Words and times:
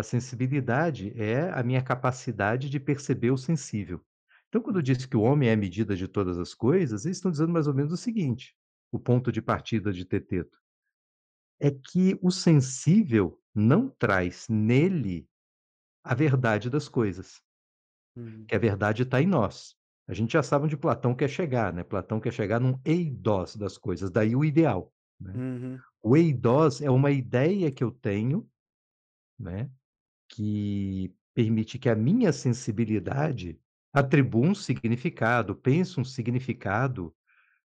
A 0.00 0.02
sensibilidade 0.02 1.12
é 1.14 1.50
a 1.50 1.62
minha 1.62 1.82
capacidade 1.82 2.70
de 2.70 2.80
perceber 2.80 3.30
o 3.30 3.36
sensível. 3.36 4.02
Então, 4.48 4.62
quando 4.62 4.82
diz 4.82 5.04
que 5.04 5.14
o 5.14 5.20
homem 5.20 5.50
é 5.50 5.52
a 5.52 5.56
medida 5.56 5.94
de 5.94 6.08
todas 6.08 6.38
as 6.38 6.54
coisas, 6.54 7.04
eles 7.04 7.18
estão 7.18 7.30
dizendo 7.30 7.52
mais 7.52 7.66
ou 7.66 7.74
menos 7.74 7.92
o 7.92 7.98
seguinte, 7.98 8.56
o 8.90 8.98
ponto 8.98 9.30
de 9.30 9.42
partida 9.42 9.92
de 9.92 10.06
Teteto. 10.06 10.58
É 11.60 11.70
que 11.70 12.18
o 12.22 12.30
sensível 12.30 13.38
não 13.54 13.90
traz 13.90 14.48
nele 14.48 15.28
a 16.02 16.14
verdade 16.14 16.70
das 16.70 16.88
coisas. 16.88 17.42
Uhum. 18.16 18.46
Que 18.46 18.54
a 18.54 18.58
verdade 18.58 19.02
está 19.02 19.20
em 19.20 19.26
nós. 19.26 19.76
A 20.08 20.14
gente 20.14 20.32
já 20.32 20.42
sabe 20.42 20.64
onde 20.64 20.78
Platão 20.78 21.14
quer 21.14 21.28
chegar, 21.28 21.74
né? 21.74 21.84
Platão 21.84 22.18
quer 22.18 22.32
chegar 22.32 22.58
num 22.58 22.80
eidos 22.86 23.54
das 23.54 23.76
coisas, 23.76 24.10
daí 24.10 24.34
o 24.34 24.46
ideal. 24.46 24.90
Né? 25.20 25.34
Uhum. 25.34 25.78
O 26.02 26.16
eidos 26.16 26.80
é 26.80 26.90
uma 26.90 27.10
ideia 27.10 27.70
que 27.70 27.84
eu 27.84 27.90
tenho, 27.90 28.48
né? 29.38 29.70
Que 30.30 31.12
permite 31.34 31.78
que 31.78 31.88
a 31.88 31.94
minha 31.94 32.32
sensibilidade 32.32 33.58
atribua 33.92 34.46
um 34.46 34.54
significado, 34.54 35.54
pense 35.54 36.00
um 36.00 36.04
significado 36.04 37.14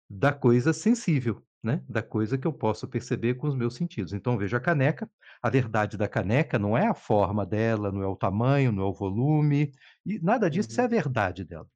da 0.10 0.34
coisa 0.34 0.74
sensível, 0.74 1.44
né? 1.64 1.84
Da 1.88 2.02
coisa 2.02 2.38
que 2.38 2.48
eu 2.48 2.54
posso 2.54 2.88
perceber 2.88 3.36
com 3.36 3.48
os 3.48 3.56
meus 3.56 3.76
sentidos. 3.76 4.14
Então, 4.14 4.38
veja 4.38 4.58
a 4.58 4.60
caneca, 4.60 5.10
a 5.42 5.50
verdade 5.50 5.98
da 5.98 6.08
caneca 6.08 6.58
não 6.58 6.78
é 6.78 6.88
a 6.88 6.94
forma 6.96 7.46
dela, 7.46 7.92
não 7.92 8.02
é 8.02 8.08
o 8.08 8.16
tamanho, 8.16 8.72
não 8.72 8.84
é 8.84 8.88
o 8.88 8.94
volume, 8.94 9.72
e 10.06 10.20
nada 10.20 10.50
disso 10.50 10.80
é 10.80 10.84
Uhum. 10.84 10.86
a 10.86 10.90
verdade 10.90 11.44
dela. 11.44 11.68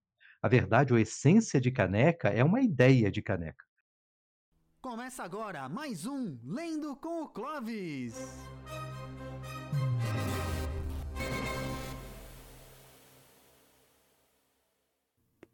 A 0.41 0.47
verdade 0.47 0.93
ou 0.93 0.97
a 0.97 1.01
essência 1.01 1.59
de 1.59 1.69
caneca 1.69 2.29
é 2.29 2.43
uma 2.43 2.61
ideia 2.61 3.11
de 3.11 3.21
caneca. 3.21 3.65
Começa 4.81 5.23
agora 5.23 5.67
mais 5.67 6.05
um 6.05 6.39
Lendo 6.43 6.95
com 6.95 7.23
o 7.23 7.27
Clovis. 7.27 8.15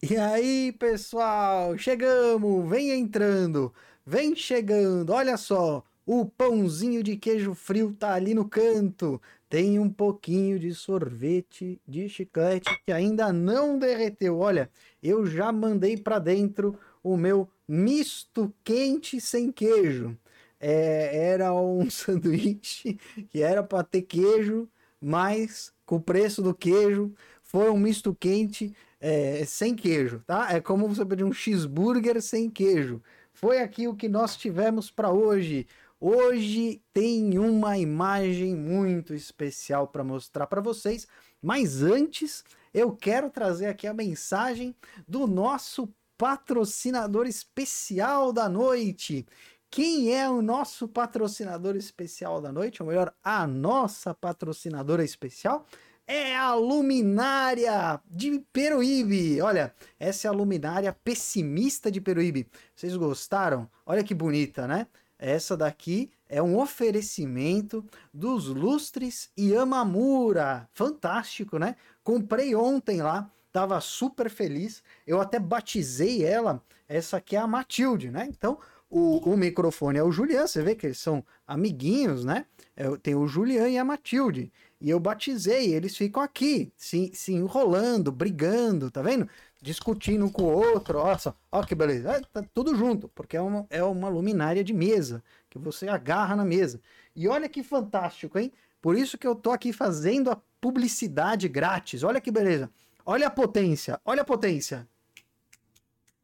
E 0.07 0.17
aí, 0.17 0.71
pessoal, 0.73 1.75
chegamos, 1.79 2.69
vem 2.69 2.91
entrando, 2.91 3.73
vem 4.05 4.35
chegando. 4.35 5.11
Olha 5.11 5.35
só, 5.35 5.83
o 6.05 6.27
pãozinho 6.27 7.01
de 7.01 7.17
queijo 7.17 7.55
frio 7.55 7.91
tá 7.91 8.13
ali 8.13 8.35
no 8.35 8.47
canto. 8.47 9.19
Tem 9.49 9.79
um 9.79 9.89
pouquinho 9.89 10.59
de 10.59 10.75
sorvete 10.75 11.81
de 11.87 12.07
chiclete 12.07 12.69
que 12.85 12.91
ainda 12.91 13.33
não 13.33 13.79
derreteu. 13.79 14.37
Olha, 14.37 14.69
eu 15.01 15.25
já 15.25 15.51
mandei 15.51 15.97
para 15.97 16.19
dentro 16.19 16.77
o 17.01 17.17
meu 17.17 17.49
misto 17.67 18.53
quente 18.63 19.19
sem 19.19 19.51
queijo. 19.51 20.15
É, 20.59 21.29
era 21.31 21.51
um 21.51 21.89
sanduíche 21.89 22.99
que 23.31 23.41
era 23.41 23.63
para 23.63 23.83
ter 23.83 24.03
queijo, 24.03 24.69
mas 25.01 25.73
com 25.83 25.95
o 25.95 26.01
preço 26.01 26.43
do 26.43 26.53
queijo 26.53 27.11
foi 27.41 27.71
um 27.71 27.77
misto 27.77 28.13
quente 28.13 28.71
é, 29.07 29.45
sem 29.45 29.75
queijo, 29.75 30.19
tá? 30.25 30.51
É 30.51 30.59
como 30.59 30.87
você 30.87 31.05
pedir 31.05 31.23
um 31.23 31.31
cheeseburger 31.31 32.19
sem 32.23 32.49
queijo. 32.49 33.03
Foi 33.31 33.59
aqui 33.59 33.87
o 33.87 33.95
que 33.95 34.09
nós 34.09 34.35
tivemos 34.35 34.89
para 34.89 35.11
hoje. 35.11 35.67
Hoje 35.99 36.81
tem 36.91 37.37
uma 37.37 37.77
imagem 37.77 38.55
muito 38.55 39.13
especial 39.13 39.87
para 39.87 40.03
mostrar 40.03 40.47
para 40.47 40.59
vocês, 40.59 41.07
mas 41.39 41.83
antes 41.83 42.43
eu 42.73 42.95
quero 42.95 43.29
trazer 43.29 43.67
aqui 43.67 43.85
a 43.85 43.93
mensagem 43.93 44.75
do 45.07 45.27
nosso 45.27 45.87
patrocinador 46.17 47.27
especial 47.27 48.33
da 48.33 48.49
noite. 48.49 49.23
Quem 49.69 50.15
é 50.15 50.27
o 50.27 50.41
nosso 50.41 50.87
patrocinador 50.87 51.75
especial 51.75 52.41
da 52.41 52.51
noite? 52.51 52.81
Ou 52.81 52.89
melhor, 52.89 53.13
a 53.23 53.45
nossa 53.45 54.15
patrocinadora 54.15 55.03
especial? 55.03 55.67
É 56.07 56.35
a 56.35 56.53
luminária 56.53 57.99
de 58.09 58.39
Peruíbe. 58.53 59.41
Olha, 59.41 59.73
essa 59.99 60.27
é 60.27 60.29
a 60.29 60.33
luminária 60.33 60.93
pessimista 61.03 61.91
de 61.91 61.99
Peruíbe. 61.99 62.47
Vocês 62.75 62.95
gostaram? 62.95 63.69
Olha 63.85 64.03
que 64.03 64.13
bonita, 64.13 64.67
né? 64.67 64.87
Essa 65.17 65.55
daqui 65.55 66.11
é 66.27 66.41
um 66.41 66.59
oferecimento 66.59 67.83
dos 68.13 68.47
lustres 68.47 69.29
Yamamura. 69.37 70.69
Fantástico, 70.73 71.57
né? 71.57 71.75
Comprei 72.03 72.53
ontem 72.55 73.01
lá, 73.01 73.31
tava 73.51 73.79
super 73.81 74.29
feliz. 74.29 74.83
Eu 75.07 75.21
até 75.21 75.39
batizei 75.39 76.23
ela. 76.23 76.61
Essa 76.87 77.17
aqui 77.17 77.35
é 77.35 77.39
a 77.39 77.47
Matilde, 77.47 78.11
né? 78.11 78.27
Então, 78.29 78.59
o, 78.89 79.31
o 79.31 79.35
microfone 79.37 79.97
é 79.97 80.03
o 80.03 80.11
Julian. 80.11 80.45
Você 80.45 80.61
vê 80.61 80.75
que 80.75 80.85
eles 80.85 80.99
são 80.99 81.23
amiguinhos, 81.47 82.23
né? 82.23 82.45
É, 82.75 82.85
tem 82.97 83.15
o 83.15 83.27
Julian 83.27 83.69
e 83.69 83.77
a 83.77 83.85
Matilde. 83.85 84.51
E 84.79 84.89
eu 84.89 84.99
batizei, 84.99 85.73
eles 85.73 85.95
ficam 85.95 86.21
aqui, 86.21 86.71
se, 86.75 87.11
se 87.13 87.33
enrolando, 87.33 88.11
brigando, 88.11 88.91
tá 88.91 89.01
vendo? 89.01 89.27
Discutindo 89.61 90.25
um 90.25 90.29
com 90.29 90.43
o 90.43 90.51
outro, 90.51 90.99
ó, 90.99 91.17
só, 91.17 91.35
ó 91.51 91.63
que 91.63 91.73
beleza, 91.73 92.11
é, 92.11 92.21
tá 92.21 92.43
tudo 92.53 92.75
junto, 92.75 93.07
porque 93.09 93.37
é 93.37 93.41
uma, 93.41 93.65
é 93.69 93.83
uma 93.83 94.09
luminária 94.09 94.63
de 94.63 94.73
mesa, 94.73 95.23
que 95.49 95.57
você 95.57 95.87
agarra 95.87 96.35
na 96.35 96.45
mesa. 96.45 96.79
E 97.15 97.27
olha 97.27 97.49
que 97.49 97.63
fantástico, 97.63 98.37
hein? 98.37 98.51
Por 98.81 98.97
isso 98.97 99.17
que 99.17 99.25
eu 99.25 99.33
tô 99.33 99.51
aqui 99.51 99.73
fazendo 99.73 100.29
a 100.29 100.39
publicidade 100.61 101.47
grátis, 101.47 102.03
olha 102.03 102.21
que 102.21 102.29
beleza. 102.29 102.69
Olha 103.05 103.27
a 103.27 103.31
potência, 103.31 103.99
olha 104.03 104.23
a 104.23 104.25
potência. 104.25 104.87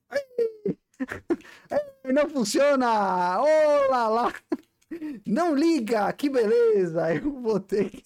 Não 2.14 2.30
funciona! 2.30 3.40
Olá 3.40 4.08
lá! 4.08 4.34
Não 5.26 5.56
liga, 5.56 6.12
que 6.14 6.30
beleza! 6.30 7.14
Eu 7.16 7.42
vou 7.42 7.60
ter 7.60 7.90
que. 7.90 8.04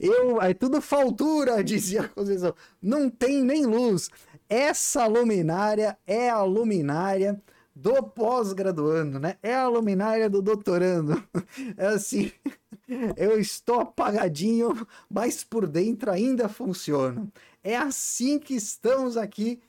Eu, 0.00 0.40
é 0.40 0.54
tudo 0.54 0.80
faltura, 0.80 1.62
dizia 1.64 2.02
a 2.02 2.08
Conceição. 2.08 2.54
Não 2.80 3.10
tem 3.10 3.42
nem 3.42 3.66
luz. 3.66 4.10
Essa 4.48 5.06
luminária 5.06 5.98
é 6.06 6.30
a 6.30 6.42
luminária 6.42 7.40
do 7.74 8.02
pós-graduando, 8.02 9.20
né? 9.20 9.36
É 9.42 9.54
a 9.54 9.68
luminária 9.68 10.28
do 10.28 10.42
doutorando. 10.42 11.22
É 11.76 11.86
assim, 11.86 12.32
eu 13.16 13.38
estou 13.38 13.80
apagadinho, 13.80 14.86
mas 15.08 15.44
por 15.44 15.66
dentro 15.66 16.10
ainda 16.10 16.48
funciona. 16.48 17.28
É 17.62 17.76
assim 17.76 18.38
que 18.38 18.54
estamos 18.54 19.16
aqui 19.16 19.60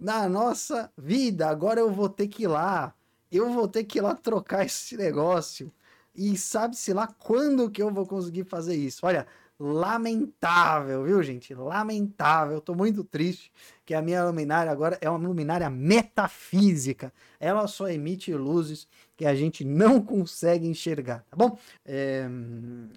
na 0.00 0.28
nossa 0.28 0.90
vida. 0.96 1.48
Agora 1.48 1.80
eu 1.80 1.90
vou 1.92 2.08
ter 2.08 2.28
que 2.28 2.44
ir 2.44 2.48
lá 2.48 2.94
eu 3.32 3.50
vou 3.52 3.68
ter 3.68 3.84
que 3.84 3.98
ir 3.98 4.02
lá 4.02 4.14
trocar 4.14 4.64
esse 4.64 4.96
negócio. 4.96 5.72
E 6.14 6.36
sabe-se 6.36 6.92
lá 6.92 7.06
quando 7.06 7.70
que 7.70 7.82
eu 7.82 7.90
vou 7.90 8.06
conseguir 8.06 8.44
fazer 8.44 8.74
isso. 8.76 9.06
Olha, 9.06 9.26
lamentável, 9.58 11.04
viu, 11.04 11.22
gente? 11.22 11.54
Lamentável. 11.54 12.54
Eu 12.56 12.60
tô 12.60 12.74
muito 12.74 13.04
triste 13.04 13.52
que 13.86 13.94
a 13.94 14.02
minha 14.02 14.24
luminária 14.24 14.70
agora 14.70 14.98
é 15.00 15.08
uma 15.08 15.26
luminária 15.26 15.70
metafísica. 15.70 17.12
Ela 17.38 17.66
só 17.66 17.88
emite 17.88 18.34
luzes 18.34 18.86
que 19.16 19.24
a 19.24 19.34
gente 19.34 19.64
não 19.64 20.00
consegue 20.02 20.66
enxergar, 20.66 21.24
tá 21.30 21.36
bom? 21.36 21.58
É, 21.84 22.26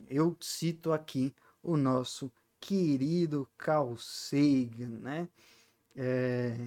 eu 0.09 0.35
cito 0.41 0.91
aqui 0.91 1.33
o 1.63 1.77
nosso 1.77 2.31
querido 2.59 3.47
Carl 3.57 3.95
Sagan, 3.97 4.99
né? 5.01 5.29
É, 5.95 6.57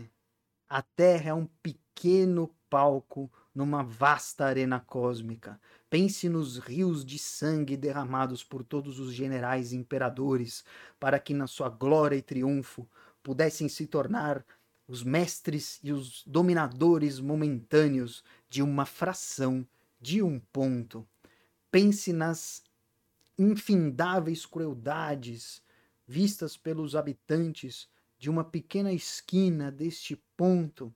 a 0.69 0.81
Terra 0.81 1.31
é 1.31 1.35
um 1.35 1.47
pequeno 1.63 2.51
palco 2.71 3.31
numa 3.59 3.83
vasta 3.83 4.45
arena 4.45 4.79
cósmica. 4.79 5.61
Pense 5.91 6.29
nos 6.29 6.59
rios 6.59 7.05
de 7.05 7.19
sangue 7.19 7.77
derramados 7.77 8.45
por 8.45 8.63
todos 8.63 9.01
os 9.01 9.13
generais 9.13 9.73
e 9.73 9.77
imperadores, 9.77 10.65
para 11.01 11.19
que 11.19 11.35
na 11.35 11.49
sua 11.49 11.69
glória 11.69 12.15
e 12.15 12.23
triunfo 12.23 12.89
pudessem 13.21 13.69
se 13.69 13.89
tornar 13.89 14.47
os 14.87 15.03
mestres 15.03 15.81
e 15.83 15.91
os 15.91 16.23
dominadores 16.25 17.19
momentâneos 17.19 18.23
de 18.49 18.63
uma 18.63 18.87
fração 18.87 19.67
de 20.01 20.23
um 20.23 20.39
ponto. 20.39 21.05
Pense 21.69 22.13
nas 22.13 22.63
infindáveis 23.37 24.47
crueldades 24.47 25.61
vistas 26.07 26.57
pelos 26.57 26.95
habitantes 26.95 27.89
de 28.21 28.31
uma 28.31 28.45
pequena 28.45 28.93
esquina 28.93 29.73
deste 29.73 30.15
ponto, 30.37 30.95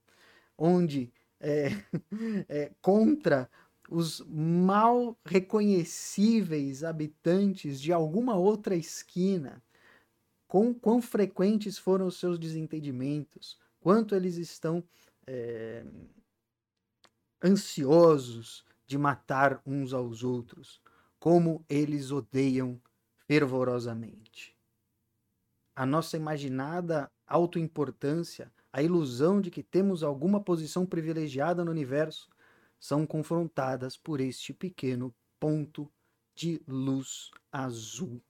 onde 0.56 1.12
é, 1.42 1.68
é, 2.48 2.72
contra 2.80 3.50
os 3.90 4.20
mal 4.26 5.18
reconhecíveis 5.24 6.84
habitantes 6.84 7.80
de 7.80 7.92
alguma 7.92 8.36
outra 8.36 8.74
esquina. 8.76 9.62
Com, 10.46 10.72
quão 10.72 11.02
frequentes 11.02 11.76
foram 11.76 12.06
os 12.06 12.18
seus 12.18 12.38
desentendimentos, 12.38 13.58
quanto 13.80 14.14
eles 14.14 14.36
estão 14.36 14.84
é, 15.26 15.84
ansiosos 17.42 18.64
de 18.86 18.96
matar 18.96 19.60
uns 19.66 19.92
aos 19.92 20.22
outros, 20.22 20.80
como 21.18 21.64
eles 21.68 22.10
odeiam 22.10 22.80
fervorosamente. 23.26 24.56
A 25.74 25.86
nossa 25.86 26.16
imaginada 26.16 27.10
autoimportância 27.26 28.52
a 28.72 28.82
ilusão 28.82 29.40
de 29.40 29.50
que 29.50 29.62
temos 29.62 30.02
alguma 30.02 30.40
posição 30.40 30.86
privilegiada 30.86 31.64
no 31.64 31.70
universo, 31.70 32.30
são 32.80 33.06
confrontadas 33.06 33.96
por 33.96 34.20
este 34.20 34.52
pequeno 34.52 35.14
ponto 35.38 35.92
de 36.34 36.60
luz 36.66 37.30
azul. 37.50 38.20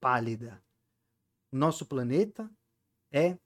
pálida. 0.00 0.62
Nosso 1.52 1.84
planeta 1.84 2.50
é 3.12 3.36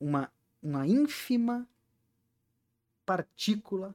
uma, 0.00 0.32
uma 0.62 0.86
ínfima 0.86 1.68
partícula 3.04 3.94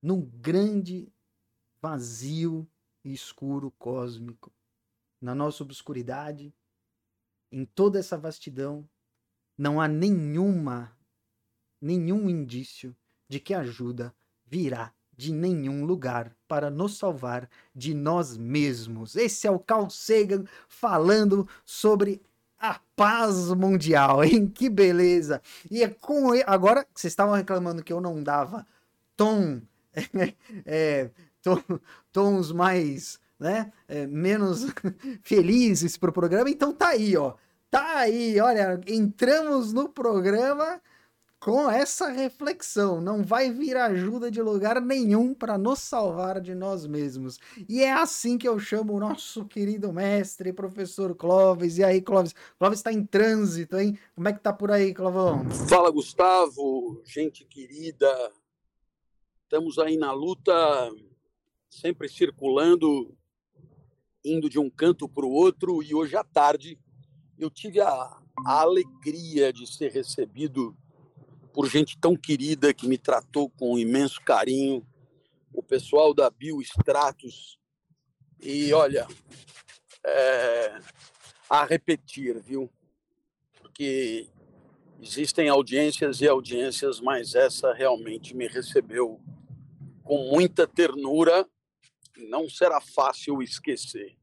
num 0.00 0.20
grande 0.20 1.12
vazio 1.80 2.68
e 3.02 3.12
escuro 3.12 3.72
cósmico. 3.72 4.52
Na 5.20 5.34
nossa 5.34 5.64
obscuridade, 5.64 6.54
em 7.50 7.64
toda 7.64 7.98
essa 7.98 8.16
vastidão, 8.16 8.88
não 9.56 9.80
há 9.80 9.88
nenhuma, 9.88 10.92
nenhum 11.80 12.28
indício 12.28 12.94
de 13.28 13.40
que 13.40 13.54
ajuda 13.54 14.14
virá 14.46 14.92
de 15.16 15.32
nenhum 15.32 15.84
lugar 15.84 16.36
para 16.46 16.70
nos 16.70 16.98
salvar 16.98 17.48
de 17.74 17.94
nós 17.94 18.36
mesmos. 18.36 19.16
Esse 19.16 19.46
é 19.46 19.50
o 19.50 19.58
Carl 19.58 19.88
Sagan 19.88 20.44
falando 20.68 21.48
sobre 21.64 22.20
a 22.58 22.78
paz 22.94 23.48
mundial, 23.52 24.22
hein? 24.24 24.46
Que 24.46 24.68
beleza! 24.68 25.40
E 25.70 25.82
é 25.82 25.88
com 25.88 26.30
agora 26.46 26.84
que 26.84 27.00
vocês 27.00 27.12
estavam 27.12 27.34
reclamando 27.34 27.82
que 27.82 27.92
eu 27.92 28.00
não 28.00 28.22
dava 28.22 28.66
tom, 29.16 29.60
é, 30.64 31.10
tom 31.42 31.62
tons 32.12 32.52
mais, 32.52 33.18
né, 33.38 33.72
é, 33.88 34.06
menos 34.06 34.66
felizes 35.22 35.96
para 35.96 36.10
o 36.10 36.12
programa. 36.12 36.50
Então 36.50 36.72
tá 36.72 36.88
aí, 36.88 37.16
ó. 37.16 37.34
Tá 37.70 37.98
aí, 37.98 38.40
olha, 38.40 38.80
entramos 38.86 39.72
no 39.72 39.88
programa 39.88 40.80
com 41.46 41.70
essa 41.70 42.08
reflexão. 42.08 43.00
Não 43.00 43.22
vai 43.22 43.52
vir 43.52 43.76
ajuda 43.76 44.30
de 44.30 44.40
lugar 44.42 44.80
nenhum 44.80 45.34
para 45.34 45.58
nos 45.58 45.80
salvar 45.80 46.40
de 46.40 46.54
nós 46.54 46.86
mesmos. 46.86 47.38
E 47.68 47.82
é 47.82 47.92
assim 47.92 48.38
que 48.38 48.48
eu 48.48 48.58
chamo 48.58 48.94
o 48.94 49.00
nosso 49.00 49.44
querido 49.44 49.92
mestre, 49.92 50.52
professor 50.52 51.14
Clóvis. 51.14 51.78
E 51.78 51.84
aí, 51.84 52.00
Clóvis? 52.00 52.34
Clóvis 52.58 52.78
está 52.78 52.92
em 52.92 53.04
trânsito, 53.04 53.78
hein? 53.78 53.98
Como 54.14 54.28
é 54.28 54.32
que 54.32 54.40
tá 54.40 54.52
por 54.52 54.70
aí, 54.70 54.94
Clovão? 54.94 55.48
Fala, 55.68 55.90
Gustavo, 55.90 57.02
gente 57.04 57.44
querida. 57.44 58.32
Estamos 59.42 59.78
aí 59.78 59.96
na 59.96 60.12
luta, 60.12 60.52
sempre 61.70 62.08
circulando, 62.08 63.14
indo 64.24 64.50
de 64.50 64.58
um 64.58 64.68
canto 64.68 65.08
para 65.08 65.24
o 65.24 65.30
outro. 65.30 65.80
E 65.82 65.94
hoje 65.94 66.16
à 66.16 66.24
tarde 66.24 66.76
eu 67.38 67.50
tive 67.50 67.80
a, 67.80 67.88
a 67.88 68.60
alegria 68.60 69.52
de 69.52 69.66
ser 69.66 69.92
recebido 69.92 70.76
por 71.52 71.68
gente 71.68 71.98
tão 71.98 72.16
querida 72.16 72.74
que 72.74 72.86
me 72.86 72.98
tratou 72.98 73.48
com 73.50 73.78
imenso 73.78 74.20
carinho, 74.20 74.86
o 75.52 75.62
pessoal 75.62 76.12
da 76.12 76.28
Biostratos. 76.28 77.58
E 78.40 78.72
olha, 78.72 79.06
é, 80.04 80.78
a 81.48 81.64
repetir, 81.64 82.40
viu? 82.42 82.70
Porque 83.58 84.28
existem 85.00 85.48
audiências 85.48 86.20
e 86.20 86.28
audiências, 86.28 87.00
mas 87.00 87.34
essa 87.34 87.72
realmente 87.72 88.36
me 88.36 88.46
recebeu 88.46 89.20
com 90.04 90.30
muita 90.30 90.66
ternura 90.66 91.48
não 92.16 92.48
será 92.48 92.80
fácil 92.80 93.42
esquecer. 93.42 94.16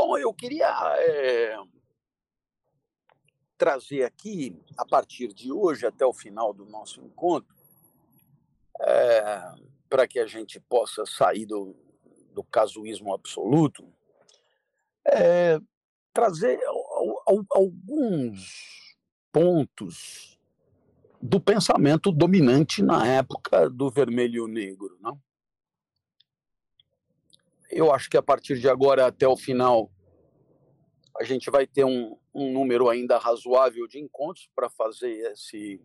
Bom, 0.00 0.16
eu 0.16 0.32
queria 0.32 0.68
é, 1.00 1.56
trazer 3.58 4.04
aqui, 4.04 4.56
a 4.76 4.86
partir 4.86 5.34
de 5.34 5.50
hoje 5.50 5.84
até 5.84 6.06
o 6.06 6.12
final 6.12 6.54
do 6.54 6.64
nosso 6.64 7.02
encontro, 7.02 7.52
é, 8.80 9.42
para 9.90 10.06
que 10.06 10.20
a 10.20 10.26
gente 10.26 10.60
possa 10.60 11.04
sair 11.04 11.46
do, 11.46 11.74
do 12.32 12.44
casuísmo 12.44 13.12
absoluto, 13.12 13.92
é, 15.04 15.58
trazer 16.12 16.60
alguns 17.50 18.96
pontos 19.32 20.38
do 21.20 21.40
pensamento 21.40 22.12
dominante 22.12 22.84
na 22.84 23.04
época 23.04 23.68
do 23.68 23.90
vermelho 23.90 24.46
negro. 24.46 24.96
Não? 25.00 25.20
Eu 27.68 27.92
acho 27.92 28.08
que 28.08 28.16
a 28.16 28.22
partir 28.22 28.58
de 28.58 28.68
agora 28.68 29.06
até 29.06 29.26
o 29.28 29.36
final 29.36 29.90
a 31.18 31.24
gente 31.24 31.50
vai 31.50 31.66
ter 31.66 31.84
um, 31.84 32.16
um 32.32 32.52
número 32.52 32.88
ainda 32.88 33.18
razoável 33.18 33.86
de 33.88 33.98
encontros 33.98 34.48
para 34.54 34.70
fazer 34.70 35.32
esse, 35.32 35.82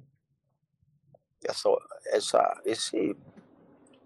essa, 1.43 1.69
essa, 2.05 2.61
esse, 2.65 3.17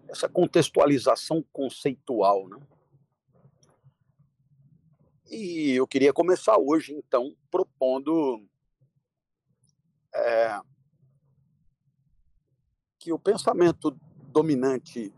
essa 0.08 0.28
contextualização 0.28 1.44
conceitual. 1.52 2.48
Né? 2.48 2.58
E 5.30 5.72
eu 5.72 5.86
queria 5.86 6.12
começar 6.12 6.56
hoje, 6.58 6.94
então, 6.94 7.36
propondo 7.50 8.42
é, 10.14 10.60
que 12.98 13.12
o 13.12 13.18
pensamento 13.18 13.90
dominante 14.32 15.12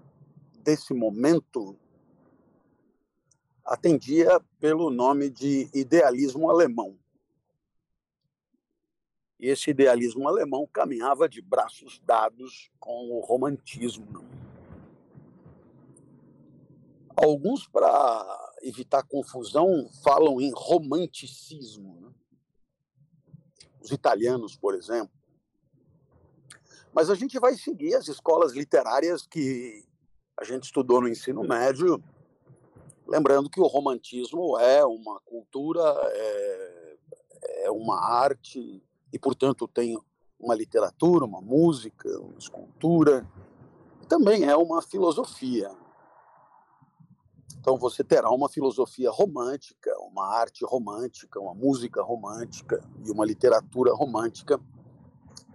desse 0.65 0.93
momento 0.93 1.79
atendia 3.71 4.41
pelo 4.59 4.91
nome 4.91 5.31
de 5.31 5.71
idealismo 5.73 6.51
alemão. 6.51 6.99
E 9.39 9.47
esse 9.47 9.71
idealismo 9.71 10.27
alemão 10.27 10.67
caminhava 10.67 11.29
de 11.29 11.41
braços 11.41 12.01
dados 12.05 12.69
com 12.81 13.11
o 13.13 13.21
romantismo. 13.21 14.25
Alguns, 17.15 17.69
para 17.69 18.57
evitar 18.63 19.05
confusão, 19.05 19.89
falam 20.03 20.41
em 20.41 20.51
romanticismo. 20.53 22.01
Né? 22.01 22.13
Os 23.81 23.93
italianos, 23.93 24.57
por 24.57 24.75
exemplo. 24.75 25.15
Mas 26.93 27.09
a 27.09 27.15
gente 27.15 27.39
vai 27.39 27.55
seguir 27.55 27.95
as 27.95 28.09
escolas 28.09 28.53
literárias 28.53 29.25
que 29.29 29.85
a 30.37 30.43
gente 30.43 30.65
estudou 30.65 31.01
no 31.01 31.09
ensino 31.09 31.45
médio 31.45 32.03
Lembrando 33.11 33.51
que 33.51 33.61
o 33.61 33.67
romantismo 33.67 34.57
é 34.57 34.85
uma 34.85 35.19
cultura, 35.23 35.83
é, 35.83 36.97
é 37.65 37.71
uma 37.73 38.01
arte, 38.01 38.81
e, 39.13 39.19
portanto, 39.19 39.67
tem 39.67 39.99
uma 40.39 40.55
literatura, 40.55 41.25
uma 41.25 41.41
música, 41.41 42.09
uma 42.21 42.39
escultura, 42.39 43.29
também 44.09 44.45
é 44.45 44.55
uma 44.55 44.81
filosofia. 44.81 45.73
Então 47.59 47.77
você 47.77 48.05
terá 48.05 48.31
uma 48.31 48.49
filosofia 48.49 49.11
romântica, 49.11 49.91
uma 49.99 50.27
arte 50.29 50.65
romântica, 50.65 51.41
uma 51.41 51.53
música 51.53 52.01
romântica 52.03 52.81
e 53.05 53.11
uma 53.11 53.25
literatura 53.27 53.93
romântica, 53.93 54.59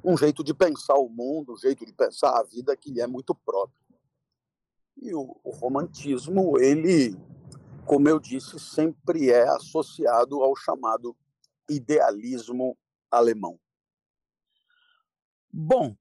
um 0.04 0.18
jeito 0.18 0.44
de 0.44 0.54
pensar 0.54 0.96
o 0.96 1.08
mundo, 1.08 1.54
um 1.54 1.58
jeito 1.58 1.86
de 1.86 1.94
pensar 1.94 2.38
a 2.38 2.44
vida 2.44 2.76
que 2.76 2.92
lhe 2.92 3.00
é 3.00 3.08
muito 3.08 3.34
próprio. 3.34 3.82
E 5.02 5.16
o, 5.16 5.38
o 5.42 5.52
romantismo, 5.52 6.60
ele 6.60 7.18
como 7.86 8.10
eu 8.10 8.20
disse, 8.20 8.60
sempre 8.60 9.30
é 9.30 9.48
associado 9.50 10.42
ao 10.42 10.56
chamado 10.56 11.15
idealismo 11.70 12.77
alemão. 13.12 13.60
Bom, 15.51 15.96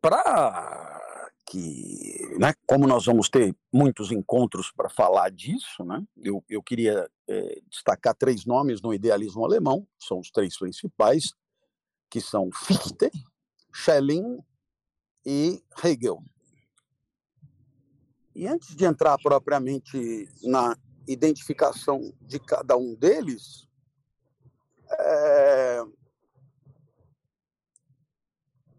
para 0.00 1.00
que, 1.46 2.36
né, 2.38 2.54
como 2.66 2.86
nós 2.86 3.04
vamos 3.04 3.28
ter 3.28 3.54
muitos 3.72 4.10
encontros 4.10 4.72
para 4.72 4.88
falar 4.88 5.30
disso, 5.30 5.84
né, 5.84 6.02
eu, 6.16 6.44
eu 6.48 6.62
queria 6.62 7.08
é, 7.28 7.60
destacar 7.68 8.14
três 8.14 8.44
nomes 8.44 8.80
no 8.80 8.92
idealismo 8.92 9.44
alemão, 9.44 9.86
são 9.98 10.18
os 10.18 10.30
três 10.30 10.58
principais, 10.58 11.34
que 12.10 12.20
são 12.20 12.50
Fichte, 12.52 13.10
Schelling 13.72 14.38
e 15.24 15.62
Hegel. 15.84 16.22
E 18.36 18.46
antes 18.46 18.76
de 18.76 18.84
entrar 18.84 19.16
propriamente 19.16 20.28
na 20.42 20.76
identificação 21.08 22.12
de 22.20 22.38
cada 22.38 22.76
um 22.76 22.94
deles, 22.94 23.66
é... 24.90 25.82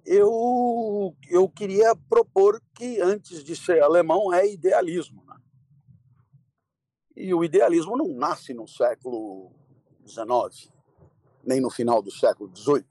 eu, 0.05 1.11
eu 1.27 1.49
queria 1.49 1.95
propor 2.07 2.61
que 2.75 3.01
antes 3.01 3.43
de 3.43 3.55
ser 3.55 3.81
alemão 3.81 4.31
é 4.31 4.47
idealismo. 4.47 5.25
Né? 5.25 5.41
E 7.15 7.33
o 7.33 7.43
idealismo 7.43 7.97
não 7.97 8.09
nasce 8.09 8.53
no 8.53 8.67
século 8.67 9.51
XIX, 10.05 10.71
nem 11.43 11.59
no 11.59 11.71
final 11.71 12.03
do 12.03 12.11
século 12.11 12.55
XVIII. 12.55 12.85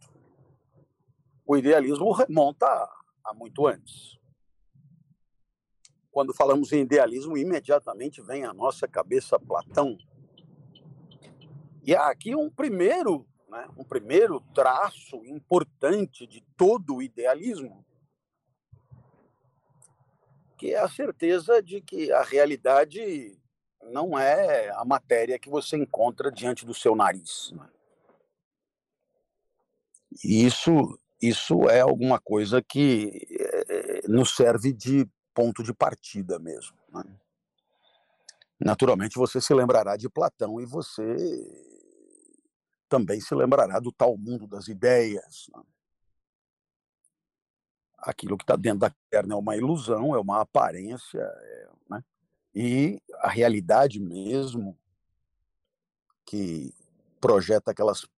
O 1.47 1.57
idealismo 1.57 2.11
remonta 2.11 2.67
a 3.25 3.33
muito 3.33 3.69
antes 3.69 4.17
quando 6.17 6.33
falamos 6.33 6.73
em 6.73 6.81
idealismo, 6.81 7.37
imediatamente 7.37 8.23
vem 8.23 8.47
à 8.47 8.55
nossa 8.55 8.89
cabeça 8.89 9.39
Platão. 9.39 9.99
E 11.83 11.95
há 11.95 12.09
aqui 12.09 12.35
um 12.35 12.49
primeiro, 12.49 13.27
né, 13.51 13.69
um 13.77 13.85
primeiro 13.85 14.41
traço 14.55 15.23
importante 15.27 16.27
de 16.27 16.43
todo 16.57 16.97
o 16.97 17.03
idealismo, 17.03 17.85
que 20.57 20.73
é 20.73 20.79
a 20.79 20.89
certeza 20.89 21.63
de 21.63 21.83
que 21.83 22.11
a 22.11 22.23
realidade 22.23 23.39
não 23.83 24.19
é 24.19 24.71
a 24.71 24.87
matéria 24.87 25.39
que 25.39 25.51
você 25.51 25.77
encontra 25.77 26.33
diante 26.33 26.65
do 26.65 26.73
seu 26.73 26.97
nariz. 26.97 27.53
Né? 27.53 27.69
Isso, 30.25 30.99
isso 31.21 31.69
é 31.69 31.81
alguma 31.81 32.19
coisa 32.19 32.63
que 32.63 33.27
é, 33.69 34.09
nos 34.09 34.35
serve 34.35 34.73
de 34.73 35.07
ponto 35.37 35.63
de 35.63 35.75
partida 35.75 36.39
mesmo. 36.39 36.75
Né? 36.91 37.05
Naturalmente, 38.59 39.19
você 39.19 39.39
se 39.39 39.53
lembrará 39.53 39.95
de 39.95 40.09
Platão 40.09 40.59
e 40.59 40.65
você 40.65 41.05
também 42.89 43.21
se 43.21 43.35
lembrará 43.35 43.79
do 43.79 43.93
tal 43.93 44.17
mundo 44.17 44.47
das 44.47 44.67
ideias. 44.67 45.51
Né? 45.55 45.63
Aquilo 47.99 48.39
que 48.39 48.45
está 48.45 48.57
dentro 48.57 48.79
da 48.79 48.91
caverna 48.91 49.35
é 49.35 49.37
uma 49.37 49.57
ilusão, 49.57 50.15
é 50.15 50.19
uma 50.19 50.41
aparência, 50.41 51.21
é, 51.21 51.69
né? 51.91 52.03
e 52.55 52.99
a 53.17 53.29
realidade 53.29 54.01
mesmo, 54.01 54.75
que 56.25 56.75
projeta 57.21 57.73
aquelas 57.73 58.09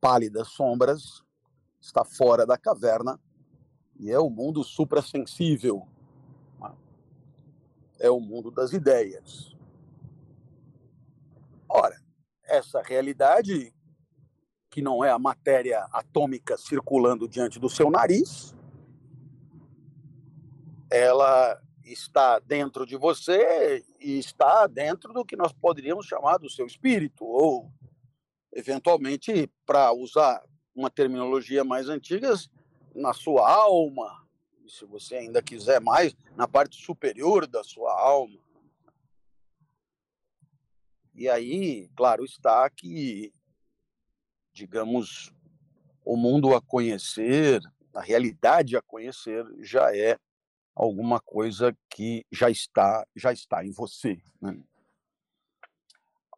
pálidas 0.00 0.48
sombras, 0.48 1.22
está 1.80 2.04
fora 2.04 2.44
da 2.44 2.58
caverna 2.58 3.20
e 4.00 4.10
é 4.10 4.18
o 4.18 4.28
mundo 4.28 4.64
suprassensível? 4.64 5.86
É 7.98 8.10
o 8.10 8.20
mundo 8.20 8.50
das 8.50 8.72
ideias. 8.72 9.54
Ora, 11.68 11.96
essa 12.44 12.82
realidade, 12.82 13.74
que 14.70 14.82
não 14.82 15.04
é 15.04 15.10
a 15.10 15.18
matéria 15.18 15.86
atômica 15.92 16.56
circulando 16.56 17.28
diante 17.28 17.58
do 17.58 17.68
seu 17.68 17.90
nariz, 17.90 18.54
ela 20.90 21.60
está 21.84 22.38
dentro 22.38 22.86
de 22.86 22.96
você 22.96 23.84
e 24.00 24.18
está 24.18 24.66
dentro 24.66 25.12
do 25.12 25.24
que 25.24 25.36
nós 25.36 25.52
poderíamos 25.52 26.06
chamar 26.06 26.38
do 26.38 26.48
seu 26.48 26.66
espírito, 26.66 27.24
ou, 27.24 27.70
eventualmente, 28.52 29.50
para 29.66 29.92
usar 29.92 30.42
uma 30.74 30.90
terminologia 30.90 31.64
mais 31.64 31.88
antiga, 31.88 32.32
na 32.94 33.12
sua 33.12 33.52
alma, 33.52 34.23
se 34.68 34.84
você 34.84 35.16
ainda 35.16 35.42
quiser 35.42 35.80
mais, 35.80 36.14
na 36.36 36.48
parte 36.48 36.82
superior 36.82 37.46
da 37.46 37.62
sua 37.62 37.92
alma. 37.92 38.38
E 41.14 41.28
aí, 41.28 41.88
claro 41.96 42.24
está 42.24 42.68
que, 42.68 43.32
digamos, 44.52 45.32
o 46.04 46.16
mundo 46.16 46.54
a 46.54 46.60
conhecer, 46.60 47.60
a 47.94 48.00
realidade 48.00 48.76
a 48.76 48.82
conhecer, 48.82 49.46
já 49.60 49.96
é 49.96 50.18
alguma 50.74 51.20
coisa 51.20 51.76
que 51.88 52.26
já 52.32 52.50
está 52.50 53.06
já 53.14 53.32
está 53.32 53.64
em 53.64 53.70
você. 53.70 54.20
Né? 54.40 54.60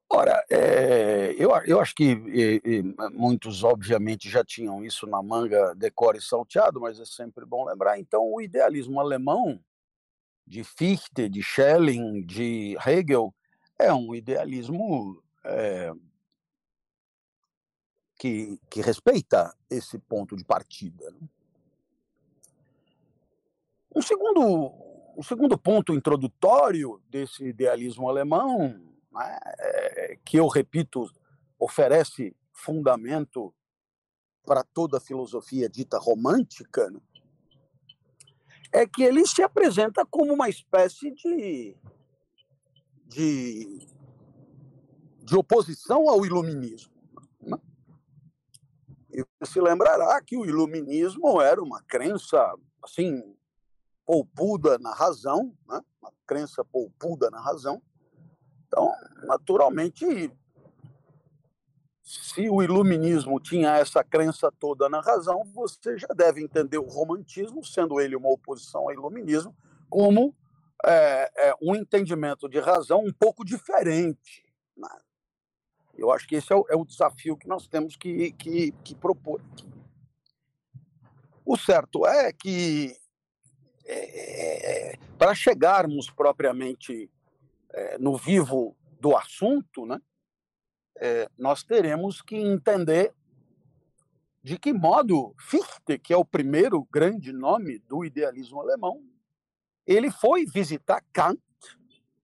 Ora, 0.08 0.44
é, 0.48 1.34
eu, 1.36 1.50
eu 1.66 1.80
acho 1.80 1.94
que 1.94 2.04
e, 2.04 2.62
e, 2.64 2.82
muitos, 3.12 3.64
obviamente, 3.64 4.30
já 4.30 4.44
tinham 4.44 4.84
isso 4.84 5.06
na 5.06 5.20
manga 5.22 5.74
decore 5.74 6.20
salteado, 6.20 6.80
mas 6.80 7.00
é 7.00 7.04
sempre 7.04 7.44
bom 7.44 7.64
lembrar. 7.64 7.98
Então, 7.98 8.22
o 8.32 8.40
idealismo 8.40 9.00
alemão, 9.00 9.60
de 10.46 10.62
Fichte, 10.62 11.28
de 11.28 11.42
Schelling, 11.42 12.24
de 12.24 12.76
Hegel, 12.86 13.34
é 13.78 13.92
um 13.92 14.14
idealismo 14.14 15.20
é, 15.44 15.92
que, 18.16 18.58
que 18.70 18.80
respeita 18.80 19.54
esse 19.68 19.98
ponto 19.98 20.36
de 20.36 20.44
partida. 20.44 21.10
Né? 21.10 21.28
Um 23.94 24.02
segundo, 24.02 24.72
um 25.16 25.22
segundo 25.22 25.58
ponto 25.58 25.92
introdutório 25.94 27.02
desse 27.10 27.44
idealismo 27.44 28.08
alemão, 28.08 28.80
né, 29.16 29.38
é, 29.58 30.18
que 30.24 30.36
eu 30.36 30.46
repito, 30.46 31.10
oferece 31.58 32.36
fundamento 32.52 33.54
para 34.44 34.62
toda 34.62 34.98
a 34.98 35.00
filosofia 35.00 35.68
dita 35.68 35.98
romântica, 35.98 36.90
né, 36.90 37.00
é 38.72 38.86
que 38.86 39.02
ele 39.02 39.26
se 39.26 39.42
apresenta 39.42 40.04
como 40.04 40.32
uma 40.32 40.48
espécie 40.48 41.10
de, 41.12 41.76
de, 43.06 43.88
de 45.24 45.36
oposição 45.36 46.08
ao 46.08 46.26
iluminismo. 46.26 46.92
Né? 47.40 47.58
E 49.10 49.46
se 49.46 49.60
lembrará 49.60 50.20
que 50.22 50.36
o 50.36 50.44
iluminismo 50.44 51.40
era 51.40 51.62
uma 51.62 51.82
crença 51.82 52.54
assim 52.82 53.34
polpuda 54.04 54.78
na 54.78 54.94
razão, 54.94 55.56
né? 55.68 55.80
uma 56.00 56.12
crença 56.26 56.64
polpuda 56.64 57.30
na 57.30 57.40
razão. 57.40 57.82
Então, 58.76 58.92
naturalmente, 59.22 60.30
se 62.02 62.46
o 62.50 62.62
iluminismo 62.62 63.40
tinha 63.40 63.78
essa 63.78 64.04
crença 64.04 64.52
toda 64.52 64.86
na 64.86 65.00
razão, 65.00 65.42
você 65.54 65.96
já 65.96 66.08
deve 66.08 66.42
entender 66.42 66.76
o 66.76 66.86
romantismo, 66.86 67.64
sendo 67.64 67.98
ele 67.98 68.14
uma 68.14 68.28
oposição 68.28 68.82
ao 68.82 68.92
iluminismo, 68.92 69.56
como 69.88 70.36
é, 70.84 71.48
é, 71.48 71.54
um 71.62 71.74
entendimento 71.74 72.50
de 72.50 72.60
razão 72.60 73.02
um 73.02 73.12
pouco 73.14 73.42
diferente. 73.46 74.44
Né? 74.76 74.90
Eu 75.96 76.12
acho 76.12 76.28
que 76.28 76.34
esse 76.34 76.52
é 76.52 76.56
o, 76.56 76.66
é 76.68 76.76
o, 76.76 76.84
desafio 76.84 77.34
que 77.34 77.48
nós 77.48 77.66
temos 77.66 77.96
que, 77.96 78.32
que, 78.32 78.72
que 78.84 78.94
propor. 78.94 79.40
O 81.46 81.56
certo 81.56 82.06
é 82.06 82.30
que 82.30 82.94
é, 83.86 84.98
para 85.16 85.34
chegarmos 85.34 86.10
propriamente 86.10 87.10
é, 87.76 87.98
no 87.98 88.16
vivo 88.16 88.76
do 88.98 89.16
assunto, 89.16 89.86
né, 89.86 90.00
é, 90.98 91.28
nós 91.38 91.62
teremos 91.62 92.22
que 92.22 92.34
entender 92.34 93.14
de 94.42 94.58
que 94.58 94.72
modo 94.72 95.34
Fichte, 95.38 95.98
que 95.98 96.12
é 96.12 96.16
o 96.16 96.24
primeiro 96.24 96.84
grande 96.90 97.32
nome 97.32 97.78
do 97.80 98.04
idealismo 98.04 98.60
alemão, 98.60 99.04
ele 99.86 100.10
foi 100.10 100.46
visitar 100.46 101.04
Kant, 101.12 101.40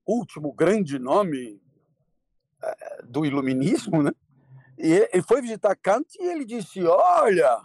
último 0.06 0.52
grande 0.52 0.98
nome 0.98 1.60
do 3.04 3.26
iluminismo, 3.26 4.02
né? 4.02 4.12
E 4.78 4.92
ele 5.12 5.22
foi 5.22 5.42
visitar 5.42 5.76
Kant 5.76 6.06
e 6.18 6.24
ele 6.24 6.44
disse: 6.44 6.82
Olha, 6.84 7.60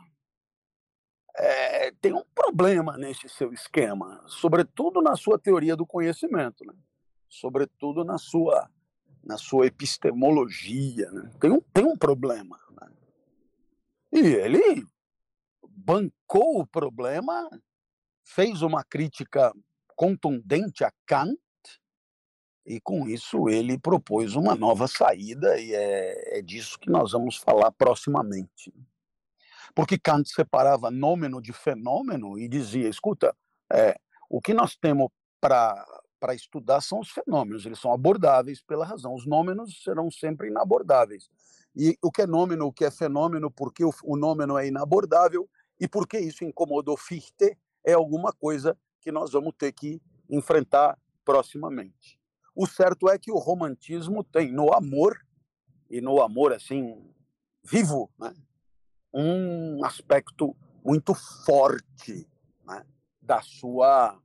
é, 1.36 1.92
tem 2.02 2.14
um 2.14 2.24
problema 2.34 2.98
nesse 2.98 3.30
seu 3.30 3.54
esquema, 3.54 4.24
sobretudo 4.28 5.02
na 5.02 5.16
sua 5.16 5.40
teoria 5.40 5.76
do 5.76 5.86
conhecimento, 5.86 6.66
né? 6.66 6.74
Sobretudo 7.30 8.04
na 8.04 8.18
sua, 8.18 8.70
na 9.24 9.38
sua 9.38 9.68
epistemologia. 9.68 11.10
Né? 11.12 11.32
Tem, 11.40 11.52
um, 11.52 11.62
tem 11.74 11.86
um 11.86 11.98
problema. 11.98 12.60
Né? 12.72 12.92
E 14.12 14.20
ele 14.20 14.86
bancou 15.70 16.60
o 16.60 16.68
problema, 16.68 17.50
fez 18.24 18.62
uma 18.62 18.84
crítica 18.84 19.54
contundente 19.96 20.84
a 20.84 20.92
Kant, 21.06 21.38
e 22.66 22.82
com 22.82 23.08
isso 23.08 23.48
ele 23.48 23.80
propôs 23.80 24.36
uma 24.36 24.54
nova 24.54 24.88
saída, 24.88 25.60
e 25.60 25.74
é, 25.74 26.40
é 26.40 26.42
disso 26.42 26.78
que 26.78 26.90
nós 26.90 27.14
vamos 27.14 27.38
falar 27.38 27.72
proximamente. 27.72 28.74
Porque 29.74 29.98
Kant 29.98 30.28
separava 30.28 30.92
nômeno 30.92 31.42
de 31.42 31.54
fenômeno 31.54 32.38
e 32.38 32.48
dizia: 32.48 32.90
escuta, 32.90 33.36
é, 33.72 33.96
o 34.30 34.42
que 34.42 34.54
nós 34.54 34.76
temos 34.76 35.10
para 35.40 35.86
estudar 36.34 36.82
são 36.82 37.00
os 37.00 37.10
fenômenos, 37.10 37.66
eles 37.66 37.80
são 37.80 37.94
abordáveis 37.94 38.62
pela 38.62 38.86
razão. 38.86 39.14
Os 39.14 39.26
nômenos 39.26 39.82
serão 39.84 40.10
sempre 40.10 40.48
inabordáveis. 40.48 41.30
E 41.76 41.98
o 42.02 42.12
que 42.12 42.24
é 42.24 42.28
nômeno, 42.28 42.66
o 42.66 42.74
que 42.74 42.86
é 42.86 42.92
fenômeno, 42.92 43.52
porque 43.52 43.86
o, 43.86 43.92
o 44.04 44.18
nômeno 44.18 44.58
é 44.58 44.68
inabordável 44.68 45.48
e 45.80 45.88
porque 45.88 46.20
isso 46.20 46.44
incomodou 46.44 46.98
Fichte, 46.98 47.58
é 47.86 47.94
alguma 47.94 48.34
coisa 48.34 48.78
que 49.02 49.12
nós 49.12 49.32
vamos 49.32 49.54
ter 49.58 49.72
que 49.72 50.02
enfrentar 50.30 50.98
proximamente. 51.24 52.20
O 52.56 52.66
certo 52.66 53.08
é 53.10 53.20
que 53.20 53.32
o 53.32 53.38
romantismo 53.38 54.24
tem 54.24 54.52
no 54.52 54.74
amor, 54.74 55.24
e 55.90 56.02
no 56.02 56.22
amor 56.22 56.52
assim, 56.52 57.08
vivo, 57.64 58.10
né? 58.18 58.34
um 59.14 59.84
aspecto 59.86 60.56
muito 60.84 61.14
forte 61.14 62.28
né, 62.66 62.86
da 63.22 63.42
sua, 63.42 64.20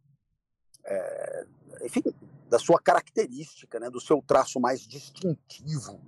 é, 0.85 1.47
enfim, 1.83 2.03
da 2.49 2.59
sua 2.59 2.79
característica, 2.79 3.81
né, 3.81 3.89
do 3.89 4.01
seu 4.01 4.23
traço 4.23 4.61
mais 4.61 4.81
distintivo. 4.87 6.01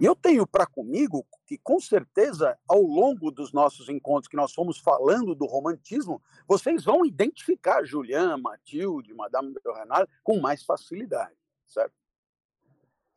E 0.00 0.04
eu 0.04 0.14
tenho 0.14 0.46
para 0.46 0.64
comigo 0.64 1.26
que, 1.44 1.58
com 1.58 1.80
certeza, 1.80 2.56
ao 2.68 2.80
longo 2.80 3.32
dos 3.32 3.52
nossos 3.52 3.88
encontros 3.88 4.28
que 4.28 4.36
nós 4.36 4.52
fomos 4.52 4.78
falando 4.78 5.34
do 5.34 5.44
romantismo, 5.44 6.22
vocês 6.46 6.84
vão 6.84 7.04
identificar 7.04 7.84
Julian, 7.84 8.38
Matilde, 8.38 9.12
Madame 9.12 9.52
de 9.52 9.72
Renard 9.72 10.08
com 10.22 10.38
mais 10.38 10.62
facilidade, 10.62 11.34
certo? 11.66 11.94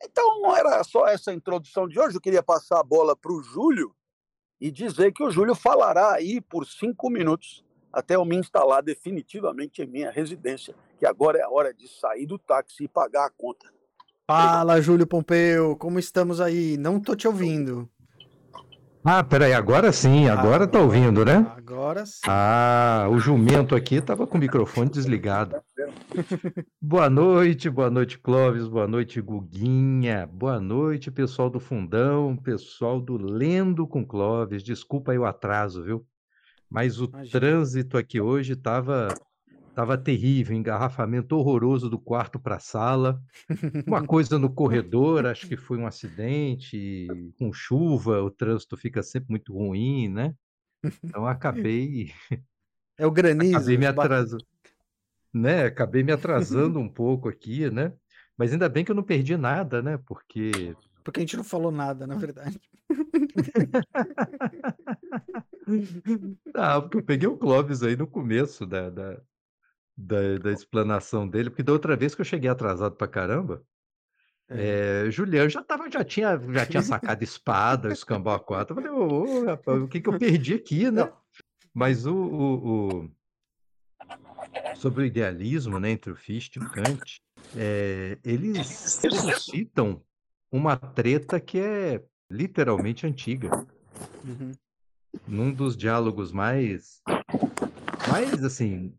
Então, 0.02 0.56
era 0.56 0.82
só 0.82 1.06
essa 1.06 1.32
introdução 1.32 1.86
de 1.86 2.00
hoje, 2.00 2.16
eu 2.16 2.20
queria 2.20 2.42
passar 2.42 2.80
a 2.80 2.84
bola 2.84 3.14
para 3.14 3.32
o 3.32 3.42
Júlio, 3.42 3.94
e 4.62 4.70
dizer 4.70 5.12
que 5.12 5.24
o 5.24 5.30
Júlio 5.30 5.56
falará 5.56 6.12
aí 6.12 6.40
por 6.40 6.64
cinco 6.64 7.10
minutos 7.10 7.64
até 7.92 8.16
eu 8.16 8.24
me 8.24 8.36
instalar 8.36 8.82
definitivamente 8.82 9.82
em 9.82 9.86
minha 9.86 10.10
residência, 10.10 10.74
que 10.98 11.06
agora 11.06 11.38
é 11.38 11.42
a 11.42 11.50
hora 11.50 11.74
de 11.74 11.86
sair 11.88 12.26
do 12.26 12.38
táxi 12.38 12.84
e 12.84 12.88
pagar 12.88 13.26
a 13.26 13.30
conta. 13.30 13.66
Fala, 14.26 14.80
Júlio 14.80 15.06
Pompeu, 15.06 15.76
como 15.76 15.98
estamos 15.98 16.40
aí? 16.40 16.76
Não 16.78 16.98
tô 16.98 17.14
te 17.14 17.26
ouvindo. 17.26 17.88
Ah, 19.04 19.24
peraí, 19.24 19.52
agora 19.52 19.90
sim, 19.90 20.28
agora 20.28 20.64
tá 20.64 20.78
ouvindo, 20.78 21.24
né? 21.24 21.44
Agora 21.56 22.06
sim. 22.06 22.20
Ah, 22.28 23.08
o 23.10 23.18
jumento 23.18 23.74
aqui 23.74 24.00
tava 24.00 24.28
com 24.28 24.36
o 24.36 24.40
microfone 24.40 24.88
desligado. 24.88 25.60
boa 26.80 27.10
noite, 27.10 27.68
boa 27.68 27.90
noite, 27.90 28.16
Clóvis, 28.16 28.68
boa 28.68 28.86
noite, 28.86 29.20
Guguinha, 29.20 30.24
boa 30.32 30.60
noite, 30.60 31.10
pessoal 31.10 31.50
do 31.50 31.58
Fundão, 31.58 32.36
pessoal 32.36 33.00
do 33.00 33.16
Lendo 33.16 33.88
com 33.88 34.06
Clóvis. 34.06 34.62
Desculpa 34.62 35.10
aí 35.10 35.18
o 35.18 35.24
atraso, 35.24 35.82
viu? 35.82 36.06
Mas 36.72 37.00
o 37.00 37.04
Imagina. 37.04 37.40
trânsito 37.40 37.98
aqui 37.98 38.20
hoje 38.20 38.56
tava, 38.56 39.08
tava 39.74 39.98
terrível, 39.98 40.56
engarrafamento 40.56 41.36
horroroso 41.36 41.90
do 41.90 41.98
quarto 41.98 42.40
para 42.40 42.56
a 42.56 42.60
sala. 42.60 43.20
Uma 43.86 44.04
coisa 44.06 44.38
no 44.38 44.52
corredor, 44.52 45.26
acho 45.26 45.46
que 45.46 45.56
foi 45.56 45.76
um 45.78 45.86
acidente, 45.86 47.06
com 47.38 47.52
chuva, 47.52 48.22
o 48.22 48.30
trânsito 48.30 48.76
fica 48.76 49.02
sempre 49.02 49.30
muito 49.30 49.52
ruim, 49.52 50.08
né? 50.08 50.34
Então 51.04 51.26
acabei, 51.26 52.10
É 52.98 53.06
o 53.06 53.10
granizo. 53.10 53.56
acabei 53.56 53.76
me 53.76 53.86
atrasando, 53.86 54.46
né? 55.32 55.64
Acabei 55.64 56.02
me 56.02 56.12
atrasando 56.12 56.78
um 56.78 56.88
pouco 56.88 57.28
aqui, 57.28 57.70
né? 57.70 57.92
Mas 58.36 58.52
ainda 58.52 58.68
bem 58.68 58.84
que 58.84 58.90
eu 58.90 58.96
não 58.96 59.02
perdi 59.02 59.36
nada, 59.36 59.82
né? 59.82 59.98
Porque 60.06 60.74
Porque 61.04 61.20
a 61.20 61.22
gente 61.22 61.36
não 61.36 61.44
falou 61.44 61.70
nada, 61.72 62.06
na 62.06 62.14
verdade. 62.14 62.60
Ah, 66.54 66.80
porque 66.80 66.98
eu 66.98 67.02
peguei 67.02 67.28
o 67.28 67.36
Clóvis 67.36 67.82
aí 67.82 67.96
no 67.96 68.06
começo 68.06 68.66
da, 68.66 68.90
da, 68.90 69.20
da, 69.96 70.38
da 70.38 70.52
explanação 70.52 71.28
dele, 71.28 71.50
porque 71.50 71.62
da 71.62 71.72
outra 71.72 71.96
vez 71.96 72.14
que 72.14 72.20
eu 72.20 72.24
cheguei 72.24 72.50
atrasado 72.50 72.94
pra 72.96 73.08
caramba, 73.08 73.64
É. 74.48 75.06
é, 75.06 75.10
Juliano 75.10 75.48
já 75.48 75.62
tava, 75.62 75.90
já 75.90 76.04
tinha, 76.04 76.38
já 76.52 76.66
tinha 76.66 76.82
sacado 76.82 77.22
espada, 77.22 77.88
o 77.88 77.92
escambau 77.92 78.34
a 78.34 78.40
quatro. 78.40 78.78
Eu 78.78 78.82
falei, 78.82 78.90
ô, 78.92 79.22
ô, 79.22 79.44
rapaz, 79.46 79.80
o 79.82 79.88
que 79.88 80.00
que 80.00 80.08
eu 80.08 80.18
perdi 80.18 80.54
aqui, 80.54 80.84
né? 80.90 81.04
Não. 81.04 81.12
Mas 81.74 82.04
o, 82.06 82.14
o- 82.14 82.98
o- 83.04 83.10
sobre 84.76 85.04
o 85.04 85.06
idealismo, 85.06 85.78
né, 85.80 85.90
entre 85.90 86.12
o 86.12 86.16
Fichte 86.16 86.58
e 86.58 86.62
o 86.62 86.68
Kant, 86.70 87.22
é, 87.56 88.18
eles 88.24 88.66
suscitam 89.00 90.02
uma 90.52 90.76
treta 90.76 91.40
que 91.40 91.58
é 91.58 92.04
literalmente 92.30 93.06
antiga 93.06 93.48
Uhum. 94.22 94.52
num 95.26 95.52
dos 95.52 95.76
diálogos 95.76 96.30
mais, 96.30 97.02
mais 98.10 98.44
assim, 98.44 98.94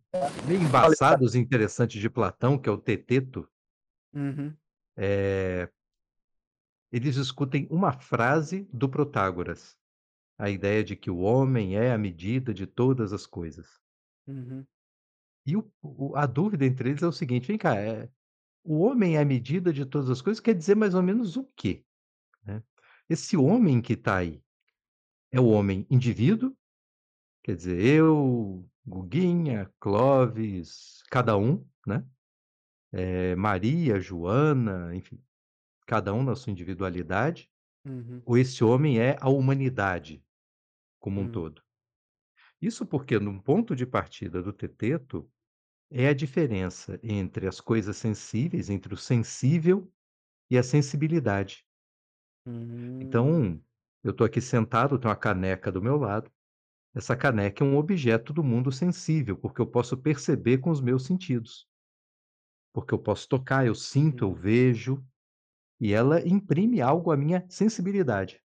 meio 0.48 0.62
embaçados 0.62 1.36
e 1.36 1.40
interessantes 1.40 2.02
de 2.02 2.10
Platão, 2.10 2.58
que 2.58 2.68
é 2.68 2.72
o 2.72 2.78
Teteto, 2.78 3.48
Uhum. 4.14 4.54
é, 4.98 5.70
eles 6.92 7.16
discutem 7.16 7.68
uma 7.70 7.92
frase 7.94 8.68
do 8.74 8.90
Protágoras, 8.90 9.78
a 10.38 10.50
ideia 10.50 10.84
de 10.84 10.96
que 10.96 11.10
o 11.10 11.20
homem 11.20 11.78
é 11.78 11.92
a 11.94 11.98
medida 11.98 12.54
de 12.54 12.66
todas 12.68 13.14
as 13.14 13.26
coisas. 13.26 13.80
Uhum. 14.28 14.66
E 15.46 15.56
o- 15.58 16.16
a 16.16 16.26
dúvida 16.26 16.66
entre 16.66 16.90
eles 16.90 17.04
é 17.04 17.08
o 17.08 17.12
seguinte: 17.12 17.48
vem 17.48 17.58
cá, 17.58 17.76
é, 17.76 18.10
o 18.64 18.80
homem 18.80 19.18
é 19.18 19.22
a 19.22 19.26
medida 19.26 19.74
de 19.74 19.86
todas 19.86 20.10
as 20.10 20.22
coisas 20.22 20.40
quer 20.40 20.54
dizer 20.54 20.76
mais 20.76 20.94
ou 20.96 21.04
menos 21.04 21.38
o 21.38 21.44
quê? 21.56 21.84
né? 22.46 22.64
Esse 23.10 23.38
homem 23.38 23.82
que 23.82 23.94
está 23.94 24.18
aí 24.18 24.42
é 25.32 25.40
o 25.40 25.48
homem 25.48 25.86
indivíduo, 25.90 26.56
quer 27.44 27.56
dizer, 27.56 27.84
eu, 27.84 28.66
Guguinha, 28.86 29.72
Clóvis, 29.80 31.04
cada 31.10 31.38
um, 31.38 31.66
né? 31.86 32.06
É, 32.92 33.36
Maria, 33.36 34.00
Joana, 34.00 34.96
enfim, 34.96 35.20
cada 35.88 36.14
um 36.14 36.24
na 36.24 36.36
sua 36.36 36.52
individualidade, 36.52 37.50
Uhum. 37.86 38.22
ou 38.26 38.38
esse 38.38 38.64
homem 38.64 39.00
é 39.00 39.18
a 39.20 39.30
humanidade 39.30 40.24
como 41.00 41.20
um 41.22 41.26
Hum. 41.26 41.32
todo. 41.32 41.62
Isso 42.62 42.86
porque, 42.86 43.20
num 43.20 43.40
ponto 43.40 43.76
de 43.76 43.86
partida 43.86 44.42
do 44.42 44.54
Teteto, 44.54 45.30
é 45.94 46.10
a 46.10 46.14
diferença 46.16 47.00
entre 47.04 47.48
as 47.48 47.62
coisas 47.62 47.98
sensíveis, 47.98 48.70
entre 48.70 48.94
o 48.94 48.98
sensível 48.98 49.92
e 50.52 50.58
a 50.58 50.64
sensibilidade. 50.64 51.66
Hum. 52.46 53.34
Então, 53.40 53.62
eu 54.04 54.10
estou 54.12 54.26
aqui 54.26 54.42
sentado, 54.42 54.98
tem 54.98 55.08
uma 55.08 55.16
caneca 55.16 55.72
do 55.72 55.80
meu 55.82 55.96
lado. 55.98 56.32
Essa 56.96 57.16
caneca 57.18 57.64
é 57.64 57.68
um 57.68 57.78
objeto 57.78 58.34
do 58.34 58.44
mundo 58.44 58.72
sensível, 58.72 59.38
porque 59.38 59.62
eu 59.62 59.68
posso 59.68 59.98
perceber 59.98 60.60
com 60.60 60.72
os 60.72 60.82
meus 60.82 61.06
sentidos. 61.06 61.70
Porque 62.72 62.94
eu 62.94 63.00
posso 63.00 63.28
tocar, 63.28 63.66
eu 63.66 63.76
sinto, 63.76 64.24
eu 64.26 64.32
Uhum. 64.32 64.36
vejo, 64.36 65.04
e 65.82 65.94
ela 65.94 66.28
imprime 66.28 66.82
algo 66.82 67.12
à 67.12 67.18
minha 67.18 67.46
sensibilidade. 67.50 68.42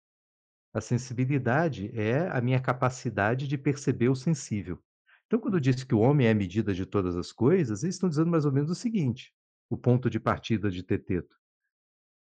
A 0.74 0.80
sensibilidade 0.80 1.90
é 1.98 2.28
a 2.28 2.40
minha 2.40 2.60
capacidade 2.60 3.48
de 3.48 3.58
perceber 3.58 4.08
o 4.10 4.16
sensível. 4.16 4.82
Então, 5.28 5.40
quando 5.40 5.60
diz 5.60 5.84
que 5.84 5.94
o 5.94 6.00
homem 6.00 6.26
é 6.28 6.32
a 6.32 6.36
medida 6.36 6.74
de 6.74 6.86
todas 6.86 7.16
as 7.16 7.32
coisas, 7.32 7.84
eles 7.84 7.96
estão 7.96 8.10
dizendo 8.10 8.30
mais 8.30 8.46
ou 8.46 8.52
menos 8.52 8.70
o 8.70 8.76
seguinte: 8.76 9.34
o 9.70 9.78
ponto 9.78 10.10
de 10.10 10.20
partida 10.20 10.70
de 10.70 10.82
Teteto 10.82 11.36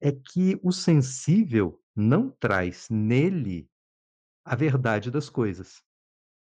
é 0.02 0.12
que 0.12 0.60
o 0.64 0.72
sensível 0.72 1.82
não 1.96 2.30
traz 2.30 2.88
nele 2.90 3.70
a 4.46 4.56
verdade 4.56 5.12
das 5.12 5.30
coisas, 5.30 5.84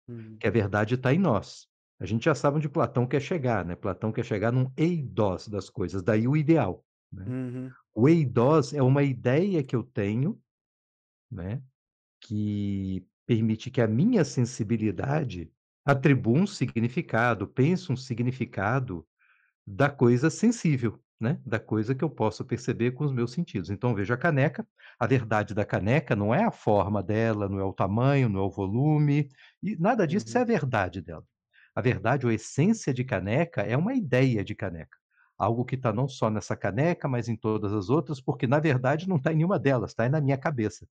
Uhum. 0.08 0.36
que 0.40 0.46
a 0.46 0.50
verdade 0.50 0.94
está 0.94 1.12
em 1.12 1.18
nós. 1.18 1.68
A 2.00 2.06
gente 2.06 2.24
já 2.24 2.34
sabe 2.34 2.56
onde 2.56 2.68
Platão 2.68 3.06
quer 3.06 3.20
chegar, 3.20 3.64
né? 3.64 3.76
Platão 3.76 4.12
quer 4.12 4.24
chegar 4.24 4.52
num 4.52 4.72
eidós 4.76 5.46
das 5.48 5.70
coisas, 5.70 6.02
daí 6.02 6.26
o 6.26 6.36
ideal. 6.36 6.84
né? 7.12 7.26
Uhum. 7.26 7.74
O 7.94 8.08
eidós 8.08 8.72
é 8.72 8.82
uma 8.82 9.02
ideia 9.02 9.62
que 9.64 9.76
eu 9.76 9.82
tenho, 9.84 10.40
né, 11.30 11.62
que 12.20 13.06
permite 13.26 13.70
que 13.70 13.80
a 13.80 13.88
minha 13.88 14.24
sensibilidade 14.24 15.52
atribua 15.84 16.38
um 16.40 16.46
significado, 16.46 17.46
pense 17.48 17.92
um 17.92 17.96
significado 17.96 19.06
da 19.66 19.88
coisa 19.90 20.30
sensível, 20.30 21.00
né, 21.20 21.40
da 21.46 21.60
coisa 21.60 21.94
que 21.94 22.04
eu 22.04 22.10
posso 22.10 22.44
perceber 22.44 22.92
com 22.92 23.04
os 23.04 23.12
meus 23.12 23.32
sentidos. 23.32 23.70
Então, 23.70 23.90
eu 23.90 23.96
vejo 23.96 24.12
a 24.14 24.16
caneca, 24.16 24.66
a 24.98 25.06
verdade 25.06 25.54
da 25.54 25.64
caneca 25.64 26.16
não 26.16 26.34
é 26.34 26.44
a 26.44 26.50
forma 26.50 27.02
dela, 27.02 27.48
não 27.48 27.58
é 27.60 27.64
o 27.64 27.72
tamanho, 27.72 28.28
não 28.28 28.40
é 28.40 28.44
o 28.44 28.50
volume, 28.50 29.28
e 29.62 29.76
nada 29.78 30.06
disso 30.06 30.36
é 30.36 30.40
Uhum. 30.40 30.42
a 30.42 30.44
verdade 30.44 31.00
dela. 31.02 31.24
A 31.74 31.80
verdade 31.80 32.26
ou 32.26 32.30
a 32.32 32.34
essência 32.34 32.92
de 32.94 33.04
caneca 33.04 33.62
é 33.62 33.76
uma 33.76 33.94
ideia 33.94 34.44
de 34.44 34.54
caneca. 34.54 34.98
Algo 35.42 35.64
que 35.64 35.74
está 35.74 35.92
não 35.92 36.06
só 36.08 36.30
nessa 36.30 36.56
caneca, 36.56 37.08
mas 37.08 37.28
em 37.28 37.36
todas 37.36 37.72
as 37.72 37.90
outras, 37.90 38.20
porque 38.20 38.46
na 38.46 38.60
verdade 38.60 39.08
não 39.08 39.16
está 39.16 39.32
em 39.32 39.36
nenhuma 39.36 39.58
delas, 39.58 39.90
está 39.90 40.08
na 40.08 40.20
minha 40.20 40.38
cabeça. 40.38 40.86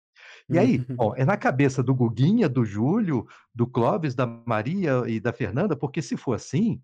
E 0.51 0.59
aí, 0.59 0.85
Uhum. 0.89 0.97
ó, 0.99 1.15
é 1.17 1.25
na 1.25 1.37
cabeça 1.37 1.83
do 1.83 1.95
Guguinha, 1.95 2.49
do 2.49 2.65
Júlio, 2.65 3.27
do 3.55 3.67
Clóvis, 3.67 4.15
da 4.15 4.27
Maria 4.27 5.03
e 5.09 5.21
da 5.21 5.33
Fernanda, 5.33 5.77
porque 5.77 6.03
se 6.03 6.17
for 6.17 6.35
assim, 6.35 6.83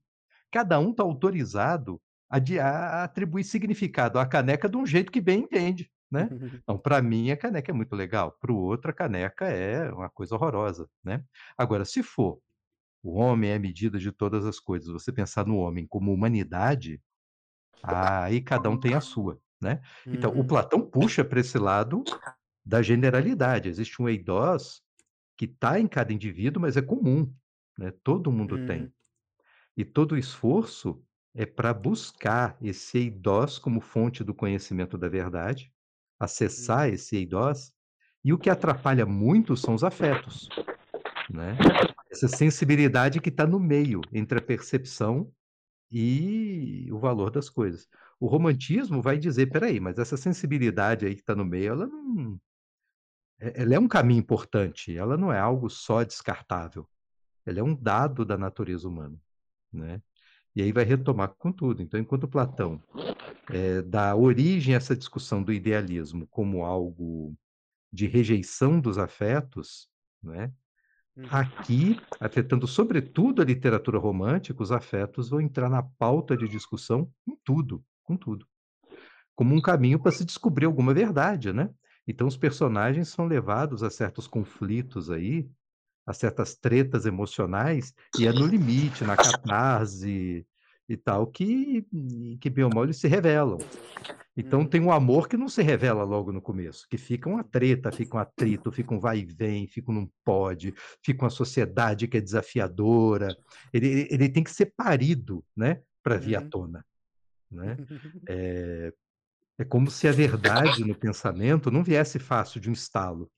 cada 0.52 0.78
um 0.80 0.90
está 0.90 1.02
autorizado 1.02 2.00
a, 2.30 2.38
a 2.62 3.04
atribuir 3.04 3.44
significado 3.44 4.18
à 4.18 4.26
caneca 4.26 4.68
de 4.68 4.76
um 4.76 4.86
jeito 4.86 5.12
que 5.12 5.20
bem 5.20 5.42
entende, 5.42 5.90
né? 6.10 6.30
Então, 6.62 6.78
para 6.78 7.02
mim, 7.02 7.30
a 7.30 7.36
caneca 7.36 7.70
é 7.72 7.74
muito 7.74 7.94
legal, 7.96 8.36
para 8.40 8.52
o 8.52 8.56
outro, 8.58 8.90
a 8.90 8.94
caneca 8.94 9.46
é 9.46 9.90
uma 9.92 10.10
coisa 10.10 10.34
horrorosa, 10.34 10.88
né? 11.04 11.24
Agora, 11.58 11.84
se 11.84 12.02
for 12.02 12.40
o 13.02 13.18
homem 13.18 13.50
é 13.50 13.54
a 13.56 13.58
medida 13.58 13.98
de 13.98 14.10
todas 14.12 14.44
as 14.46 14.58
coisas, 14.60 14.90
você 14.92 15.12
pensar 15.12 15.46
no 15.46 15.56
homem 15.58 15.86
como 15.86 16.12
humanidade, 16.12 17.00
aí 17.82 18.40
cada 18.40 18.68
um 18.68 18.78
tem 18.78 18.94
a 18.94 19.00
sua, 19.00 19.38
né? 19.60 19.80
Então, 20.06 20.32
o 20.32 20.38
Uhum. 20.38 20.46
Platão 20.46 20.80
puxa 20.80 21.24
para 21.24 21.40
esse 21.40 21.58
lado 21.58 22.04
da 22.64 22.82
generalidade. 22.82 23.68
Existe 23.68 24.00
um 24.00 24.08
eidós 24.08 24.82
que 25.36 25.44
está 25.44 25.78
em 25.78 25.86
cada 25.86 26.12
indivíduo, 26.12 26.62
mas 26.62 26.76
é 26.76 26.82
comum, 26.82 27.32
né? 27.78 27.92
Todo 28.02 28.32
mundo 28.32 28.66
tem. 28.66 28.82
Uhum. 28.82 28.92
E 29.76 29.84
todo 29.84 30.12
o 30.12 30.18
esforço 30.18 31.02
é 31.34 31.44
para 31.44 31.74
buscar 31.74 32.56
esse 32.62 32.96
eidós 32.96 33.58
como 33.58 33.80
fonte 33.80 34.24
do 34.24 34.34
conhecimento 34.34 34.96
da 34.96 35.08
verdade, 35.08 35.70
acessar 36.18 36.88
esse 36.88 37.16
eidós, 37.16 37.74
e 38.24 38.32
o 38.32 38.38
que 38.38 38.48
atrapalha 38.48 39.04
muito 39.04 39.56
são 39.56 39.74
os 39.74 39.84
afetos, 39.84 40.48
né? 41.30 41.56
Essa 42.10 42.26
sensibilidade 42.26 43.20
que 43.20 43.28
está 43.28 43.46
no 43.46 43.60
meio 43.60 44.00
entre 44.12 44.38
a 44.38 44.42
percepção 44.42 45.30
e 45.90 46.88
o 46.92 46.98
valor 46.98 47.30
das 47.30 47.48
coisas. 47.48 47.88
O 48.18 48.26
romantismo 48.26 49.02
vai 49.02 49.18
dizer, 49.18 49.46
peraí, 49.46 49.78
mas 49.78 49.98
essa 49.98 50.16
sensibilidade 50.16 51.06
aí 51.06 51.14
que 51.14 51.20
está 51.20 51.34
no 51.34 51.44
meio, 51.44 51.72
ela 51.72 51.86
não, 51.86 52.40
é- 53.38 53.62
ela 53.62 53.74
é 53.74 53.78
um 53.78 53.88
caminho 53.88 54.20
importante, 54.20 54.96
ela 54.96 55.16
não 55.16 55.32
é 55.32 55.38
algo 55.38 55.68
só 55.68 56.02
descartável. 56.02 56.88
Ela 57.44 57.60
é 57.60 57.62
um 57.62 57.74
dado 57.74 58.24
da 58.24 58.36
natureza 58.36 58.88
humana, 58.88 59.16
né? 59.72 60.02
E 60.54 60.62
aí 60.62 60.72
vai 60.72 60.84
retomar 60.84 61.28
com 61.36 61.52
tudo. 61.52 61.82
Então, 61.82 62.00
enquanto 62.00 62.26
Platão 62.26 62.82
eh, 63.50 63.82
dá 63.82 64.16
origem 64.16 64.74
a 64.74 64.78
essa 64.78 64.96
discussão 64.96 65.42
do 65.42 65.52
idealismo 65.52 66.26
como 66.28 66.64
algo 66.64 67.36
de 67.92 68.06
rejeição 68.06 68.80
dos 68.80 68.98
afetos, 68.98 69.88
né? 70.22 70.52
Uhum. 71.16 71.30
Aqui, 71.30 72.02
afetando 72.20 72.66
sobretudo 72.66 73.42
a 73.42 73.44
literatura 73.44 73.98
romântica, 73.98 74.62
os 74.62 74.72
afetos 74.72 75.28
vão 75.30 75.40
entrar 75.40 75.68
na 75.68 75.82
pauta 75.82 76.36
de 76.36 76.48
discussão 76.48 77.10
com 77.26 77.36
tudo, 77.44 77.84
com 78.04 78.16
tudo. 78.16 78.46
Como 79.34 79.54
um 79.54 79.60
caminho 79.60 80.00
para 80.00 80.12
se 80.12 80.24
descobrir 80.24 80.66
alguma 80.66 80.94
verdade, 80.94 81.52
né? 81.52 81.70
Então 82.06 82.26
os 82.26 82.36
personagens 82.36 83.08
são 83.08 83.26
levados 83.26 83.82
a 83.82 83.90
certos 83.90 84.26
conflitos 84.26 85.10
aí, 85.10 85.50
a 86.06 86.12
certas 86.14 86.56
tretas 86.56 87.06
emocionais, 87.06 87.94
e 88.16 88.26
é 88.26 88.32
no 88.32 88.46
limite, 88.46 89.04
na 89.04 89.16
catarse 89.18 90.46
e 90.88 90.96
tal, 90.96 91.26
que, 91.26 91.86
que 92.40 92.50
bem 92.50 92.64
ou 92.64 92.70
mal 92.70 92.84
eles 92.84 92.98
se 92.98 93.08
revelam. 93.08 93.58
Então 94.36 94.60
Uhum. 94.60 94.66
tem 94.66 94.80
um 94.82 94.92
amor 94.92 95.28
que 95.28 95.36
não 95.36 95.48
se 95.48 95.62
revela 95.62 96.04
logo 96.04 96.30
no 96.30 96.42
começo, 96.42 96.86
que 96.90 96.98
fica 96.98 97.28
uma 97.28 97.42
treta, 97.42 97.90
fica 97.90 98.16
um 98.16 98.20
atrito, 98.20 98.70
fica 98.70 98.94
um 98.94 99.00
vai 99.00 99.20
e 99.20 99.24
vem, 99.24 99.66
fica 99.66 99.90
um 99.90 99.94
não 99.94 100.12
pode, 100.24 100.74
fica 101.02 101.24
uma 101.24 101.30
sociedade 101.30 102.06
que 102.06 102.18
é 102.18 102.20
desafiadora. 102.20 103.34
Ele, 103.72 104.06
ele 104.10 104.28
tem 104.28 104.44
que 104.44 104.50
ser 104.50 104.72
parido, 104.76 105.42
né, 105.56 105.80
para 106.02 106.18
vir 106.18 106.36
à 106.36 106.42
Uhum. 106.42 106.50
tona, 106.50 106.84
né? 107.50 107.76
É, 108.28 108.92
é 109.58 109.64
como 109.64 109.90
se 109.90 110.06
a 110.06 110.12
verdade 110.12 110.84
no 110.84 110.94
pensamento 110.94 111.70
não 111.70 111.82
viesse 111.82 112.18
fácil 112.18 112.60
de 112.60 112.68
um 112.68 112.72
estalo, 112.74 113.30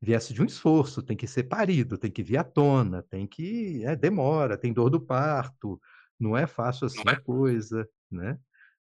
viesse 0.00 0.32
de 0.32 0.42
um 0.42 0.46
esforço, 0.46 1.02
tem 1.02 1.16
que 1.16 1.26
ser 1.26 1.44
parido, 1.44 1.98
tem 1.98 2.10
que 2.10 2.22
vir 2.22 2.38
à 2.38 2.44
tona, 2.44 3.02
tem 3.02 3.26
que. 3.26 3.84
É, 3.84 3.94
demora, 3.96 4.56
tem 4.56 4.72
dor 4.72 4.88
do 4.90 5.00
parto, 5.00 5.80
não 6.18 6.36
é 6.36 6.46
fácil 6.46 6.86
assim 6.86 7.02
a 7.06 7.20
coisa, 7.20 7.88
né? 8.10 8.38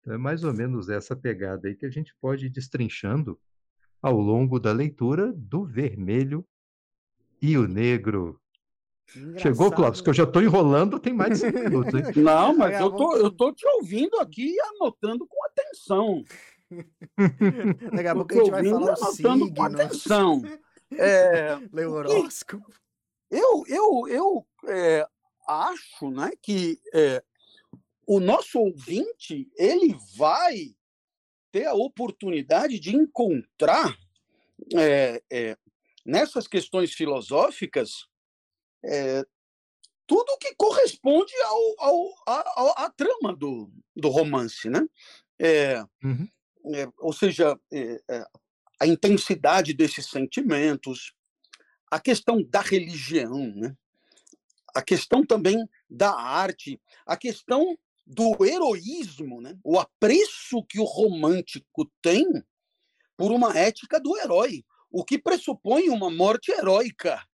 Então 0.01 0.15
é 0.15 0.19
mais 0.19 0.45
ou 0.45 0.53
menos 0.53 0.89
essa 0.89 1.17
pegada 1.17 1.69
aí 1.69 1.75
que 1.75 1.87
a 1.87 1.91
gente 1.91 2.15
pode 2.21 2.47
ir 2.47 2.51
destrinchando 2.51 3.39
ao 4.01 4.17
longo 4.19 4.61
da 4.61 4.73
leitura 4.73 5.33
do 5.33 5.65
vermelho 5.65 6.47
e 7.43 7.59
o 7.59 7.67
negro. 7.67 8.41
Chegou, 9.39 9.71
Clóvis, 9.71 10.01
que 10.01 10.09
eu 10.09 10.15
já 10.15 10.25
estou 10.25 10.43
enrolando, 10.43 10.99
tem 10.99 11.13
mais 11.13 11.33
de 11.33 11.47
cinco 11.47 11.59
minutos, 11.71 11.95
hein? 11.95 12.23
Não, 12.23 12.57
mas 12.57 12.81
eu 12.81 12.91
tô, 12.91 13.17
eu 13.17 13.31
tô 13.31 13.53
te 13.53 13.67
ouvindo 13.67 14.17
aqui 14.19 14.55
e 14.55 14.61
anotando 14.61 15.27
com 15.27 15.45
atenção. 15.47 16.25
Daqui 17.93 18.09
a 18.09 18.15
pouco 18.15 18.33
a 18.33 18.37
gente 18.37 18.51
vai 18.51 18.65
falar 18.65 18.81
o 18.81 18.85
anotando 18.85 19.55
com 19.55 19.65
signo, 19.65 19.65
atenção. 19.65 20.43
É, 20.93 21.59
ler 21.73 21.89
o 21.89 21.95
horóscopo. 21.95 22.65
eu 23.29 23.65
eu, 23.67 24.07
eu 24.07 24.47
é, 24.69 25.05
acho 25.47 26.11
né, 26.11 26.31
que 26.43 26.79
é, 26.95 27.23
o 28.07 28.21
nosso 28.21 28.59
ouvinte 28.59 29.49
ele 29.57 29.97
vai 30.17 30.75
ter 31.53 31.67
a 31.67 31.75
oportunidade 31.75 32.79
de 32.79 32.95
encontrar 32.95 33.97
é, 34.75 35.23
é, 35.31 35.57
nessas 36.05 36.47
questões 36.49 36.93
filosóficas 36.93 38.07
é, 38.85 39.25
tudo 40.07 40.37
que 40.39 40.55
corresponde 40.55 41.33
ao, 41.43 41.75
ao, 41.81 42.15
ao- 42.57 42.79
à 42.79 42.91
trama 42.91 43.35
do, 43.35 43.71
do 43.97 44.09
romance, 44.09 44.69
né? 44.71 44.87
É, 45.39 45.83
Uhum. 46.03 46.29
é, 46.75 46.89
ou 46.99 47.13
seja, 47.13 47.59
a 48.81 48.87
intensidade 48.87 49.75
desses 49.75 50.07
sentimentos, 50.07 51.13
a 51.91 51.99
questão 51.99 52.41
da 52.43 52.61
religião, 52.61 53.53
né? 53.57 53.77
A 54.77 54.83
questão 54.83 55.25
também 55.25 55.67
da 55.89 56.13
arte, 56.13 56.79
a 57.07 57.17
questão 57.17 57.79
do 58.07 58.45
heroísmo, 58.45 59.41
né? 59.41 59.59
o 59.65 59.79
apreço 59.79 60.63
que 60.65 60.79
o 60.79 60.85
romântico 60.85 61.91
tem 62.03 62.27
por 63.17 63.33
uma 63.33 63.57
ética 63.59 63.99
do 63.99 64.15
herói, 64.19 64.63
o 64.91 65.03
que 65.03 65.19
pressupõe 65.19 65.89
uma 65.89 66.11
morte 66.11 66.53
heróica. 66.53 67.27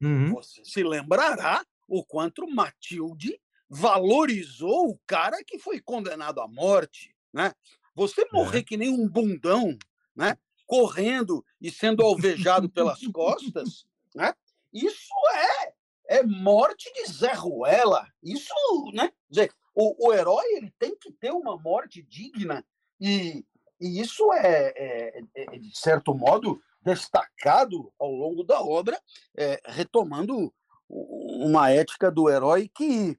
Uhum. 0.00 0.32
Você 0.32 0.64
se 0.64 0.82
lembrará 0.82 1.62
o 1.86 2.02
quanto 2.02 2.48
Matilde 2.48 3.38
valorizou 3.68 4.88
o 4.88 4.98
cara 5.06 5.44
que 5.44 5.58
foi 5.58 5.80
condenado 5.80 6.40
à 6.40 6.48
morte, 6.48 7.14
né? 7.32 7.52
Você 7.94 8.26
morrer 8.32 8.62
que 8.62 8.76
nem 8.76 8.88
um 8.88 9.06
bundão, 9.06 9.76
né? 10.16 10.38
Correndo 10.66 11.44
e 11.60 11.70
sendo 11.70 12.02
alvejado 12.02 12.70
pelas 12.70 13.06
costas, 13.08 13.86
né? 14.14 14.32
Isso 14.72 15.12
é 15.34 15.74
é 16.08 16.22
morte 16.22 16.92
de 16.92 17.10
Zé 17.12 17.32
Ruela. 17.32 18.06
Isso, 18.22 18.52
né? 18.92 19.10
Dizer, 19.28 19.52
o, 19.74 20.08
o 20.08 20.12
herói 20.12 20.44
ele 20.56 20.72
tem 20.78 20.96
que 20.96 21.12
ter 21.12 21.30
uma 21.32 21.56
morte 21.58 22.02
digna 22.02 22.64
e, 23.00 23.44
e 23.80 24.00
isso 24.00 24.32
é, 24.32 24.72
é- 24.76 25.22
é, 25.34 25.58
de 25.58 25.76
certo 25.76 26.14
modo 26.14 26.60
destacado 26.82 27.92
ao 27.98 28.10
longo 28.10 28.44
da 28.44 28.60
obra, 28.60 29.00
é, 29.36 29.58
retomando 29.66 30.52
uma 30.88 31.70
ética 31.70 32.10
do 32.10 32.28
herói 32.28 32.70
que, 32.74 33.18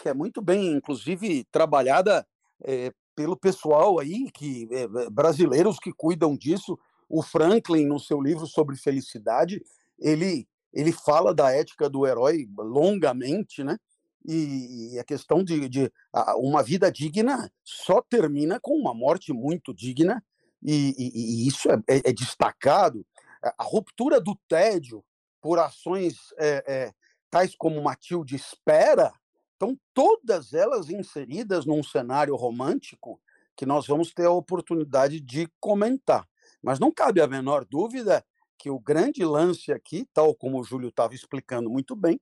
que 0.00 0.08
é 0.08 0.14
muito 0.14 0.40
bem, 0.40 0.72
inclusive, 0.72 1.44
trabalhada 1.50 2.26
é, 2.64 2.92
pelo 3.14 3.36
pessoal 3.36 3.98
aí, 3.98 4.30
que 4.30 4.68
é, 4.70 4.82
é, 4.82 5.10
brasileiros 5.10 5.78
que 5.78 5.92
cuidam 5.92 6.36
disso. 6.36 6.78
O 7.08 7.22
Franklin, 7.22 7.84
no 7.84 7.98
seu 7.98 8.20
livro 8.20 8.46
sobre 8.46 8.76
felicidade, 8.76 9.62
ele, 9.98 10.48
ele 10.72 10.92
fala 10.92 11.34
da 11.34 11.50
ética 11.50 11.88
do 11.88 12.06
herói 12.06 12.48
longamente, 12.56 13.62
né? 13.64 13.78
E, 14.24 14.94
e 14.94 14.98
a 14.98 15.04
questão 15.04 15.42
de, 15.42 15.68
de 15.68 15.92
a- 16.12 16.36
uma 16.36 16.62
vida 16.62 16.90
digna 16.92 17.50
só 17.64 18.00
termina 18.00 18.60
com 18.60 18.76
uma 18.76 18.94
morte 18.94 19.32
muito 19.32 19.74
digna, 19.74 20.22
e, 20.62 20.94
e- 20.96 21.44
e 21.44 21.48
isso 21.48 21.70
é, 21.70 21.74
é- 21.88 22.10
é 22.10 22.12
destacado. 22.12 23.04
A- 23.42 23.64
ruptura 23.64 24.20
do 24.20 24.36
tédio 24.48 25.04
por 25.40 25.58
ações 25.58 26.16
é, 26.38 26.64
é, 26.66 26.92
tais 27.30 27.56
como 27.56 27.82
Matilde 27.82 28.36
espera, 28.36 29.12
estão 29.54 29.76
todas 29.92 30.52
elas 30.52 30.88
inseridas 30.88 31.66
num 31.66 31.82
cenário 31.82 32.36
romântico 32.36 33.20
que 33.56 33.66
nós 33.66 33.86
vamos 33.86 34.12
ter 34.14 34.26
a 34.26 34.30
oportunidade 34.30 35.20
de 35.20 35.48
comentar. 35.60 36.28
Mas 36.62 36.78
não 36.78 36.92
cabe 36.92 37.20
a 37.20 37.26
menor 37.26 37.64
dúvida 37.64 38.24
que 38.62 38.70
o 38.70 38.78
grande 38.78 39.24
lance 39.24 39.72
aqui, 39.72 40.06
tal 40.14 40.32
como 40.36 40.60
o 40.60 40.62
Júlio 40.62 40.90
estava 40.90 41.16
explicando 41.16 41.68
muito 41.68 41.96
bem, 41.96 42.20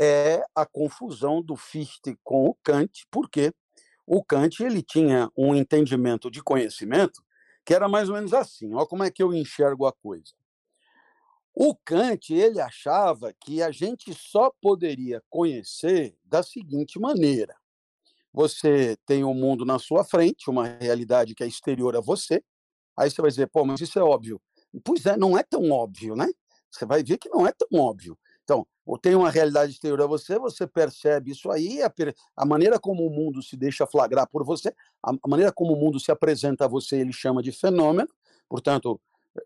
é 0.00 0.40
a 0.54 0.64
confusão 0.64 1.42
do 1.42 1.56
Fichte 1.56 2.16
com 2.22 2.46
o 2.46 2.54
Kant, 2.62 3.04
porque 3.10 3.52
o 4.06 4.22
Kant 4.22 4.62
ele 4.62 4.80
tinha 4.80 5.28
um 5.36 5.56
entendimento 5.56 6.30
de 6.30 6.40
conhecimento 6.40 7.20
que 7.64 7.74
era 7.74 7.88
mais 7.88 8.08
ou 8.08 8.14
menos 8.14 8.32
assim. 8.32 8.72
Olha 8.72 8.86
como 8.86 9.02
é 9.02 9.10
que 9.10 9.24
eu 9.24 9.34
enxergo 9.34 9.84
a 9.84 9.92
coisa. 9.92 10.32
O 11.52 11.74
Kant 11.74 12.32
ele 12.32 12.60
achava 12.60 13.34
que 13.40 13.60
a 13.60 13.72
gente 13.72 14.14
só 14.14 14.52
poderia 14.62 15.20
conhecer 15.28 16.16
da 16.24 16.44
seguinte 16.44 17.00
maneira: 17.00 17.56
você 18.32 18.96
tem 19.04 19.24
o 19.24 19.30
um 19.30 19.34
mundo 19.34 19.64
na 19.64 19.80
sua 19.80 20.04
frente, 20.04 20.48
uma 20.48 20.68
realidade 20.80 21.34
que 21.34 21.42
é 21.42 21.46
exterior 21.48 21.96
a 21.96 22.00
você. 22.00 22.40
Aí 22.96 23.10
você 23.10 23.20
vai 23.20 23.30
dizer, 23.30 23.48
pô, 23.48 23.64
mas 23.64 23.80
isso 23.80 23.98
é 23.98 24.02
óbvio. 24.02 24.40
Pois 24.84 25.04
é, 25.06 25.16
não 25.16 25.36
é 25.36 25.42
tão 25.42 25.70
óbvio, 25.70 26.16
né? 26.16 26.28
Você 26.70 26.86
vai 26.86 27.02
ver 27.02 27.18
que 27.18 27.28
não 27.28 27.46
é 27.46 27.52
tão 27.52 27.78
óbvio. 27.78 28.18
Então, 28.44 28.66
tem 29.00 29.14
uma 29.14 29.30
realidade 29.30 29.72
exterior 29.72 30.02
a 30.02 30.06
você, 30.06 30.38
você 30.38 30.66
percebe 30.66 31.30
isso 31.30 31.50
aí, 31.50 31.82
a, 31.82 31.92
a 32.36 32.46
maneira 32.46 32.78
como 32.78 33.06
o 33.06 33.10
mundo 33.10 33.42
se 33.42 33.56
deixa 33.56 33.86
flagrar 33.86 34.28
por 34.28 34.44
você, 34.44 34.74
a 35.02 35.12
maneira 35.28 35.52
como 35.52 35.74
o 35.74 35.76
mundo 35.76 36.00
se 36.00 36.10
apresenta 36.10 36.64
a 36.64 36.68
você, 36.68 36.96
ele 36.96 37.12
chama 37.12 37.42
de 37.42 37.52
fenômeno. 37.52 38.08
Portanto, 38.48 39.00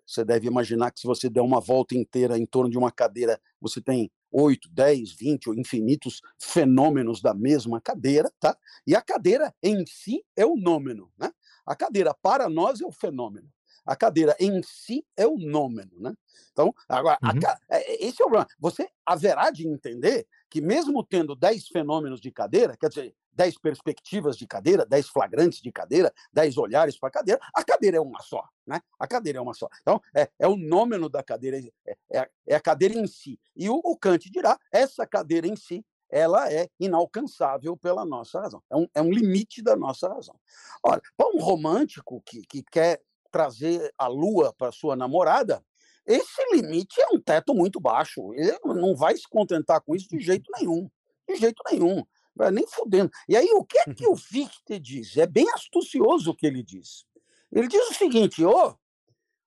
você 0.05 0.25
deve 0.25 0.47
imaginar 0.47 0.91
que 0.91 1.01
se 1.01 1.07
você 1.07 1.29
der 1.29 1.41
uma 1.41 1.61
volta 1.61 1.97
inteira 1.97 2.39
em 2.39 2.47
torno 2.47 2.71
de 2.71 2.79
uma 2.79 2.91
cadeira, 2.91 3.41
você 3.61 3.81
tem 3.81 4.11
8, 4.33 4.69
10, 4.71 5.13
20 5.13 5.49
ou 5.49 5.55
infinitos 5.55 6.21
fenômenos 6.39 7.21
da 7.21 7.33
mesma 7.35 7.81
cadeira, 7.81 8.31
tá? 8.41 8.57
E 8.87 8.95
a 8.95 9.03
cadeira 9.03 9.55
em 9.63 9.85
si 9.87 10.25
é 10.37 10.45
o 10.45 10.57
nômeno, 10.57 11.11
né? 11.19 11.31
A 11.65 11.77
cadeira 11.77 12.15
para 12.15 12.49
nós 12.49 12.81
é 12.81 12.87
o 12.87 12.93
fenômeno. 12.93 13.49
A 13.87 13.95
cadeira 13.97 14.37
em 14.41 14.63
si 14.63 15.07
é 15.17 15.27
o 15.27 15.37
nômeno, 15.37 16.01
né? 16.01 16.13
Então, 16.53 16.75
agora, 16.89 17.19
Uhum. 17.23 17.41
a, 17.71 17.81
esse 18.01 18.21
é 18.21 18.25
o 18.25 18.29
problema. 18.29 18.47
Você 18.59 18.89
haverá 19.05 19.51
de 19.51 19.67
entender 19.67 20.27
que 20.51 20.61
mesmo 20.61 21.05
tendo 21.05 21.35
10 21.37 21.69
fenômenos 21.69 22.21
de 22.21 22.31
cadeira, 22.31 22.77
quer 22.77 22.89
dizer, 22.89 23.15
10 23.33 23.59
perspectivas 23.59 24.37
de 24.37 24.47
cadeira, 24.47 24.87
10 24.87 25.09
flagrantes 25.09 25.61
de 25.61 25.71
cadeira, 25.71 26.13
10 26.33 26.57
olhares 26.57 26.99
para 26.99 27.09
a 27.11 27.13
cadeira, 27.13 27.41
a 27.55 27.63
cadeira 27.63 27.99
é 27.99 28.01
uma 28.01 28.21
só, 28.23 28.43
né? 28.67 28.81
A 28.99 29.07
cadeira 29.07 29.39
é 29.39 29.43
uma 29.43 29.53
só. 29.53 29.69
Então, 29.83 30.01
é, 30.15 30.31
é 30.39 30.49
o 30.49 30.57
nômeno 30.57 31.09
da 31.09 31.23
cadeira, 31.23 31.59
é, 31.59 31.97
é, 32.11 32.31
é 32.47 32.55
a 32.55 32.61
cadeira 32.61 32.95
em 32.99 33.07
si. 33.07 33.39
E 33.55 33.69
o, 33.69 33.75
o 33.85 33.97
Kant 33.97 34.31
dirá, 34.31 34.59
essa 34.73 35.07
cadeira 35.07 35.47
em 35.47 35.55
si, 35.55 35.85
ela 36.09 36.51
é 36.51 36.69
inalcançável 36.81 37.77
pela 37.77 38.05
nossa 38.05 38.41
razão. 38.41 38.63
É 38.71 38.77
um, 38.77 38.89
é 38.95 39.03
um 39.03 39.11
limite 39.11 39.61
da 39.61 39.77
nossa 39.77 40.09
razão. 40.09 40.39
Olha, 40.83 41.03
para 41.17 41.29
um 41.35 41.41
romântico 41.41 42.23
que, 42.25 42.43
que 42.43 42.63
quer 42.63 43.03
trazer 43.31 43.93
a 43.99 44.07
lua 44.07 44.55
para 44.57 44.73
sua 44.73 44.97
namorada, 44.97 45.63
esse 46.07 46.41
limite 46.53 47.01
é 47.01 47.09
um 47.13 47.21
teto 47.21 47.53
muito 47.53 47.81
baixo. 47.81 48.33
Ele 48.35 48.59
não 48.65 48.95
vai 48.95 49.17
se 49.17 49.29
contentar 49.29 49.81
com 49.81 49.95
isso 49.95 50.09
de 50.09 50.21
jeito 50.21 50.51
nenhum. 50.57 50.89
De 51.29 51.37
jeito 51.37 51.61
nenhum. 51.71 52.05
Vai 52.35 52.51
nem 52.51 52.67
fudendo. 52.67 53.11
E 53.29 53.37
aí, 53.37 53.49
o 53.53 53.65
que 53.65 53.79
é 53.79 53.93
que 53.93 54.07
o 54.07 54.15
Fichte 54.15 54.79
diz? 54.79 55.17
É 55.17 55.27
bem 55.27 55.47
astucioso 55.53 56.31
o 56.31 56.37
que 56.37 56.47
ele 56.47 56.63
diz. 56.63 57.05
Ele 57.51 57.67
diz 57.67 57.91
o 57.91 57.95
seguinte: 57.95 58.45
ô, 58.45 58.51
oh, 58.51 58.75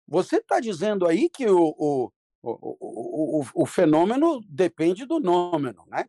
você 0.07 0.37
está 0.37 0.59
dizendo 0.59 1.07
aí 1.07 1.29
que 1.29 1.47
o, 1.47 1.75
o, 1.77 2.11
o, 2.41 2.51
o, 2.51 3.41
o, 3.41 3.45
o 3.53 3.65
fenômeno 3.65 4.41
depende 4.49 5.05
do 5.05 5.19
nômeno, 5.19 5.85
né? 5.87 6.05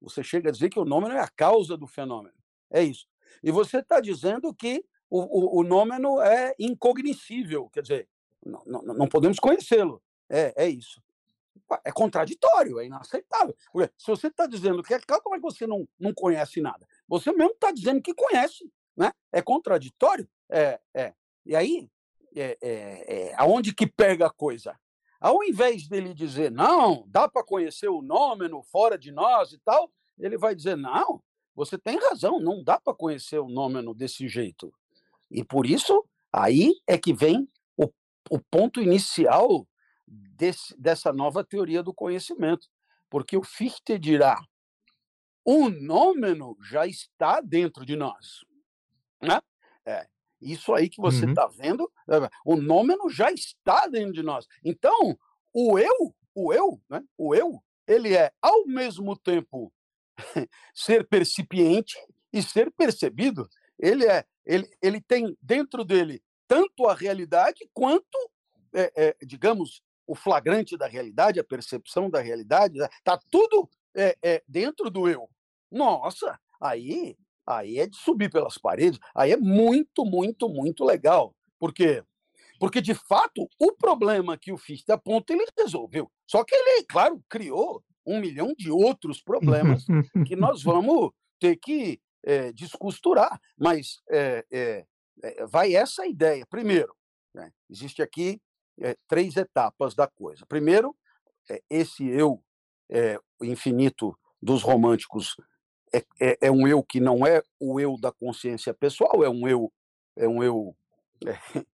Você 0.00 0.22
chega 0.22 0.48
a 0.48 0.52
dizer 0.52 0.70
que 0.70 0.78
o 0.78 0.84
nômeno 0.84 1.14
é 1.14 1.20
a 1.20 1.28
causa 1.28 1.76
do 1.76 1.86
fenômeno. 1.86 2.34
É 2.70 2.82
isso. 2.82 3.06
E 3.42 3.50
você 3.50 3.78
está 3.78 4.00
dizendo 4.00 4.54
que 4.54 4.84
o, 5.10 5.18
o, 5.20 5.60
o 5.60 5.62
nômeno 5.64 6.20
é 6.20 6.54
incognoscível, 6.58 7.68
quer 7.68 7.82
dizer, 7.82 8.08
não, 8.44 8.62
não, 8.64 9.08
podemos 9.08 9.38
conhecê-lo. 9.38 10.02
É, 10.28 10.54
é 10.56 10.68
isso. 10.68 11.02
É 11.84 11.92
contraditório, 11.92 12.80
é 12.80 12.86
inaceitável. 12.86 13.54
Porque 13.72 13.92
se 13.98 14.06
você 14.06 14.28
está 14.28 14.46
dizendo 14.46 14.82
que 14.82 14.94
é 14.94 15.00
claro, 15.00 15.22
como 15.22 15.34
é 15.34 15.38
que 15.38 15.42
você 15.42 15.66
não, 15.66 15.86
não 15.98 16.14
conhece 16.14 16.60
nada? 16.60 16.86
Você 17.06 17.32
mesmo 17.32 17.52
está 17.52 17.70
dizendo 17.70 18.00
que 18.00 18.14
conhece, 18.14 18.72
né? 18.96 19.12
É 19.30 19.42
contraditório. 19.42 20.28
É, 20.48 20.80
é. 20.94 21.12
E 21.44 21.54
aí, 21.54 21.90
é, 22.34 22.56
é, 22.62 23.28
é, 23.30 23.34
aonde 23.36 23.74
que 23.74 23.86
pega 23.86 24.26
a 24.26 24.30
coisa? 24.30 24.78
Ao 25.20 25.44
invés 25.44 25.86
dele 25.86 26.14
dizer, 26.14 26.50
não, 26.50 27.04
dá 27.06 27.28
para 27.28 27.44
conhecer 27.44 27.88
o 27.88 28.00
nômeno 28.00 28.62
fora 28.62 28.96
de 28.96 29.12
nós 29.12 29.52
e 29.52 29.58
tal, 29.58 29.92
ele 30.18 30.38
vai 30.38 30.54
dizer, 30.54 30.76
não, 30.76 31.22
você 31.54 31.76
tem 31.76 31.98
razão, 31.98 32.40
não 32.40 32.62
dá 32.62 32.80
para 32.80 32.94
conhecer 32.94 33.38
o 33.38 33.48
nômeno 33.48 33.92
desse 33.94 34.26
jeito. 34.28 34.72
E 35.30 35.44
por 35.44 35.66
isso, 35.66 36.04
aí 36.32 36.74
é 36.86 36.98
que 36.98 37.12
vem 37.12 37.48
o, 37.76 37.88
o 38.30 38.38
ponto 38.50 38.80
inicial 38.80 39.66
desse, 40.06 40.76
dessa 40.78 41.12
nova 41.12 41.44
teoria 41.44 41.82
do 41.82 41.94
conhecimento. 41.94 42.66
Porque 43.08 43.36
o 43.36 43.42
Fichte 43.42 43.98
dirá, 43.98 44.40
o 45.44 45.68
nômeno 45.68 46.56
já 46.62 46.86
está 46.86 47.40
dentro 47.40 47.84
de 47.84 47.96
nós. 47.96 48.44
Né? 49.22 49.40
É, 49.84 50.06
isso 50.40 50.72
aí 50.74 50.88
que 50.88 51.00
você 51.00 51.26
está 51.26 51.46
uhum. 51.46 51.52
vendo, 51.52 51.92
eh, 52.08 52.30
o 52.44 52.56
nômeno 52.56 53.10
já 53.10 53.30
está 53.30 53.86
dentro 53.86 54.12
de 54.12 54.22
nós. 54.22 54.46
Então, 54.64 55.18
o 55.52 55.78
eu, 55.78 56.14
o 56.34 56.52
eu, 56.52 56.80
né? 56.88 57.02
o 57.16 57.34
eu, 57.34 57.62
ele 57.86 58.14
é 58.14 58.32
ao 58.40 58.66
mesmo 58.66 59.16
tempo 59.16 59.72
ser 60.72 61.06
percipiente 61.06 61.96
e 62.32 62.42
ser 62.42 62.70
percebido. 62.70 63.48
Ele 63.78 64.06
é, 64.06 64.24
ele, 64.44 64.68
ele 64.82 65.00
tem 65.00 65.36
dentro 65.40 65.84
dele 65.84 66.22
tanto 66.48 66.88
a 66.88 66.94
realidade 66.94 67.68
quanto, 67.72 68.18
é, 68.74 68.92
é, 68.96 69.16
digamos, 69.24 69.82
o 70.06 70.14
flagrante 70.14 70.76
da 70.76 70.86
realidade, 70.86 71.38
a 71.38 71.44
percepção 71.44 72.10
da 72.10 72.20
realidade. 72.20 72.78
Está 72.78 73.14
né? 73.14 73.22
tudo 73.30 73.70
é, 73.94 74.42
dentro 74.48 74.90
do 74.90 75.08
eu. 75.08 75.28
Nossa, 75.70 76.38
aí 76.60 77.16
aí 77.46 77.78
é 77.78 77.86
de 77.86 77.96
subir 77.96 78.30
pelas 78.30 78.56
paredes, 78.56 78.98
aí 79.14 79.32
é 79.32 79.36
muito, 79.36 80.04
muito, 80.04 80.48
muito 80.48 80.84
legal. 80.84 81.34
Por 81.58 81.72
quê? 81.74 82.02
Porque, 82.58 82.80
de 82.80 82.94
fato, 82.94 83.48
o 83.58 83.72
problema 83.72 84.36
que 84.36 84.52
o 84.52 84.58
Fichte 84.58 84.92
aponta, 84.92 85.32
ele 85.32 85.46
resolveu. 85.58 86.10
Só 86.26 86.44
que 86.44 86.54
ele, 86.54 86.84
claro, 86.84 87.22
criou 87.28 87.82
um 88.06 88.20
milhão 88.20 88.54
de 88.56 88.70
outros 88.70 89.22
problemas 89.22 89.84
que 90.26 90.36
nós 90.36 90.62
vamos 90.62 91.10
ter 91.38 91.56
que 91.56 91.98
é, 92.22 92.52
descosturar. 92.52 93.40
Mas 93.56 94.00
é, 94.10 94.44
é, 94.50 94.86
vai 95.46 95.74
essa 95.74 96.06
ideia. 96.06 96.46
Primeiro, 96.46 96.94
né, 97.34 97.52
existe 97.68 98.02
aqui 98.02 98.40
três 99.06 99.36
etapas 99.36 99.94
da 99.94 100.06
coisa. 100.06 100.46
Primeiro, 100.46 100.96
esse 101.68 102.06
eu 102.08 102.42
infinito 103.42 104.16
dos 104.40 104.62
românticos 104.62 105.36
é, 105.92 106.04
é, 106.20 106.38
é, 106.42 106.50
um 106.50 106.66
eu 106.68 106.82
que 106.82 107.00
não 107.00 107.26
é 107.26 107.42
o 107.58 107.80
eu 107.80 107.96
da 107.98 108.12
consciência 108.12 108.72
pessoal, 108.72 109.24
é 109.24 109.28
um 109.28 109.46
eu 109.48 109.72
é 110.16 110.28
um 110.28 110.42
eu 110.42 110.76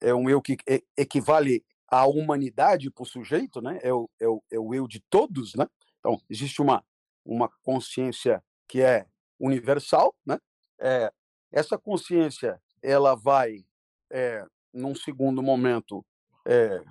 é 0.00 0.14
um 0.14 0.28
eu 0.28 0.42
que 0.42 0.56
equivale 0.96 1.64
à 1.88 2.06
humanidade 2.06 2.90
para 2.90 3.02
o 3.02 3.06
sujeito, 3.06 3.60
né? 3.60 3.78
É 3.82 3.92
o, 3.92 4.10
é, 4.18 4.28
o, 4.28 4.42
é 4.50 4.58
o 4.58 4.74
eu 4.74 4.88
de 4.88 5.00
todos, 5.08 5.54
né? 5.54 5.66
Então 6.00 6.20
existe 6.28 6.60
uma 6.60 6.84
uma 7.24 7.48
consciência 7.62 8.42
que 8.66 8.80
é 8.80 9.06
universal, 9.42 10.14
né? 10.24 10.38
É, 10.80 11.12
essa 11.50 11.76
consciência 11.76 12.60
ela 12.82 13.14
vai 13.14 13.64
é, 14.10 14.44
num 14.72 14.94
segundo 14.94 15.42
momento 15.42 16.04
é, 16.46 16.82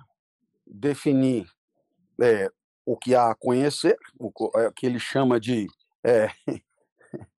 definir 0.66 1.46
é, 2.20 2.48
o 2.84 2.96
que 2.96 3.14
há 3.14 3.30
a 3.30 3.34
conhecer, 3.34 3.96
o, 4.18 4.30
é, 4.58 4.70
que 4.74 4.86
ele 4.86 4.98
chama 4.98 5.40
de 5.40 5.66
é, 6.04 6.28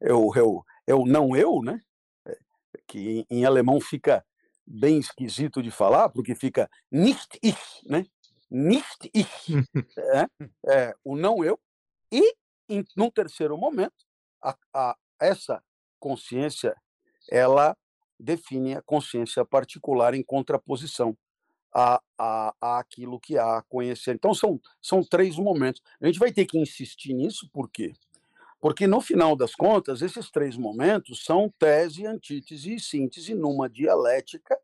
é, 0.00 0.12
o, 0.12 0.64
é, 0.86 0.94
o, 0.94 1.06
não 1.06 1.36
eu, 1.36 1.62
né? 1.62 1.80
É, 2.26 2.38
que 2.86 3.26
em, 3.30 3.44
alemão 3.44 3.80
fica 3.80 4.24
bem 4.66 4.98
esquisito 4.98 5.62
de 5.62 5.70
falar, 5.70 6.08
porque 6.08 6.34
fica 6.34 6.70
nicht 6.90 7.38
ich, 7.42 7.82
né? 7.86 8.06
Nicht 8.50 9.10
ich, 9.14 9.46
é, 9.98 10.26
é, 10.66 10.94
o 11.04 11.16
não 11.16 11.44
eu. 11.44 11.58
E, 12.10 12.34
em, 12.68 12.84
num 12.96 13.10
terceiro 13.10 13.56
momento, 13.56 14.06
a, 14.42 14.56
a, 14.74 14.96
essa 15.20 15.62
consciência, 15.98 16.76
ela 17.30 17.76
define 18.18 18.74
a 18.74 18.82
consciência 18.82 19.44
particular 19.44 20.14
em 20.14 20.22
contraposição 20.22 21.16
a, 21.72 22.00
a, 22.18 22.54
a 22.60 22.78
aquilo 22.78 23.20
que 23.20 23.38
há 23.38 23.58
a 23.58 23.62
conhecer. 23.62 24.14
Então, 24.14 24.34
são, 24.34 24.60
são 24.80 25.02
três 25.02 25.36
momentos. 25.36 25.82
A 26.00 26.06
gente 26.06 26.18
vai 26.18 26.32
ter 26.32 26.46
que 26.46 26.58
insistir 26.58 27.12
nisso, 27.12 27.48
por 27.52 27.70
quê? 27.70 27.92
Porque, 28.60 28.86
no 28.86 29.00
final 29.00 29.36
das 29.36 29.54
contas, 29.54 30.02
esses 30.02 30.30
três 30.30 30.56
momentos 30.56 31.24
são 31.24 31.52
tese, 31.58 32.06
antítese 32.06 32.74
e 32.74 32.80
síntese 32.80 33.34
numa 33.34 33.68
dialética 33.68 34.58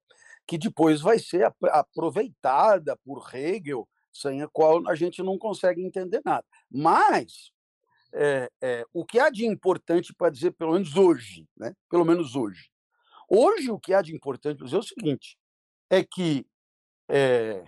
que 0.46 0.58
depois 0.58 1.00
vai 1.00 1.18
ser 1.18 1.52
aproveitada 1.70 2.96
por 3.04 3.24
Hegel, 3.32 3.88
sem 4.12 4.42
a 4.42 4.48
qual 4.48 4.86
a 4.88 4.94
gente 4.94 5.22
não 5.22 5.38
consegue 5.38 5.82
entender 5.82 6.20
nada. 6.24 6.44
Mas 6.70 7.52
é, 8.14 8.48
é, 8.62 8.84
o 8.92 9.04
que 9.04 9.18
há 9.18 9.28
de 9.28 9.44
importante 9.44 10.14
para 10.14 10.30
dizer, 10.30 10.52
pelo 10.52 10.72
menos 10.72 10.96
hoje, 10.96 11.48
né? 11.56 11.74
pelo 11.90 12.04
menos 12.04 12.36
hoje, 12.36 12.70
hoje 13.28 13.70
o 13.70 13.78
que 13.78 13.92
há 13.92 14.00
de 14.00 14.14
importante 14.14 14.58
para 14.58 14.66
dizer 14.66 14.76
é 14.76 14.80
o 14.80 14.82
seguinte, 14.82 15.36
é 15.90 16.04
que 16.04 16.46
é, 17.08 17.64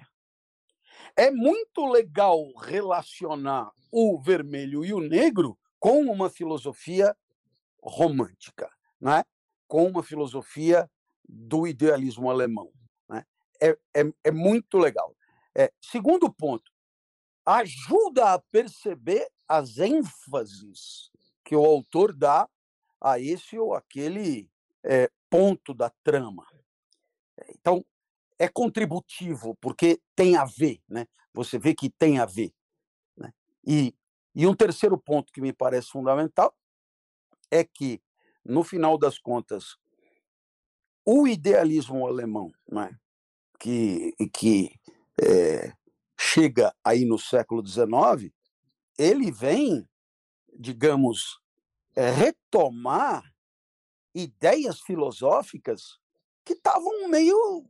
é 1.16 1.30
muito 1.30 1.86
legal 1.86 2.54
relacionar 2.56 3.70
o 3.90 4.20
vermelho 4.20 4.84
e 4.84 4.92
o 4.92 5.00
negro 5.00 5.58
com 5.78 6.02
uma 6.02 6.30
filosofia 6.30 7.16
romântica, 7.82 8.70
né? 9.00 9.24
com 9.66 9.84
uma 9.86 10.02
filosofia 10.02 10.88
do 11.28 11.66
idealismo 11.66 12.30
alemão. 12.30 12.70
Né? 13.08 13.24
É, 13.60 13.70
é, 13.94 14.12
é 14.24 14.30
muito 14.30 14.78
legal. 14.78 15.14
É, 15.56 15.72
segundo 15.80 16.32
ponto, 16.32 16.70
ajuda 17.46 18.34
a 18.34 18.38
perceber 18.38 19.26
as 19.48 19.78
ênfases 19.78 21.12
que 21.44 21.54
o 21.54 21.64
autor 21.64 22.12
dá 22.12 22.48
a 23.00 23.20
esse 23.20 23.56
ou 23.56 23.72
aquele 23.72 24.50
é, 24.84 25.08
ponto 25.30 25.72
da 25.72 25.90
trama. 26.02 26.44
Então, 27.50 27.84
é 28.38 28.48
contributivo, 28.48 29.54
porque 29.60 30.00
tem 30.14 30.36
a 30.36 30.44
ver, 30.44 30.82
né? 30.88 31.06
Você 31.32 31.58
vê 31.58 31.74
que 31.74 31.88
tem 31.88 32.18
a 32.18 32.26
ver. 32.26 32.52
Né? 33.16 33.32
E, 33.64 33.94
e 34.34 34.46
um 34.46 34.54
terceiro 34.54 34.98
ponto 34.98 35.32
que 35.32 35.40
me 35.40 35.52
parece 35.52 35.88
fundamental 35.88 36.54
é 37.50 37.62
que, 37.62 38.02
no 38.44 38.64
final 38.64 38.98
das 38.98 39.18
contas, 39.18 39.76
o 41.04 41.28
idealismo 41.28 42.06
alemão, 42.06 42.52
né? 42.68 42.98
que, 43.58 44.14
que 44.32 44.78
é, 45.22 45.72
chega 46.18 46.74
aí 46.84 47.04
no 47.04 47.18
século 47.18 47.66
XIX, 47.66 48.32
ele 48.98 49.30
vem, 49.30 49.86
digamos, 50.58 51.40
é, 51.94 52.10
retomar 52.10 53.24
ideias 54.14 54.80
filosóficas 54.80 55.98
que 56.44 56.54
estavam 56.54 57.08
meio 57.08 57.66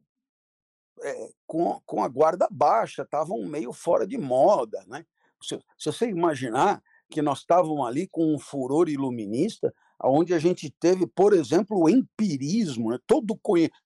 é, 1.02 1.30
com, 1.46 1.80
com 1.84 2.02
a 2.02 2.08
guarda 2.08 2.46
baixa, 2.50 3.02
estavam 3.02 3.42
meio 3.44 3.72
fora 3.72 4.06
de 4.06 4.16
moda. 4.16 4.84
Né? 4.86 5.04
Se, 5.42 5.58
se 5.78 5.92
você 5.92 6.08
imaginar 6.08 6.82
que 7.10 7.22
nós 7.22 7.38
estávamos 7.40 7.86
ali 7.86 8.06
com 8.06 8.34
um 8.34 8.38
furor 8.38 8.88
iluminista, 8.88 9.74
onde 10.02 10.34
a 10.34 10.38
gente 10.38 10.70
teve, 10.70 11.06
por 11.06 11.32
exemplo, 11.32 11.78
o 11.78 11.88
empirismo, 11.88 12.90
né? 12.90 12.98
todo. 13.06 13.38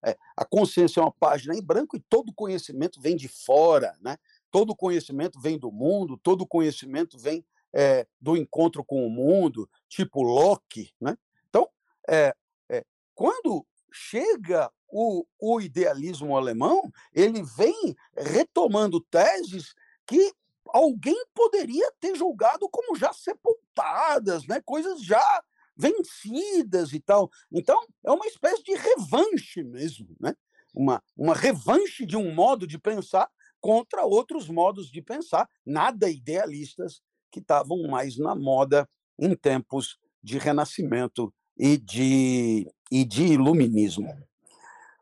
É, 0.04 0.16
a 0.36 0.44
consciência 0.44 1.00
é 1.00 1.02
uma 1.02 1.12
página 1.12 1.54
em 1.54 1.62
branco 1.62 1.96
e 1.96 2.00
todo 2.00 2.32
conhecimento 2.34 3.00
vem 3.00 3.16
de 3.16 3.28
fora, 3.28 3.96
né? 4.00 4.16
Todo 4.50 4.76
conhecimento 4.76 5.40
vem 5.40 5.58
do 5.58 5.70
mundo, 5.70 6.18
todo 6.18 6.46
conhecimento 6.46 7.18
vem 7.18 7.44
é, 7.72 8.06
do 8.20 8.36
encontro 8.36 8.84
com 8.84 9.06
o 9.06 9.10
mundo, 9.10 9.68
tipo 9.88 10.22
Locke. 10.22 10.92
Né? 11.00 11.16
Então, 11.48 11.68
é, 12.08 12.34
é, 12.68 12.84
quando 13.14 13.66
chega 13.92 14.70
o, 14.88 15.24
o 15.38 15.60
idealismo 15.60 16.36
alemão, 16.36 16.90
ele 17.12 17.42
vem 17.42 17.94
retomando 18.16 19.00
teses 19.00 19.74
que 20.06 20.32
alguém 20.66 21.24
poderia 21.34 21.92
ter 22.00 22.16
julgado 22.16 22.68
como 22.68 22.96
já 22.96 23.12
sepultadas, 23.12 24.46
né? 24.46 24.60
coisas 24.64 25.02
já 25.02 25.42
vencidas 25.76 26.92
e 26.92 27.00
tal. 27.00 27.30
Então, 27.50 27.80
é 28.04 28.10
uma 28.10 28.26
espécie 28.26 28.62
de 28.62 28.74
revanche 28.74 29.62
mesmo, 29.62 30.14
né? 30.20 30.34
uma, 30.74 31.02
uma 31.16 31.34
revanche 31.34 32.04
de 32.04 32.16
um 32.16 32.32
modo 32.34 32.66
de 32.66 32.78
pensar 32.78 33.28
contra 33.60 34.04
outros 34.04 34.48
modos 34.48 34.90
de 34.90 35.02
pensar, 35.02 35.48
nada 35.64 36.08
idealistas, 36.08 37.02
que 37.30 37.40
estavam 37.40 37.82
mais 37.88 38.18
na 38.18 38.34
moda 38.34 38.88
em 39.18 39.34
tempos 39.34 39.98
de 40.22 40.38
renascimento 40.38 41.32
e 41.56 41.76
de, 41.76 42.70
e 42.90 43.04
de 43.04 43.24
iluminismo. 43.24 44.12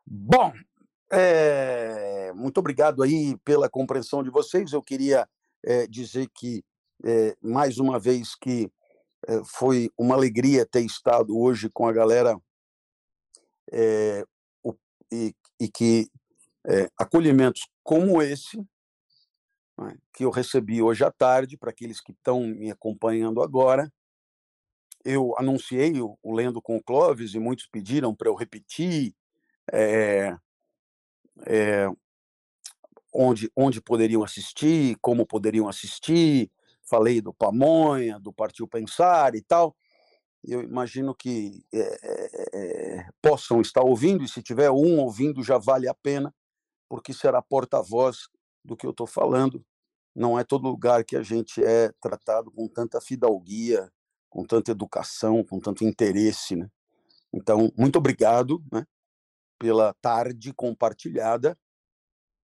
Bom, 0.07 0.53
é, 1.11 2.33
muito 2.35 2.59
obrigado 2.59 3.03
aí 3.03 3.37
pela 3.45 3.69
compreensão 3.69 4.23
de 4.23 4.31
vocês. 4.31 4.73
Eu 4.73 4.83
queria 4.83 5.29
é, 5.65 5.87
dizer 5.87 6.29
que, 6.35 6.65
é, 7.05 7.37
mais 7.41 7.79
uma 7.79 7.99
vez, 7.99 8.35
que 8.35 8.71
foi 9.45 9.91
uma 9.99 10.15
alegria 10.15 10.65
ter 10.65 10.83
estado 10.83 11.37
hoje 11.37 11.69
com 11.69 11.89
a 11.89 11.93
galera 11.93 12.41
o, 14.63 14.73
e, 15.11 15.35
e, 15.61 15.69
que 15.69 16.09
acolhimentos 16.97 17.69
como 17.89 18.21
esse, 18.21 18.59
né, 19.79 19.97
que 20.13 20.23
eu 20.23 20.29
recebi 20.29 20.83
hoje 20.83 21.03
à 21.03 21.11
tarde, 21.11 21.57
para 21.57 21.71
aqueles 21.71 22.03
que 22.03 22.13
estão 22.13 22.43
me 22.43 22.71
acompanhando 22.71 23.41
agora, 23.41 23.91
eu 25.03 25.35
anunciei 25.39 25.99
o, 25.99 26.19
o 26.23 26.35
Lendo 26.35 26.61
com 26.61 26.77
o 26.77 26.83
Clóvis 26.83 27.33
e 27.33 27.39
muitos 27.39 27.67
pediram 27.67 28.15
para 28.15 28.29
eu 28.29 28.35
repetir 28.35 29.15
é, 29.73 30.37
é, 31.47 31.87
onde, 33.11 33.51
onde 33.57 33.81
poderiam 33.81 34.23
assistir, 34.23 34.99
como 35.01 35.27
poderiam 35.27 35.67
assistir. 35.67 36.51
Falei 36.83 37.23
do 37.23 37.33
Pamonha, 37.33 38.21
do 38.21 38.35
Partiu 38.35 38.69
Pensar 38.69 39.35
e 39.35 39.41
tal. 39.41 39.75
Eu 40.45 40.61
imagino 40.61 41.15
que 41.15 41.65
é, 41.73 43.07
possam 43.23 43.63
estar 43.63 43.81
ouvindo, 43.81 44.23
e 44.23 44.29
se 44.29 44.43
tiver 44.43 44.71
um 44.71 44.99
ouvindo, 44.99 45.43
já 45.43 45.57
vale 45.57 45.89
a 45.89 45.95
pena, 45.95 46.35
porque 46.89 47.13
será 47.13 47.43
porta-voz 47.43 48.29
do 48.65 48.77
que 48.77 48.87
eu 48.87 48.91
estou 48.91 49.07
falando. 49.07 49.65
Não 50.15 50.39
é 50.39 50.45
todo 50.45 50.69
lugar 50.69 51.05
que 51.05 51.17
a 51.17 51.23
gente 51.23 51.63
é 51.63 51.93
tratado 52.01 52.51
com 52.51 52.67
tanta 52.67 53.01
fidalguia, 53.01 53.91
com 54.29 54.45
tanta 54.45 54.71
educação, 54.71 55.45
com 55.45 55.61
tanto 55.61 55.85
interesse. 55.85 56.57
Né? 56.57 56.69
Então, 57.33 57.73
muito 57.77 57.97
obrigado 57.97 58.63
né, 58.73 58.87
pela 59.59 59.95
tarde 59.95 60.53
compartilhada 60.53 61.57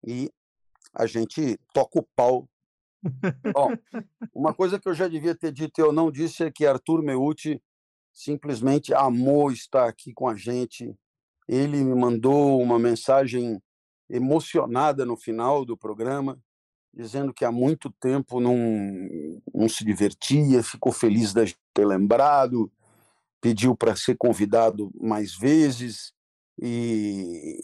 e 0.05 0.31
a 0.93 1.05
gente 1.05 1.57
toca 1.73 1.99
o 1.99 2.07
pau. 2.15 2.47
Bom, 3.53 3.69
uma 4.33 4.53
coisa 4.53 4.79
que 4.79 4.87
eu 4.87 4.93
já 4.93 5.07
devia 5.07 5.35
ter 5.35 5.51
dito 5.51 5.79
e 5.79 5.81
eu 5.81 5.91
não 5.91 6.11
disse 6.11 6.43
é 6.43 6.51
que 6.51 6.65
Arthur 6.65 7.01
Meucci 7.01 7.61
simplesmente 8.13 8.93
amou 8.93 9.51
estar 9.51 9.87
aqui 9.87 10.13
com 10.13 10.27
a 10.27 10.35
gente. 10.35 10.95
Ele 11.47 11.83
me 11.83 11.95
mandou 11.95 12.61
uma 12.61 12.79
mensagem 12.79 13.61
emocionada 14.13 15.05
no 15.05 15.17
final 15.17 15.65
do 15.65 15.75
programa, 15.75 16.39
dizendo 16.93 17.33
que 17.33 17.43
há 17.43 17.51
muito 17.51 17.91
tempo 17.99 18.39
não, 18.39 18.55
não 19.51 19.67
se 19.67 19.83
divertia, 19.83 20.61
ficou 20.61 20.91
feliz 20.91 21.33
de 21.33 21.57
ter 21.73 21.85
lembrado, 21.85 22.71
pediu 23.41 23.75
para 23.75 23.95
ser 23.95 24.15
convidado 24.15 24.91
mais 25.01 25.35
vezes 25.35 26.13
e, 26.61 27.57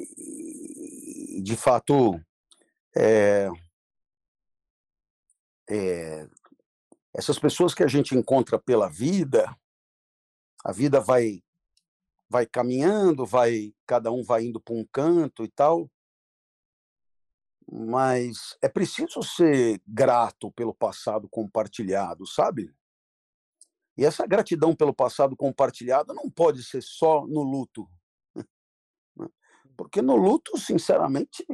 de 1.43 1.55
fato, 1.55 2.19
é, 2.97 3.47
é, 5.69 6.27
essas 7.13 7.37
pessoas 7.37 7.75
que 7.75 7.83
a 7.83 7.87
gente 7.87 8.15
encontra 8.15 8.57
pela 8.57 8.89
vida, 8.89 9.55
a 10.65 10.71
vida 10.71 10.99
vai 10.99 11.43
vai 12.31 12.45
caminhando, 12.45 13.25
vai 13.25 13.73
cada 13.87 14.11
um 14.11 14.23
vai 14.23 14.45
indo 14.45 14.59
para 14.59 14.75
um 14.75 14.85
canto 14.91 15.43
e 15.43 15.47
tal, 15.47 15.89
mas 17.71 18.57
é 18.61 18.67
preciso 18.67 19.21
ser 19.21 19.81
grato 19.87 20.51
pelo 20.51 20.73
passado 20.73 21.29
compartilhado, 21.29 22.25
sabe? 22.25 22.73
E 23.95 24.05
essa 24.05 24.25
gratidão 24.25 24.75
pelo 24.75 24.93
passado 24.93 25.35
compartilhado 25.35 26.13
não 26.13 26.29
pode 26.29 26.63
ser 26.63 26.81
só 26.81 27.27
no 27.27 27.43
luto. 27.43 27.87
Né? 28.35 29.27
Porque 29.77 30.01
no 30.01 30.15
luto, 30.15 30.57
sinceramente, 30.57 31.45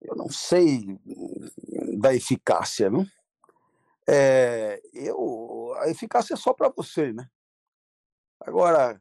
eu 0.00 0.14
não 0.14 0.28
sei 0.28 0.84
da 1.98 2.14
eficácia, 2.14 2.90
não? 2.90 3.06
É, 4.08 4.80
eu, 4.92 5.74
a 5.78 5.88
eficácia 5.88 6.34
é 6.34 6.36
só 6.36 6.52
para 6.52 6.68
você, 6.68 7.12
né? 7.12 7.28
Agora, 8.40 9.00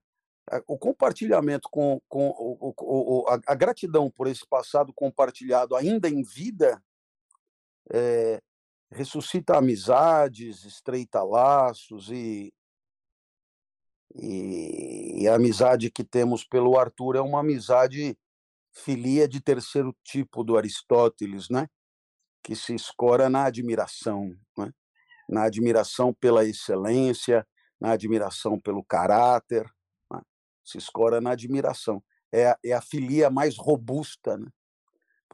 o 0.68 0.78
compartilhamento 0.78 1.70
com, 1.70 2.02
com 2.08 2.30
o, 2.30 2.74
o, 2.80 3.26
a, 3.28 3.56
gratidão 3.56 4.10
por 4.10 4.28
esse 4.28 4.48
passado 4.48 4.94
compartilhado 4.94 5.76
ainda 5.76 6.10
em 6.10 6.24
vida 6.24 6.82
é, 7.92 8.42
ressuscita 8.92 9.58
amizades, 9.58 10.66
estreita 10.66 11.24
laços 11.24 12.10
e, 12.10 12.54
e, 14.16 15.24
e, 15.24 15.28
a 15.28 15.36
amizade 15.36 15.92
que 15.92 16.04
temos 16.04 16.44
pelo 16.44 16.78
Arthur 16.78 17.16
é 17.16 17.22
uma 17.22 17.42
amizade 17.42 18.18
filia 18.72 19.28
de 19.28 19.40
terceiro 19.40 19.96
tipo 20.04 20.44
do 20.44 20.58
Aristóteles, 20.58 21.50
né? 21.50 21.68
Que 22.44 22.56
se 22.56 22.74
escora 22.74 23.30
na 23.30 23.46
admiração, 23.46 24.36
né? 24.58 24.72
na 25.28 25.44
admiração 25.44 26.14
pela 26.14 26.44
excelência, 26.46 27.46
na 27.80 27.92
admiração 27.92 28.60
pelo 28.60 28.84
caráter, 28.84 29.70
se 30.70 30.78
escora 30.78 31.20
na 31.20 31.32
admiração. 31.32 32.04
É, 32.32 32.56
é 32.64 32.74
a 32.74 32.82
filia 32.82 33.30
mais 33.30 33.58
robusta, 33.58 34.38
né? 34.38 34.48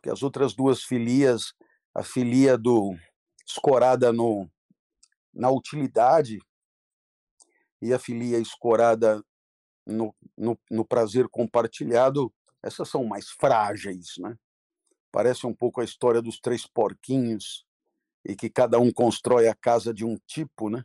porque 0.06 0.10
as 0.10 0.22
outras 0.22 0.54
duas 0.54 0.84
filias, 0.84 1.54
a 1.94 2.04
filia 2.04 2.58
do 2.58 2.96
escorada 3.46 4.14
no, 4.14 4.48
na 5.34 5.50
utilidade 5.50 6.40
e 7.82 7.92
a 7.94 8.00
filia 8.00 8.38
escorada 8.38 9.24
no, 9.86 10.16
no, 10.38 10.60
no 10.70 10.86
prazer 10.86 11.28
compartilhado, 11.28 12.34
essas 12.62 12.90
são 12.90 13.04
mais 13.04 13.30
frágeis, 13.30 14.14
né? 14.20 14.38
Parece 15.12 15.48
um 15.48 15.54
pouco 15.54 15.82
a 15.82 15.84
história 15.84 16.22
dos 16.22 16.40
três 16.40 16.68
porquinhos 16.68 17.66
e 18.24 18.36
que 18.36 18.50
cada 18.50 18.80
um 18.80 18.92
constrói 18.92 19.48
a 19.48 19.56
casa 19.56 19.94
de 19.94 20.04
um 20.04 20.18
tipo, 20.28 20.70
né? 20.70 20.84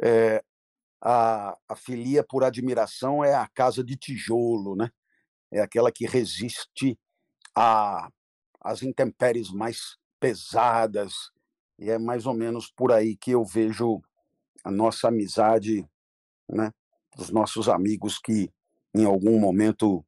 É, 0.00 0.44
a, 1.00 1.56
a 1.68 1.76
filia 1.76 2.24
por 2.24 2.44
admiração 2.44 3.24
é 3.24 3.34
a 3.34 3.46
casa 3.48 3.82
de 3.84 3.96
tijolo, 3.96 4.74
né? 4.74 4.90
É 5.50 5.60
aquela 5.60 5.92
que 5.92 6.06
resiste 6.06 6.98
às 7.54 8.82
intempéries 8.82 9.50
mais 9.50 9.96
pesadas 10.18 11.30
e 11.78 11.90
é 11.90 11.98
mais 11.98 12.26
ou 12.26 12.34
menos 12.34 12.70
por 12.70 12.92
aí 12.92 13.16
que 13.16 13.30
eu 13.30 13.44
vejo 13.44 14.02
a 14.64 14.70
nossa 14.70 15.08
amizade, 15.08 15.88
né? 16.48 16.72
Dos 17.16 17.30
nossos 17.30 17.68
amigos 17.68 18.18
que 18.18 18.50
em 18.94 19.04
algum 19.04 19.38
momento 19.38 20.04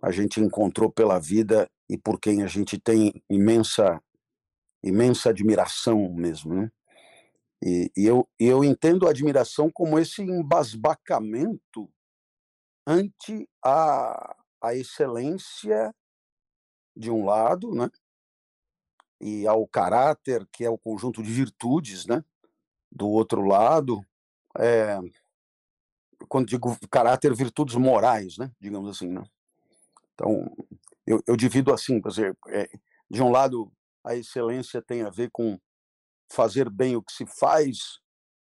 a 0.00 0.10
gente 0.10 0.40
encontrou 0.40 0.90
pela 0.90 1.18
vida 1.18 1.68
e 1.88 1.98
por 1.98 2.20
quem 2.20 2.42
a 2.42 2.46
gente 2.46 2.78
tem 2.78 3.22
imensa 3.28 4.00
imensa 4.82 5.30
admiração 5.30 6.12
mesmo, 6.14 6.54
né? 6.54 6.70
E, 7.62 7.90
e 7.96 8.06
eu, 8.06 8.28
eu 8.38 8.62
entendo 8.64 9.06
a 9.06 9.10
admiração 9.10 9.70
como 9.70 9.98
esse 9.98 10.22
embasbacamento 10.22 11.90
ante 12.86 13.48
a, 13.64 14.36
a 14.62 14.74
excelência 14.74 15.94
de 16.96 17.10
um 17.10 17.24
lado, 17.24 17.74
né? 17.74 17.90
E 19.20 19.46
ao 19.46 19.66
caráter, 19.66 20.46
que 20.52 20.64
é 20.64 20.70
o 20.70 20.78
conjunto 20.78 21.22
de 21.22 21.30
virtudes, 21.30 22.06
né? 22.06 22.24
Do 22.90 23.08
outro 23.08 23.42
lado, 23.42 24.00
é, 24.56 24.98
quando 26.28 26.48
digo 26.48 26.76
caráter, 26.90 27.34
virtudes 27.34 27.74
morais, 27.74 28.38
né? 28.38 28.50
Digamos 28.60 28.88
assim, 28.90 29.08
né? 29.08 29.22
Então, 30.14 30.50
eu, 31.06 31.22
eu 31.26 31.36
divido 31.36 31.72
assim, 31.72 32.00
por 32.00 32.10
exemplo, 32.10 32.38
é, 32.48 32.68
de 33.10 33.22
um 33.22 33.30
lado, 33.30 33.70
a 34.04 34.14
excelência 34.14 34.82
tem 34.82 35.02
a 35.02 35.10
ver 35.10 35.30
com 35.30 35.58
fazer 36.28 36.68
bem 36.70 36.96
o 36.96 37.02
que 37.02 37.12
se 37.12 37.26
faz, 37.26 38.00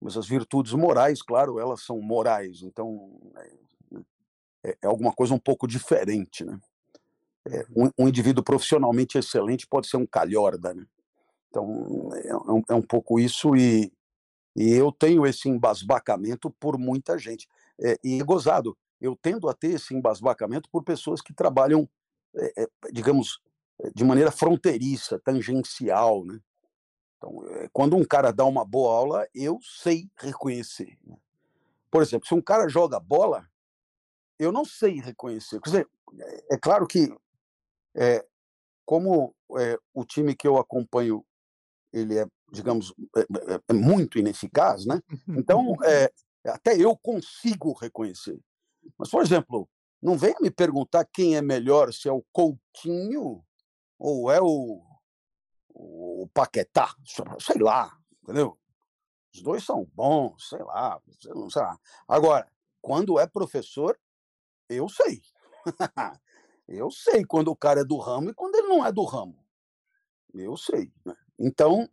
mas 0.00 0.16
as 0.16 0.26
virtudes 0.26 0.72
morais, 0.72 1.22
claro, 1.22 1.58
elas 1.58 1.82
são 1.82 2.00
morais, 2.00 2.62
então 2.62 3.20
é, 4.64 4.76
é 4.82 4.86
alguma 4.86 5.12
coisa 5.12 5.34
um 5.34 5.38
pouco 5.38 5.66
diferente, 5.66 6.44
né? 6.44 6.58
É, 7.46 7.64
um, 7.74 7.90
um, 7.98 8.08
indivíduo 8.08 8.44
profissionalmente 8.44 9.16
excelente 9.16 9.66
pode 9.66 9.88
ser 9.88 9.96
um 9.96 10.06
calhorda, 10.06 10.74
né? 10.74 10.86
Então 11.48 12.10
é, 12.14 12.28
é, 12.28 12.36
um, 12.36 12.62
é 12.68 12.74
um 12.74 12.82
pouco 12.82 13.18
isso 13.18 13.56
e, 13.56 13.90
e 14.54 14.70
eu 14.72 14.92
tenho 14.92 15.26
esse 15.26 15.48
embasbacamento 15.48 16.50
por 16.60 16.78
muita 16.78 17.18
gente. 17.18 17.48
É, 17.80 17.98
e 18.04 18.20
é 18.20 18.24
gozado, 18.24 18.76
eu 19.00 19.16
tendo 19.20 19.48
a 19.48 19.54
ter 19.54 19.72
esse 19.72 19.94
embasbacamento 19.94 20.68
por 20.70 20.84
pessoas 20.84 21.22
que 21.22 21.32
trabalham, 21.32 21.88
é, 22.36 22.62
é, 22.62 22.68
digamos, 22.92 23.40
de 23.94 24.04
maneira 24.04 24.30
fronteiriça, 24.30 25.18
tangencial, 25.18 26.24
né? 26.24 26.38
Então, 27.20 27.46
eh, 27.50 27.68
quando 27.70 27.96
um 27.96 28.04
cara 28.04 28.32
dá 28.32 28.46
uma 28.46 28.64
boa 28.64 28.96
aula, 28.96 29.28
eu 29.34 29.60
sei 29.62 30.08
reconhecer. 30.16 30.98
Né. 31.06 31.16
Por 31.90 32.00
exemplo, 32.02 32.26
se 32.26 32.34
um 32.34 32.40
cara 32.40 32.66
joga 32.66 32.98
bola, 32.98 33.46
eu 34.38 34.50
não 34.50 34.64
sei 34.64 35.00
reconhecer. 35.00 35.60
Quer 35.60 35.70
dizer, 35.70 35.88
é 36.50 36.56
claro 36.56 36.86
que 36.86 37.14
é, 37.94 38.24
como 38.86 39.34
é, 39.58 39.78
o 39.92 40.04
time 40.04 40.34
que 40.34 40.48
eu 40.48 40.56
acompanho 40.56 41.24
ele 41.92 42.18
é, 42.18 42.26
digamos, 42.50 42.94
é, 43.16 43.20
é, 43.20 43.60
é 43.68 43.72
muito 43.72 44.18
ineficaz, 44.18 44.86
né? 44.86 45.02
Então, 45.28 45.74
é, 45.84 46.10
até 46.46 46.76
eu 46.76 46.96
consigo 46.96 47.72
reconhecer. 47.72 48.40
Mas, 48.96 49.10
por 49.10 49.22
exemplo, 49.22 49.68
não 50.00 50.16
venha 50.16 50.36
me 50.40 50.50
perguntar 50.50 51.04
quem 51.04 51.36
é 51.36 51.42
melhor, 51.42 51.92
se 51.92 52.08
é 52.08 52.12
o 52.12 52.24
Coutinho 52.32 53.44
ou 53.98 54.30
é 54.30 54.40
o, 54.40 54.82
o 55.82 56.28
Paquetá, 56.32 56.94
sei 57.38 57.60
lá, 57.60 57.96
entendeu? 58.22 58.58
Os 59.34 59.42
dois 59.42 59.64
são 59.64 59.84
bons, 59.94 60.48
sei 60.48 60.62
lá, 60.62 61.00
sei 61.20 61.62
lá. 61.62 61.78
Agora, 62.06 62.50
quando 62.80 63.18
é 63.18 63.26
professor, 63.26 63.98
eu 64.68 64.88
sei. 64.88 65.22
eu 66.68 66.90
sei 66.90 67.24
quando 67.24 67.48
o 67.48 67.56
cara 67.56 67.80
é 67.80 67.84
do 67.84 67.96
ramo 67.96 68.30
e 68.30 68.34
quando 68.34 68.56
ele 68.56 68.68
não 68.68 68.84
é 68.84 68.92
do 68.92 69.04
ramo. 69.04 69.44
Eu 70.34 70.56
sei. 70.56 70.92
Né? 71.04 71.14
Então, 71.38 71.88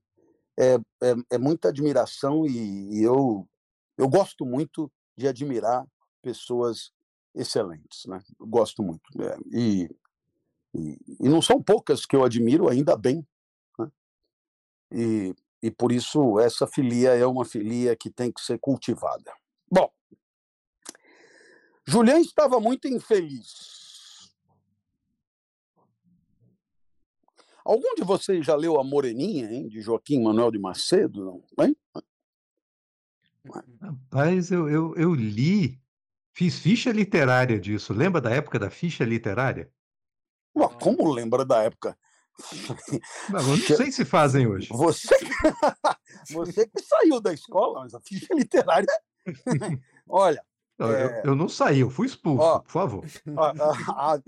é, 0.59 0.75
é, 1.01 1.15
é, 1.31 1.37
muita 1.37 1.69
admiração 1.69 2.45
e, 2.45 2.97
e, 2.97 3.03
eu, 3.03 3.47
eu 3.97 4.09
gosto 4.09 4.45
muito 4.45 4.91
de 5.15 5.27
admirar 5.27 5.85
pessoas 6.21 6.91
excelentes. 7.33 8.05
Né? 8.05 8.21
Eu 8.39 8.47
gosto 8.47 8.81
muito. 8.83 9.03
É, 9.21 9.37
e, 9.51 9.89
e, 10.73 10.97
e, 11.19 11.29
não 11.29 11.41
são 11.41 11.61
poucas 11.61 12.05
que 12.05 12.15
eu 12.15 12.23
admiro, 12.23 12.67
ainda 12.67 12.97
bem. 12.97 13.25
E, 14.91 15.33
e 15.61 15.71
por 15.71 15.91
isso 15.91 16.39
essa 16.39 16.65
filia 16.65 17.11
é 17.11 17.25
uma 17.25 17.45
filia 17.45 17.95
que 17.95 18.09
tem 18.09 18.31
que 18.31 18.41
ser 18.41 18.59
cultivada. 18.59 19.33
Bom, 19.69 19.91
Julián 21.85 22.19
estava 22.19 22.59
muito 22.59 22.87
infeliz. 22.87 23.77
Algum 27.63 27.95
de 27.95 28.03
vocês 28.03 28.45
já 28.45 28.55
leu 28.55 28.79
A 28.79 28.83
Moreninha, 28.83 29.51
hein, 29.51 29.67
de 29.67 29.81
Joaquim 29.81 30.23
Manuel 30.23 30.51
de 30.51 30.57
Macedo? 30.57 31.43
Não? 31.57 31.65
Hein? 31.65 31.75
Rapaz, 33.81 34.51
eu, 34.51 34.69
eu, 34.69 34.95
eu 34.95 35.13
li, 35.13 35.77
fiz 36.33 36.59
ficha 36.59 36.91
literária 36.91 37.59
disso. 37.59 37.93
Lembra 37.93 38.21
da 38.21 38.29
época 38.29 38.57
da 38.57 38.69
ficha 38.69 39.03
literária? 39.03 39.69
como 40.81 41.11
lembra 41.11 41.45
da 41.45 41.63
época? 41.63 41.97
Não, 43.29 43.43
não 43.43 43.57
sei 43.57 43.91
se 43.91 44.05
fazem 44.05 44.47
hoje. 44.47 44.69
Você, 44.71 45.15
você 46.31 46.67
que 46.67 46.81
saiu 46.81 47.19
da 47.19 47.33
escola, 47.33 47.81
mas 47.81 47.93
a 47.93 48.01
ficha 48.01 48.33
literária. 48.33 48.87
Olha. 50.07 50.43
Não, 50.77 50.91
é... 50.91 51.03
eu, 51.03 51.31
eu, 51.31 51.35
não 51.35 51.49
saí, 51.49 51.79
eu 51.79 51.89
fui 51.89 52.05
expulso, 52.05 52.43
ó, 52.43 52.59
por 52.59 52.71
favor. 52.71 53.05
Ó, 53.35 53.53
ó, 53.89 54.19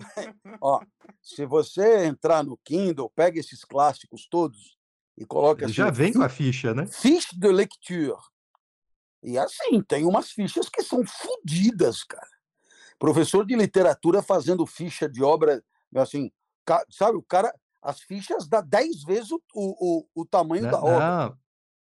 ó, 0.59 0.81
se 1.21 1.45
você 1.45 2.05
entrar 2.05 2.43
no 2.43 2.57
Kindle, 2.57 3.11
pega 3.15 3.39
esses 3.39 3.63
clássicos 3.63 4.27
todos 4.27 4.75
e 5.15 5.25
coloca 5.25 5.65
assim. 5.65 5.75
Já 5.75 5.91
vem 5.91 6.11
com 6.11 6.23
a 6.23 6.29
ficha, 6.29 6.73
né? 6.73 6.87
Fiche 6.87 7.37
de 7.37 7.47
lecture. 7.49 8.17
E 9.21 9.37
assim, 9.37 9.81
tem 9.81 10.05
umas 10.05 10.31
fichas 10.31 10.69
que 10.69 10.81
são 10.81 11.03
fodidas, 11.05 12.03
cara. 12.03 12.27
Professor 12.97 13.45
de 13.45 13.55
literatura 13.55 14.23
fazendo 14.23 14.65
ficha 14.65 15.07
de 15.07 15.23
obra, 15.23 15.63
assim, 15.95 16.31
sabe, 16.89 17.17
o 17.17 17.23
cara 17.23 17.53
as 17.81 18.01
fichas 18.01 18.47
dá 18.47 18.61
10 18.61 19.03
vezes 19.03 19.31
o, 19.31 19.41
o, 19.53 20.05
o 20.13 20.25
tamanho 20.25 20.63
não, 20.63 20.71
da 20.71 20.79
obra. 20.79 20.99
Não, 20.99 21.37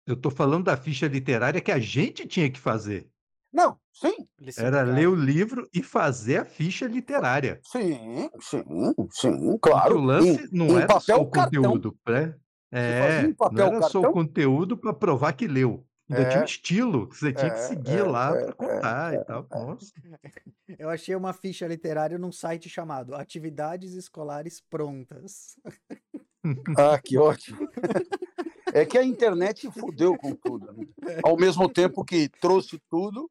eu 0.08 0.14
estou 0.14 0.32
falando 0.32 0.66
da 0.66 0.78
ficha 0.78 1.08
literária 1.08 1.62
que 1.62 1.72
a 1.72 1.80
gente 1.80 2.28
tinha 2.28 2.50
que 2.50 2.60
fazer. 2.60 3.10
Não, 3.52 3.78
sim. 3.92 4.16
Era 4.58 4.82
ler 4.84 5.08
o 5.08 5.16
livro 5.16 5.68
e 5.74 5.84
fazer 5.84 6.38
a 6.38 6.46
ficha 6.46 6.88
literária. 6.88 7.60
Sim, 7.64 8.30
sim, 8.40 8.64
sim, 9.12 9.58
claro. 9.62 9.98
O 9.98 10.02
lance 10.02 10.46
em, 10.46 10.50
não 10.52 10.68
em 10.68 10.82
era 10.82 11.00
só 11.00 11.18
o 11.18 11.30
conteúdo, 11.30 11.98
né? 12.08 12.36
É, 12.72 13.24
não 13.24 13.50
era 13.60 13.72
cartão. 13.72 13.90
só 13.90 14.02
o 14.02 14.14
conteúdo 14.14 14.78
para 14.78 14.94
provar 14.94 15.34
que 15.34 15.48
leu. 15.48 15.86
Ainda 16.12 16.24
é, 16.24 16.30
tinha 16.30 16.42
um 16.42 16.46
estilo 16.46 17.08
que 17.08 17.18
você 17.18 17.32
tinha 17.32 17.48
é, 17.48 17.50
que 17.52 17.60
seguir 17.60 18.00
é, 18.00 18.04
lá 18.04 18.36
é, 18.36 18.44
para 18.44 18.54
contar 18.54 19.14
e 19.14 19.16
é, 19.16 19.24
tal. 19.24 19.48
Nossa. 19.50 19.94
Eu 20.78 20.90
achei 20.90 21.16
uma 21.16 21.32
ficha 21.32 21.66
literária 21.66 22.18
num 22.18 22.34
site 22.34 22.68
chamado 22.68 23.16
Atividades 23.16 23.94
Escolares 23.94 24.62
Prontas. 24.70 25.56
Ah, 26.76 26.98
que 27.00 27.20
ótimo. 27.20 27.70
É 28.74 28.84
que 28.84 28.98
a 28.98 29.04
internet 29.04 29.70
fudeu 29.70 30.18
com 30.18 30.34
tudo. 30.34 30.74
Né? 30.74 30.88
Ao 31.24 31.38
mesmo 31.38 31.70
tempo 31.72 32.04
que 32.04 32.28
trouxe 32.28 32.82
tudo, 32.90 33.30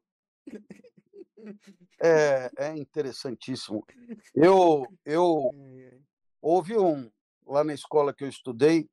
é, 2.01 2.49
é 2.57 2.77
interessantíssimo. 2.77 3.85
Eu, 4.33 4.87
eu 5.03 5.51
houve 6.41 6.77
um 6.77 7.11
lá 7.45 7.65
na 7.65 7.73
escola 7.73 8.13
que 8.13 8.23
eu 8.23 8.29
estudei, 8.29 8.89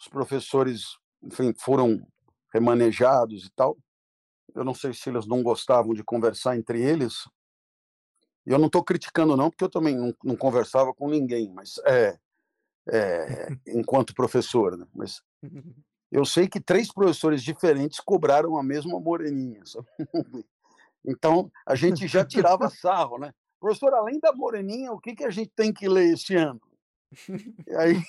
os 0.00 0.08
professores, 0.08 0.96
enfim, 1.22 1.52
foram 1.52 2.06
remanejados 2.52 3.44
e 3.44 3.50
tal. 3.50 3.76
Eu 4.54 4.64
não 4.64 4.74
sei 4.74 4.92
se 4.94 5.08
eles 5.08 5.26
não 5.26 5.42
gostavam 5.42 5.94
de 5.94 6.02
conversar 6.02 6.56
entre 6.56 6.80
eles. 6.80 7.28
E 8.46 8.50
eu 8.50 8.58
não 8.58 8.66
estou 8.66 8.82
criticando, 8.82 9.36
não, 9.36 9.50
porque 9.50 9.64
eu 9.64 9.70
também 9.70 9.96
não, 9.96 10.14
não 10.22 10.36
conversava 10.36 10.94
com 10.94 11.08
ninguém, 11.08 11.52
mas 11.52 11.78
é, 11.84 12.18
é 12.88 13.48
enquanto 13.68 14.14
professor. 14.14 14.76
Né? 14.76 14.86
Mas 14.94 15.20
eu 16.10 16.24
sei 16.24 16.48
que 16.48 16.60
três 16.60 16.92
professores 16.92 17.42
diferentes 17.42 18.00
cobraram 18.00 18.56
a 18.56 18.62
mesma 18.62 19.00
moreninha. 19.00 19.64
Sabe? 19.64 19.86
Então 21.08 21.52
a 21.64 21.76
gente 21.76 22.08
já 22.08 22.24
tirava 22.24 22.68
sarro, 22.82 23.16
né? 23.16 23.32
Professor, 23.60 23.94
além 23.94 24.18
da 24.18 24.32
moreninha, 24.32 24.90
o 24.92 24.98
que, 24.98 25.14
que 25.14 25.24
a 25.24 25.30
gente 25.30 25.52
tem 25.54 25.72
que 25.72 25.88
ler 25.88 26.14
esse 26.14 26.34
ano? 26.34 26.60
E 27.64 27.74
aí, 27.76 28.02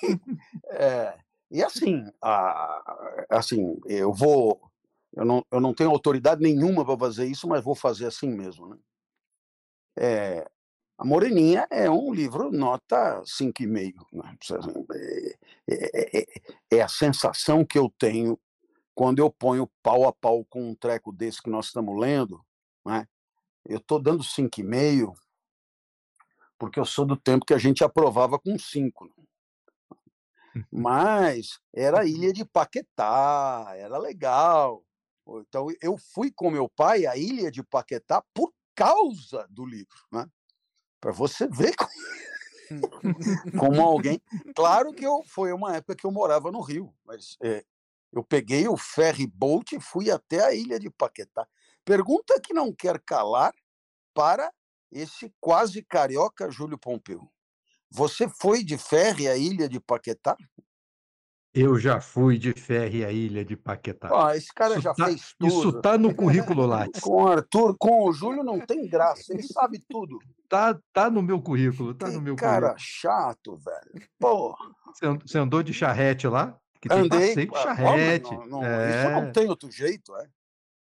é, 0.70 1.16
e 1.50 1.62
assim, 1.62 2.04
a, 2.22 3.26
assim, 3.30 3.78
eu 3.86 4.12
vou, 4.12 4.60
eu 5.14 5.24
não, 5.24 5.44
eu 5.50 5.60
não 5.60 5.74
tenho 5.74 5.90
autoridade 5.90 6.42
nenhuma 6.42 6.84
para 6.84 6.98
fazer 6.98 7.26
isso, 7.26 7.48
mas 7.48 7.64
vou 7.64 7.74
fazer 7.74 8.06
assim 8.06 8.28
mesmo, 8.28 8.68
né? 8.68 8.78
É, 10.00 10.48
a 10.98 11.04
Moreninha 11.04 11.66
é 11.70 11.88
um 11.88 12.12
livro 12.12 12.50
nota 12.50 13.22
5,5. 13.22 14.04
Né? 14.12 14.36
É, 14.94 15.38
é, 15.68 16.20
é, 16.20 16.26
é, 16.72 16.82
a 16.82 16.88
sensação 16.88 17.64
que 17.64 17.78
eu 17.78 17.88
tenho 17.98 18.38
quando 18.94 19.20
eu 19.20 19.30
ponho 19.30 19.70
pau 19.80 20.08
a 20.08 20.12
pau 20.12 20.44
com 20.44 20.70
um 20.70 20.74
treco 20.74 21.12
desse 21.12 21.40
que 21.40 21.48
nós 21.48 21.66
estamos 21.66 21.96
lendo. 21.98 22.44
Né? 22.84 23.06
Eu 23.64 23.78
estou 23.78 24.00
dando 24.00 24.24
5,5 24.24 25.14
porque 26.58 26.80
eu 26.80 26.84
sou 26.84 27.06
do 27.06 27.16
tempo 27.16 27.46
que 27.46 27.54
a 27.54 27.58
gente 27.58 27.84
aprovava 27.84 28.36
com 28.36 28.58
5. 28.58 29.04
Né? 29.04 29.12
Mas 30.70 31.58
era 31.74 32.00
a 32.00 32.04
ilha 32.04 32.32
de 32.32 32.44
Paquetá, 32.44 33.72
era 33.74 33.98
legal. 33.98 34.84
Então 35.26 35.68
eu 35.82 35.96
fui 35.98 36.30
com 36.30 36.50
meu 36.50 36.68
pai 36.68 37.06
à 37.06 37.16
ilha 37.16 37.50
de 37.50 37.62
Paquetá 37.62 38.22
por 38.32 38.52
causa 38.74 39.46
do 39.50 39.66
livro, 39.66 39.98
né? 40.12 40.26
Para 41.00 41.12
você 41.12 41.46
ver 41.46 41.74
como, 41.76 41.90
como, 43.58 43.82
alguém. 43.82 44.20
Claro 44.54 44.92
que 44.92 45.04
eu 45.04 45.22
foi 45.24 45.52
uma 45.52 45.76
época 45.76 45.96
que 45.96 46.06
eu 46.06 46.10
morava 46.10 46.50
no 46.50 46.60
Rio, 46.60 46.94
mas 47.04 47.36
é, 47.42 47.64
eu 48.12 48.24
peguei 48.24 48.66
o 48.68 48.76
ferry 48.76 49.26
boat 49.26 49.76
e 49.76 49.80
fui 49.80 50.10
até 50.10 50.44
a 50.44 50.54
ilha 50.54 50.78
de 50.78 50.90
Paquetá. 50.90 51.46
Pergunta 51.84 52.40
que 52.40 52.52
não 52.52 52.72
quer 52.72 53.00
calar 53.00 53.54
para 54.14 54.52
esse 54.90 55.32
quase 55.40 55.82
carioca 55.82 56.50
Júlio 56.50 56.78
Pompeu. 56.78 57.30
Você 57.90 58.28
foi 58.28 58.62
de 58.62 58.76
ferry 58.76 59.28
à 59.28 59.36
ilha 59.36 59.68
de 59.68 59.80
Paquetá? 59.80 60.36
Eu 61.54 61.78
já 61.78 62.00
fui 62.00 62.38
de 62.38 62.52
ferry 62.52 63.04
à 63.04 63.10
ilha 63.10 63.44
de 63.44 63.56
Paquetá. 63.56 64.10
Ah, 64.12 64.36
esse 64.36 64.52
cara 64.52 64.74
isso 64.74 64.82
já 64.82 64.94
tá, 64.94 65.06
fez 65.06 65.34
tudo. 65.38 65.48
Isso 65.48 65.80
tá 65.80 65.96
no 65.96 66.14
currículo 66.14 66.66
Lattes. 66.66 67.00
com 67.00 67.22
o 67.22 67.26
Arthur, 67.26 67.74
com 67.78 68.04
o 68.04 68.12
Júlio 68.12 68.44
não 68.44 68.60
tem 68.60 68.86
graça, 68.86 69.32
ele 69.32 69.42
sabe 69.42 69.82
tudo. 69.88 70.18
Tá, 70.48 70.78
tá 70.92 71.10
no 71.10 71.22
meu 71.22 71.40
currículo, 71.40 71.94
tá 71.94 72.06
que 72.06 72.12
no 72.12 72.20
meu 72.20 72.36
cara 72.36 72.68
currículo. 72.68 72.78
chato, 72.78 73.56
velho. 73.56 74.08
Porra. 74.18 74.70
Você 75.24 75.38
andou 75.38 75.62
de 75.62 75.72
charrete 75.72 76.26
lá? 76.28 76.58
Que 76.80 76.88
tem 76.88 76.98
Andei. 76.98 77.28
passeio 77.28 77.50
de 77.50 77.62
charrete. 77.62 78.30
Não, 78.30 78.46
não, 78.46 78.64
é. 78.64 78.90
Isso 78.90 79.10
não 79.10 79.32
tem 79.32 79.48
outro 79.48 79.70
jeito, 79.70 80.14
é. 80.16 80.28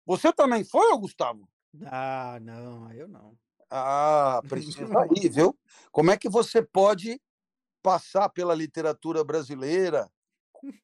Você 0.06 0.32
também 0.32 0.64
foi, 0.64 0.96
Gustavo? 1.00 1.50
Ah, 1.86 2.38
não, 2.42 2.92
eu 2.92 3.08
não. 3.08 3.36
Ah, 3.70 4.42
precisa 4.48 4.88
ir, 5.16 5.30
viu? 5.30 5.58
Como 5.92 6.12
é 6.12 6.18
que 6.18 6.30
você 6.30 6.62
pode 6.62 7.20
passar 7.88 8.28
pela 8.28 8.54
literatura 8.54 9.24
brasileira. 9.24 10.12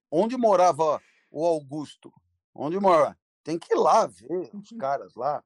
Onde 0.10 0.38
morava 0.38 1.02
o 1.30 1.46
Augusto? 1.46 2.14
Onde 2.56 2.80
mora? 2.80 3.18
Tem 3.44 3.60
que 3.60 3.74
ir 3.74 3.78
lá 3.78 4.08
ver 4.08 4.50
os 4.54 4.70
caras 4.80 5.14
lá. 5.16 5.44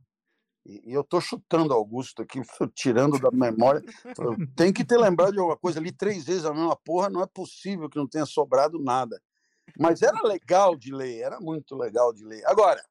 E, 0.63 0.93
eu 0.93 1.01
estou 1.01 1.19
chutando 1.19 1.73
Augusto 1.73 2.21
aqui, 2.21 2.39
tirando 2.75 3.17
da 3.17 3.31
memória. 3.31 3.81
Tem 4.55 4.71
que 4.71 4.85
ter 4.85 4.97
lembrado 4.97 5.31
de 5.31 5.39
alguma 5.39 5.57
coisa 5.57 5.79
ali 5.79 5.91
três 5.91 6.25
vezes 6.25 6.45
a 6.45 6.53
mesma 6.53 6.75
porra. 6.75 7.09
Não 7.09 7.23
é 7.23 7.25
possível 7.25 7.89
que 7.89 7.97
não 7.97 8.07
tenha 8.07 8.27
sobrado 8.27 8.77
nada. 8.77 9.19
Mas 9.79 10.03
era 10.03 10.21
legal 10.21 10.75
de 10.75 10.93
ler, 10.93 11.21
era 11.21 11.39
muito 11.39 11.75
legal 11.75 12.13
de 12.13 12.23
ler. 12.23 12.45
Agora, 12.45 12.85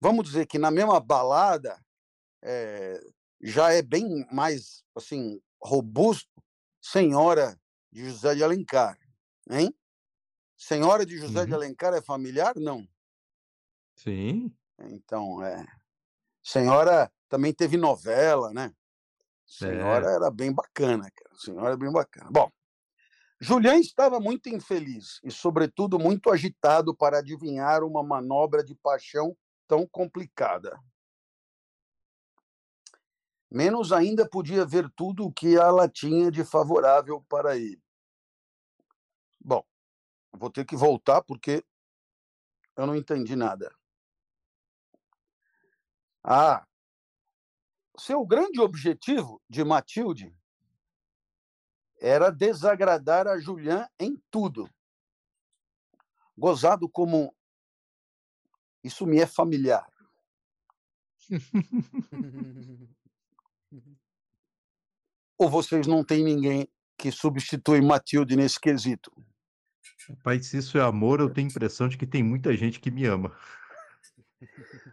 vamos 0.00 0.24
dizer 0.24 0.46
que 0.46 0.56
na 0.56 0.70
mesma 0.70 1.00
balada 1.00 1.76
é, 2.42 3.00
já 3.40 3.72
é 3.72 3.82
bem 3.82 4.26
mais 4.32 4.84
assim 4.96 5.40
robusto. 5.62 6.28
Senhora 6.80 7.58
de 7.92 8.08
José 8.08 8.34
de 8.34 8.44
Alencar, 8.44 8.98
hein? 9.50 9.74
Senhora 10.56 11.04
de 11.04 11.16
José 11.18 11.44
de 11.44 11.50
Uhum. 11.50 11.56
Alencar 11.56 11.92
é 11.94 12.00
familiar? 12.00 12.54
Não. 12.56 12.86
Sim. 13.96 14.54
Então, 14.80 15.42
é. 15.42 15.64
Senhora 16.42 17.10
também 17.28 17.52
teve 17.52 17.76
novela, 17.76 18.52
né? 18.52 18.72
Senhora 19.46 20.10
É. 20.10 20.14
era 20.14 20.30
bem 20.30 20.52
bacana, 20.52 21.10
cara. 21.10 21.36
Senhora 21.36 21.74
é 21.74 21.76
bem 21.76 21.90
bacana. 21.92 22.30
Bom, 22.30 22.50
Julian 23.40 23.78
estava 23.78 24.20
muito 24.20 24.48
infeliz 24.48 25.20
e, 25.22 25.30
sobretudo, 25.30 25.98
muito 25.98 26.30
agitado 26.30 26.94
para 26.94 27.18
adivinhar 27.18 27.82
uma 27.82 28.02
manobra 28.02 28.62
de 28.64 28.74
paixão 28.74 29.36
tão 29.66 29.86
complicada. 29.86 30.78
Menos 33.50 33.92
ainda 33.92 34.28
podia 34.28 34.64
ver 34.66 34.90
tudo 34.90 35.24
o 35.24 35.32
que 35.32 35.56
ela 35.56 35.88
tinha 35.88 36.30
de 36.30 36.44
favorável 36.44 37.24
para 37.28 37.56
ele. 37.56 37.82
Bom, 39.40 39.64
vou 40.32 40.50
ter 40.50 40.66
que 40.66 40.76
voltar 40.76 41.22
porque 41.22 41.64
eu 42.76 42.86
não 42.86 42.94
entendi 42.94 43.34
nada. 43.34 43.74
Ah, 46.22 46.66
seu 47.98 48.24
grande 48.26 48.60
objetivo 48.60 49.42
de 49.48 49.64
Matilde 49.64 50.36
era 52.00 52.30
desagradar 52.30 53.26
a 53.26 53.38
Julian 53.38 53.88
em 53.98 54.22
tudo. 54.30 54.68
Gozado 56.36 56.88
como 56.88 57.34
isso 58.84 59.06
me 59.06 59.18
é 59.18 59.26
familiar. 59.26 59.90
Ou 65.38 65.48
vocês 65.48 65.86
não 65.86 66.04
têm 66.04 66.24
ninguém 66.24 66.68
que 66.98 67.12
substitui 67.12 67.80
Matilde 67.80 68.34
nesse 68.34 68.58
quesito? 68.58 69.12
Rapaz, 70.08 70.48
se 70.48 70.58
isso 70.58 70.76
é 70.76 70.82
amor, 70.82 71.20
eu 71.20 71.32
tenho 71.32 71.46
a 71.46 71.50
impressão 71.50 71.88
de 71.88 71.96
que 71.96 72.06
tem 72.06 72.22
muita 72.22 72.56
gente 72.56 72.80
que 72.80 72.90
me 72.90 73.04
ama. 73.06 73.36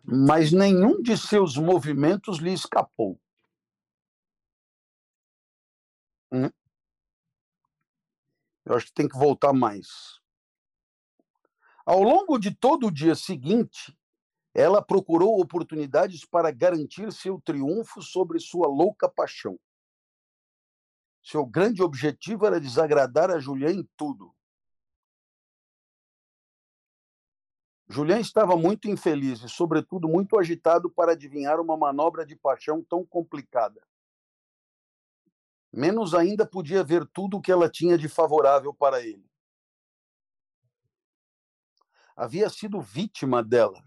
Mas 0.03 0.51
nenhum 0.51 1.01
de 1.01 1.17
seus 1.17 1.57
movimentos 1.57 2.37
lhe 2.37 2.53
escapou. 2.53 3.19
Hum? 6.31 6.49
Eu 8.65 8.75
acho 8.75 8.87
que 8.87 8.93
tem 8.93 9.07
que 9.07 9.17
voltar 9.17 9.53
mais. 9.53 10.19
Ao 11.85 12.01
longo 12.01 12.37
de 12.37 12.53
todo 12.53 12.87
o 12.87 12.91
dia 12.91 13.15
seguinte, 13.15 13.97
ela 14.53 14.81
procurou 14.81 15.39
oportunidades 15.39 16.25
para 16.25 16.51
garantir 16.51 17.11
seu 17.11 17.39
triunfo 17.41 18.01
sobre 18.01 18.39
sua 18.39 18.67
louca 18.67 19.07
paixão. 19.07 19.59
Seu 21.25 21.43
grande 21.43 21.81
objetivo 21.81 22.45
era 22.45 22.61
desagradar 22.61 23.31
a 23.31 23.39
Julian 23.39 23.71
em 23.71 23.89
tudo. 23.97 24.31
Julian 27.89 28.19
estava 28.19 28.55
muito 28.55 28.87
infeliz 28.87 29.41
e, 29.41 29.49
sobretudo, 29.49 30.07
muito 30.07 30.37
agitado 30.37 30.87
para 30.87 31.13
adivinhar 31.13 31.59
uma 31.59 31.75
manobra 31.75 32.23
de 32.23 32.35
paixão 32.35 32.83
tão 32.83 33.03
complicada. 33.03 33.81
Menos 35.73 36.13
ainda 36.13 36.45
podia 36.45 36.83
ver 36.83 37.07
tudo 37.07 37.37
o 37.37 37.41
que 37.41 37.51
ela 37.51 37.71
tinha 37.71 37.97
de 37.97 38.07
favorável 38.07 38.71
para 38.71 39.01
ele. 39.01 39.27
Havia 42.15 42.51
sido 42.51 42.79
vítima 42.79 43.43
dela. 43.43 43.83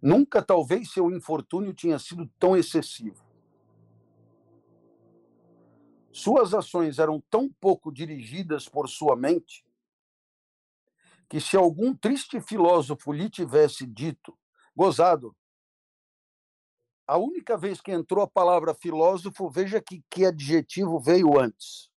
Nunca, 0.00 0.40
talvez, 0.40 0.92
seu 0.92 1.10
infortúnio 1.10 1.74
tinha 1.74 1.98
sido 1.98 2.28
tão 2.38 2.56
excessivo. 2.56 3.31
Suas 6.12 6.52
ações 6.52 6.98
eram 6.98 7.20
tão 7.30 7.48
pouco 7.48 7.90
dirigidas 7.90 8.68
por 8.68 8.88
sua 8.88 9.16
mente 9.16 9.64
que 11.28 11.40
se 11.40 11.56
algum 11.56 11.96
triste 11.96 12.38
filósofo 12.42 13.10
lhe 13.10 13.30
tivesse 13.30 13.86
dito, 13.86 14.38
gozado, 14.76 15.34
a 17.06 17.16
única 17.16 17.56
vez 17.56 17.80
que 17.80 17.90
entrou 17.90 18.22
a 18.22 18.28
palavra 18.28 18.74
filósofo, 18.74 19.48
veja 19.48 19.80
que, 19.80 20.04
que 20.10 20.26
adjetivo 20.26 21.00
veio 21.00 21.40
antes. 21.40 21.90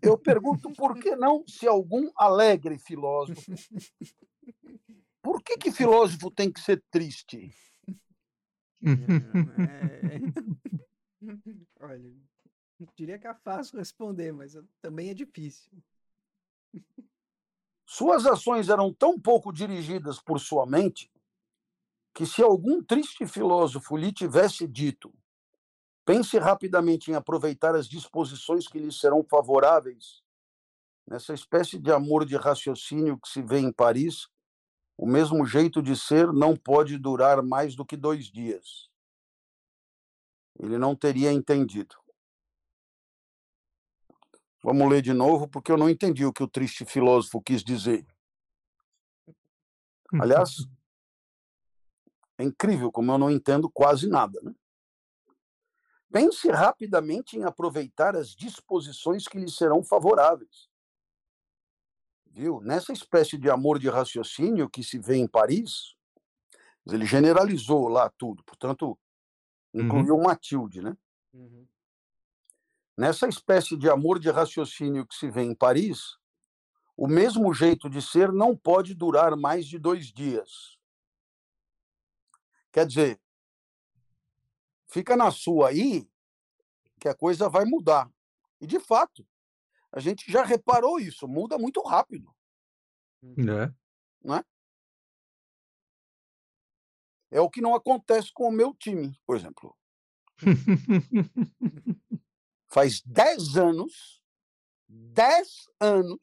Eu 0.00 0.16
pergunto 0.16 0.72
por 0.72 0.98
que 0.98 1.14
não 1.14 1.44
se 1.46 1.66
algum 1.66 2.10
alegre 2.16 2.78
filósofo. 2.78 3.52
Por 5.22 5.42
que, 5.42 5.58
que 5.58 5.70
filósofo 5.70 6.30
tem 6.30 6.50
que 6.50 6.60
ser 6.60 6.82
triste? 6.90 7.54
Olha, 11.80 12.12
diria 12.96 13.18
que 13.18 13.26
é 13.26 13.34
fácil 13.34 13.78
responder, 13.78 14.32
mas 14.32 14.56
também 14.80 15.10
é 15.10 15.14
difícil. 15.14 15.72
Suas 17.86 18.26
ações 18.26 18.68
eram 18.68 18.92
tão 18.92 19.18
pouco 19.18 19.52
dirigidas 19.52 20.20
por 20.20 20.38
sua 20.38 20.66
mente 20.66 21.10
que, 22.14 22.26
se 22.26 22.42
algum 22.42 22.82
triste 22.82 23.26
filósofo 23.26 23.96
lhe 23.96 24.12
tivesse 24.12 24.66
dito, 24.66 25.14
pense 26.04 26.38
rapidamente 26.38 27.10
em 27.10 27.14
aproveitar 27.14 27.74
as 27.74 27.88
disposições 27.88 28.66
que 28.66 28.78
lhe 28.78 28.92
serão 28.92 29.24
favoráveis, 29.24 30.22
nessa 31.06 31.32
espécie 31.32 31.78
de 31.78 31.90
amor 31.90 32.26
de 32.26 32.36
raciocínio 32.36 33.18
que 33.18 33.28
se 33.28 33.40
vê 33.40 33.58
em 33.58 33.72
Paris, 33.72 34.28
o 34.96 35.06
mesmo 35.06 35.46
jeito 35.46 35.80
de 35.80 35.96
ser 35.96 36.32
não 36.32 36.56
pode 36.56 36.98
durar 36.98 37.42
mais 37.42 37.74
do 37.74 37.86
que 37.86 37.96
dois 37.96 38.26
dias. 38.26 38.87
Ele 40.58 40.76
não 40.76 40.96
teria 40.96 41.32
entendido. 41.32 41.96
Vamos 44.62 44.88
ler 44.88 45.00
de 45.00 45.12
novo, 45.12 45.48
porque 45.48 45.70
eu 45.70 45.76
não 45.76 45.88
entendi 45.88 46.24
o 46.24 46.32
que 46.32 46.42
o 46.42 46.48
triste 46.48 46.84
filósofo 46.84 47.40
quis 47.40 47.62
dizer. 47.62 48.04
Aliás, 50.20 50.56
é 52.38 52.44
incrível 52.44 52.90
como 52.90 53.12
eu 53.12 53.18
não 53.18 53.30
entendo 53.30 53.70
quase 53.70 54.08
nada. 54.08 54.40
Né? 54.42 54.52
Pense 56.10 56.50
rapidamente 56.50 57.36
em 57.36 57.44
aproveitar 57.44 58.16
as 58.16 58.30
disposições 58.30 59.28
que 59.28 59.38
lhe 59.38 59.50
serão 59.50 59.84
favoráveis. 59.84 60.68
Viu? 62.26 62.60
Nessa 62.60 62.92
espécie 62.92 63.36
de 63.38 63.50
amor 63.50 63.78
de 63.78 63.88
raciocínio 63.88 64.68
que 64.68 64.82
se 64.82 64.98
vê 64.98 65.16
em 65.16 65.28
Paris, 65.28 65.94
ele 66.86 67.04
generalizou 67.04 67.88
lá 67.88 68.10
tudo, 68.16 68.42
portanto, 68.44 68.98
incluiu 69.80 70.16
uhum. 70.16 70.22
Matilde, 70.22 70.82
né? 70.82 70.96
Uhum. 71.32 71.66
Nessa 72.96 73.28
espécie 73.28 73.76
de 73.76 73.88
amor 73.88 74.18
de 74.18 74.30
raciocínio 74.30 75.06
que 75.06 75.14
se 75.14 75.30
vê 75.30 75.42
em 75.42 75.54
Paris, 75.54 76.18
o 76.96 77.06
mesmo 77.06 77.54
jeito 77.54 77.88
de 77.88 78.02
ser 78.02 78.32
não 78.32 78.56
pode 78.56 78.94
durar 78.94 79.36
mais 79.36 79.66
de 79.66 79.78
dois 79.78 80.06
dias. 80.06 80.76
Quer 82.72 82.86
dizer, 82.86 83.20
fica 84.88 85.16
na 85.16 85.30
sua 85.30 85.68
aí 85.68 86.10
que 86.98 87.08
a 87.08 87.14
coisa 87.14 87.48
vai 87.48 87.64
mudar. 87.64 88.10
E, 88.60 88.66
de 88.66 88.80
fato, 88.80 89.24
a 89.92 90.00
gente 90.00 90.30
já 90.30 90.44
reparou 90.44 90.98
isso, 90.98 91.28
muda 91.28 91.56
muito 91.56 91.80
rápido. 91.82 92.34
É. 93.22 93.72
Não 94.24 94.44
é? 97.30 97.40
O 97.40 97.50
que 97.50 97.60
não 97.60 97.74
acontece 97.74 98.32
com 98.32 98.48
o 98.48 98.52
meu 98.52 98.74
time, 98.74 99.18
por 99.26 99.36
exemplo. 99.36 99.76
Faz 102.68 103.00
10 103.02 103.56
anos, 103.56 104.22
10 104.88 105.48
anos, 105.80 106.20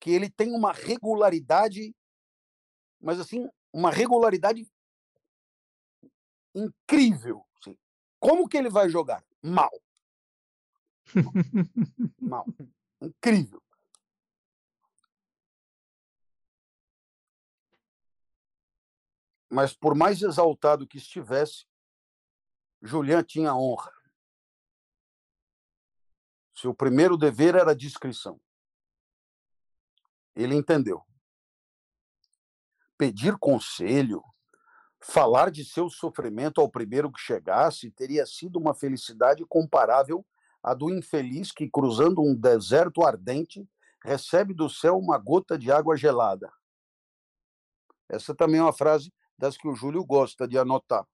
que 0.00 0.10
ele 0.10 0.30
tem 0.30 0.52
uma 0.52 0.72
regularidade, 0.72 1.94
mas 3.00 3.20
assim, 3.20 3.48
uma 3.72 3.90
regularidade 3.90 4.66
incrível. 6.54 7.46
Assim. 7.58 7.78
Como 8.18 8.48
que 8.48 8.56
ele 8.56 8.70
vai 8.70 8.88
jogar? 8.88 9.24
Mal. 9.42 9.70
Mal. 12.20 12.46
Incrível. 13.00 13.62
Mas 19.50 19.74
por 19.74 19.96
mais 19.96 20.22
exaltado 20.22 20.86
que 20.86 20.98
estivesse, 20.98 21.66
Julian 22.80 23.24
tinha 23.24 23.54
honra. 23.54 23.92
Seu 26.54 26.72
primeiro 26.72 27.16
dever 27.16 27.56
era 27.56 27.72
a 27.72 27.76
discrição. 27.76 28.40
Ele 30.36 30.54
entendeu. 30.54 31.02
Pedir 32.96 33.36
conselho, 33.38 34.22
falar 35.00 35.50
de 35.50 35.64
seu 35.64 35.88
sofrimento 35.90 36.60
ao 36.60 36.70
primeiro 36.70 37.10
que 37.10 37.18
chegasse, 37.18 37.90
teria 37.90 38.24
sido 38.26 38.58
uma 38.58 38.74
felicidade 38.74 39.44
comparável 39.46 40.24
à 40.62 40.74
do 40.74 40.90
infeliz 40.90 41.50
que, 41.50 41.68
cruzando 41.68 42.22
um 42.22 42.36
deserto 42.36 43.02
ardente, 43.02 43.68
recebe 44.04 44.54
do 44.54 44.68
céu 44.68 44.98
uma 44.98 45.18
gota 45.18 45.58
de 45.58 45.72
água 45.72 45.96
gelada. 45.96 46.52
Essa 48.08 48.34
também 48.34 48.60
é 48.60 48.62
uma 48.62 48.72
frase 48.72 49.12
das 49.40 49.56
que 49.56 49.66
o 49.66 49.74
Júlio 49.74 50.04
gosta 50.04 50.46
de 50.46 50.58
anotar. 50.58 51.06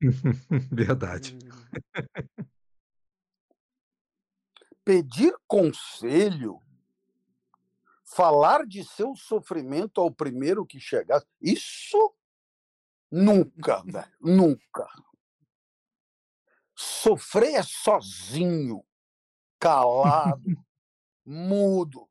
Verdade. 0.72 1.38
pedir 4.84 5.32
conselho, 5.46 6.60
falar 8.04 8.66
de 8.66 8.82
seu 8.84 9.14
sofrimento 9.14 10.00
ao 10.00 10.10
primeiro 10.10 10.66
que 10.66 10.80
chegasse, 10.80 11.26
isso 11.40 12.12
nunca, 13.08 13.82
velho, 13.86 14.16
nunca. 14.20 14.88
Sofrer 16.74 17.54
é 17.54 17.62
sozinho, 17.62 18.84
calado, 19.60 20.42
mudo. 21.24 22.10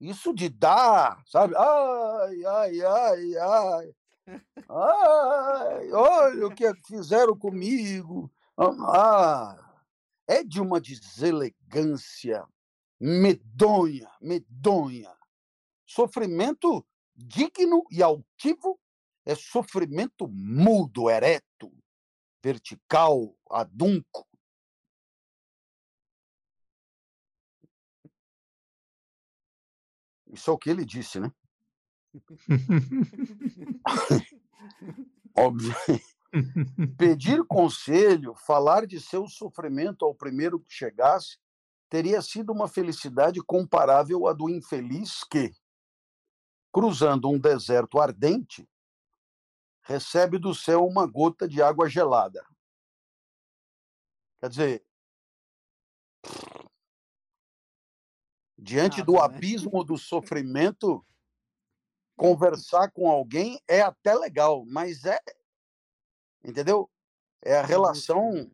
Isso 0.00 0.32
de 0.32 0.48
dar, 0.48 1.22
sabe? 1.26 1.54
Ai, 1.56 2.44
ai, 2.44 2.80
ai, 2.80 3.36
ai. 3.36 3.94
Ai, 4.26 5.92
olha 5.92 6.46
o 6.46 6.54
que 6.54 6.72
fizeram 6.86 7.36
comigo. 7.36 8.32
Ah, 8.56 9.82
é 10.26 10.42
de 10.42 10.60
uma 10.60 10.80
deselegância 10.80 12.46
medonha, 12.98 14.10
medonha. 14.20 15.14
Sofrimento 15.86 16.86
digno 17.14 17.84
e 17.90 18.02
altivo 18.02 18.80
é 19.26 19.34
sofrimento 19.34 20.28
mudo, 20.28 21.10
ereto, 21.10 21.72
vertical, 22.42 23.36
adunco. 23.50 24.26
Isso 30.26 30.50
é 30.50 30.52
o 30.52 30.58
que 30.58 30.68
ele 30.68 30.84
disse, 30.84 31.20
né? 31.20 31.32
Óbvio. 35.36 35.74
Pedir 36.96 37.44
conselho, 37.44 38.34
falar 38.34 38.86
de 38.86 39.00
seu 39.00 39.28
sofrimento 39.28 40.04
ao 40.04 40.14
primeiro 40.14 40.60
que 40.60 40.72
chegasse, 40.72 41.38
teria 41.88 42.20
sido 42.20 42.52
uma 42.52 42.66
felicidade 42.66 43.40
comparável 43.40 44.26
à 44.26 44.32
do 44.32 44.50
infeliz 44.50 45.22
que, 45.24 45.52
cruzando 46.72 47.30
um 47.30 47.38
deserto 47.38 48.00
ardente, 48.00 48.68
recebe 49.82 50.38
do 50.38 50.54
céu 50.54 50.84
uma 50.84 51.06
gota 51.06 51.48
de 51.48 51.62
água 51.62 51.88
gelada. 51.88 52.44
Quer 54.40 54.48
dizer, 54.48 54.84
diante 58.58 59.02
do 59.02 59.20
abismo 59.20 59.84
do 59.84 59.96
sofrimento, 59.96 61.04
conversar 62.16 62.90
com 62.90 63.08
alguém 63.08 63.60
é 63.68 63.80
até 63.80 64.14
legal, 64.14 64.64
mas 64.66 65.04
é, 65.04 65.18
entendeu? 66.44 66.90
É 67.42 67.58
a 67.58 67.62
relação 67.62 68.50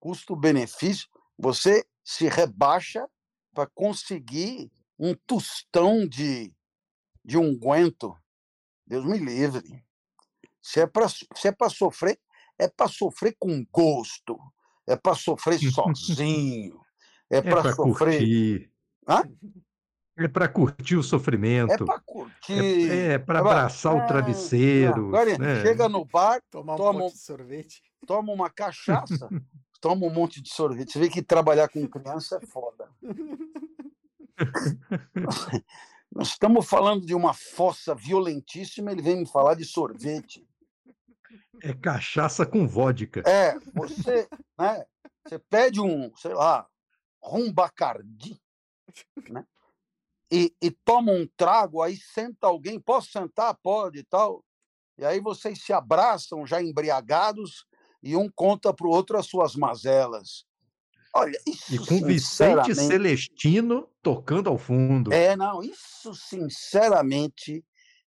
custo-benefício. 0.00 1.08
Você 1.38 1.86
se 2.04 2.28
rebaixa 2.28 3.08
para 3.52 3.66
conseguir 3.66 4.70
um 4.98 5.14
tostão 5.26 6.06
de, 6.06 6.52
de 7.24 7.36
unguento. 7.36 8.16
Deus 8.86 9.04
me 9.04 9.18
livre. 9.18 9.84
Se 10.62 10.80
é 10.80 10.86
para 10.86 11.06
é 11.06 11.68
sofrer, 11.70 12.20
é 12.58 12.68
para 12.68 12.88
sofrer 12.88 13.36
com 13.38 13.64
gosto. 13.70 14.38
É 14.86 14.96
para 14.96 15.14
sofrer 15.14 15.58
sozinho. 15.70 16.80
É, 17.30 17.38
é 17.38 17.42
para 17.42 17.74
sofrer. 17.74 18.18
Curtir. 18.18 18.72
Hã? 19.06 19.22
É 20.18 20.26
para 20.26 20.48
curtir 20.48 20.96
o 20.96 21.02
sofrimento. 21.02 21.72
É 21.72 21.78
para 21.78 22.00
curtir. 22.00 22.90
É, 22.90 23.12
é 23.12 23.18
para 23.18 23.38
abraçar 23.38 23.94
o 23.94 24.04
travesseiro. 24.04 25.06
Agora, 25.06 25.38
né? 25.38 25.62
chega 25.62 25.88
no 25.88 26.04
bar, 26.04 26.42
Tomar 26.50 26.74
um 26.74 26.76
toma, 26.76 26.98
monte 26.98 27.12
de 27.12 27.20
sorvete. 27.20 27.82
toma 28.04 28.32
uma 28.32 28.50
cachaça, 28.50 29.28
toma 29.80 30.06
um 30.06 30.10
monte 30.10 30.42
de 30.42 30.52
sorvete. 30.52 30.90
Você 30.90 30.98
vê 30.98 31.08
que 31.08 31.22
trabalhar 31.22 31.68
com 31.68 31.86
criança 31.86 32.40
é 32.42 32.46
foda. 32.46 32.88
Nós 36.10 36.28
estamos 36.28 36.68
falando 36.68 37.06
de 37.06 37.14
uma 37.14 37.32
fossa 37.32 37.94
violentíssima, 37.94 38.90
ele 38.90 39.02
vem 39.02 39.18
me 39.18 39.26
falar 39.26 39.54
de 39.54 39.64
sorvete. 39.64 40.44
É 41.62 41.72
cachaça 41.72 42.44
com 42.44 42.66
vodka. 42.66 43.22
É, 43.24 43.56
você, 43.72 44.28
né, 44.58 44.84
você 45.24 45.38
pede 45.38 45.80
um, 45.80 46.10
sei 46.16 46.34
lá, 46.34 46.66
rumbacardi, 47.22 48.40
né? 49.28 49.46
E, 50.30 50.54
e 50.60 50.70
toma 50.70 51.12
um 51.12 51.26
trago, 51.36 51.82
aí 51.82 51.96
senta 51.96 52.46
alguém, 52.46 52.78
posso 52.78 53.10
sentar? 53.10 53.56
Pode 53.62 54.00
e 54.00 54.04
tal. 54.04 54.44
E 54.98 55.04
aí 55.04 55.20
vocês 55.20 55.62
se 55.62 55.72
abraçam 55.72 56.46
já 56.46 56.62
embriagados 56.62 57.64
e 58.02 58.16
um 58.16 58.28
conta 58.28 58.74
para 58.74 58.86
o 58.86 58.90
outro 58.90 59.16
as 59.16 59.26
suas 59.26 59.54
mazelas. 59.54 60.44
Olha, 61.14 61.38
isso 61.46 61.74
E 61.74 61.78
com 61.78 62.06
Vicente 62.06 62.74
Celestino 62.74 63.88
tocando 64.02 64.50
ao 64.50 64.58
fundo. 64.58 65.12
É, 65.12 65.34
não, 65.34 65.62
isso 65.62 66.14
sinceramente 66.14 67.64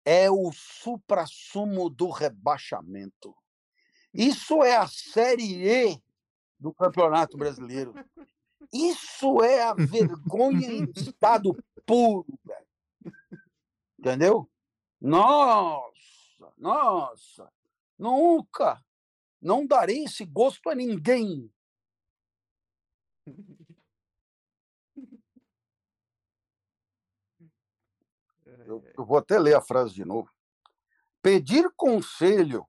é 0.04 0.32
o 0.32 0.52
suprassumo 0.54 1.90
do 1.90 2.10
rebaixamento. 2.10 3.36
Isso 4.14 4.64
é 4.64 4.76
a 4.76 4.88
Série 4.88 5.68
E 5.68 6.02
do 6.60 6.74
Campeonato 6.74 7.38
Brasileiro. 7.38 7.94
Isso 8.74 9.42
é 9.44 9.64
a 9.64 9.74
vergonha 9.74 10.72
em 10.72 10.92
estado 10.96 11.56
puro, 11.86 12.26
velho. 12.44 12.68
Entendeu? 13.98 14.50
Nossa, 15.00 16.54
nossa, 16.58 17.52
nunca, 17.98 18.84
não 19.42 19.66
darei 19.66 20.04
esse 20.04 20.26
gosto 20.26 20.70
a 20.70 20.76
ninguém. 20.76 21.52
Eu, 28.66 28.84
eu 28.98 29.06
vou 29.06 29.18
até 29.18 29.40
ler 29.40 29.56
a 29.56 29.62
frase 29.62 29.94
de 29.94 30.04
novo. 30.04 30.30
Pedir 31.22 31.72
conselho, 31.76 32.68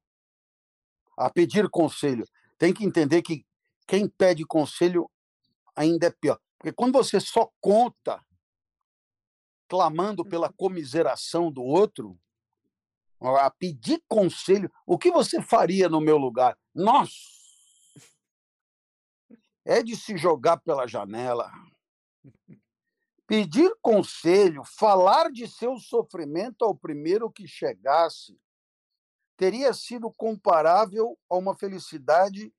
a 1.16 1.30
pedir 1.30 1.68
conselho, 1.68 2.26
tem 2.56 2.72
que 2.72 2.84
entender 2.84 3.22
que 3.22 3.44
quem 3.86 4.08
pede 4.08 4.44
conselho 4.44 5.10
ainda 5.78 6.08
é 6.08 6.10
pior. 6.10 6.40
Porque 6.58 6.72
quando 6.72 6.92
você 6.92 7.20
só 7.20 7.48
conta 7.60 8.24
clamando 9.68 10.24
pela 10.24 10.52
comiseração 10.52 11.52
do 11.52 11.62
outro, 11.62 12.18
a 13.20 13.50
pedir 13.50 14.02
conselho, 14.08 14.72
o 14.84 14.98
que 14.98 15.10
você 15.10 15.40
faria 15.40 15.88
no 15.88 16.00
meu 16.00 16.16
lugar? 16.16 16.58
Nossa! 16.74 17.12
É 19.64 19.82
de 19.82 19.94
se 19.94 20.16
jogar 20.16 20.56
pela 20.58 20.86
janela. 20.86 21.52
Pedir 23.26 23.70
conselho, 23.82 24.64
falar 24.64 25.30
de 25.30 25.46
seu 25.46 25.76
sofrimento 25.78 26.64
ao 26.64 26.74
primeiro 26.74 27.30
que 27.30 27.46
chegasse, 27.46 28.40
teria 29.36 29.72
sido 29.74 30.10
comparável 30.10 31.16
a 31.28 31.36
uma 31.36 31.54
felicidade 31.54 32.52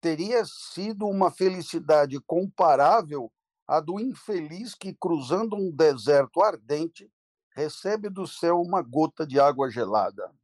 teria 0.00 0.44
sido 0.44 1.06
uma 1.06 1.30
felicidade 1.30 2.18
comparável 2.20 3.30
à 3.66 3.80
do 3.80 4.00
infeliz 4.00 4.74
que, 4.74 4.94
cruzando 4.94 5.54
um 5.54 5.70
deserto 5.70 6.42
ardente, 6.42 7.12
recebe 7.52 8.08
do 8.08 8.26
céu 8.26 8.60
uma 8.60 8.82
gota 8.82 9.26
de 9.26 9.38
água 9.38 9.70
gelada. 9.70 10.34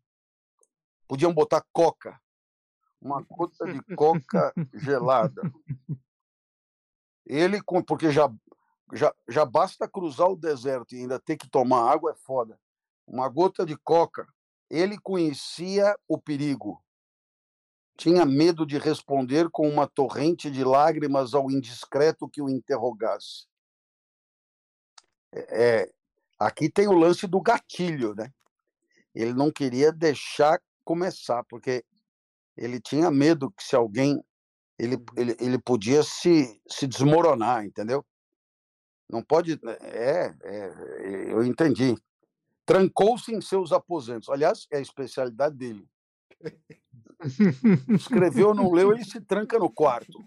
Podiam 1.09 1.33
botar 1.33 1.65
coca, 1.73 2.21
uma 3.01 3.23
gota 3.23 3.65
de 3.73 3.81
coca 3.95 4.53
gelada. 4.75 5.43
Ele, 7.25 7.61
porque 7.87 8.13
já, 8.13 8.33
já, 8.93 9.15
já 9.29 9.45
basta 9.45 9.89
cruzar 9.89 10.29
o 10.29 10.37
deserto 10.37 10.95
e 10.95 11.01
ainda 11.01 11.19
ter 11.19 11.37
que 11.37 11.49
tomar 11.49 11.91
água, 11.91 12.13
é 12.13 12.15
foda. 12.15 12.61
Uma 13.07 13.29
gota 13.29 13.65
de 13.65 13.77
coca. 13.77 14.29
Ele 14.69 14.99
conhecia 14.99 15.97
o 16.09 16.19
perigo 16.19 16.83
tinha 17.97 18.25
medo 18.27 18.67
de 18.67 18.79
responder 18.79 19.49
com 19.51 19.69
uma 19.69 19.87
torrente 19.87 20.51
de 20.51 20.63
lágrimas 20.63 21.35
ao 21.35 21.51
indiscreto 21.51 22.29
que 22.29 22.43
o 22.43 22.49
interrogasse. 22.49 23.47
É, 25.33 25.65
é, 25.65 25.93
aqui 26.39 26.71
tem 26.71 26.89
o 26.89 26.93
lance 26.93 27.27
do 27.27 27.41
gatilho, 27.41 28.15
né? 28.15 28.33
Ele 29.15 29.33
não 29.33 29.51
queria 29.51 29.91
deixar 29.91 30.61
começar, 30.85 31.43
porque 31.45 31.85
ele 32.57 32.81
tinha 32.81 33.11
medo 33.11 33.51
que 33.51 33.63
se 33.63 33.75
alguém 33.75 34.23
ele, 34.79 34.97
uhum. 34.97 35.05
ele, 35.17 35.37
ele 35.41 35.59
podia 35.59 36.03
se, 36.03 36.61
se 36.69 36.87
desmoronar, 36.87 37.65
entendeu? 37.65 38.05
Não 39.09 39.23
pode. 39.23 39.59
É, 39.81 40.35
é 40.43 41.33
eu 41.33 41.45
entendi. 41.45 41.95
Trancou-se 42.65 43.33
em 43.33 43.41
seus 43.41 43.73
aposentos. 43.73 44.29
Aliás, 44.29 44.67
é 44.71 44.79
a 44.79 44.81
especialidade 44.81 45.57
dele. 45.57 45.89
Escreveu, 47.95 48.55
não 48.55 48.71
leu, 48.71 48.93
ele 48.93 49.05
se 49.05 49.21
tranca 49.21 49.59
no 49.59 49.71
quarto. 49.71 50.25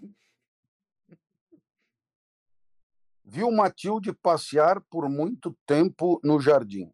Viu 3.24 3.50
Matilde 3.52 4.12
passear 4.12 4.80
por 4.90 5.08
muito 5.08 5.56
tempo 5.64 6.20
no 6.24 6.40
jardim. 6.40 6.92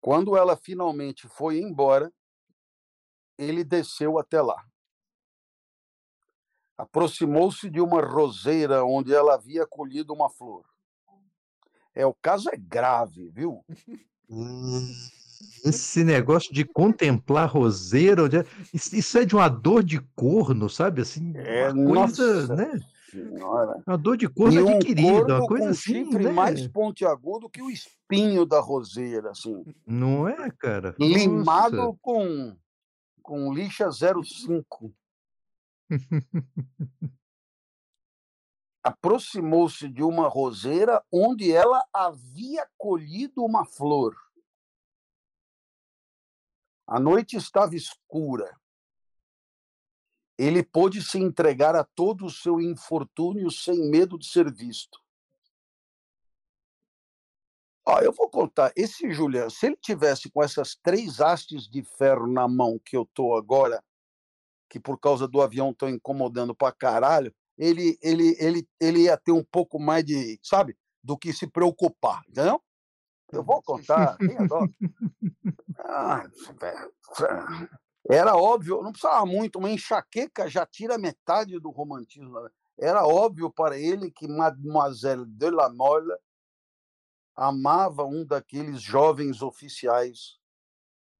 Quando 0.00 0.36
ela 0.36 0.56
finalmente 0.56 1.28
foi 1.28 1.58
embora, 1.58 2.10
ele 3.36 3.62
desceu 3.62 4.18
até 4.18 4.40
lá. 4.40 4.64
aproximou-se 6.78 7.68
de 7.68 7.80
uma 7.80 8.00
roseira 8.00 8.84
onde 8.84 9.12
ela 9.12 9.34
havia 9.34 9.66
colhido 9.66 10.14
uma 10.14 10.30
flor. 10.30 10.64
É, 11.92 12.06
o 12.06 12.14
caso 12.14 12.48
é 12.50 12.56
grave, 12.56 13.28
viu? 13.30 13.64
Esse 15.64 16.04
negócio 16.04 16.52
de 16.52 16.64
contemplar 16.64 17.48
roseira, 17.48 18.22
isso, 18.72 19.18
é 19.18 19.24
de 19.24 19.34
uma 19.34 19.48
dor 19.48 19.82
de 19.82 20.00
corno, 20.14 20.68
sabe? 20.68 21.02
Assim, 21.02 21.32
É, 21.36 21.70
uma 21.70 22.06
coisa, 22.06 22.46
nossa 22.46 22.56
né? 22.56 22.80
senhora. 23.10 23.82
Uma 23.86 23.98
dor 23.98 24.16
de 24.16 24.28
corno 24.28 24.64
um 24.64 24.76
adquirida, 24.76 25.38
uma 25.38 25.46
coisa 25.46 25.64
com 25.64 25.70
assim, 25.70 26.04
chifre 26.04 26.24
né? 26.24 26.32
mais 26.32 26.66
pontiagudo 26.68 27.48
que 27.48 27.62
o 27.62 27.70
espinho 27.70 28.44
da 28.44 28.60
roseira, 28.60 29.30
assim. 29.30 29.64
Não 29.86 30.28
é, 30.28 30.50
cara? 30.58 30.94
Limado 30.98 31.76
Nossa. 31.76 31.98
com, 32.00 32.56
com 33.22 33.52
lixa 33.52 33.90
05. 33.90 34.94
Aproximou-se 38.82 39.88
de 39.88 40.02
uma 40.02 40.28
roseira 40.28 41.02
onde 41.12 41.52
ela 41.52 41.84
havia 41.92 42.66
colhido 42.76 43.44
uma 43.44 43.64
flor. 43.64 44.14
A 46.88 46.98
noite 46.98 47.36
estava 47.36 47.76
escura. 47.76 48.58
Ele 50.38 50.62
pôde 50.62 51.02
se 51.02 51.18
entregar 51.18 51.76
a 51.76 51.84
todo 51.84 52.24
o 52.24 52.30
seu 52.30 52.62
infortúnio 52.62 53.50
sem 53.50 53.90
medo 53.90 54.18
de 54.18 54.26
ser 54.26 54.50
visto. 54.50 54.98
Ó, 57.86 58.00
eu 58.00 58.10
vou 58.10 58.30
contar, 58.30 58.72
esse 58.74 59.12
Julian, 59.12 59.50
se 59.50 59.66
ele 59.66 59.76
tivesse 59.76 60.30
com 60.30 60.42
essas 60.42 60.76
três 60.76 61.20
hastes 61.20 61.68
de 61.68 61.82
ferro 61.82 62.26
na 62.26 62.48
mão 62.48 62.80
que 62.82 62.96
eu 62.96 63.04
tô 63.12 63.36
agora, 63.36 63.84
que 64.70 64.80
por 64.80 64.98
causa 64.98 65.28
do 65.28 65.42
avião 65.42 65.72
estão 65.72 65.90
incomodando 65.90 66.54
pra 66.54 66.72
caralho, 66.72 67.34
ele, 67.58 67.98
ele, 68.00 68.34
ele, 68.38 68.68
ele 68.80 69.02
ia 69.02 69.16
ter 69.18 69.32
um 69.32 69.44
pouco 69.44 69.78
mais 69.78 70.04
de, 70.06 70.38
sabe, 70.42 70.74
do 71.02 71.18
que 71.18 71.34
se 71.34 71.46
preocupar, 71.46 72.22
entendeu? 72.28 72.62
Eu 73.32 73.42
vou 73.42 73.62
contar. 73.62 74.16
Ah, 75.78 76.24
era 78.10 78.36
óbvio, 78.36 78.82
não 78.82 78.90
precisava 78.90 79.24
muito, 79.26 79.58
uma 79.58 79.70
enxaqueca 79.70 80.48
já 80.48 80.64
tira 80.64 80.96
metade 80.96 81.58
do 81.60 81.70
romantismo. 81.70 82.40
né? 82.40 82.50
Era 82.78 83.06
óbvio 83.06 83.50
para 83.50 83.78
ele 83.78 84.10
que 84.10 84.26
Mademoiselle 84.26 85.26
de 85.26 85.50
la 85.50 85.68
Mole 85.68 86.14
amava 87.34 88.04
um 88.04 88.24
daqueles 88.24 88.80
jovens 88.80 89.42
oficiais 89.42 90.38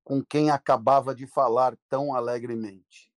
com 0.03 0.25
quem 0.25 0.51
acabava 0.51 1.15
de 1.15 1.27
falar 1.27 1.77
tão 1.89 2.15
alegremente. 2.15 3.13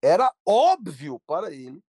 Era 0.00 0.32
óbvio 0.46 1.20
para 1.26 1.52
ele 1.52 1.82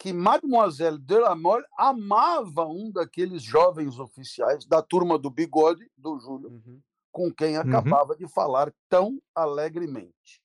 que 0.00 0.14
Mademoiselle 0.14 0.96
de 0.98 1.18
la 1.18 1.36
Mole 1.36 1.66
amava 1.76 2.64
um 2.64 2.90
daqueles 2.90 3.42
jovens 3.42 3.98
oficiais 3.98 4.64
da 4.64 4.80
turma 4.82 5.18
do 5.18 5.28
bigode 5.30 5.92
do 5.94 6.18
Júlio, 6.18 6.48
Uhum. 6.48 6.80
com 7.12 7.30
quem 7.30 7.58
acabava 7.58 8.16
de 8.16 8.26
falar 8.26 8.72
tão 8.88 9.20
alegremente. 9.34 10.42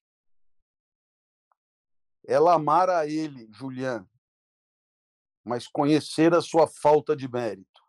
Ela 2.27 2.53
amara 2.55 3.07
ele, 3.07 3.47
Julian, 3.53 4.05
mas 5.41 5.67
conhecera 5.67 6.41
sua 6.41 6.67
falta 6.67 7.15
de 7.15 7.27
mérito. 7.31 7.81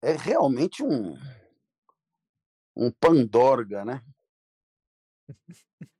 É 0.00 0.12
realmente 0.12 0.82
um 0.82 1.14
um 2.74 2.90
pandorga, 2.90 3.84
né? 3.84 4.02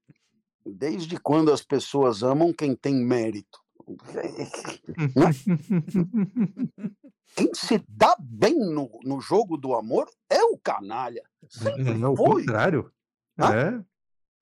Desde 0.64 1.18
quando 1.18 1.52
as 1.52 1.62
pessoas 1.62 2.22
amam 2.22 2.52
quem 2.52 2.74
tem 2.76 2.94
mérito? 2.94 3.58
Quem 7.36 7.54
se 7.54 7.78
dá 7.88 8.16
bem 8.18 8.58
no, 8.58 8.90
no 9.04 9.20
jogo 9.20 9.56
do 9.56 9.74
amor 9.74 10.10
é 10.28 10.42
o 10.44 10.58
canalha. 10.58 11.22
Sempre 11.48 12.00
É 12.02 12.06
o 12.06 12.16
foi. 12.16 12.40
contrário. 12.42 12.92
Hã? 13.38 13.78
É, 13.78 13.84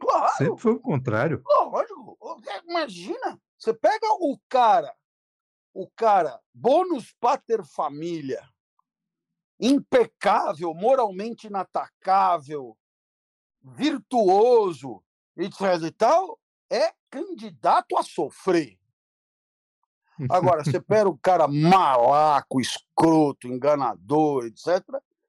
Claro, 0.01 0.37
sempre 0.37 0.63
foi 0.63 0.73
o 0.73 0.81
contrário. 0.81 1.43
lógico. 1.47 2.17
Imagina, 2.69 3.39
você 3.59 3.75
pega 3.75 4.07
o 4.21 4.39
cara, 4.49 4.95
o 5.75 5.89
cara, 5.91 6.41
bônus 6.55 7.13
pater 7.21 7.65
família, 7.65 8.49
impecável, 9.59 10.73
moralmente 10.73 11.49
inatacável, 11.49 12.79
virtuoso, 13.63 15.03
etc 15.39 15.61
e 15.87 15.91
tal, 15.91 16.39
é 16.71 16.93
candidato 17.11 17.97
a 17.97 18.03
sofrer. 18.03 18.79
Agora, 20.31 20.65
você 20.65 20.81
pega 20.83 21.09
o 21.09 21.19
cara 21.19 21.47
malaco, 21.47 22.61
escroto, 22.61 23.47
enganador, 23.47 24.47
etc. 24.47 24.83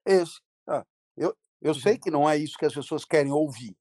Esse. 0.05 0.39
ah, 0.68 0.86
eu, 1.16 1.36
eu 1.62 1.74
sei 1.74 1.97
que 1.97 2.10
não 2.10 2.30
é 2.30 2.38
isso 2.38 2.57
que 2.57 2.66
as 2.66 2.74
pessoas 2.74 3.05
querem 3.05 3.32
ouvir, 3.32 3.78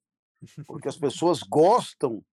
porque 0.67 0.87
as 0.87 0.97
pessoas 0.97 1.41
gostam 1.41 2.23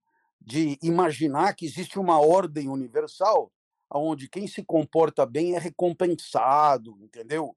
de 0.41 0.79
imaginar 0.83 1.55
que 1.55 1.65
existe 1.65 1.99
uma 1.99 2.21
ordem 2.21 2.69
universal 2.69 3.51
onde 3.91 4.29
quem 4.29 4.47
se 4.47 4.65
comporta 4.65 5.25
bem 5.25 5.55
é 5.55 5.59
recompensado, 5.59 6.99
entendeu? 7.01 7.57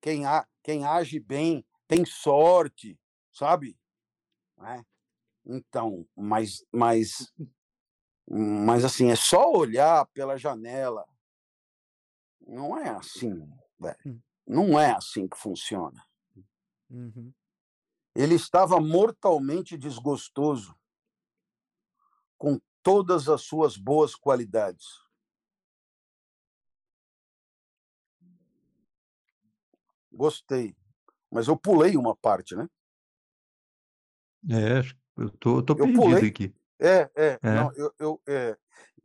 Quem, 0.00 0.24
a, 0.24 0.46
quem 0.62 0.84
age 0.84 1.18
bem 1.18 1.64
tem 1.88 2.04
sorte, 2.04 2.98
sabe? 3.32 3.76
Né? 4.56 4.84
Então, 5.46 6.06
mas, 6.16 6.64
mas, 6.72 7.32
mas 8.28 8.84
assim, 8.84 9.10
é 9.10 9.16
só 9.16 9.52
olhar 9.52 10.06
pela 10.06 10.38
janela. 10.38 11.06
Não 12.46 12.78
é 12.78 12.88
assim, 12.90 13.46
velho. 13.78 14.22
Não 14.46 14.78
é 14.78 14.92
assim 14.92 15.28
que 15.28 15.36
funciona. 15.36 16.02
Uhum. 16.90 17.32
Ele 18.14 18.34
estava 18.34 18.80
mortalmente 18.80 19.76
desgostoso 19.76 20.78
com 22.38 22.60
todas 22.82 23.28
as 23.28 23.42
suas 23.42 23.76
boas 23.76 24.14
qualidades. 24.14 24.86
Gostei, 30.12 30.76
mas 31.30 31.48
eu 31.48 31.56
pulei 31.56 31.96
uma 31.96 32.14
parte, 32.14 32.54
né? 32.54 32.68
É, 34.48 34.78
acho 34.78 34.94
que 34.94 35.03
eu 35.16 35.30
tô, 35.30 35.58
eu 35.58 35.62
tô 35.62 35.72
Eu 35.74 35.76
perdido 35.78 36.00
pulei. 36.02 36.28
aqui. 36.28 36.54
É, 36.80 37.10
é, 37.16 37.38
É. 37.42 37.54
não, 37.54 37.72
eu, 37.74 37.94
eu 37.98 38.20
é, 38.26 38.56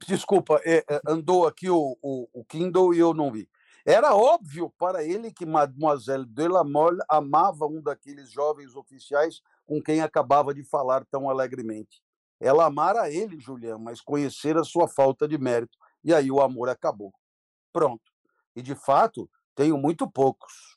desculpa, 0.08 0.60
é, 0.66 0.84
é, 0.90 1.02
andou 1.08 1.48
aqui 1.48 1.70
o, 1.70 1.98
o, 2.02 2.28
o 2.34 2.46
Kindle 2.46 2.94
e 2.94 3.00
eu 3.00 3.14
não 3.14 3.32
vi. 3.32 3.50
Era 3.86 4.14
óbvio 4.16 4.70
para 4.78 5.04
ele 5.04 5.32
que 5.32 5.46
Mademoiselle 5.46 6.26
de 6.26 6.48
la 6.48 6.64
Mole 6.64 7.00
amava 7.10 7.66
um 7.66 7.82
daqueles 7.82 8.30
jovens 8.30 8.76
oficiais 8.76 9.42
com 9.66 9.82
quem 9.82 10.02
acabava 10.02 10.54
de 10.54 10.64
falar 10.64 11.06
tão 11.06 11.30
alegremente. 11.30 12.02
Ela 12.40 12.66
amara 12.66 13.10
ele, 13.12 13.40
Julian, 13.40 13.78
mas 13.78 14.02
conhecera 14.02 14.64
sua 14.64 14.88
falta 14.88 15.28
de 15.28 15.38
mérito. 15.38 15.78
E 16.04 16.14
aí 16.14 16.32
o 16.32 16.42
amor 16.42 16.70
acabou. 16.70 17.14
Pronto. 17.74 18.12
E 18.56 18.62
de 18.62 18.76
fato, 18.76 19.30
tenho 19.56 19.78
muito 19.78 20.10
poucos. 20.10 20.76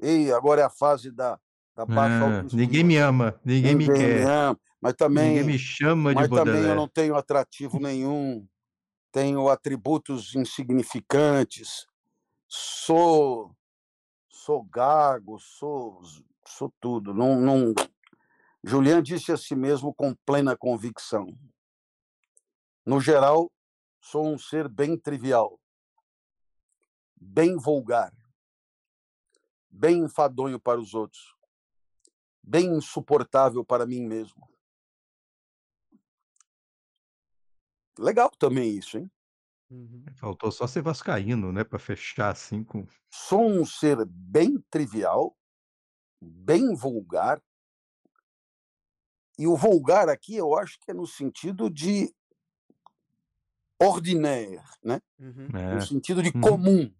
E 0.00 0.30
agora 0.32 0.60
é 0.60 0.64
a 0.64 0.70
fase 0.70 1.10
da, 1.10 1.38
da 1.78 1.86
baixa 1.86 2.24
Ah, 2.24 2.36
autoestima. 2.38 2.60
ninguém 2.60 2.82
me 2.82 2.96
ama, 2.96 3.40
ninguém 3.44 3.76
me 3.76 3.86
Ninguém 3.86 4.00
quer, 4.00 4.26
ama, 4.26 4.60
mas 4.80 4.94
também 4.94 5.28
ninguém 5.28 5.44
me 5.44 5.58
chama 5.58 6.10
de 6.10 6.14
mas 6.16 6.28
também 6.28 6.36
eu 6.36 6.44
Baudelaire. 6.44 6.76
não 6.76 6.88
tenho 6.88 7.16
atrativo 7.16 7.78
nenhum, 7.78 8.48
tenho 9.12 9.48
atributos 9.48 10.34
insignificantes, 10.34 11.86
sou 12.48 13.54
sou 14.28 14.64
gago, 14.64 15.38
sou 15.38 16.02
sou 16.44 16.72
tudo. 16.80 17.14
Não, 17.14 17.40
não... 17.40 17.74
Julian 18.64 19.00
disse 19.00 19.30
a 19.30 19.36
si 19.36 19.54
mesmo 19.54 19.94
com 19.94 20.14
plena 20.26 20.56
convicção. 20.56 21.26
No 22.84 23.00
geral, 23.00 23.52
sou 24.00 24.26
um 24.26 24.36
ser 24.38 24.66
bem 24.68 24.98
trivial, 24.98 25.60
bem 27.14 27.56
vulgar, 27.56 28.12
bem 29.70 29.98
enfadonho 29.98 30.58
para 30.58 30.80
os 30.80 30.94
outros, 30.94 31.37
bem 32.48 32.74
insuportável 32.74 33.62
para 33.62 33.84
mim 33.84 34.00
mesmo. 34.06 34.48
Legal 37.98 38.30
também 38.30 38.76
isso, 38.76 38.96
hein? 38.96 39.10
Uhum. 39.70 40.02
Faltou 40.16 40.50
só 40.50 40.66
ser 40.66 40.80
vascaíno, 40.80 41.52
né, 41.52 41.62
para 41.62 41.78
fechar 41.78 42.30
assim 42.30 42.64
com 42.64 42.86
Sou 43.12 43.46
um 43.46 43.66
ser 43.66 44.02
bem 44.06 44.58
trivial, 44.70 45.36
bem 46.22 46.74
vulgar. 46.74 47.42
E 49.38 49.46
o 49.46 49.54
vulgar 49.54 50.08
aqui 50.08 50.34
eu 50.34 50.56
acho 50.56 50.78
que 50.80 50.90
é 50.90 50.94
no 50.94 51.06
sentido 51.06 51.68
de 51.68 52.12
ordinaire, 53.80 54.62
né? 54.82 55.00
Uhum. 55.18 55.48
No 55.48 55.58
é, 55.58 55.80
sentido 55.80 56.22
de 56.22 56.30
Uhum. 56.34 56.40
comum. 56.40 56.94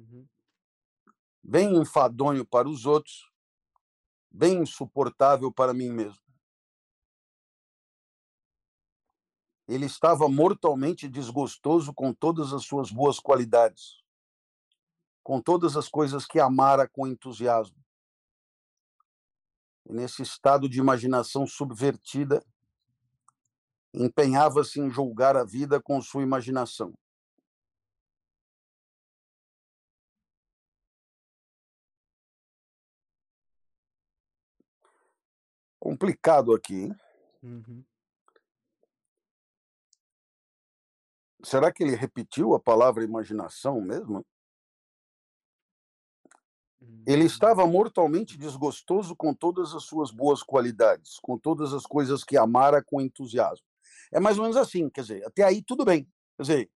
Uhum. 0.00 0.26
bem 1.42 1.76
enfadonho 1.76 2.44
para 2.44 2.68
os 2.68 2.86
outros, 2.86 3.30
bem 4.34 4.62
insuportável 4.62 5.52
para 5.52 5.72
mim 5.72 5.90
mesmo. 5.90 6.20
Ele 9.68 9.86
estava 9.86 10.28
mortalmente 10.28 11.08
desgostoso 11.08 11.94
com 11.94 12.12
todas 12.12 12.52
as 12.52 12.64
suas 12.64 12.90
boas 12.90 13.20
qualidades, 13.20 14.02
com 15.22 15.40
todas 15.40 15.76
as 15.76 15.88
coisas 15.88 16.26
que 16.26 16.40
amara 16.40 16.88
com 16.88 17.06
entusiasmo. 17.06 17.82
E 19.86 19.92
nesse 19.92 20.22
estado 20.22 20.68
de 20.68 20.80
imaginação 20.80 21.46
subvertida, 21.46 22.44
empenhava-se 23.94 24.80
em 24.80 24.90
julgar 24.90 25.36
a 25.36 25.44
vida 25.44 25.80
com 25.80 26.02
sua 26.02 26.22
imaginação. 26.22 26.92
Complicado 35.84 36.54
aqui, 36.54 36.74
hein? 36.74 36.96
Uhum. 37.42 37.84
Será 41.44 41.70
que 41.70 41.82
ele 41.82 41.94
repetiu 41.94 42.54
a 42.54 42.58
palavra 42.58 43.04
imaginação 43.04 43.82
mesmo? 43.82 44.24
Ele 47.06 47.24
Hum. 47.24 47.26
estava 47.26 47.66
mortalmente 47.66 48.38
desgostoso 48.38 49.14
com 49.14 49.34
todas 49.34 49.74
as 49.74 49.84
suas 49.84 50.10
boas 50.10 50.42
qualidades, 50.42 51.18
com 51.20 51.38
todas 51.38 51.74
as 51.74 51.84
coisas 51.84 52.24
que 52.24 52.38
amara 52.38 52.82
com 52.82 52.98
entusiasmo. 52.98 53.66
É 54.10 54.18
mais 54.18 54.38
ou 54.38 54.44
menos 54.44 54.56
assim, 54.56 54.88
quer 54.88 55.02
dizer, 55.02 55.26
até 55.26 55.42
aí 55.42 55.62
tudo 55.62 55.84
bem. 55.84 56.08
Quer 56.38 56.42
dizer, 56.44 56.70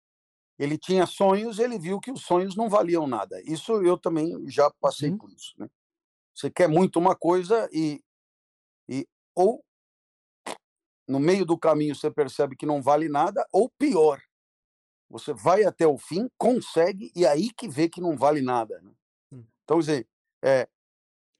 ele 0.58 0.76
tinha 0.76 1.06
sonhos, 1.06 1.58
ele 1.58 1.78
viu 1.78 1.98
que 1.98 2.12
os 2.12 2.20
sonhos 2.26 2.54
não 2.54 2.68
valiam 2.68 3.06
nada. 3.06 3.40
Isso 3.46 3.72
eu 3.82 3.96
também 3.96 4.50
já 4.50 4.70
passei 4.82 5.10
Uhum. 5.10 5.16
por 5.16 5.30
isso, 5.30 5.54
né? 5.56 5.66
Você 6.34 6.50
quer 6.50 6.68
muito 6.68 6.98
uma 6.98 7.16
coisa 7.16 7.68
e 7.72 8.02
ou 9.38 9.64
no 11.06 11.20
meio 11.20 11.46
do 11.46 11.56
caminho 11.56 11.94
você 11.94 12.10
percebe 12.10 12.56
que 12.56 12.66
não 12.66 12.82
vale 12.82 13.08
nada, 13.08 13.46
ou 13.52 13.70
pior, 13.78 14.20
você 15.08 15.32
vai 15.32 15.64
até 15.64 15.86
o 15.86 15.96
fim, 15.96 16.28
consegue 16.36 17.10
e 17.14 17.24
aí 17.24 17.50
que 17.52 17.68
vê 17.68 17.88
que 17.88 18.00
não 18.00 18.16
vale 18.16 18.42
nada, 18.42 18.80
né? 18.82 18.92
Hum. 19.32 19.44
Então, 19.62 19.78
dizer, 19.78 20.06
eh 20.42 20.68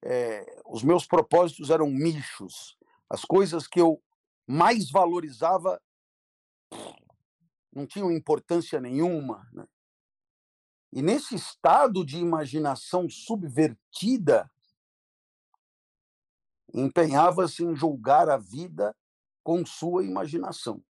eh, 0.02 0.62
os 0.66 0.82
meus 0.82 1.06
propósitos 1.06 1.70
eram 1.70 1.90
nichos. 1.90 2.76
As 3.08 3.24
coisas 3.24 3.66
que 3.66 3.80
eu 3.80 4.02
mais 4.46 4.90
valorizava 4.90 5.80
não 7.72 7.86
tinham 7.86 8.10
importância 8.10 8.80
nenhuma, 8.80 9.48
né? 9.52 9.66
E 10.92 11.02
nesse 11.02 11.34
estado 11.34 12.04
de 12.04 12.16
imaginação 12.16 13.10
subvertida 13.10 14.50
empenhava-se 16.74 17.64
em 17.64 17.74
julgar 17.74 18.28
a 18.28 18.36
vida 18.36 18.94
com 19.42 19.64
sua 19.64 20.04
imaginação. 20.04 20.82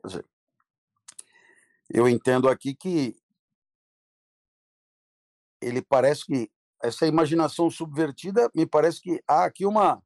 Quer 0.00 0.08
dizer, 0.08 0.26
eu 1.88 2.08
entendo 2.08 2.48
aqui 2.48 2.74
que 2.74 3.16
ele 5.60 5.80
parece 5.80 6.26
que 6.26 6.50
essa 6.82 7.06
imaginação 7.06 7.70
subvertida, 7.70 8.50
me 8.54 8.66
parece 8.66 9.00
que 9.00 9.22
há 9.26 9.44
aqui 9.44 9.64
uma 9.64 10.02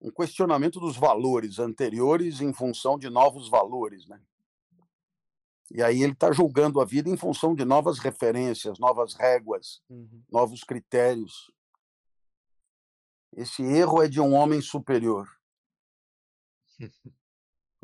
um 0.00 0.10
questionamento 0.10 0.78
dos 0.78 0.96
valores 0.96 1.58
anteriores 1.58 2.42
em 2.42 2.52
função 2.52 2.98
de 2.98 3.08
novos 3.08 3.48
valores, 3.48 4.06
né? 4.06 4.20
E 5.70 5.82
aí 5.82 6.02
ele 6.02 6.12
está 6.12 6.30
julgando 6.30 6.80
a 6.80 6.84
vida 6.84 7.08
em 7.08 7.16
função 7.16 7.54
de 7.54 7.64
novas 7.64 7.98
referências, 7.98 8.78
novas 8.78 9.14
réguas, 9.14 9.82
Uhum. 9.88 10.22
novos 10.30 10.62
critérios. 10.62 11.50
Esse 13.32 13.62
erro 13.62 14.02
é 14.02 14.08
de 14.08 14.20
um 14.20 14.34
homem 14.34 14.60
superior. 14.60 15.28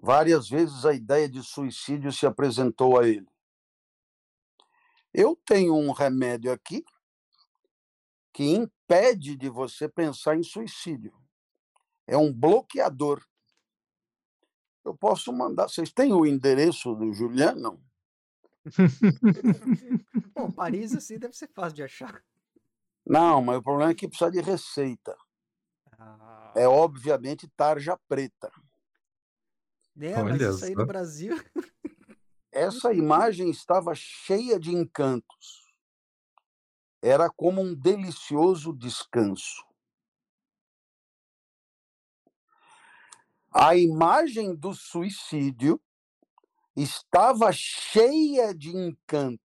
Várias 0.03 0.49
vezes 0.49 0.85
a 0.85 0.95
ideia 0.95 1.28
de 1.28 1.43
suicídio 1.43 2.12
se 2.12 2.26
apresentou 2.26 2.99
a 2.99 3.07
ele. 3.07 3.28
Eu 5.12 5.35
tenho 5.45 5.74
um 5.74 5.91
remédio 5.91 6.53
aqui 6.53 6.85
que 8.33 8.45
impede 8.45 9.37
de 9.37 9.49
você 9.49 9.89
pensar 9.89 10.37
em 10.37 10.43
suicídio. 10.43 11.12
É 12.07 12.16
um 12.16 12.33
bloqueador. 12.33 13.26
Eu 14.91 14.97
posso 14.97 15.32
mandar. 15.32 15.68
Vocês 15.68 15.93
têm 15.93 16.12
o 16.12 16.26
endereço 16.26 16.97
do 16.97 17.12
Juliano? 17.12 17.61
Não. 17.61 17.80
Bom, 20.34 20.51
Paris 20.51 20.97
assim 20.97 21.16
deve 21.16 21.32
ser 21.36 21.49
fácil 21.55 21.76
de 21.76 21.84
achar. 21.84 22.20
Não, 23.07 23.41
mas 23.41 23.59
o 23.59 23.62
problema 23.62 23.93
é 23.93 23.95
que 23.95 24.09
precisa 24.09 24.32
de 24.32 24.41
receita. 24.41 25.16
Ah, 25.97 26.53
É 26.57 26.66
obviamente 26.66 27.49
tarja 27.57 27.97
preta. 28.09 28.51
né, 29.95 30.20
mas 30.24 30.41
Olha 30.41 30.51
isso 30.51 30.64
aí 30.64 30.74
no 30.74 30.86
Brasil. 30.86 31.36
Essa 32.51 32.93
imagem 32.93 33.49
estava 33.49 33.95
cheia 33.95 34.59
de 34.59 34.74
encantos. 34.74 35.72
Era 37.01 37.30
como 37.30 37.61
um 37.62 37.76
delicioso 37.76 38.72
descanso. 38.72 39.64
A 43.53 43.74
imagem 43.74 44.55
do 44.55 44.72
suicídio 44.72 45.80
estava 46.76 47.51
cheia 47.53 48.55
de 48.55 48.70
encantos. 48.70 49.40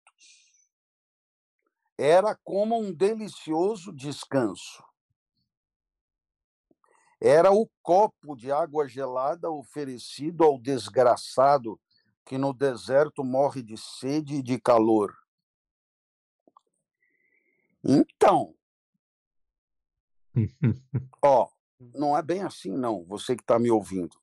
Era 1.98 2.36
como 2.44 2.78
um 2.78 2.94
delicioso 2.94 3.92
descanso. 3.92 4.84
Era 7.20 7.52
o 7.52 7.68
copo 7.82 8.36
de 8.36 8.52
água 8.52 8.88
gelada 8.88 9.50
oferecido 9.50 10.44
ao 10.44 10.60
desgraçado 10.60 11.80
que 12.26 12.38
no 12.38 12.54
deserto 12.54 13.24
morre 13.24 13.64
de 13.64 13.78
sede 13.78 14.36
e 14.36 14.44
de 14.44 14.60
calor. 14.60 15.16
Então, 17.84 18.56
ó, 21.24 21.55
não 21.80 22.18
é 22.18 22.22
bem 22.22 22.42
assim, 22.42 22.72
não, 22.72 23.04
você 23.06 23.36
que 23.36 23.44
está 23.44 23.60
me 23.60 23.70
ouvindo. 23.70 24.18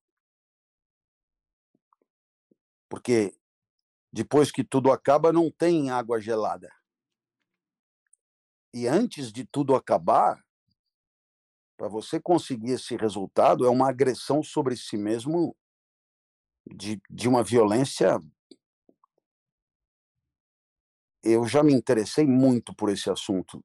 Porque 2.89 3.35
depois 4.13 4.51
que 4.51 4.63
tudo 4.63 4.93
acaba, 4.93 5.33
não 5.33 5.51
tem 5.51 5.91
água 5.91 6.21
gelada. 6.21 6.71
E 8.75 8.87
antes 8.87 9.33
de 9.33 9.45
tudo 9.45 9.75
acabar, 9.75 10.43
para 11.77 11.89
você 11.89 12.21
conseguir 12.21 12.73
esse 12.73 12.97
resultado, 12.97 13.67
é 13.67 13.71
uma 13.71 13.89
agressão 13.89 14.43
sobre 14.43 14.77
si 14.77 14.97
mesmo 14.97 15.57
de, 16.67 17.01
de 17.11 17.29
uma 17.29 17.43
violência. 17.43 18.21
Eu 21.23 21.47
já 21.47 21.63
me 21.63 21.73
interessei 21.73 22.27
muito 22.27 22.75
por 22.75 22.89
esse 22.91 23.11
assunto. 23.11 23.65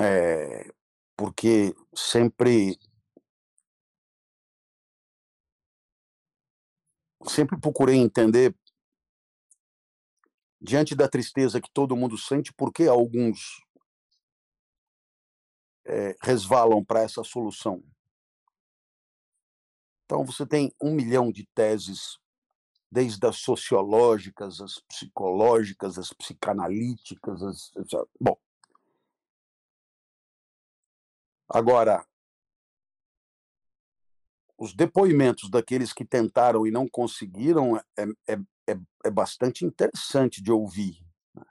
É, 0.00 0.73
porque 1.16 1.74
sempre 1.94 2.78
sempre 7.26 7.58
procurei 7.58 7.96
entender 7.96 8.54
diante 10.60 10.94
da 10.94 11.08
tristeza 11.08 11.60
que 11.60 11.70
todo 11.72 11.96
mundo 11.96 12.16
sente, 12.16 12.52
por 12.52 12.72
que 12.72 12.86
alguns 12.88 13.60
eh, 15.86 16.16
resvalam 16.22 16.82
para 16.84 17.02
essa 17.02 17.22
solução. 17.22 17.82
Então 20.04 20.24
você 20.24 20.46
tem 20.46 20.72
um 20.80 20.94
milhão 20.94 21.30
de 21.30 21.46
teses, 21.54 22.18
desde 22.90 23.26
as 23.26 23.38
sociológicas, 23.38 24.60
as 24.60 24.80
psicológicas, 24.88 25.98
as 25.98 26.12
psicanalíticas, 26.12 27.42
as, 27.42 27.70
bom. 28.20 28.38
Agora, 31.54 32.04
os 34.58 34.74
depoimentos 34.74 35.48
daqueles 35.48 35.92
que 35.92 36.04
tentaram 36.04 36.66
e 36.66 36.70
não 36.72 36.88
conseguiram 36.88 37.76
é, 37.76 37.82
é, 38.26 38.32
é, 38.72 38.76
é 39.04 39.10
bastante 39.10 39.64
interessante 39.64 40.42
de 40.42 40.50
ouvir. 40.50 41.00
né? 41.32 41.44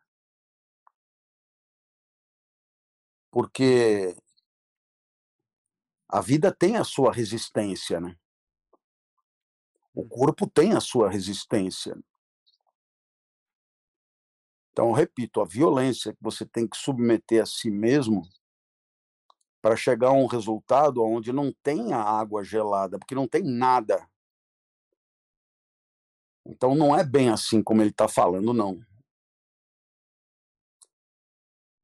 Porque 3.31 4.13
a 6.09 6.19
vida 6.19 6.53
tem 6.53 6.75
a 6.75 6.83
sua 6.83 7.13
resistência, 7.13 8.01
né? 8.01 8.13
O 9.93 10.05
corpo 10.05 10.45
tem 10.49 10.73
a 10.73 10.81
sua 10.81 11.09
resistência. 11.09 11.97
Então, 14.73 14.91
repito, 14.91 15.39
a 15.39 15.45
violência 15.45 16.11
que 16.11 16.21
você 16.21 16.45
tem 16.45 16.67
que 16.67 16.75
submeter 16.75 17.41
a 17.41 17.45
si 17.45 17.71
mesmo 17.71 18.27
para 19.63 19.77
chegar 19.77 20.09
a 20.09 20.11
um 20.11 20.25
resultado 20.25 21.01
onde 21.01 21.31
não 21.31 21.49
tem 21.63 21.93
a 21.93 22.03
água 22.03 22.43
gelada, 22.43 22.99
porque 22.99 23.15
não 23.15 23.25
tem 23.25 23.41
nada. 23.41 24.05
Então 26.45 26.75
não 26.75 26.93
é 26.93 27.01
bem 27.01 27.29
assim 27.29 27.63
como 27.63 27.81
ele 27.81 27.91
está 27.91 28.09
falando, 28.09 28.53
não. 28.53 28.85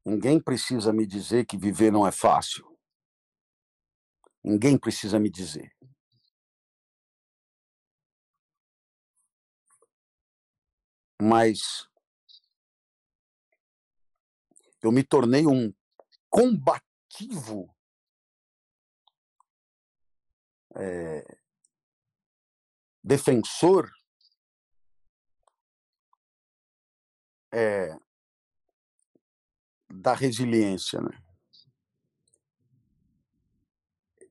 Ninguém 0.06 0.42
precisa 0.42 0.92
me 0.92 1.08
dizer 1.08 1.46
que 1.46 1.58
viver 1.58 1.90
não 1.90 2.06
é 2.06 2.12
fácil. 2.12 2.68
Ninguém 4.44 4.78
precisa 4.78 5.18
me 5.18 5.30
dizer. 5.30 5.74
Mas 11.22 11.88
eu 14.82 14.92
me 14.92 15.02
tornei 15.02 15.48
um 15.48 15.74
combativo 17.10 17.76
é, 20.76 21.38
defensor 23.04 23.92
é, 27.52 27.98
da 29.90 30.14
resiliência, 30.14 31.02
né? 31.02 31.24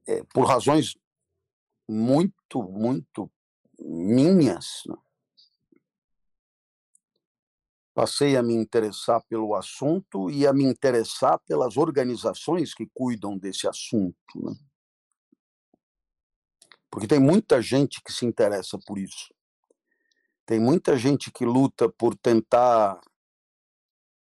É, 0.07 0.23
por 0.33 0.47
razões 0.47 0.97
muito, 1.87 2.63
muito 2.63 3.31
minhas, 3.79 4.83
né? 4.87 4.97
Passei 7.99 8.37
a 8.37 8.45
me 8.45 8.55
interessar 8.55 9.21
pelo 9.25 9.57
assunto 9.57 10.31
e 10.31 10.47
a 10.47 10.53
me 10.53 10.63
interessar 10.63 11.37
pelas 11.41 11.77
organizações 11.77 12.73
que 12.73 12.87
cuidam 12.95 13.37
desse 13.37 13.67
assunto. 13.67 14.15
Né? 14.37 14.55
Porque 16.89 17.09
tem 17.09 17.19
muita 17.19 17.61
gente 17.61 18.01
que 18.01 18.13
se 18.13 18.25
interessa 18.25 18.79
por 18.87 19.01
isso. 19.01 19.35
Tem 20.47 20.61
muita 20.61 20.97
gente 20.97 21.33
que 21.33 21.45
luta 21.45 21.89
por 21.89 22.17
tentar 22.17 23.01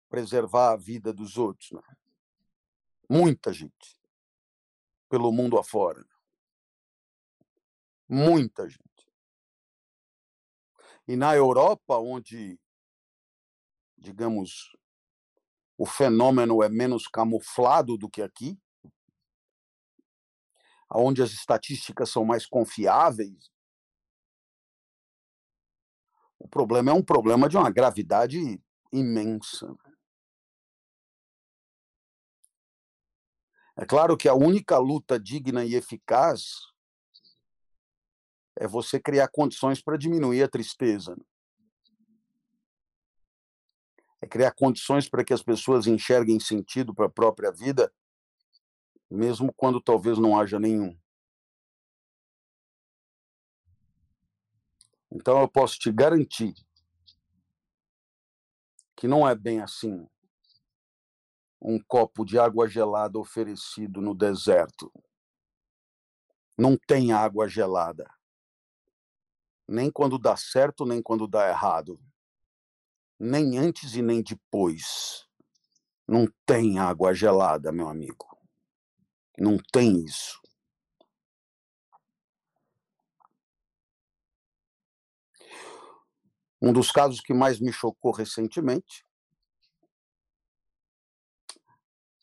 preservar 0.08 0.72
a 0.72 0.76
vida 0.76 1.12
dos 1.12 1.36
outros. 1.36 1.70
Né? 1.72 1.82
Muita 3.06 3.52
gente. 3.52 4.00
Pelo 5.10 5.30
mundo 5.30 5.58
afora. 5.58 6.02
Muita 8.08 8.66
gente. 8.66 9.12
E 11.06 11.16
na 11.16 11.36
Europa, 11.36 11.98
onde 11.98 12.58
digamos, 13.98 14.76
o 15.76 15.86
fenômeno 15.86 16.62
é 16.62 16.68
menos 16.68 17.06
camuflado 17.06 17.96
do 17.96 18.08
que 18.08 18.22
aqui, 18.22 18.58
onde 20.90 21.22
as 21.22 21.30
estatísticas 21.30 22.10
são 22.10 22.24
mais 22.24 22.46
confiáveis. 22.46 23.50
O 26.38 26.48
problema 26.48 26.90
é 26.90 26.94
um 26.94 27.02
problema 27.02 27.48
de 27.48 27.56
uma 27.56 27.70
gravidade 27.70 28.60
imensa. 28.92 29.76
É 33.76 33.84
claro 33.84 34.16
que 34.16 34.28
a 34.28 34.34
única 34.34 34.78
luta 34.78 35.20
digna 35.20 35.64
e 35.64 35.74
eficaz 35.74 36.68
é 38.56 38.66
você 38.66 38.98
criar 38.98 39.28
condições 39.28 39.80
para 39.80 39.96
diminuir 39.96 40.42
a 40.42 40.48
tristeza. 40.48 41.16
É 44.20 44.26
criar 44.26 44.52
condições 44.52 45.08
para 45.08 45.24
que 45.24 45.32
as 45.32 45.42
pessoas 45.42 45.86
enxerguem 45.86 46.40
sentido 46.40 46.94
para 46.94 47.06
a 47.06 47.10
própria 47.10 47.52
vida, 47.52 47.92
mesmo 49.10 49.52
quando 49.52 49.80
talvez 49.80 50.18
não 50.18 50.38
haja 50.38 50.58
nenhum. 50.58 50.98
Então 55.10 55.40
eu 55.40 55.48
posso 55.48 55.78
te 55.78 55.90
garantir 55.90 56.54
que 58.96 59.06
não 59.06 59.26
é 59.26 59.34
bem 59.34 59.60
assim 59.60 60.06
um 61.60 61.80
copo 61.82 62.24
de 62.24 62.38
água 62.38 62.68
gelada 62.68 63.18
oferecido 63.18 64.00
no 64.00 64.14
deserto. 64.14 64.92
Não 66.56 66.76
tem 66.76 67.12
água 67.12 67.48
gelada. 67.48 68.08
Nem 69.66 69.90
quando 69.90 70.18
dá 70.18 70.36
certo, 70.36 70.84
nem 70.84 71.02
quando 71.02 71.26
dá 71.26 71.48
errado 71.48 72.00
nem 73.18 73.58
antes 73.58 73.94
e 73.94 74.02
nem 74.02 74.22
depois. 74.22 75.26
Não 76.06 76.26
tem 76.46 76.78
água 76.78 77.12
gelada, 77.12 77.72
meu 77.72 77.88
amigo. 77.88 78.26
Não 79.38 79.58
tem 79.72 80.04
isso. 80.04 80.40
Um 86.60 86.72
dos 86.72 86.90
casos 86.90 87.20
que 87.20 87.32
mais 87.32 87.60
me 87.60 87.72
chocou 87.72 88.12
recentemente 88.12 89.04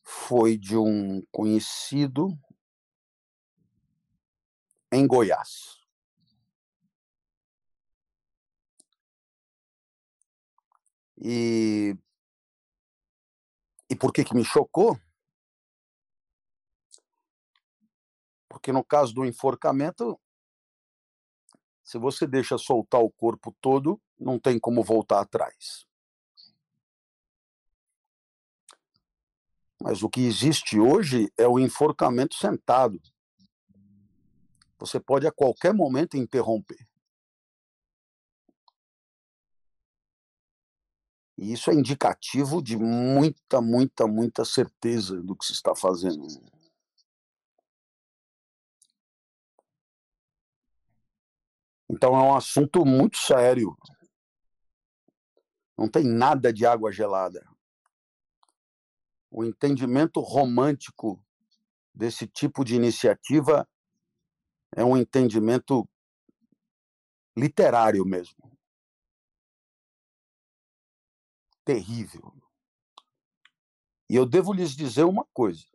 foi 0.04 0.58
de 0.58 0.78
um 0.78 1.22
conhecido 1.32 2.38
em 4.92 5.08
Goiás. 5.08 5.85
E, 11.28 11.98
e 13.90 13.96
por 13.96 14.14
que, 14.14 14.24
que 14.24 14.36
me 14.36 14.46
chocou? 14.46 14.96
Porque 18.48 18.72
no 18.72 18.84
caso 18.84 19.12
do 19.12 19.26
enforcamento, 19.26 20.22
se 21.84 21.98
você 21.98 22.28
deixa 22.28 22.60
soltar 22.60 23.02
o 23.02 23.10
corpo 23.10 23.52
todo, 23.60 24.00
não 24.20 24.40
tem 24.40 24.60
como 24.60 24.84
voltar 24.84 25.20
atrás. 25.20 25.88
Mas 29.82 30.04
o 30.04 30.10
que 30.10 30.22
existe 30.28 30.80
hoje 30.80 31.34
é 31.36 31.48
o 31.48 31.58
enforcamento 31.58 32.36
sentado. 32.36 33.02
Você 34.78 35.00
pode 35.00 35.26
a 35.26 35.32
qualquer 35.32 35.74
momento 35.74 36.18
interromper. 36.18 36.88
E 41.38 41.52
isso 41.52 41.70
é 41.70 41.74
indicativo 41.74 42.62
de 42.62 42.78
muita, 42.78 43.62
muita, 43.62 44.08
muita 44.08 44.46
certeza 44.46 45.22
do 45.22 45.36
que 45.36 45.46
se 45.46 45.52
está 45.52 45.76
fazendo. 45.76 46.26
Então 51.90 52.16
é 52.16 52.22
um 52.22 52.36
assunto 52.36 52.86
muito 52.86 53.18
sério. 53.18 53.78
Não 55.78 55.90
tem 55.90 56.06
nada 56.06 56.54
de 56.54 56.66
água 56.66 56.92
gelada. 56.92 57.46
O 59.30 59.44
entendimento 59.44 60.22
romântico 60.22 61.22
desse 61.94 62.28
tipo 62.28 62.64
de 62.64 62.76
iniciativa 62.76 63.68
é 64.74 64.84
um 64.84 64.96
entendimento 64.96 65.88
literário 67.38 68.06
mesmo. 68.06 68.55
Terrível. 71.66 72.32
E 74.10 74.16
eu 74.16 74.26
devo 74.26 74.54
lhes 74.54 74.72
dizer 74.72 75.04
uma 75.04 75.26
coisa: 75.34 75.66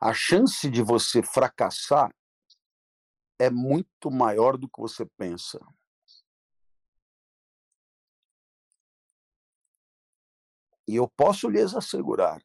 a 0.00 0.14
chance 0.14 0.70
de 0.70 0.82
você 0.82 1.22
fracassar 1.22 2.14
é 3.38 3.50
muito 3.50 4.10
maior 4.10 4.56
do 4.56 4.68
que 4.68 4.80
você 4.80 5.04
pensa. 5.04 5.60
E 10.86 10.96
eu 10.96 11.06
posso 11.06 11.50
lhes 11.50 11.74
assegurar 11.74 12.42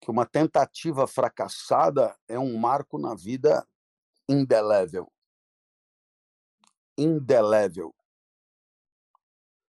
que 0.00 0.10
uma 0.10 0.26
tentativa 0.26 1.06
fracassada 1.06 2.18
é 2.28 2.38
um 2.38 2.58
marco 2.58 2.98
na 2.98 3.14
vida 3.14 3.66
indelével. 4.28 5.10
Indelével. 6.98 7.94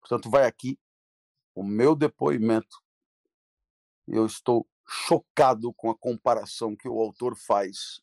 Portanto, 0.07 0.29
vai 0.29 0.45
aqui 0.45 0.79
o 1.53 1.61
meu 1.61 1.93
depoimento. 1.93 2.81
Eu 4.07 4.25
estou 4.25 4.65
chocado 4.87 5.73
com 5.73 5.89
a 5.89 5.97
comparação 5.97 6.77
que 6.77 6.87
o 6.87 6.97
autor 6.97 7.35
faz. 7.35 8.01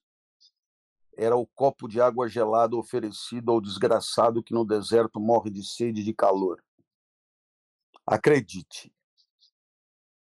Era 1.17 1.35
o 1.35 1.47
copo 1.47 1.89
de 1.89 2.03
água 2.03 2.29
gelada 2.29 2.77
oferecido 2.77 3.51
ao 3.51 3.59
desgraçado 3.59 4.43
que 4.43 4.53
no 4.53 4.67
deserto 4.67 5.19
morre 5.19 5.49
de 5.49 5.65
sede 5.65 6.03
e 6.03 6.05
de 6.05 6.13
calor. 6.13 6.63
Acredite, 8.07 8.95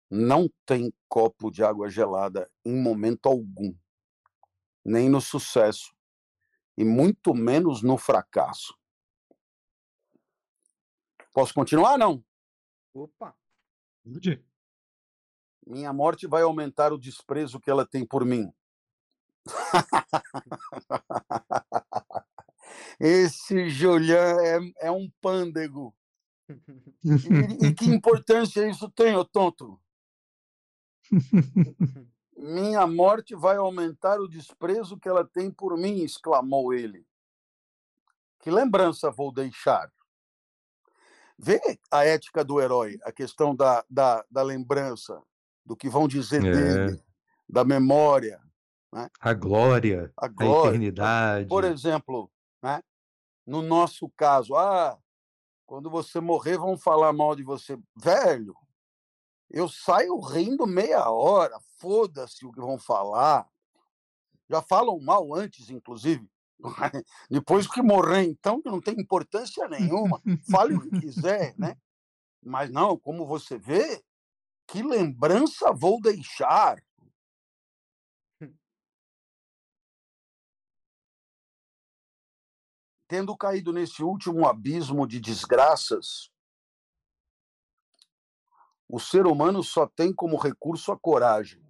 não 0.07 0.47
tem 0.67 0.93
copo 1.09 1.49
de 1.49 1.63
água 1.63 1.89
gelada 1.89 2.47
em 2.63 2.79
momento 2.79 3.25
algum, 3.25 3.73
nem 4.85 5.09
no 5.09 5.19
sucesso, 5.19 5.95
e 6.77 6.85
muito 6.85 7.33
menos 7.33 7.81
no 7.81 7.97
fracasso. 7.97 8.79
Posso 11.33 11.53
continuar, 11.53 11.97
não? 11.97 12.23
Opa! 12.93 13.35
Minha 15.65 15.93
morte 15.93 16.27
vai 16.27 16.41
aumentar 16.41 16.91
o 16.91 16.97
desprezo 16.97 17.59
que 17.59 17.69
ela 17.69 17.85
tem 17.85 18.05
por 18.05 18.25
mim. 18.25 18.51
Esse 22.99 23.69
Julian 23.69 24.37
é, 24.41 24.87
é 24.87 24.91
um 24.91 25.09
pândego. 25.21 25.95
E, 27.03 27.67
e 27.67 27.73
que 27.73 27.85
importância 27.89 28.69
isso 28.69 28.89
tem, 28.89 29.15
ô 29.15 29.23
tonto? 29.23 29.79
Minha 32.35 32.85
morte 32.87 33.35
vai 33.35 33.57
aumentar 33.57 34.19
o 34.19 34.27
desprezo 34.27 34.97
que 34.97 35.07
ela 35.07 35.23
tem 35.23 35.51
por 35.51 35.77
mim, 35.77 36.01
exclamou 36.01 36.73
ele. 36.73 37.05
Que 38.39 38.49
lembrança 38.49 39.11
vou 39.11 39.31
deixar? 39.31 39.93
Vê 41.43 41.59
a 41.89 42.05
ética 42.05 42.43
do 42.43 42.61
herói, 42.61 42.99
a 43.03 43.11
questão 43.11 43.55
da, 43.55 43.83
da, 43.89 44.23
da 44.29 44.43
lembrança, 44.43 45.21
do 45.65 45.75
que 45.75 45.89
vão 45.89 46.07
dizer 46.07 46.45
É. 46.45 46.51
dele, 46.51 47.03
da 47.49 47.63
memória, 47.65 48.39
A 49.19 49.33
glória, 49.33 50.11
a 50.17 50.25
a 50.25 50.27
glória. 50.27 50.69
eternidade. 50.69 51.47
Por 51.47 51.63
exemplo, 51.63 52.29
né? 52.61 52.83
no 53.45 53.61
nosso 53.61 54.09
caso, 54.15 54.55
ah, 54.55 54.99
quando 55.65 55.89
você 55.89 56.19
morrer, 56.19 56.57
vão 56.57 56.77
falar 56.77 57.11
mal 57.13 57.35
de 57.35 57.41
você. 57.43 57.77
Velho, 57.95 58.53
eu 59.49 59.67
saio 59.67 60.19
rindo 60.19 60.67
meia 60.67 61.09
hora, 61.09 61.57
foda-se 61.79 62.45
o 62.45 62.51
que 62.51 62.59
vão 62.59 62.77
falar. 62.77 63.47
Já 64.49 64.61
falam 64.61 64.99
mal 64.99 65.33
antes, 65.33 65.69
inclusive. 65.69 66.29
Depois 67.29 67.67
que 67.67 67.81
morrer, 67.81 68.23
então, 68.23 68.61
que 68.61 68.69
não 68.69 68.81
tem 68.81 68.95
importância 68.99 69.67
nenhuma. 69.67 70.21
Fale 70.49 70.75
o 70.75 70.81
que 70.81 71.01
quiser, 71.01 71.53
né? 71.57 71.75
Mas 72.43 72.69
não, 72.71 72.97
como 72.97 73.25
você 73.25 73.57
vê, 73.57 74.03
que 74.67 74.81
lembrança 74.81 75.71
vou 75.73 76.01
deixar? 76.01 76.81
tendo 83.11 83.35
caído 83.35 83.73
nesse 83.73 84.01
último 84.01 84.47
abismo 84.47 85.05
de 85.05 85.19
desgraças, 85.19 86.31
o 88.87 89.01
ser 89.01 89.27
humano 89.27 89.61
só 89.61 89.85
tem 89.85 90.13
como 90.13 90.37
recurso 90.37 90.93
a 90.93 90.97
coragem. 90.97 91.61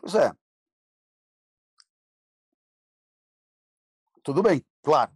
Pois 0.00 0.14
é. 0.14 0.32
Tudo 4.22 4.42
bem, 4.42 4.64
claro. 4.82 5.12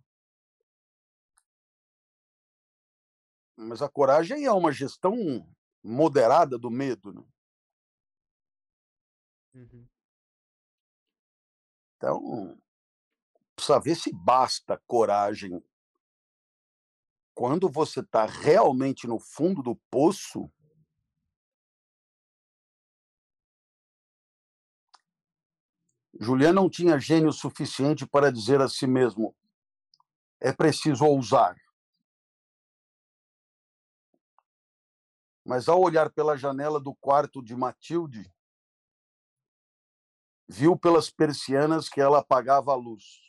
Mas 3.56 3.82
a 3.82 3.88
coragem 3.88 4.44
é 4.44 4.52
uma 4.52 4.72
gestão 4.72 5.14
moderada 5.82 6.58
do 6.58 6.70
medo. 6.70 7.12
Né? 7.12 7.22
Uhum. 9.54 9.86
Então, 11.96 12.58
precisa 13.54 13.78
ver 13.78 13.94
se 13.94 14.10
basta 14.12 14.80
coragem. 14.86 15.62
Quando 17.34 17.68
você 17.70 18.00
está 18.00 18.26
realmente 18.26 19.06
no 19.06 19.18
fundo 19.18 19.62
do 19.62 19.76
poço, 19.90 20.50
Julian 26.22 26.52
não 26.52 26.70
tinha 26.70 27.00
gênio 27.00 27.32
suficiente 27.32 28.06
para 28.06 28.30
dizer 28.30 28.60
a 28.60 28.68
si 28.68 28.86
mesmo: 28.86 29.34
é 30.40 30.52
preciso 30.52 31.04
ousar. 31.04 31.56
Mas 35.44 35.68
ao 35.68 35.80
olhar 35.80 36.10
pela 36.10 36.36
janela 36.36 36.78
do 36.78 36.94
quarto 36.94 37.42
de 37.42 37.56
Matilde, 37.56 38.32
viu 40.48 40.78
pelas 40.78 41.10
persianas 41.10 41.88
que 41.88 42.00
ela 42.00 42.20
apagava 42.20 42.70
a 42.70 42.76
luz. 42.76 43.20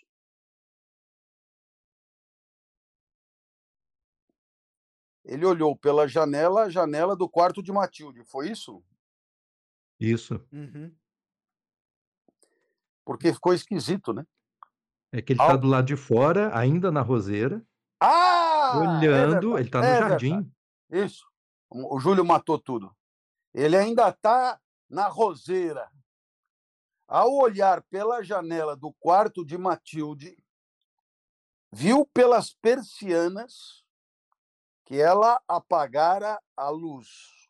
Ele 5.26 5.46
olhou 5.46 5.76
pela 5.76 6.08
janela, 6.08 6.64
a 6.64 6.70
janela 6.70 7.16
do 7.16 7.28
quarto 7.28 7.64
de 7.64 7.72
Matilde, 7.72 8.24
foi 8.24 8.52
isso? 8.52 8.84
Isso. 10.00 10.46
Uhum. 10.52 10.96
Porque 13.06 13.34
ficou 13.34 13.54
esquisito, 13.54 14.14
né? 14.14 14.26
É 15.12 15.22
que 15.22 15.34
ele 15.34 15.42
está 15.42 15.54
Ao- 15.54 15.58
do 15.58 15.68
lado 15.68 15.86
de 15.86 15.96
fora, 15.96 16.58
ainda 16.58 16.92
na 16.92 17.02
roseira, 17.02 17.64
Ah! 18.02 18.72
é 18.74 18.78
olhando. 18.78 19.00
verdade, 19.00 19.46
ele 19.48 19.62
está 19.68 19.80
no 19.80 19.86
é 19.86 20.00
jardim. 20.00 20.30
verdade. 20.90 21.06
Isso. 21.06 21.26
O 21.70 22.00
Júlio 22.00 22.24
matou 22.26 22.58
tudo. 22.60 22.96
Ele 23.54 23.76
ainda 23.78 24.10
está 24.10 24.60
na 24.90 25.08
roseira. 25.08 25.90
Ao 27.08 27.32
olhar 27.34 27.82
pela 27.84 28.24
janela 28.24 28.76
do 28.76 28.92
quarto 28.94 29.46
de 29.46 29.58
Matilde, 29.58 30.36
viu 31.72 32.06
pelas 32.14 32.54
persianas 32.54 33.84
que 34.86 35.00
ela 35.00 35.42
apagara 35.48 36.40
a 36.56 36.70
luz. 36.70 37.43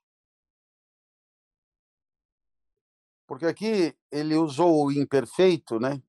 Porque 3.34 3.48
aqui 3.48 3.98
ele 4.12 4.36
usou 4.36 4.86
o 4.86 4.92
imperfeito, 4.92 5.80
né? 5.80 6.00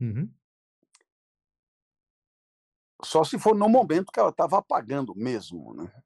Uhum. 0.00 0.28
Só 3.04 3.22
se 3.22 3.38
for 3.38 3.54
no 3.54 3.68
momento 3.68 4.10
que 4.10 4.18
ela 4.18 4.30
estava 4.30 4.58
apagando 4.58 5.14
mesmo, 5.14 5.72
né? 5.72 6.02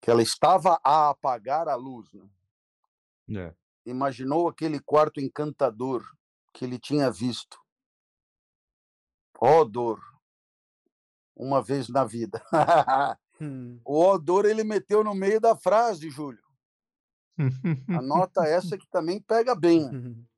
Que 0.00 0.12
ela 0.12 0.22
estava 0.22 0.80
a 0.84 1.10
apagar 1.10 1.68
a 1.68 1.74
luz, 1.74 2.12
né? 2.12 2.30
É. 3.36 3.54
imaginou 3.84 4.48
aquele 4.48 4.78
quarto 4.78 5.20
encantador 5.20 6.04
que 6.52 6.64
ele 6.64 6.78
tinha 6.78 7.10
visto. 7.10 7.60
Ó 9.40 9.64
dor, 9.64 10.00
uma 11.34 11.60
vez 11.60 11.88
na 11.88 12.04
vida. 12.04 12.40
Hum. 13.42 13.80
o 13.86 13.98
ó 13.98 14.18
dor 14.18 14.44
ele 14.44 14.62
meteu 14.62 15.02
no 15.02 15.14
meio 15.14 15.40
da 15.40 15.56
frase, 15.56 16.10
Júlio. 16.10 16.49
Anota 17.88 18.44
essa 18.46 18.76
que 18.76 18.86
também 18.88 19.20
pega 19.20 19.54
bem. 19.54 19.88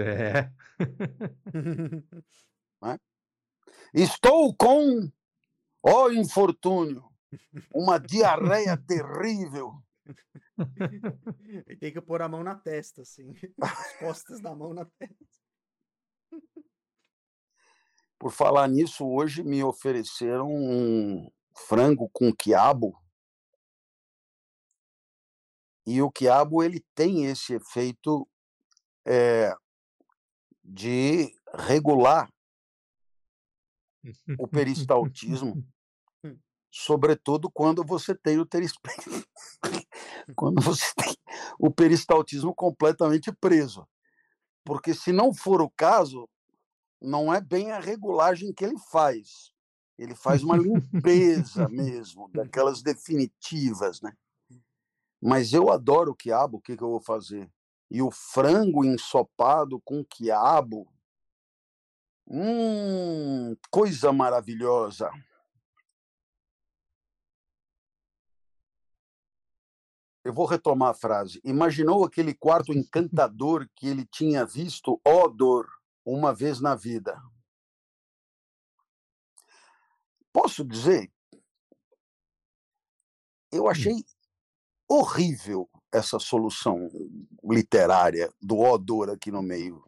É. 0.00 0.48
Estou 3.92 4.54
com, 4.54 5.10
ó 5.82 6.08
infortúnio, 6.10 7.02
uma 7.74 7.98
diarreia 7.98 8.76
terrível. 8.76 9.82
Tem 11.80 11.92
que 11.92 12.00
pôr 12.00 12.22
a 12.22 12.28
mão 12.28 12.44
na 12.44 12.54
testa, 12.54 13.02
assim. 13.02 13.34
As 13.60 13.98
costas 13.98 14.40
da 14.40 14.54
mão 14.54 14.72
na 14.72 14.84
testa. 14.84 15.16
Por 18.18 18.30
falar 18.30 18.68
nisso, 18.68 19.04
hoje 19.04 19.42
me 19.42 19.64
ofereceram 19.64 20.48
um 20.48 21.28
frango 21.54 22.08
com 22.12 22.32
quiabo. 22.32 22.96
E 25.90 26.02
o 26.02 26.10
quiabo 26.10 26.62
ele 26.62 26.84
tem 26.94 27.24
esse 27.24 27.54
efeito 27.54 28.28
eh, 29.06 29.56
de 30.62 31.34
regular 31.54 32.30
o 34.38 34.46
peristaltismo, 34.46 35.66
sobretudo 36.70 37.50
quando 37.50 37.82
você 37.82 38.14
tem 38.14 38.38
o 38.38 38.46
quando 40.36 40.60
você 40.60 40.92
tem 40.94 41.16
o 41.58 41.70
peristaltismo 41.70 42.54
completamente 42.54 43.32
preso. 43.32 43.88
Porque 44.66 44.92
se 44.92 45.10
não 45.10 45.32
for 45.32 45.62
o 45.62 45.70
caso, 45.70 46.28
não 47.00 47.32
é 47.32 47.40
bem 47.40 47.72
a 47.72 47.80
regulagem 47.80 48.52
que 48.52 48.62
ele 48.62 48.78
faz. 48.90 49.54
Ele 49.96 50.14
faz 50.14 50.42
uma 50.42 50.58
limpeza 50.58 51.66
mesmo, 51.66 52.28
daquelas 52.28 52.82
definitivas, 52.82 54.02
né? 54.02 54.14
Mas 55.20 55.52
eu 55.52 55.70
adoro 55.70 56.14
quiabo, 56.14 56.58
o 56.58 56.60
que, 56.60 56.76
que 56.76 56.82
eu 56.82 56.90
vou 56.90 57.00
fazer? 57.00 57.50
E 57.90 58.00
o 58.02 58.10
frango 58.10 58.84
ensopado 58.84 59.80
com 59.80 60.04
quiabo. 60.04 60.86
Hum, 62.26 63.56
coisa 63.70 64.12
maravilhosa. 64.12 65.10
Eu 70.22 70.34
vou 70.34 70.44
retomar 70.44 70.90
a 70.90 70.94
frase. 70.94 71.40
Imaginou 71.42 72.04
aquele 72.04 72.34
quarto 72.34 72.72
encantador 72.72 73.66
que 73.74 73.88
ele 73.88 74.04
tinha 74.04 74.44
visto, 74.44 75.00
ó 75.02 75.26
dor, 75.26 75.66
uma 76.04 76.34
vez 76.34 76.60
na 76.60 76.74
vida. 76.74 77.18
Posso 80.30 80.64
dizer? 80.64 81.10
Eu 83.50 83.68
achei 83.68 84.04
horrível 84.88 85.68
essa 85.92 86.18
solução 86.18 86.88
literária 87.44 88.32
do 88.40 88.58
odor 88.58 89.10
aqui 89.10 89.30
no 89.30 89.42
meio. 89.42 89.84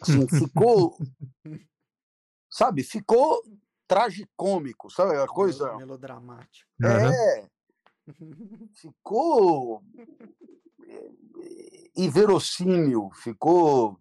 Assim, 0.00 0.26
ficou, 0.28 0.96
sabe, 2.50 2.82
ficou 2.82 3.42
tragicômico, 3.86 4.90
sabe 4.90 5.16
a 5.16 5.26
coisa? 5.26 5.76
Melodramático. 5.76 6.70
É, 6.82 7.48
ficou. 8.74 9.82
inverossímil, 11.96 13.10
ficou 13.14 14.00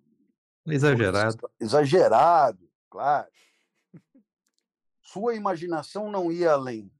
Exagerado. 0.65 1.49
exagerado, 1.59 2.69
claro. 2.89 3.29
Sua 5.01 5.35
imaginação 5.35 6.11
não 6.11 6.31
ia 6.31 6.51
além. 6.51 6.91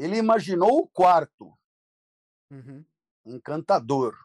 Ele 0.00 0.16
imaginou 0.16 0.78
o 0.78 0.88
quarto, 0.88 1.54
Uhum. 2.50 2.82
encantador. 3.26 4.18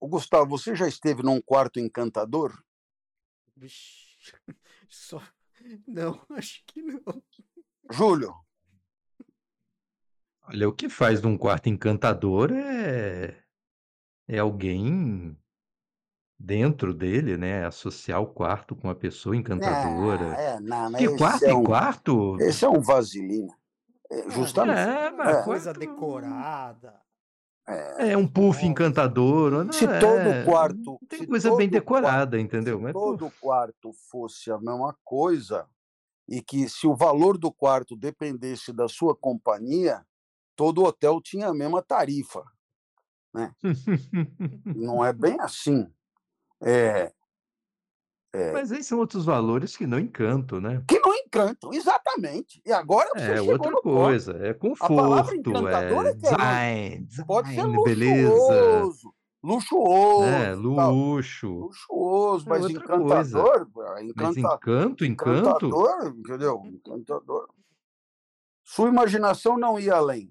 O 0.00 0.08
Gustavo, 0.08 0.48
você 0.48 0.74
já 0.74 0.88
esteve 0.88 1.22
num 1.22 1.40
quarto 1.40 1.78
encantador? 1.78 2.64
Vixe. 3.54 4.32
Só... 4.88 5.22
Não, 5.86 6.24
acho 6.30 6.64
que 6.66 6.80
não. 6.80 7.22
Júlio, 7.90 8.34
Olha, 10.44 10.66
o 10.66 10.72
que 10.72 10.88
faz 10.88 11.20
de 11.20 11.26
um 11.26 11.36
quarto 11.36 11.68
encantador 11.68 12.50
é, 12.52 13.44
é 14.26 14.38
alguém 14.38 15.38
dentro 16.38 16.94
dele, 16.94 17.36
né? 17.36 17.66
Associar 17.66 18.20
o 18.22 18.26
quarto 18.26 18.76
com 18.76 18.88
a 18.88 18.94
pessoa 18.94 19.36
encantadora. 19.36 20.26
é, 20.34 20.60
não, 20.60 20.90
mas 20.90 21.00
Que 21.00 21.16
quarto 21.16 21.44
é 21.44 21.50
é 21.50 21.54
um, 21.54 21.64
quarto? 21.64 22.36
esse 22.40 22.64
é 22.64 22.68
um 22.68 22.80
vaselina. 22.80 23.52
É, 24.10 24.30
justamente. 24.30 24.78
É, 24.78 25.10
mas 25.10 25.36
É. 25.36 25.42
Coisa 25.42 25.74
quarto 25.74 25.80
decorada. 25.80 27.00
é 27.98 28.16
um 28.16 28.26
puff 28.26 28.64
encantador. 28.64 29.64
Não 29.64 29.72
Se 29.72 29.84
é, 29.84 29.98
todo 29.98 30.44
quarto, 30.44 30.98
tem 31.08 31.26
coisa 31.26 31.54
bem 31.56 31.68
decorada, 31.68 32.40
entendeu? 32.40 32.78
se 32.78 32.84
Mas, 32.84 32.92
todo 32.92 33.30
quarto 33.40 33.92
fosse 34.10 34.50
a 34.50 34.58
mesma 34.58 34.96
coisa 35.04 35.68
e 36.28 36.40
que 36.40 36.68
se 36.68 36.86
o 36.86 36.94
valor 36.94 37.36
do 37.36 37.50
quarto 37.50 37.96
dependesse 37.96 38.72
da 38.72 38.86
sua 38.86 39.16
companhia, 39.16 40.06
todo 40.54 40.84
hotel 40.84 41.20
tinha 41.20 41.48
a 41.48 41.54
mesma 41.54 41.82
tarifa. 41.82 42.44
Não 44.64 45.04
é 45.04 45.12
bem 45.12 45.38
assim. 45.40 45.86
É, 46.60 47.12
Mas 48.52 48.70
aí 48.70 48.82
são 48.82 48.98
outros 48.98 49.24
valores 49.24 49.76
que 49.76 49.86
não 49.86 49.98
encantam, 49.98 50.60
né? 50.60 50.82
que 50.86 50.98
não 51.00 51.14
encantam, 51.14 51.72
exatamente. 51.72 52.60
E 52.64 52.72
agora 52.72 53.08
você 53.14 53.32
É 53.32 53.40
outra 53.40 53.70
no 53.70 53.80
ponto. 53.80 53.94
coisa, 53.96 54.32
é 54.32 54.52
palavra 54.52 55.34
conforto, 55.34 55.34
encantador 55.34 56.06
é 56.06 56.10
é 56.10 56.14
que 56.14 56.26
é 56.26 56.30
design, 56.30 57.08
Pode 57.26 57.48
ser 57.48 57.54
design, 57.54 57.84
beleza, 57.84 58.30
luxuoso, 58.30 59.14
luxuoso, 59.42 60.76
tal, 60.76 60.92
Luxo. 60.94 61.48
luxuoso, 61.48 62.46
É 62.46 62.48
mas 62.50 62.70
encantador, 62.70 63.68
Mas 63.74 64.36
encanta, 64.36 64.40
encanto, 64.40 65.04
encanto, 65.04 65.66
encantador, 65.66 66.14
entendeu? 66.16 66.62
Encantador. 66.66 67.48
Sua 68.62 68.88
imaginação 68.88 69.56
não 69.56 69.78
ia 69.80 69.94
além. 69.94 70.30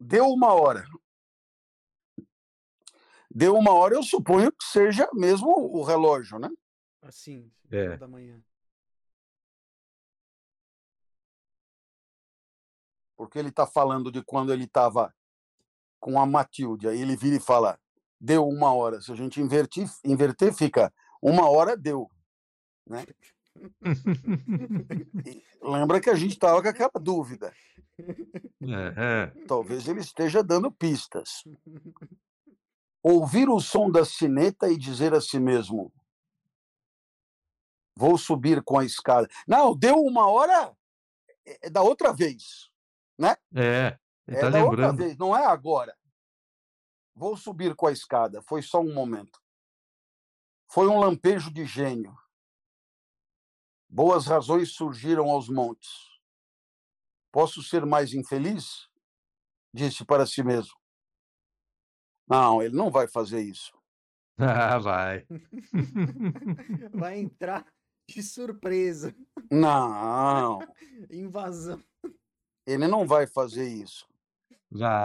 Deu 0.00 0.26
uma 0.28 0.54
hora. 0.54 0.86
Deu 3.36 3.54
uma 3.54 3.74
hora, 3.74 3.94
eu 3.94 4.02
suponho 4.02 4.50
que 4.50 4.64
seja 4.64 5.06
mesmo 5.12 5.50
o 5.50 5.82
relógio, 5.82 6.38
né? 6.38 6.48
Assim, 7.02 7.52
É. 7.70 7.94
da 7.98 8.08
manhã. 8.08 8.42
Porque 13.14 13.38
ele 13.38 13.50
está 13.50 13.66
falando 13.66 14.10
de 14.10 14.22
quando 14.22 14.54
ele 14.54 14.64
estava 14.64 15.14
com 16.00 16.18
a 16.18 16.24
Matilde. 16.24 16.88
Aí 16.88 16.98
ele 16.98 17.14
vira 17.14 17.36
e 17.36 17.40
fala: 17.40 17.78
deu 18.18 18.48
uma 18.48 18.72
hora. 18.72 19.02
Se 19.02 19.12
a 19.12 19.14
gente 19.14 19.38
invertir, 19.38 19.86
inverter, 20.02 20.54
fica 20.54 20.90
uma 21.20 21.46
hora 21.46 21.76
deu. 21.76 22.10
Né? 22.86 23.04
Lembra 25.60 26.00
que 26.00 26.08
a 26.08 26.14
gente 26.14 26.32
estava 26.32 26.62
com 26.62 26.68
aquela 26.68 26.90
dúvida. 26.98 27.52
É, 28.62 28.94
é. 28.96 29.26
Talvez 29.46 29.86
ele 29.88 30.00
esteja 30.00 30.42
dando 30.42 30.72
pistas. 30.72 31.44
Ouvir 33.08 33.48
o 33.48 33.60
som 33.60 33.88
da 33.88 34.04
sineta 34.04 34.68
e 34.68 34.76
dizer 34.76 35.14
a 35.14 35.20
si 35.20 35.38
mesmo: 35.38 35.92
Vou 37.94 38.18
subir 38.18 38.64
com 38.64 38.80
a 38.80 38.84
escada. 38.84 39.28
Não, 39.46 39.76
deu 39.76 39.94
uma 39.94 40.26
hora 40.28 40.76
é 41.62 41.70
da 41.70 41.82
outra 41.82 42.12
vez. 42.12 42.68
É, 43.54 43.96
ele 44.26 44.36
É 44.36 44.40
tá 44.40 44.50
da 44.50 44.58
outra 44.58 44.70
lembrando. 44.70 44.96
vez, 44.96 45.16
não 45.16 45.36
é 45.36 45.46
agora. 45.46 45.96
Vou 47.14 47.36
subir 47.36 47.76
com 47.76 47.86
a 47.86 47.92
escada. 47.92 48.42
Foi 48.42 48.60
só 48.60 48.80
um 48.80 48.92
momento. 48.92 49.40
Foi 50.68 50.88
um 50.88 50.98
lampejo 50.98 51.52
de 51.52 51.64
gênio. 51.64 52.12
Boas 53.88 54.26
razões 54.26 54.72
surgiram 54.72 55.30
aos 55.30 55.48
montes. 55.48 55.90
Posso 57.30 57.62
ser 57.62 57.86
mais 57.86 58.12
infeliz? 58.12 58.90
Disse 59.72 60.04
para 60.04 60.26
si 60.26 60.42
mesmo. 60.42 60.74
Não, 62.28 62.62
ele 62.62 62.74
não 62.74 62.90
vai 62.90 63.06
fazer 63.06 63.40
isso. 63.40 63.72
Ah, 64.38 64.78
vai. 64.78 65.26
Vai 66.92 67.18
entrar 67.20 67.66
de 68.06 68.22
surpresa. 68.22 69.14
Não, 69.50 70.58
Invasão. 71.10 71.82
ele 72.66 72.86
não 72.86 73.06
vai 73.06 73.26
fazer 73.26 73.66
isso. 73.66 74.06
Vai. 74.70 75.04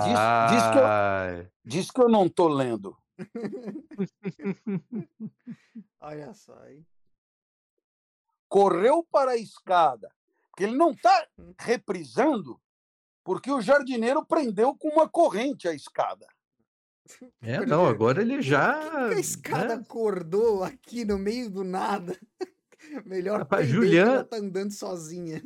diz 0.49 0.63
que 0.73 1.51
Diz 1.63 1.91
que 1.91 2.01
eu 2.01 2.09
não 2.09 2.25
estou 2.25 2.49
lendo. 2.49 2.97
Olha 6.01 6.33
só, 6.33 6.67
hein? 6.67 6.85
Correu 8.49 9.01
para 9.09 9.31
a 9.31 9.37
escada. 9.37 10.13
Porque 10.49 10.65
ele 10.65 10.75
não 10.75 10.91
está 10.91 11.25
reprisando, 11.57 12.61
porque 13.23 13.49
o 13.49 13.61
jardineiro 13.61 14.25
prendeu 14.25 14.75
com 14.75 14.89
uma 14.89 15.07
corrente 15.07 15.69
a 15.69 15.73
escada. 15.73 16.27
É, 17.41 17.65
não, 17.65 17.85
agora 17.85 18.21
ele 18.21 18.41
já. 18.41 18.73
Que 18.79 19.09
que 19.09 19.15
a 19.15 19.19
escada 19.19 19.75
né? 19.75 19.81
acordou 19.83 20.63
aqui 20.63 21.03
no 21.03 21.17
meio 21.17 21.49
do 21.49 21.63
nada? 21.63 22.17
Melhor 23.05 23.39
Rapaz, 23.39 23.67
prender 23.67 23.81
que 23.81 23.87
Julian- 23.87 24.13
ela 24.13 24.23
tá 24.23 24.37
andando 24.37 24.71
sozinha. 24.71 25.43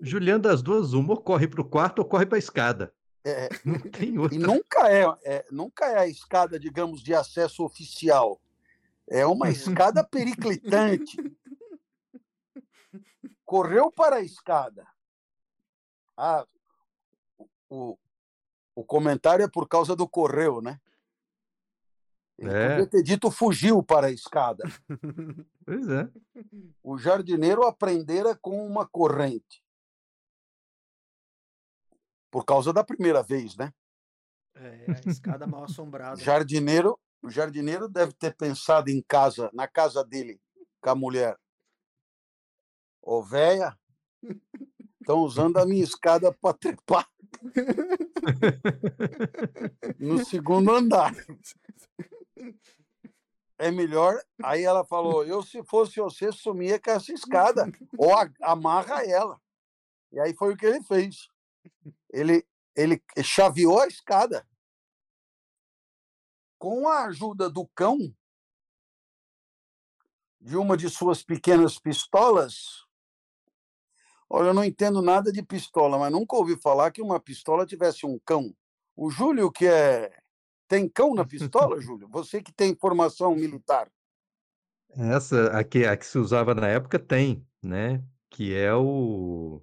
Juliano 0.00 0.42
das 0.42 0.62
duas, 0.62 0.92
uma, 0.92 1.14
ou 1.14 1.20
corre 1.22 1.46
pro 1.48 1.64
quarto 1.64 2.00
ou 2.00 2.04
corre 2.04 2.26
pra 2.26 2.38
escada. 2.38 2.92
É, 3.24 3.48
Não 3.64 3.78
tem 3.80 4.14
E 4.14 4.18
outra. 4.18 4.38
nunca 4.38 4.90
é, 4.92 5.04
é- 5.24 5.44
nunca 5.50 5.86
é 5.86 5.98
a 5.98 6.06
escada, 6.08 6.58
digamos, 6.58 7.02
de 7.02 7.14
acesso 7.14 7.64
oficial. 7.64 8.40
É 9.08 9.24
uma 9.26 9.48
escada 9.50 10.02
periclitante. 10.04 11.16
Correu 13.44 13.90
para 13.92 14.16
a 14.16 14.20
escada. 14.20 14.86
Ah, 16.16 16.44
o, 17.70 17.96
o 18.76 18.84
comentário 18.84 19.42
é 19.44 19.48
por 19.48 19.66
causa 19.66 19.96
do 19.96 20.06
correu, 20.08 20.60
né? 20.60 20.78
Ele 22.38 22.50
É. 22.50 22.68
podia 22.68 22.86
ter 22.86 23.02
dito 23.02 23.30
fugiu 23.30 23.82
para 23.82 24.08
a 24.08 24.10
escada. 24.12 24.62
Pois 25.64 25.88
é. 25.88 26.08
O 26.80 26.96
jardineiro 26.96 27.64
aprendera 27.66 28.36
com 28.36 28.64
uma 28.64 28.86
corrente. 28.86 29.64
Por 32.30 32.44
causa 32.44 32.72
da 32.72 32.84
primeira 32.84 33.20
vez, 33.22 33.56
né? 33.56 33.72
É, 34.54 34.86
a 34.90 35.10
escada 35.10 35.46
mal 35.46 35.64
assombrada. 35.64 36.20
jardineiro, 36.20 36.98
o 37.22 37.28
jardineiro 37.30 37.88
deve 37.88 38.12
ter 38.12 38.36
pensado 38.36 38.90
em 38.90 39.02
casa, 39.02 39.50
na 39.52 39.66
casa 39.66 40.04
dele, 40.04 40.40
com 40.80 40.90
a 40.90 40.94
mulher. 40.94 41.36
Ô, 43.02 43.22
véia, 43.22 43.76
estão 45.00 45.18
usando 45.20 45.56
a 45.58 45.66
minha 45.66 45.82
escada 45.82 46.32
para 46.32 46.56
trepar 46.56 47.08
no 49.98 50.24
segundo 50.24 50.70
andar. 50.74 51.12
É 53.58 53.70
melhor. 53.70 54.20
Aí 54.42 54.62
ela 54.62 54.84
falou: 54.84 55.24
eu, 55.24 55.42
se 55.42 55.62
fosse 55.64 55.96
você, 56.00 56.30
sumia 56.30 56.78
com 56.78 56.90
essa 56.90 57.12
escada, 57.12 57.64
ou 57.96 58.14
a- 58.14 58.30
amarra 58.42 59.04
ela. 59.04 59.40
E 60.12 60.20
aí 60.20 60.34
foi 60.34 60.54
o 60.54 60.56
que 60.56 60.66
ele 60.66 60.82
fez. 60.82 61.28
Ele, 62.10 62.46
ele 62.74 63.02
chaveou 63.22 63.80
a 63.80 63.86
escada 63.86 64.46
com 66.58 66.88
a 66.88 67.04
ajuda 67.06 67.50
do 67.50 67.66
cão, 67.68 68.14
de 70.40 70.56
uma 70.56 70.76
de 70.76 70.88
suas 70.88 71.22
pequenas 71.22 71.78
pistolas. 71.78 72.85
Olha, 74.28 74.48
eu 74.48 74.54
não 74.54 74.64
entendo 74.64 75.00
nada 75.00 75.30
de 75.30 75.42
pistola, 75.42 75.98
mas 75.98 76.10
nunca 76.10 76.36
ouvi 76.36 76.56
falar 76.56 76.90
que 76.90 77.00
uma 77.00 77.20
pistola 77.20 77.64
tivesse 77.64 78.04
um 78.04 78.18
cão. 78.24 78.54
O 78.96 79.10
Júlio, 79.10 79.50
que 79.50 79.66
é. 79.66 80.12
Tem 80.68 80.88
cão 80.88 81.14
na 81.14 81.24
pistola, 81.24 81.78
Júlio? 81.80 82.08
Você 82.08 82.42
que 82.42 82.52
tem 82.52 82.74
formação 82.74 83.34
militar. 83.36 83.88
Essa, 84.90 85.56
a 85.56 85.62
que, 85.62 85.84
a 85.84 85.96
que 85.96 86.06
se 86.06 86.18
usava 86.18 86.54
na 86.54 86.66
época, 86.66 86.98
tem, 86.98 87.46
né? 87.62 88.02
Que 88.30 88.54
é 88.54 88.74
o. 88.74 89.62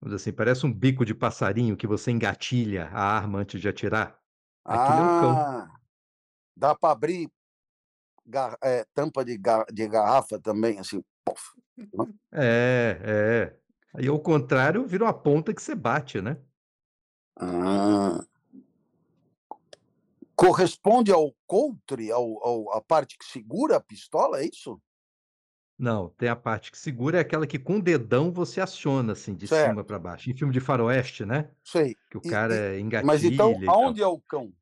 Vamos 0.00 0.14
dizer 0.16 0.30
assim, 0.30 0.32
parece 0.36 0.66
um 0.66 0.72
bico 0.72 1.04
de 1.04 1.14
passarinho 1.14 1.76
que 1.76 1.86
você 1.86 2.10
engatilha 2.10 2.86
a 2.86 3.02
arma 3.02 3.40
antes 3.40 3.60
de 3.60 3.68
atirar. 3.68 4.18
Aquilo 4.64 4.98
é 5.00 5.02
um 5.02 5.20
cão. 5.20 5.32
Ah, 5.36 5.68
dá 6.56 6.74
para 6.74 6.92
abrir 6.92 7.30
gar- 8.26 8.58
é, 8.62 8.84
tampa 8.94 9.24
de, 9.24 9.36
ga- 9.36 9.66
de 9.72 9.86
garrafa 9.88 10.38
também, 10.40 10.78
assim. 10.78 11.02
pof. 11.24 11.42
É, 12.32 12.98
é. 13.02 13.58
Aí, 13.98 14.06
ao 14.06 14.20
contrário, 14.20 14.86
vira 14.86 15.04
uma 15.04 15.12
ponta 15.12 15.52
que 15.52 15.60
você 15.60 15.74
bate, 15.74 16.20
né? 16.20 16.36
Ah. 17.36 18.24
Corresponde 20.36 21.10
ao 21.10 21.34
coutre, 21.48 22.12
ao, 22.12 22.46
ao, 22.46 22.72
a 22.74 22.80
parte 22.80 23.18
que 23.18 23.24
segura 23.24 23.76
a 23.76 23.80
pistola, 23.80 24.40
é 24.40 24.46
isso? 24.46 24.80
Não, 25.76 26.10
tem 26.10 26.28
a 26.28 26.36
parte 26.36 26.70
que 26.70 26.78
segura, 26.78 27.18
é 27.18 27.20
aquela 27.20 27.44
que 27.44 27.58
com 27.58 27.78
o 27.78 27.82
dedão 27.82 28.30
você 28.32 28.60
aciona, 28.60 29.14
assim, 29.14 29.34
de 29.34 29.48
Certo. 29.48 29.70
cima 29.70 29.82
para 29.82 29.98
baixo. 29.98 30.30
Em 30.30 30.36
filme 30.36 30.52
de 30.52 30.60
faroeste, 30.60 31.24
né? 31.24 31.50
Sei. 31.64 31.96
Que 32.08 32.18
o 32.18 32.22
E- 32.24 32.30
cara 32.30 32.76
e- 32.76 32.80
engatilha 32.80 33.06
Mas 33.06 33.24
então, 33.24 33.52
aonde 33.68 34.00
é 34.00 34.06
o 34.06 34.20
cão? 34.20 34.52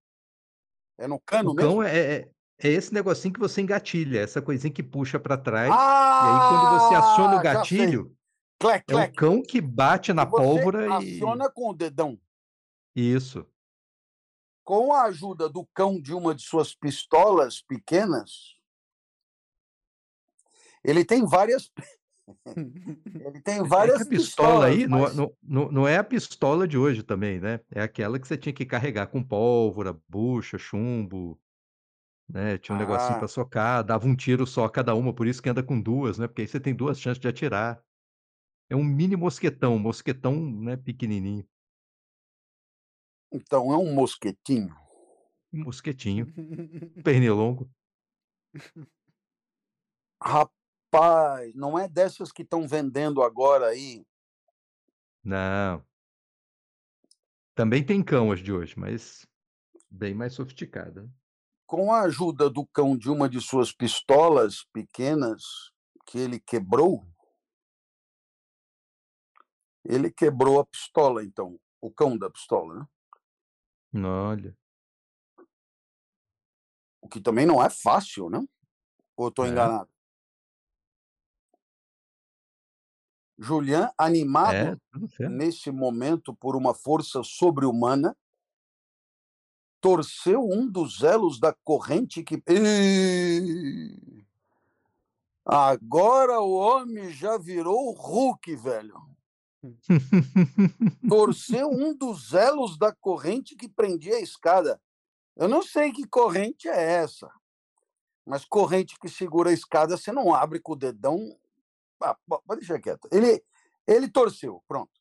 É 0.96 1.06
no 1.06 1.20
cano 1.20 1.50
O 1.50 1.54
mesmo? 1.54 1.70
cão 1.72 1.82
é, 1.82 1.98
é, 1.98 2.30
é 2.58 2.68
esse 2.68 2.92
negocinho 2.94 3.34
que 3.34 3.40
você 3.40 3.60
engatilha, 3.60 4.20
essa 4.20 4.40
coisinha 4.40 4.72
que 4.72 4.82
puxa 4.82 5.20
para 5.20 5.36
trás. 5.36 5.70
Ah! 5.74 6.20
E 6.22 6.28
aí, 6.28 6.48
quando 6.48 6.80
você 6.80 6.94
aciona 6.94 7.32
o 7.36 7.40
sei. 7.40 7.42
gatilho, 7.42 8.15
Clec, 8.58 8.84
é 8.88 8.94
o 8.94 8.96
clec. 8.98 9.14
cão 9.16 9.42
que 9.42 9.60
bate 9.60 10.12
na 10.12 10.22
E 10.22 10.26
pólvora 10.30 10.86
e. 10.86 10.92
aciona 10.92 11.50
com 11.50 11.70
o 11.70 11.74
dedão. 11.74 12.18
Isso. 12.94 13.46
Com 14.64 14.92
a 14.92 15.02
ajuda 15.04 15.48
do 15.48 15.64
cão 15.74 16.00
de 16.00 16.12
uma 16.14 16.34
de 16.34 16.42
suas 16.42 16.74
pistolas 16.74 17.60
pequenas, 17.62 18.56
ele 20.82 21.04
tem 21.04 21.24
várias. 21.26 21.70
ele 23.24 23.40
tem 23.42 23.58
É 23.58 23.62
várias 23.62 24.00
a 24.02 24.06
pistola 24.06 24.66
pistolas, 24.66 24.70
aí 24.70 24.86
não, 24.88 24.98
mas- 25.00 25.14
não, 25.16 25.36
não, 25.42 25.70
não 25.72 25.88
é 25.88 25.96
a 25.98 26.04
pistola 26.04 26.66
de 26.66 26.76
hoje 26.78 27.02
também, 27.02 27.38
né? 27.38 27.60
É 27.70 27.82
aquela 27.82 28.18
que 28.18 28.26
você 28.26 28.36
tinha 28.36 28.52
que 28.52 28.64
carregar 28.66 29.06
com 29.08 29.22
pólvora, 29.22 29.96
bucha, 30.08 30.58
chumbo, 30.58 31.40
né? 32.28 32.58
Tinha 32.58 32.74
um 32.74 32.78
negocinho 32.78 33.14
Ah. 33.16 33.18
para 33.18 33.28
socar, 33.28 33.84
dava 33.84 34.06
um 34.08 34.16
tiro 34.16 34.44
só 34.46 34.68
cada 34.68 34.94
uma, 34.94 35.14
por 35.14 35.26
isso 35.28 35.40
que 35.42 35.48
anda 35.48 35.62
com 35.62 35.80
duas, 35.80 36.18
né? 36.18 36.26
Porque 36.26 36.42
aí 36.42 36.48
você 36.48 36.58
tem 36.58 36.74
duas 36.74 36.98
chances 36.98 37.20
de 37.20 37.28
atirar. 37.28 37.80
É 38.68 38.74
um 38.74 38.84
mini 38.84 39.16
mosquetão, 39.16 39.78
mosquetão, 39.78 40.34
né, 40.34 40.76
pequenininho, 40.76 41.47
Então 43.32 43.72
é 43.72 43.76
um 43.76 43.94
mosquetinho. 43.94 44.74
um 45.52 45.64
mosquetinho, 45.64 46.26
pernilongo. 47.05 47.70
Rapaz, 50.22 51.55
não 51.55 51.78
é 51.78 51.88
dessas 51.88 52.32
que 52.32 52.43
estão 52.43 52.66
vendendo 52.66 53.22
agora 53.22 53.66
aí. 53.66 54.05
Não. 55.22 55.84
Também 57.55 57.84
tem 57.84 58.02
cão 58.02 58.32
as 58.32 58.40
de 58.40 58.52
hoje, 58.52 58.78
mas 58.78 59.26
bem 59.90 60.14
mais 60.14 60.34
sofisticada. 60.34 61.02
né? 61.02 61.09
Com 61.66 61.93
a 61.93 62.02
ajuda 62.02 62.48
do 62.48 62.66
cão 62.66 62.97
de 62.97 63.10
uma 63.10 63.28
de 63.28 63.40
suas 63.40 63.72
pistolas 63.72 64.64
pequenas 64.72 65.43
que 66.06 66.18
ele 66.18 66.38
quebrou, 66.38 67.05
ele 69.88 70.10
quebrou 70.10 70.60
a 70.60 70.66
pistola, 70.66 71.24
então, 71.24 71.58
o 71.80 71.90
cão 71.90 72.16
da 72.16 72.30
pistola, 72.30 72.74
né? 72.80 72.86
Olha. 73.94 74.56
O 77.00 77.08
que 77.08 77.20
também 77.20 77.46
não 77.46 77.62
é 77.62 77.70
fácil, 77.70 78.28
né? 78.28 78.44
Ou 79.16 79.28
estou 79.28 79.46
É. 79.46 79.48
enganado? 79.50 79.88
Julian, 83.38 83.90
animado 83.98 84.80
É, 85.20 85.28
nesse 85.28 85.70
momento 85.70 86.34
por 86.34 86.56
uma 86.56 86.74
força 86.74 87.22
sobre-humana, 87.22 88.16
torceu 89.80 90.40
um 90.42 90.66
dos 90.66 91.02
elos 91.02 91.38
da 91.38 91.52
corrente 91.52 92.22
que. 92.24 92.42
Agora 95.44 96.40
o 96.40 96.54
homem 96.54 97.10
já 97.10 97.38
virou 97.38 97.90
o 97.90 97.92
Hulk, 97.92 98.56
velho. 98.56 99.15
Torceu 101.09 101.68
um 101.70 101.94
dos 101.94 102.32
elos 102.34 102.78
da 102.78 102.93
corrente 102.94 103.56
que 103.56 103.68
prendia 103.68 104.16
a 104.16 104.20
escada. 104.20 104.80
Eu 105.36 105.48
não 105.48 105.62
sei 105.62 105.93
que 105.93 106.06
corrente 106.06 106.68
é 106.68 106.80
essa, 106.94 107.30
mas 108.24 108.44
corrente 108.44 108.98
que 108.98 109.09
segura 109.09 109.51
a 109.51 109.52
escada, 109.52 109.97
você 109.97 110.12
não 110.12 110.34
abre 110.34 110.60
com 110.60 110.72
o 110.72 110.76
dedão. 110.76 111.38
Ah, 112.01 112.16
po- 112.26 112.43
pode 112.47 112.60
deixar 112.60 112.80
quieto. 112.80 113.09
Ele, 113.12 113.43
ele 113.86 114.09
torceu, 114.09 114.62
pronto. 114.66 114.93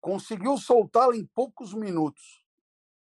Conseguiu 0.00 0.56
soltá-la 0.58 1.16
em 1.16 1.24
poucos 1.26 1.72
minutos 1.74 2.44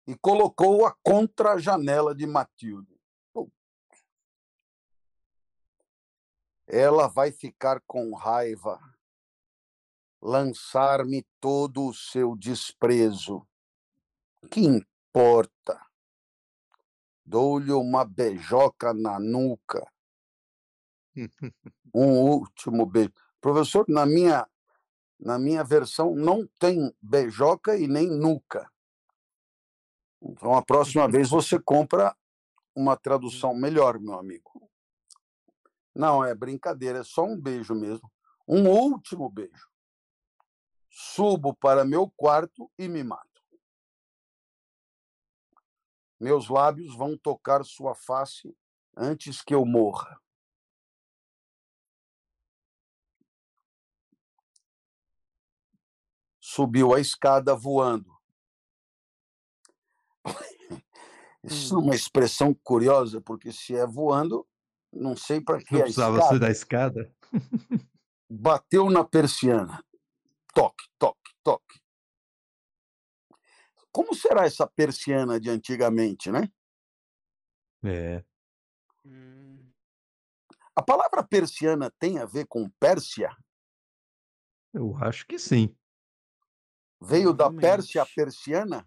e 0.07 0.15
colocou-a 0.15 0.95
contra 1.03 1.53
a 1.53 1.57
janela 1.57 2.15
de 2.15 2.25
Matilde. 2.25 2.97
Ela 6.65 7.07
vai 7.07 7.31
ficar 7.31 7.81
com 7.87 8.13
raiva, 8.13 8.77
lançar-me 10.21 11.25
todo 11.39 11.87
o 11.87 11.93
seu 11.93 12.35
desprezo. 12.35 13.47
Que 14.49 14.61
importa? 14.61 15.81
Dou-lhe 17.25 17.71
uma 17.71 18.05
beijoca 18.05 18.93
na 18.93 19.19
nuca. 19.19 19.85
Um 21.93 22.19
último 22.19 22.85
beijo. 22.85 23.11
Professor, 23.41 23.85
na 23.87 24.05
minha, 24.05 24.47
na 25.19 25.39
minha 25.39 25.63
versão 25.63 26.13
não 26.13 26.45
tem 26.59 26.93
beijoca 27.01 27.75
e 27.75 27.87
nem 27.87 28.07
nuca. 28.07 28.69
Então, 30.21 30.53
a 30.53 30.61
próxima 30.61 31.07
vez 31.09 31.29
você 31.29 31.57
compra 31.63 32.15
uma 32.75 32.95
tradução 32.95 33.55
melhor, 33.55 33.99
meu 33.99 34.13
amigo. 34.13 34.69
Não, 35.95 36.23
é 36.23 36.35
brincadeira, 36.35 36.99
é 36.99 37.03
só 37.03 37.23
um 37.23 37.39
beijo 37.39 37.73
mesmo. 37.73 38.11
Um 38.47 38.69
último 38.69 39.29
beijo. 39.29 39.66
Subo 40.99 41.53
para 41.53 41.85
meu 41.85 42.09
quarto 42.09 42.71
e 42.75 42.87
me 42.87 43.03
mato. 43.03 43.43
Meus 46.19 46.49
lábios 46.49 46.95
vão 46.95 47.15
tocar 47.15 47.63
sua 47.63 47.93
face 47.93 48.57
antes 48.95 49.43
que 49.43 49.53
eu 49.53 49.63
morra. 49.63 50.19
Subiu 56.39 56.95
a 56.95 56.99
escada 56.99 57.53
voando. 57.55 58.11
Isso 61.43 61.75
é 61.75 61.77
uma 61.77 61.93
expressão 61.93 62.55
curiosa, 62.55 63.21
porque 63.21 63.51
se 63.51 63.75
é 63.75 63.85
voando, 63.85 64.47
não 64.91 65.15
sei 65.15 65.39
para 65.39 65.59
que 65.59 65.73
Não 65.73 65.81
a 65.81 65.83
precisava 65.83 66.17
escada 66.17 66.33
ser 66.33 66.39
da 66.39 66.49
escada. 66.49 67.15
bateu 68.27 68.89
na 68.89 69.03
persiana. 69.03 69.85
Toque, 70.57 70.89
toque, 70.97 71.31
toque. 71.43 71.79
Como 73.91 74.15
será 74.15 74.47
essa 74.47 74.65
persiana 74.65 75.39
de 75.39 75.51
antigamente, 75.51 76.31
né? 76.31 76.51
É. 77.83 78.25
Hum, 79.05 79.71
A 80.75 80.81
palavra 80.81 81.23
persiana 81.23 81.91
tem 81.99 82.17
a 82.17 82.25
ver 82.25 82.47
com 82.47 82.67
Pérsia? 82.79 83.29
Eu 84.73 84.97
acho 84.97 85.27
que 85.27 85.37
sim. 85.37 85.77
Veio 86.99 87.33
da 87.33 87.53
Pérsia 87.53 88.03
persiana? 88.15 88.83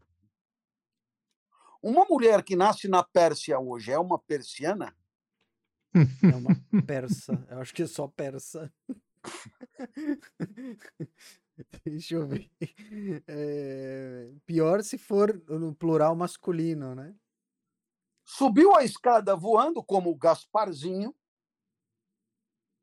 Uma 1.80 2.04
mulher 2.04 2.42
que 2.42 2.56
nasce 2.56 2.88
na 2.88 3.04
Pérsia 3.04 3.60
hoje 3.60 3.92
é 3.92 3.98
uma 3.98 4.18
persiana? 4.18 4.92
É 5.94 6.34
uma 6.34 6.50
persa. 6.84 7.46
Eu 7.48 7.60
acho 7.60 7.72
que 7.72 7.84
é 7.84 7.86
só 7.86 8.08
persa. 8.08 8.74
Deixa 11.84 12.14
eu 12.14 12.26
ver. 12.26 12.50
É, 13.26 14.32
pior 14.46 14.82
se 14.82 14.98
for 14.98 15.32
no 15.48 15.74
plural 15.74 16.14
masculino, 16.14 16.94
né? 16.94 17.14
Subiu 18.24 18.76
a 18.76 18.84
escada 18.84 19.34
voando 19.34 19.82
como 19.82 20.10
o 20.10 20.16
Gasparzinho, 20.16 21.14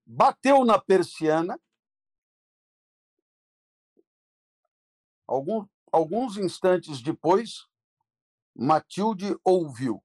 bateu 0.06 0.66
na 0.66 0.80
persiana. 0.80 1.60
Algum, 5.26 5.66
alguns 5.92 6.38
instantes 6.38 7.02
depois, 7.02 7.68
Matilde 8.56 9.38
ouviu. 9.44 10.04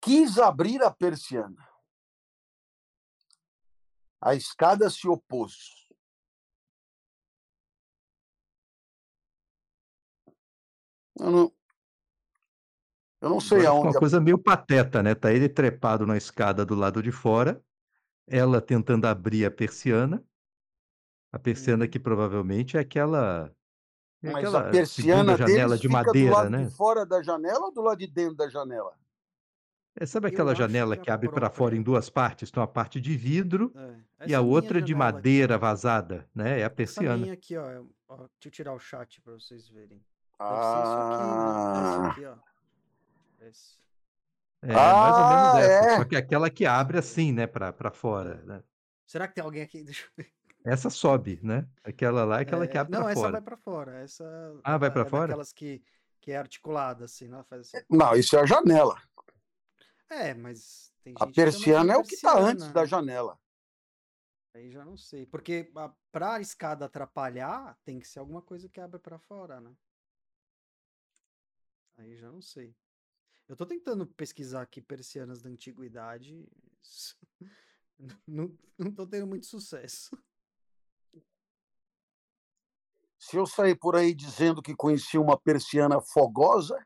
Quis 0.00 0.38
abrir 0.38 0.82
a 0.82 0.90
persiana. 0.90 1.68
A 4.20 4.34
escada 4.34 4.88
se 4.90 5.08
opôs. 5.08 5.85
Eu 11.18 11.30
não, 11.30 11.52
eu 13.20 13.30
não 13.30 13.40
sei 13.40 13.64
aonde. 13.66 13.88
uma 13.88 13.98
coisa 13.98 14.20
meio 14.20 14.38
pateta, 14.38 15.02
né? 15.02 15.14
Tá 15.14 15.32
ele 15.32 15.48
trepado 15.48 16.06
na 16.06 16.16
escada 16.16 16.64
do 16.64 16.74
lado 16.74 17.02
de 17.02 17.10
fora, 17.10 17.62
ela 18.26 18.60
tentando 18.60 19.06
abrir 19.06 19.44
a 19.44 19.50
persiana. 19.50 20.22
A 21.32 21.38
persiana 21.38 21.84
Uhum. 21.84 21.90
que 21.90 21.98
provavelmente 21.98 22.76
é 22.76 22.80
aquela, 22.80 23.52
é 24.22 24.30
Mas 24.30 24.36
aquela 24.36 24.60
a 24.60 24.70
persiana 24.70 25.36
segunda 25.36 25.36
janela 25.36 25.78
de 25.78 25.88
madeira, 25.88 26.30
lado 26.36 26.50
né? 26.50 26.64
de 26.64 26.70
fora 26.74 27.04
da 27.06 27.22
janela 27.22 27.66
ou 27.66 27.72
do 27.72 27.82
lado 27.82 27.98
de 27.98 28.06
dentro 28.06 28.36
da 28.36 28.48
janela? 28.48 28.98
É, 29.98 30.04
sabe 30.04 30.28
aquela 30.28 30.54
janela 30.54 30.96
que 30.96 31.04
que 31.04 31.10
a 31.10 31.14
abre 31.14 31.28
para 31.28 31.48
fora 31.50 31.74
em 31.76 31.82
duas 31.82 32.10
partes? 32.10 32.50
Tem 32.50 32.60
uma 32.60 32.66
parte 32.66 33.00
de 33.00 33.16
vidro 33.16 33.72
É, 33.74 34.00
e 34.20 34.24
essa 34.24 34.38
a 34.38 34.40
outra 34.40 34.80
de 34.80 34.92
janela 34.92 35.08
aqui, 35.18 35.22
madeira 35.22 35.56
ó, 35.56 35.58
vazada, 35.58 36.28
né? 36.34 36.60
É 36.60 36.64
a 36.64 36.66
Essa 36.66 36.74
persiana. 36.76 37.16
minha 37.16 37.32
aqui, 37.32 37.56
ó, 37.56 37.66
é 37.68 37.82
Ó, 38.08 38.16
deixa 38.18 38.30
eu 38.46 38.50
tirar 38.50 38.72
o 38.72 38.78
chat 38.78 39.20
pra 39.20 39.32
vocês 39.32 39.68
verem. 39.68 40.00
Isso 40.38 40.98
aqui, 40.98 41.22
né? 41.22 41.26
Ah, 41.26 42.06
aqui, 42.10 42.24
ó. 42.26 42.36
Esse. 43.46 43.76
É, 44.62 44.72
mais 44.72 45.18
ou 45.18 45.24
menos 45.26 45.54
Ah, 45.54 45.60
essa. 45.60 45.84
é. 45.86 45.96
Só 45.96 46.04
que 46.04 46.16
aquela 46.16 46.50
que 46.50 46.66
abre 46.66 46.98
assim, 46.98 47.32
né, 47.32 47.46
pra, 47.46 47.72
pra 47.72 47.90
fora. 47.90 48.42
né? 48.42 48.62
Será 49.06 49.28
que 49.28 49.34
tem 49.34 49.44
alguém 49.44 49.62
aqui? 49.62 49.82
Deixa 49.84 50.04
eu 50.06 50.10
ver. 50.16 50.32
Essa 50.64 50.90
sobe, 50.90 51.38
né? 51.42 51.66
Aquela 51.84 52.24
lá 52.24 52.38
é 52.38 52.42
aquela 52.42 52.66
que 52.66 52.76
É, 52.76 52.80
abre 52.80 52.92
não, 52.92 53.02
pra 53.02 53.12
essa 53.12 53.20
fora. 53.20 53.32
vai 53.32 53.40
pra 53.42 53.56
fora. 53.56 54.00
Essa 54.02 54.60
Ah, 54.64 54.76
vai 54.76 54.90
pra 54.90 55.02
é 55.02 55.04
fora? 55.04 55.26
daquelas 55.28 55.52
que, 55.52 55.82
que 56.20 56.32
é 56.32 56.36
articulada, 56.36 57.04
assim, 57.04 57.28
não 57.28 57.44
faz 57.44 57.72
assim. 57.72 57.84
não, 57.88 58.14
isso 58.16 58.36
é 58.36 58.40
a 58.40 58.46
janela. 58.46 59.00
É, 60.10 60.34
mas 60.34 60.92
tem 61.02 61.12
gente 61.12 61.22
A 61.22 61.26
que 61.26 61.32
persiana 61.34 61.92
é 61.94 61.96
o 61.96 62.02
que 62.02 62.14
está 62.14 62.36
antes 62.38 62.70
da 62.72 62.84
janela. 62.84 63.38
Aí 64.54 64.70
já 64.70 64.84
não 64.84 64.96
sei. 64.96 65.24
Porque 65.26 65.70
a, 65.76 65.90
pra 66.10 66.40
escada 66.40 66.86
atrapalhar, 66.86 67.76
tem 67.84 67.98
que 68.00 68.08
ser 68.08 68.18
alguma 68.18 68.42
coisa 68.42 68.68
que 68.68 68.80
abre 68.80 68.98
pra 68.98 69.18
fora, 69.18 69.60
né? 69.60 69.70
Aí 71.96 72.16
já 72.16 72.30
não 72.30 72.42
sei. 72.42 72.74
Eu 73.48 73.56
tô 73.56 73.64
tentando 73.64 74.06
pesquisar 74.06 74.62
aqui 74.62 74.82
persianas 74.82 75.42
da 75.42 75.50
antiguidade. 75.50 76.46
Não, 78.26 78.54
não 78.76 78.92
tô 78.92 79.06
tendo 79.06 79.26
muito 79.26 79.46
sucesso. 79.46 80.14
Se 83.18 83.38
eu 83.38 83.46
sair 83.46 83.74
por 83.74 83.96
aí 83.96 84.14
dizendo 84.14 84.60
que 84.60 84.76
conheci 84.76 85.16
uma 85.16 85.40
persiana 85.40 85.98
fogosa, 85.98 86.78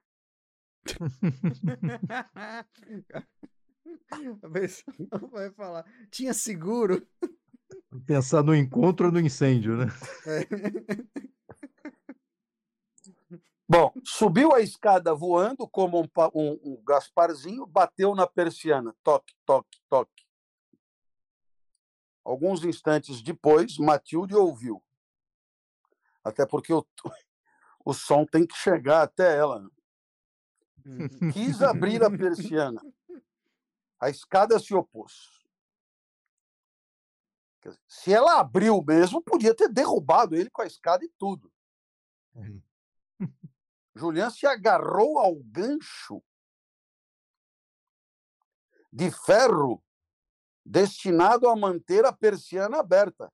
A 4.43 4.51
pessoa 4.51 5.28
vai 5.31 5.51
falar. 5.51 5.85
Tinha 6.11 6.35
seguro? 6.35 7.07
Pensar 8.07 8.43
no 8.43 8.55
encontro 8.55 9.07
ou 9.07 9.12
no 9.12 9.20
incêndio, 9.20 9.77
né? 9.77 9.87
Bom, 13.70 13.92
subiu 14.02 14.52
a 14.52 14.60
escada 14.60 15.14
voando 15.14 15.68
como 15.68 16.01
um, 16.01 16.09
um- 16.34 16.60
um 16.64 16.82
Gasparzinho, 16.82 17.64
bateu 17.64 18.16
na 18.16 18.26
persiana. 18.26 18.92
Toque, 19.01 19.32
toque, 19.47 19.80
toque. 19.88 20.26
Alguns 22.24 22.64
instantes 22.64 23.22
depois, 23.22 23.78
Matilde 23.78 24.34
ouviu. 24.34 24.82
Até 26.24 26.44
porque 26.44 26.72
o, 26.72 26.84
o 27.84 27.94
som 27.94 28.26
tem 28.26 28.44
que 28.44 28.56
chegar 28.56 29.02
até 29.02 29.36
ela. 29.36 29.60
Uhum. 30.84 31.30
Quis 31.32 31.62
abrir 31.62 32.02
a 32.02 32.10
persiana. 32.10 32.82
A 34.01 34.10
escada 34.10 34.59
se 34.59 34.74
opôs. 34.74 35.44
Dizer, 37.62 37.78
se 37.86 38.12
ela 38.12 38.40
abriu 38.40 38.82
mesmo, 38.82 39.22
podia 39.22 39.55
ter 39.55 39.68
derrubado 39.68 40.34
ele 40.34 40.51
com 40.51 40.62
a 40.62 40.66
escada 40.66 41.05
e 41.05 41.09
tudo. 41.16 41.52
Julian 43.95 44.31
se 44.31 44.47
agarrou 44.47 45.19
ao 45.19 45.35
gancho 45.37 46.23
de 48.93 49.11
ferro 49.11 49.83
destinado 50.65 51.49
a 51.49 51.57
manter 51.57 52.05
a 52.05 52.12
persiana 52.12 52.79
aberta. 52.81 53.33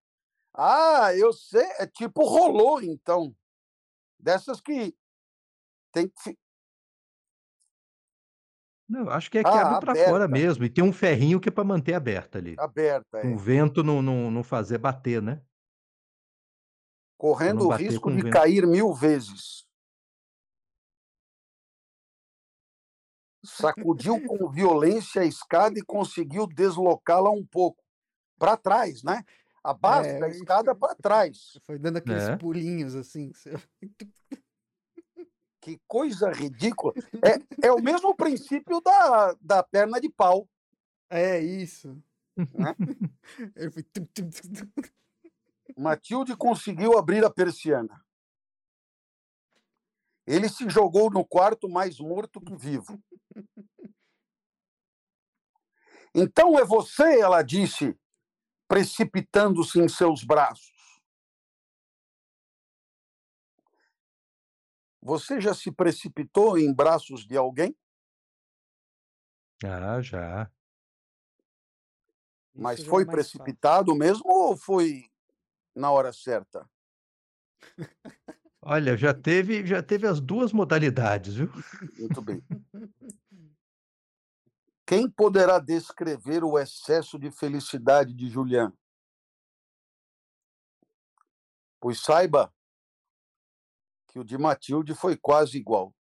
Ah, 0.55 1.15
eu 1.15 1.33
sei, 1.33 1.67
é 1.79 1.87
tipo 1.87 2.25
rolô, 2.25 2.81
então. 2.81 3.35
Dessas 4.19 4.61
que 4.61 4.97
tem 5.93 6.09
que. 6.09 6.39
Não, 8.89 9.11
acho 9.11 9.31
que 9.31 9.39
é 9.39 9.43
que 9.43 9.49
Ah, 9.49 9.77
abre 9.77 9.93
pra 9.93 10.05
fora 10.07 10.29
mesmo. 10.29 10.65
E 10.65 10.71
tem 10.71 10.83
um 10.83 10.93
ferrinho 10.93 11.41
que 11.41 11.49
é 11.49 11.53
pra 11.53 11.65
manter 11.65 11.95
aberta 11.95 12.39
ali. 12.39 12.55
aberta. 12.59 13.19
é. 13.19 13.27
O 13.27 13.37
vento 13.37 13.83
não, 13.83 14.01
não, 14.01 14.31
não 14.31 14.43
fazer 14.43 14.79
bater, 14.79 15.21
né? 15.21 15.43
correndo 17.19 17.67
o 17.67 17.71
risco 17.71 18.11
de 18.11 18.23
vento. 18.23 18.33
cair 18.33 18.67
mil 18.67 18.93
vezes. 18.93 19.66
Sacudiu 23.61 24.21
com 24.27 24.51
violência 24.51 25.23
a 25.23 25.25
escada 25.25 25.79
e 25.79 25.83
conseguiu 25.83 26.47
deslocá-la 26.47 27.31
um 27.31 27.45
pouco 27.45 27.83
para 28.39 28.57
trás, 28.57 29.03
né? 29.03 29.25
A 29.65 29.73
base 29.75 30.11
É, 30.11 30.19
da 30.21 30.29
escada 30.29 30.75
para 30.75 30.95
trás. 30.95 31.59
Foi 31.65 31.79
dando 31.79 31.97
aqueles 31.99 32.29
É. 32.29 32.37
pulinhos 32.37 32.95
assim. 32.95 33.33
Que 35.61 35.81
coisa 35.89 36.31
ridícula. 36.31 36.93
É, 37.65 37.67
é 37.69 37.73
o 37.73 37.83
mesmo 37.83 38.15
princípio 38.15 38.81
da, 38.81 39.35
da 39.41 39.63
perna 39.63 40.01
de 40.01 40.09
pau. 40.09 40.49
É 41.11 41.41
isso. 41.41 42.01
Né? 42.37 42.75
Matilde 45.77 46.37
conseguiu 46.37 46.97
abrir 46.97 47.25
a 47.25 47.31
persiana. 47.31 48.01
Ele 50.27 50.49
se 50.49 50.69
jogou 50.69 51.11
no 51.11 51.25
quarto 51.25 51.69
mais 51.69 52.01
morto 52.01 52.41
que 52.41 52.57
vivo. 52.57 53.01
Então 56.15 56.59
é 56.59 56.65
você, 56.65 57.21
ela 57.21 57.43
disse, 57.43 57.97
precipitando-se 58.67 59.79
em 59.79 59.89
seus 59.89 60.25
braços. 60.25 60.75
Você 65.01 65.41
já 65.41 65.55
se 65.55 65.71
precipitou 65.71 66.59
em 66.59 66.75
braços 66.75 67.25
de 67.25 67.37
alguém? 67.37 67.77
Ah, 69.65 70.01
já. 70.01 70.51
Mas 72.53 72.81
Isso 72.81 72.89
é 72.89 72.91
foi 72.91 73.05
mais 73.05 73.19
fácil. 73.19 73.39
precipitado 73.39 73.95
mesmo 73.95 74.25
ou 74.27 74.57
foi 74.57 75.05
na 75.75 75.93
hora 75.93 76.13
certa? 76.13 76.69
Olha, 78.69 78.97
já 78.97 79.15
teve, 79.15 79.65
já 79.65 79.81
teve 79.81 80.09
as 80.09 80.21
duas 80.21 80.53
modalidades, 80.53 81.37
viu? 81.37 81.49
Muito 82.01 82.21
bem. 82.21 82.43
Quem 84.85 85.09
poderá 85.09 85.61
descrever 85.61 86.43
o 86.43 86.59
excesso 86.59 87.17
de 87.17 87.31
felicidade 87.31 88.13
de 88.13 88.29
Julian? 88.29 88.77
Pois 91.79 92.01
saiba 92.01 92.53
que 94.09 94.19
o 94.19 94.25
de 94.25 94.37
Matilde 94.37 94.97
foi 94.97 95.17
quase 95.17 95.57
igual. 95.57 95.95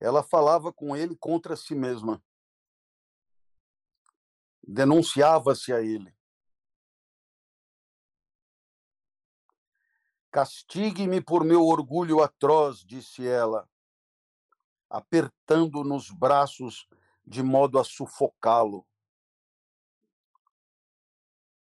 Ela 0.00 0.22
falava 0.22 0.72
com 0.72 0.96
ele 0.96 1.14
contra 1.16 1.54
si 1.54 1.74
mesma. 1.74 2.24
Denunciava-se 4.66 5.70
a 5.70 5.82
ele. 5.82 6.17
Castigue-me 10.30 11.20
por 11.22 11.44
meu 11.44 11.64
orgulho 11.64 12.22
atroz, 12.22 12.84
disse 12.84 13.26
ela, 13.26 13.68
apertando 14.90 15.82
nos 15.82 16.10
braços 16.10 16.86
de 17.26 17.42
modo 17.42 17.78
a 17.78 17.84
sufocá-lo. 17.84 18.86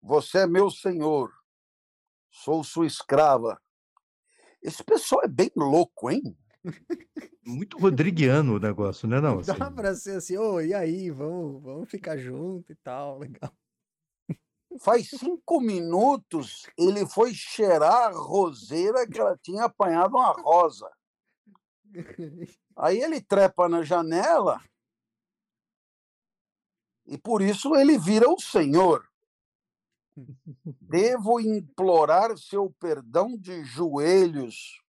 Você 0.01 0.39
é 0.39 0.47
meu 0.47 0.69
senhor, 0.69 1.31
sou 2.29 2.63
sua 2.63 2.85
escrava. 2.85 3.61
Esse 4.61 4.83
pessoal 4.83 5.23
é 5.23 5.27
bem 5.27 5.51
louco, 5.55 6.09
hein? 6.09 6.37
Muito 7.45 7.77
rodriguiano 7.77 8.55
o 8.55 8.59
negócio, 8.59 9.07
né? 9.07 9.19
Não, 9.19 9.39
Dá 9.43 9.53
assim, 9.53 9.75
pra 9.75 9.95
ser 9.95 10.17
assim, 10.17 10.37
ô, 10.37 10.61
e 10.61 10.73
aí, 10.73 11.09
vamos, 11.09 11.61
vamos 11.61 11.89
ficar 11.89 12.17
junto 12.17 12.71
e 12.71 12.75
tal, 12.75 13.19
legal. 13.19 13.53
Faz 14.79 15.09
cinco 15.09 15.59
minutos 15.59 16.67
ele 16.77 17.07
foi 17.07 17.33
cheirar 17.33 18.09
a 18.09 18.11
roseira 18.11 19.07
que 19.07 19.19
ela 19.19 19.37
tinha 19.37 19.65
apanhado 19.65 20.15
uma 20.15 20.31
rosa. 20.31 20.89
Aí 22.75 22.99
ele 22.99 23.21
trepa 23.21 23.69
na 23.69 23.83
janela 23.83 24.61
e 27.05 27.17
por 27.17 27.41
isso 27.41 27.75
ele 27.75 27.97
vira 27.97 28.29
o 28.29 28.39
Senhor. 28.39 29.07
Devo 30.81 31.39
implorar 31.39 32.37
seu 32.37 32.71
perdão 32.79 33.37
de 33.37 33.63
joelhos 33.63 34.81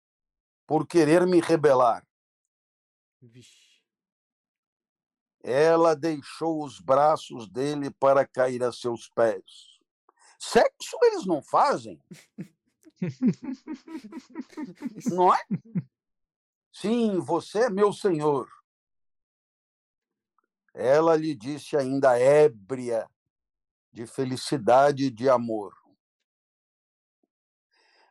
por 0.66 0.86
querer 0.86 1.26
me 1.26 1.40
rebelar. 1.40 2.06
Ela 5.42 5.94
deixou 5.94 6.64
os 6.64 6.80
braços 6.80 7.48
dele 7.48 7.90
para 7.90 8.26
cair 8.26 8.62
a 8.62 8.72
seus 8.72 9.08
pés. 9.08 9.73
Sexo 10.44 10.98
eles 11.04 11.24
não 11.24 11.42
fazem, 11.42 11.98
não 15.10 15.34
é? 15.34 15.40
Sim, 16.70 17.18
você 17.18 17.64
é 17.64 17.70
meu 17.70 17.92
senhor. 17.92 18.48
Ela 20.74 21.16
lhe 21.16 21.34
disse 21.34 21.76
ainda 21.76 22.18
ébria 22.18 23.08
de 23.90 24.06
felicidade 24.06 25.06
e 25.06 25.10
de 25.10 25.30
amor. 25.30 25.74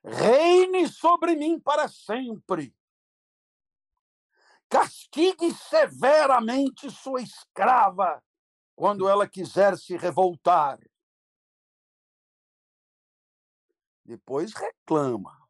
Reine 0.03 0.89
sobre 0.89 1.35
mim 1.35 1.59
para 1.59 1.87
sempre. 1.87 2.75
Castigue 4.67 5.53
severamente 5.53 6.89
sua 6.89 7.21
escrava 7.21 8.23
quando 8.75 9.07
ela 9.07 9.27
quiser 9.27 9.77
se 9.77 9.95
revoltar. 9.95 10.79
Depois 14.05 14.53
reclama. 14.53 15.47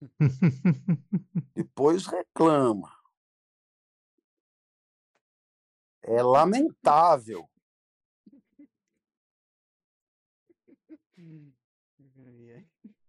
Depois 1.54 2.06
reclama. 2.06 2.96
É 6.02 6.22
lamentável. 6.22 7.48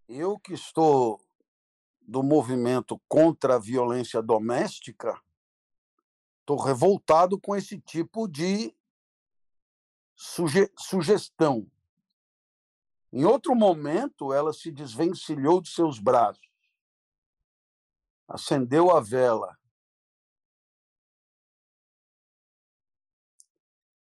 Eu 0.08 0.40
que 0.40 0.54
estou 0.54 1.20
do 2.02 2.22
movimento 2.22 3.02
contra 3.08 3.56
a 3.56 3.60
violência 3.60 4.22
doméstica, 4.22 5.20
estou 6.42 6.58
revoltado 6.58 7.40
com 7.40 7.56
esse 7.56 7.80
tipo 7.80 8.28
de 8.28 8.76
suge 10.16 10.72
sugestão. 10.78 11.70
Em 13.16 13.26
outro 13.26 13.54
momento, 13.54 14.34
ela 14.34 14.52
se 14.52 14.72
desvencilhou 14.72 15.62
de 15.62 15.70
seus 15.70 16.00
braços, 16.00 16.50
acendeu 18.28 18.90
a 18.90 19.00
vela. 19.00 19.56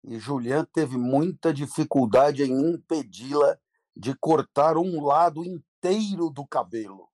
E 0.02 0.18
Julian 0.18 0.64
teve 0.64 0.96
muita 0.96 1.54
dificuldade 1.54 2.42
em 2.42 2.72
impedi-la 2.72 3.56
de 3.96 4.16
cortar 4.16 4.76
um 4.76 5.00
lado 5.04 5.44
inteiro 5.44 6.28
do 6.28 6.44
cabelo. 6.44 7.08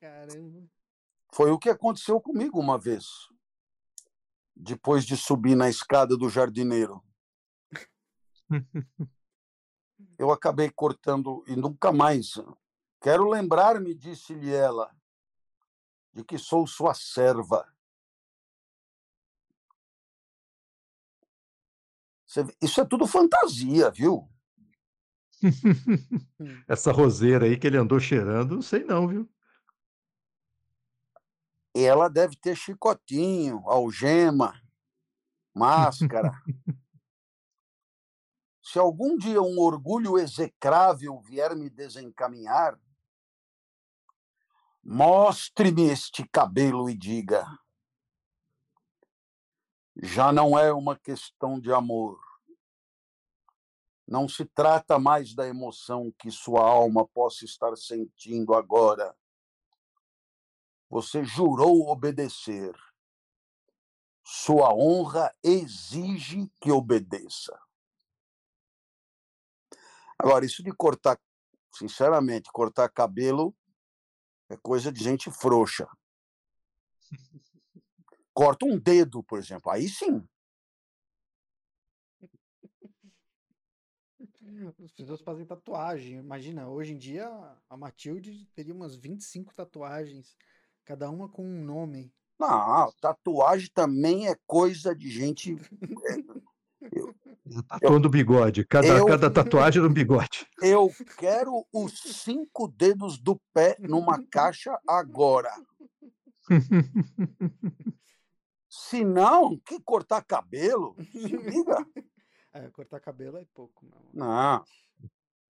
Caramba. 0.00 0.66
Foi 1.34 1.50
o 1.50 1.58
que 1.58 1.68
aconteceu 1.68 2.18
comigo 2.22 2.58
uma 2.58 2.78
vez, 2.78 3.04
depois 4.56 5.04
de 5.04 5.14
subir 5.14 5.54
na 5.54 5.68
escada 5.68 6.16
do 6.16 6.30
jardineiro. 6.30 7.06
Eu 10.18 10.30
acabei 10.30 10.70
cortando 10.70 11.44
e 11.46 11.54
nunca 11.56 11.92
mais. 11.92 12.34
Quero 13.00 13.28
lembrar-me, 13.28 13.94
disse-lhe 13.94 14.52
ela, 14.52 14.92
de 16.12 16.24
que 16.24 16.38
sou 16.38 16.66
sua 16.66 16.94
serva. 16.94 17.66
Isso 22.60 22.80
é 22.80 22.84
tudo 22.84 23.06
fantasia, 23.06 23.90
viu? 23.90 24.28
Essa 26.66 26.92
roseira 26.92 27.46
aí 27.46 27.56
que 27.56 27.66
ele 27.66 27.76
andou 27.76 28.00
cheirando, 28.00 28.56
não 28.56 28.62
sei 28.62 28.84
não, 28.84 29.06
viu? 29.08 29.28
Ela 31.74 32.08
deve 32.08 32.36
ter 32.36 32.56
chicotinho, 32.56 33.62
algema, 33.66 34.60
máscara. 35.54 36.32
Se 38.70 38.78
algum 38.78 39.16
dia 39.16 39.40
um 39.40 39.58
orgulho 39.60 40.18
execrável 40.18 41.18
vier 41.20 41.56
me 41.56 41.70
desencaminhar, 41.70 42.78
mostre-me 44.84 45.84
este 45.84 46.28
cabelo 46.28 46.90
e 46.90 46.94
diga: 46.94 47.46
já 49.96 50.30
não 50.30 50.58
é 50.58 50.70
uma 50.70 50.98
questão 50.98 51.58
de 51.58 51.72
amor. 51.72 52.20
Não 54.06 54.28
se 54.28 54.44
trata 54.44 54.98
mais 54.98 55.34
da 55.34 55.48
emoção 55.48 56.12
que 56.18 56.30
sua 56.30 56.60
alma 56.60 57.08
possa 57.08 57.46
estar 57.46 57.74
sentindo 57.74 58.52
agora. 58.52 59.16
Você 60.90 61.24
jurou 61.24 61.88
obedecer. 61.88 62.76
Sua 64.22 64.74
honra 64.74 65.34
exige 65.42 66.52
que 66.60 66.70
obedeça. 66.70 67.58
Agora, 70.18 70.44
isso 70.44 70.62
de 70.62 70.72
cortar, 70.72 71.18
sinceramente, 71.72 72.50
cortar 72.52 72.88
cabelo 72.88 73.54
é 74.48 74.56
coisa 74.56 74.90
de 74.90 75.02
gente 75.02 75.30
frouxa. 75.30 75.86
Corta 78.34 78.66
um 78.66 78.78
dedo, 78.78 79.22
por 79.22 79.38
exemplo, 79.38 79.70
aí 79.70 79.88
sim. 79.88 80.26
As 84.84 84.92
pessoas 84.92 85.20
fazem 85.20 85.46
tatuagem. 85.46 86.18
Imagina, 86.18 86.68
hoje 86.68 86.92
em 86.92 86.98
dia 86.98 87.28
a 87.68 87.76
Matilde 87.76 88.46
teria 88.54 88.74
umas 88.74 88.96
25 88.96 89.54
tatuagens, 89.54 90.36
cada 90.84 91.08
uma 91.10 91.28
com 91.28 91.44
um 91.44 91.62
nome. 91.62 92.12
Não, 92.38 92.92
tatuagem 93.00 93.70
também 93.72 94.28
é 94.28 94.36
coisa 94.46 94.94
de 94.94 95.10
gente. 95.10 95.56
Tatuando 97.68 98.08
o 98.08 98.10
bigode. 98.10 98.64
Cada, 98.64 98.86
eu- 98.88 99.06
cada 99.06 99.30
tatuagem 99.30 99.82
no 99.82 99.90
bigode. 99.90 100.46
Eu 100.62 100.90
quero 101.18 101.66
os 101.72 101.98
cinco 102.22 102.68
dedos 102.68 103.18
do 103.18 103.40
pé 103.52 103.76
numa 103.80 104.22
caixa 104.30 104.78
agora. 104.86 105.50
Se 108.68 109.04
não, 109.04 109.58
que 109.58 109.80
cortar 109.80 110.22
cabelo? 110.22 110.94
Se 111.12 111.18
liga. 111.36 111.86
É, 112.50 112.66
cortar 112.70 112.98
cabelo 112.98 113.36
é 113.36 113.44
pouco, 113.54 113.86
não. 113.86 114.00
Não, 114.26 114.64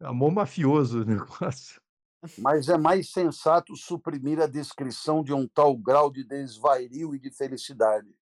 Amor 0.00 0.32
mafioso 0.32 1.02
o 1.02 1.04
negócio. 1.04 1.80
mas 2.36 2.68
é 2.68 2.76
mais 2.76 3.12
sensato 3.12 3.76
suprimir 3.76 4.40
a 4.40 4.48
descrição 4.48 5.22
de 5.22 5.32
um 5.32 5.46
tal 5.46 5.76
grau 5.76 6.10
de 6.10 6.24
desvario 6.24 7.14
e 7.14 7.18
de 7.18 7.30
felicidade. 7.30 8.12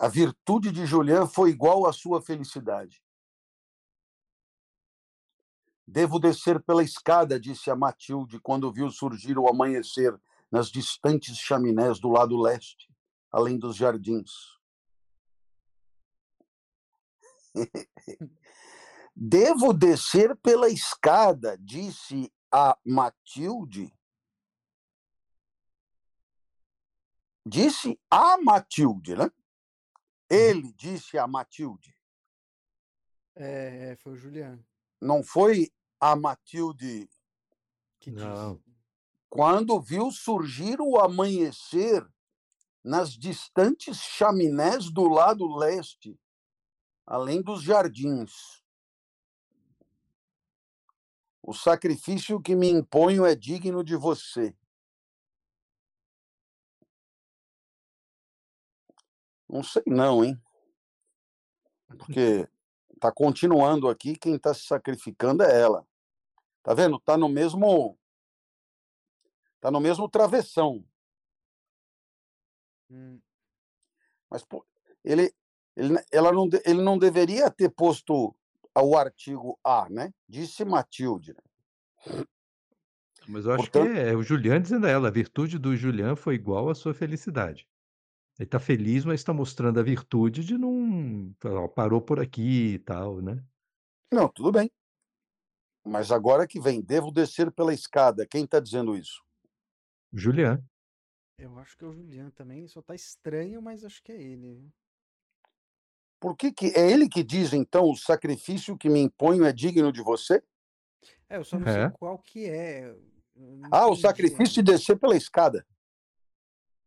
A 0.00 0.06
virtude 0.06 0.70
de 0.70 0.86
Julian 0.86 1.26
foi 1.26 1.50
igual 1.50 1.84
à 1.84 1.92
sua 1.92 2.22
felicidade. 2.22 3.02
Devo 5.84 6.20
descer 6.20 6.62
pela 6.62 6.84
escada, 6.84 7.40
disse 7.40 7.68
a 7.68 7.74
Matilde 7.74 8.38
quando 8.38 8.72
viu 8.72 8.88
surgir 8.90 9.36
o 9.36 9.48
amanhecer 9.48 10.16
nas 10.52 10.70
distantes 10.70 11.36
chaminés 11.36 11.98
do 11.98 12.10
lado 12.10 12.40
leste, 12.40 12.88
além 13.32 13.58
dos 13.58 13.74
jardins. 13.74 14.30
Devo 19.16 19.72
descer 19.72 20.36
pela 20.36 20.68
escada, 20.68 21.58
disse 21.58 22.32
a 22.52 22.78
Matilde. 22.86 23.92
Disse 27.44 27.98
a 28.08 28.40
Matilde, 28.40 29.16
né? 29.16 29.28
Ele 30.28 30.72
disse 30.72 31.16
a 31.16 31.26
Matilde. 31.26 31.96
É, 33.34 33.90
é, 33.92 33.96
foi 33.96 34.14
o 34.14 34.16
Juliano 34.16 34.66
Não 35.00 35.22
foi 35.22 35.70
a 36.00 36.16
Matilde 36.16 37.08
que 38.00 38.10
Não. 38.10 38.56
disse. 38.56 38.64
quando 39.28 39.80
viu 39.80 40.10
surgir 40.10 40.80
o 40.80 40.98
amanhecer 40.98 42.04
nas 42.82 43.12
distantes 43.12 43.98
chaminés 43.98 44.90
do 44.90 45.08
lado 45.08 45.46
leste, 45.46 46.18
além 47.06 47.42
dos 47.42 47.62
jardins. 47.62 48.62
O 51.42 51.52
sacrifício 51.54 52.40
que 52.40 52.54
me 52.54 52.68
imponho 52.70 53.24
é 53.24 53.34
digno 53.34 53.82
de 53.84 53.96
você. 53.96 54.56
Não 59.48 59.62
sei 59.62 59.82
não, 59.86 60.24
hein? 60.24 60.40
Porque 61.98 62.46
tá 63.00 63.10
continuando 63.10 63.88
aqui, 63.88 64.16
quem 64.16 64.34
está 64.34 64.52
se 64.52 64.64
sacrificando 64.64 65.42
é 65.42 65.60
ela. 65.60 65.86
Tá 66.62 66.74
vendo? 66.74 66.98
Tá 67.00 67.16
no 67.16 67.28
mesmo 67.28 67.98
tá 69.60 69.70
no 69.70 69.80
mesmo 69.80 70.08
travessão. 70.08 70.84
Hum, 72.90 73.20
Mas 74.30 74.44
pô, 74.44 74.64
ele, 75.04 75.32
ele, 75.76 75.94
ela 76.12 76.32
não, 76.32 76.48
ele 76.64 76.82
não 76.82 76.98
deveria 76.98 77.50
ter 77.50 77.70
posto 77.70 78.34
o 78.74 78.96
artigo 78.96 79.58
A, 79.64 79.88
né? 79.90 80.12
Disse 80.28 80.64
Matilde. 80.64 81.34
né? 81.34 82.24
Mas 83.26 83.44
eu 83.44 83.52
acho 83.52 83.64
Portanto- 83.64 83.92
que 83.92 83.98
é 83.98 84.14
o 84.14 84.22
Julian 84.22 84.60
dizendo 84.60 84.86
a 84.86 84.90
ela, 84.90 85.08
a 85.08 85.10
virtude 85.10 85.58
do 85.58 85.76
Julian 85.76 86.14
foi 86.16 86.34
igual 86.34 86.70
à 86.70 86.74
sua 86.74 86.94
felicidade. 86.94 87.66
Ele 88.38 88.46
está 88.46 88.60
feliz, 88.60 89.04
mas 89.04 89.20
está 89.20 89.32
mostrando 89.32 89.80
a 89.80 89.82
virtude 89.82 90.44
de 90.44 90.56
não. 90.56 91.34
ó, 91.44 91.66
parou 91.68 92.00
por 92.00 92.20
aqui 92.20 92.74
e 92.74 92.78
tal, 92.78 93.20
né? 93.20 93.44
Não, 94.12 94.28
tudo 94.28 94.52
bem. 94.52 94.70
Mas 95.84 96.12
agora 96.12 96.46
que 96.46 96.60
vem, 96.60 96.80
devo 96.80 97.10
descer 97.10 97.50
pela 97.50 97.74
escada. 97.74 98.26
Quem 98.26 98.44
está 98.44 98.60
dizendo 98.60 98.96
isso? 98.96 99.22
Julian. 100.12 100.62
eu 101.38 101.58
acho 101.58 101.76
que 101.76 101.84
é 101.84 101.88
o 101.88 101.92
Juliano 101.92 102.30
também, 102.30 102.66
só 102.68 102.80
tá 102.80 102.94
estranho, 102.94 103.60
mas 103.60 103.84
acho 103.84 104.02
que 104.02 104.12
é 104.12 104.20
ele. 104.22 104.68
Por 106.20 106.36
que, 106.36 106.52
que 106.52 106.66
é 106.76 106.90
ele 106.90 107.08
que 107.08 107.22
diz, 107.22 107.52
então, 107.52 107.84
o 107.90 107.96
sacrifício 107.96 108.76
que 108.76 108.88
me 108.88 109.00
imponho 109.00 109.44
é 109.44 109.52
digno 109.52 109.92
de 109.92 110.02
você? 110.02 110.42
É, 111.28 111.36
eu 111.36 111.44
só 111.44 111.58
não 111.58 111.66
É. 111.68 111.88
sei 111.88 111.98
qual 111.98 112.18
que 112.18 112.46
é. 112.46 112.94
Ah, 113.70 113.86
o 113.86 113.90
entendi 113.90 114.02
sacrifício 114.02 114.54
de 114.54 114.62
descer 114.72 114.98
pela 114.98 115.16
escada. 115.16 115.64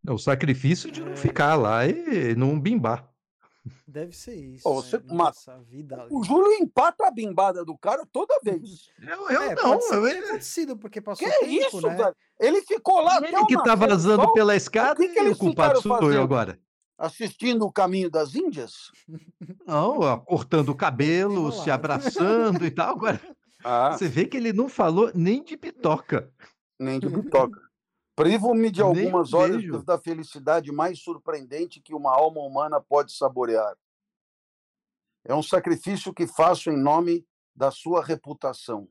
O 0.07 0.17
sacrifício 0.17 0.91
de 0.91 1.01
não 1.01 1.11
É. 1.11 1.15
ficar 1.15 1.55
lá 1.55 1.85
e 1.87 2.35
não 2.35 2.59
bimbar. 2.59 3.07
Deve 3.87 4.13
ser 4.15 4.33
isso. 4.35 4.67
Ô, 4.67 4.81
você- 4.81 4.97
né? 4.97 5.03
Nossa, 5.07 5.59
vida. 5.59 6.07
O 6.09 6.23
Júlio 6.23 6.51
empata 6.53 7.07
a 7.07 7.11
bimbada 7.11 7.63
do 7.63 7.77
cara 7.77 8.03
toda 8.11 8.39
vez. 8.43 8.89
Eu, 8.99 9.29
eu 9.29 9.41
É, 9.43 9.55
não, 9.55 9.63
pode 9.77 9.83
ser 9.85 9.95
eu- 9.95 10.01
que 10.01 10.17
acontecido, 10.17 10.77
porque 10.77 10.99
passou 10.99 11.27
Que 11.27 11.39
tempo, 11.39 11.51
isso, 11.77 11.81
né? 11.87 11.95
velho? 11.95 12.15
Ele 12.39 12.61
ficou 12.63 13.01
lá 13.01 13.17
ele 13.17 13.45
que 13.45 13.61
tá 13.63 13.75
vazando 13.75 14.33
pela 14.33 14.55
escada 14.55 14.95
que 14.95 15.09
que 15.09 15.19
e 15.19 15.21
o 15.21 15.25
eles 15.27 15.37
culpado 15.37 15.79
sou 15.81 16.11
eu 16.11 16.23
agora. 16.23 16.59
assistindo 16.97 17.63
o 17.65 17.71
Caminho 17.71 18.09
das 18.09 18.33
Índias. 18.33 18.91
Não, 19.67 19.99
ó, 19.99 20.17
cortando 20.17 20.69
o 20.69 20.75
cabelo, 20.75 21.51
se 21.51 21.69
abraçando 21.69 22.65
e 22.65 22.71
tal. 22.71 22.95
Agora, 22.95 23.21
Ah, 23.63 23.91
você 23.95 24.07
vê 24.07 24.25
que 24.25 24.37
ele 24.37 24.51
não 24.53 24.67
falou 24.67 25.11
nem 25.13 25.43
de 25.43 25.55
pitoca. 25.55 26.31
nem 26.79 26.99
de 26.99 27.07
bitoca. 27.07 27.61
Privo-me 28.23 28.71
de 28.71 28.81
algumas 28.81 29.33
um 29.33 29.37
horas 29.37 29.57
beijo. 29.57 29.83
da 29.83 29.97
felicidade 29.97 30.71
mais 30.71 30.99
surpreendente 30.99 31.79
que 31.81 31.93
uma 31.93 32.11
alma 32.13 32.41
humana 32.41 32.79
pode 32.81 33.13
saborear. 33.13 33.75
É 35.23 35.33
um 35.35 35.43
sacrifício 35.43 36.13
que 36.13 36.25
faço 36.27 36.69
em 36.71 36.77
nome 36.77 37.25
da 37.55 37.69
sua 37.71 38.03
reputação. 38.03 38.87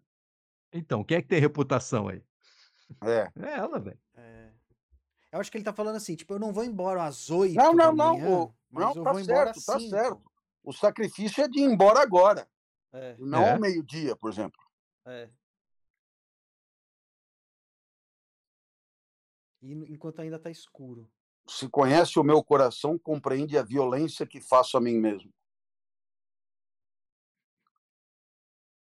Então, 0.73 1.03
quem 1.03 1.17
é 1.17 1.23
que 1.23 1.29
tem 1.29 1.41
reputação 1.41 2.09
aí? 2.09 2.23
É. 3.03 3.31
É 3.37 3.55
ela, 3.57 3.79
velho. 3.81 3.99
É. 4.17 4.51
Eu 5.33 5.41
acho 5.41 5.51
que 5.51 5.57
ele 5.59 5.65
tá 5.65 5.73
falando 5.73 5.97
assim, 5.97 6.15
tipo, 6.17 6.33
eu 6.35 6.39
não 6.39 6.53
vou 6.53 6.65
embora 6.65 7.05
às 7.05 7.31
oito 7.31 7.55
Não, 7.55 7.73
não, 7.73 7.93
não. 7.95 8.15
manhã, 8.19 8.53
não, 8.71 8.95
eu 8.95 9.03
tá 9.05 9.15
certo, 9.25 9.65
tá 9.65 9.79
cinco. 9.79 9.91
certo. 9.91 10.31
O 10.63 10.73
sacrifício 10.73 11.43
é 11.43 11.49
de 11.49 11.61
ir 11.61 11.65
embora 11.65 12.01
agora, 12.01 12.49
É, 12.93 13.15
não 13.19 13.43
É. 13.43 13.53
ao 13.53 13.61
meio-dia, 13.61 14.15
por 14.17 14.31
exemplo. 14.31 14.61
é. 15.07 15.29
E 19.63 19.73
enquanto 19.73 20.21
ainda 20.21 20.39
tá 20.39 20.51
escuro. 20.51 21.11
Se 21.47 21.69
conhece 21.69 22.19
o 22.19 22.25
meu 22.25 22.43
coração, 22.43 22.99
compreende 22.99 23.59
a 23.59 23.63
violência 23.63 24.27
que 24.27 24.41
faço 24.41 24.77
a 24.77 24.81
mim 24.81 24.99
mesmo. 24.99 25.33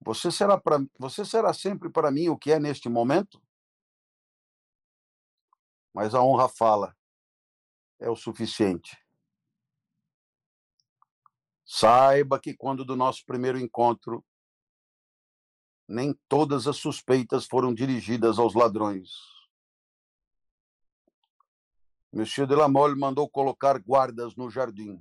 Você 0.02 0.30
será, 0.30 0.58
pra, 0.58 0.78
você 0.98 1.24
será 1.24 1.52
sempre 1.52 1.90
para 1.90 2.10
mim 2.10 2.28
o 2.28 2.38
que 2.38 2.52
é 2.52 2.58
neste 2.58 2.88
momento? 2.88 3.42
Mas 5.92 6.14
a 6.14 6.22
honra 6.22 6.48
fala, 6.48 6.96
é 7.98 8.08
o 8.08 8.16
suficiente. 8.16 8.96
Saiba 11.64 12.40
que 12.40 12.54
quando 12.54 12.84
do 12.84 12.96
nosso 12.96 13.24
primeiro 13.26 13.58
encontro, 13.58 14.24
nem 15.86 16.18
todas 16.28 16.66
as 16.66 16.76
suspeitas 16.76 17.46
foram 17.46 17.74
dirigidas 17.74 18.38
aos 18.38 18.54
ladrões. 18.54 19.39
Monsieur 22.12 22.46
de 22.46 22.56
la 22.56 22.68
Mole 22.68 22.96
mandou 22.96 23.28
colocar 23.30 23.78
guardas 23.78 24.34
no 24.34 24.50
jardim. 24.50 24.98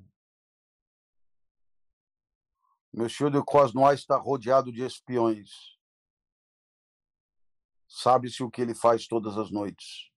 Monsieur 2.94 3.32
de 3.32 3.42
Croisnois 3.44 4.00
está 4.00 4.16
rodeado 4.16 4.72
de 4.72 4.84
espiões. 4.84 5.78
Sabe-se 7.88 8.44
o 8.44 8.52
que 8.52 8.62
ele 8.62 8.76
faz 8.76 9.08
todas 9.08 9.38
as 9.38 9.50
noites. 9.50 10.12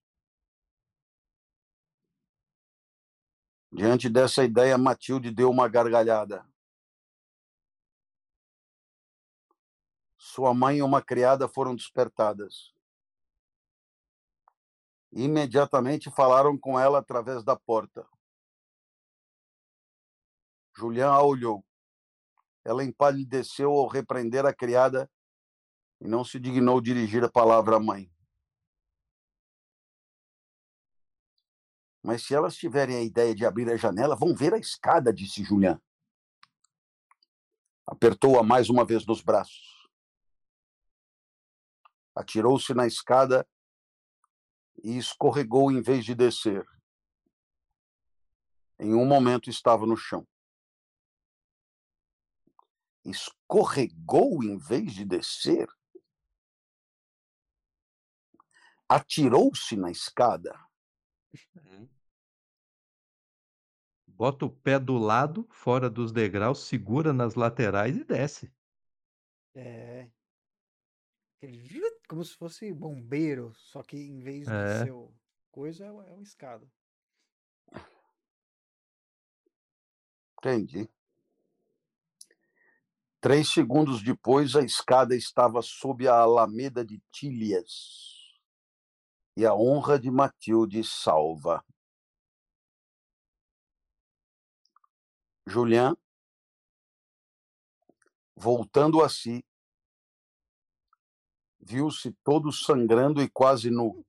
Diante 3.71 4.07
dessa 4.07 4.43
ideia, 4.43 4.77
Matilde 4.77 5.31
deu 5.31 5.49
uma 5.49 5.67
gargalhada. 5.67 6.47
Sua 10.15 10.53
mãe 10.53 10.77
e 10.77 10.83
uma 10.83 11.01
criada 11.01 11.47
foram 11.47 11.75
despertadas. 11.75 12.71
Imediatamente 15.15 16.09
falaram 16.09 16.57
com 16.57 16.79
ela 16.79 16.97
através 16.97 17.43
da 17.43 17.55
porta. 17.55 18.07
Julián 20.75 21.11
a 21.11 21.21
olhou. 21.21 21.63
Ela 22.65 22.83
empalideceu 22.83 23.71
ao 23.71 23.87
repreender 23.87 24.43
a 24.43 24.53
criada 24.53 25.09
e 26.01 26.07
não 26.07 26.25
se 26.25 26.39
dignou 26.39 26.81
dirigir 26.81 27.23
a 27.23 27.29
palavra 27.29 27.75
à 27.75 27.79
mãe. 27.79 28.11
Mas 32.01 32.23
se 32.23 32.33
elas 32.33 32.55
tiverem 32.55 32.95
a 32.95 33.03
ideia 33.03 33.35
de 33.35 33.45
abrir 33.45 33.69
a 33.69 33.77
janela, 33.77 34.15
vão 34.15 34.33
ver 34.35 34.53
a 34.53 34.57
escada, 34.57 35.13
disse 35.13 35.43
Julián. 35.43 35.79
Apertou-a 37.85 38.41
mais 38.41 38.67
uma 38.67 38.83
vez 38.83 39.05
nos 39.05 39.21
braços. 39.21 39.87
Atirou-se 42.15 42.73
na 42.73 42.87
escada 42.87 43.47
e 44.81 44.97
escorregou 44.97 45.71
em 45.71 45.81
vez 45.81 46.05
de 46.05 46.15
descer. 46.15 46.65
Em 48.79 48.93
um 48.93 49.05
momento 49.05 49.49
estava 49.49 49.85
no 49.85 49.95
chão. 49.95 50.27
Escorregou 53.05 54.43
em 54.43 54.57
vez 54.57 54.93
de 54.93 55.05
descer? 55.05 55.67
Atirou-se 58.87 59.75
na 59.75 59.91
escada. 59.91 60.57
Bota 64.07 64.45
o 64.45 64.49
pé 64.49 64.79
do 64.79 64.97
lado, 64.97 65.47
fora 65.49 65.89
dos 65.89 66.11
degraus, 66.11 66.67
segura 66.67 67.11
nas 67.11 67.35
laterais 67.35 67.95
e 67.95 68.03
desce. 68.03 68.53
É. 69.55 70.09
Aquele 71.43 71.91
Como 72.07 72.23
se 72.23 72.35
fosse 72.35 72.71
bombeiro, 72.71 73.53
só 73.55 73.83
que 73.83 73.97
em 73.97 74.19
vez 74.21 74.45
de 74.45 74.53
É. 74.53 74.85
ser 74.85 74.91
o 74.91 75.13
coisa, 75.51 75.83
é 75.83 75.87
é 75.87 75.91
uma 75.91 76.23
escada. 76.23 76.65
Entendi. 80.37 80.89
Três 83.19 83.51
segundos 83.51 84.01
depois, 84.01 84.55
a 84.55 84.61
escada 84.61 85.15
estava 85.15 85.61
sob 85.61 86.07
a 86.07 86.15
alameda 86.15 86.85
de 86.85 87.01
Tílias. 87.11 88.39
E 89.35 89.45
a 89.45 89.53
honra 89.53 89.99
de 89.99 90.11
Matilde 90.11 90.83
salva. 90.83 91.65
Julián, 95.45 95.95
voltando 98.35 99.03
a 99.03 99.09
si, 99.09 99.45
viu-se 101.65 102.11
todo 102.23 102.51
sangrando 102.51 103.21
e 103.21 103.29
quase 103.29 103.69
nu. 103.69 104.03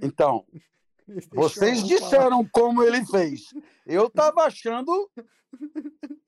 Então, 0.00 0.44
Vocês 1.32 1.84
disseram 1.86 2.46
como 2.48 2.82
ele 2.82 3.04
fez. 3.06 3.52
Eu 3.86 4.06
estava 4.06 4.42
achando. 4.44 5.10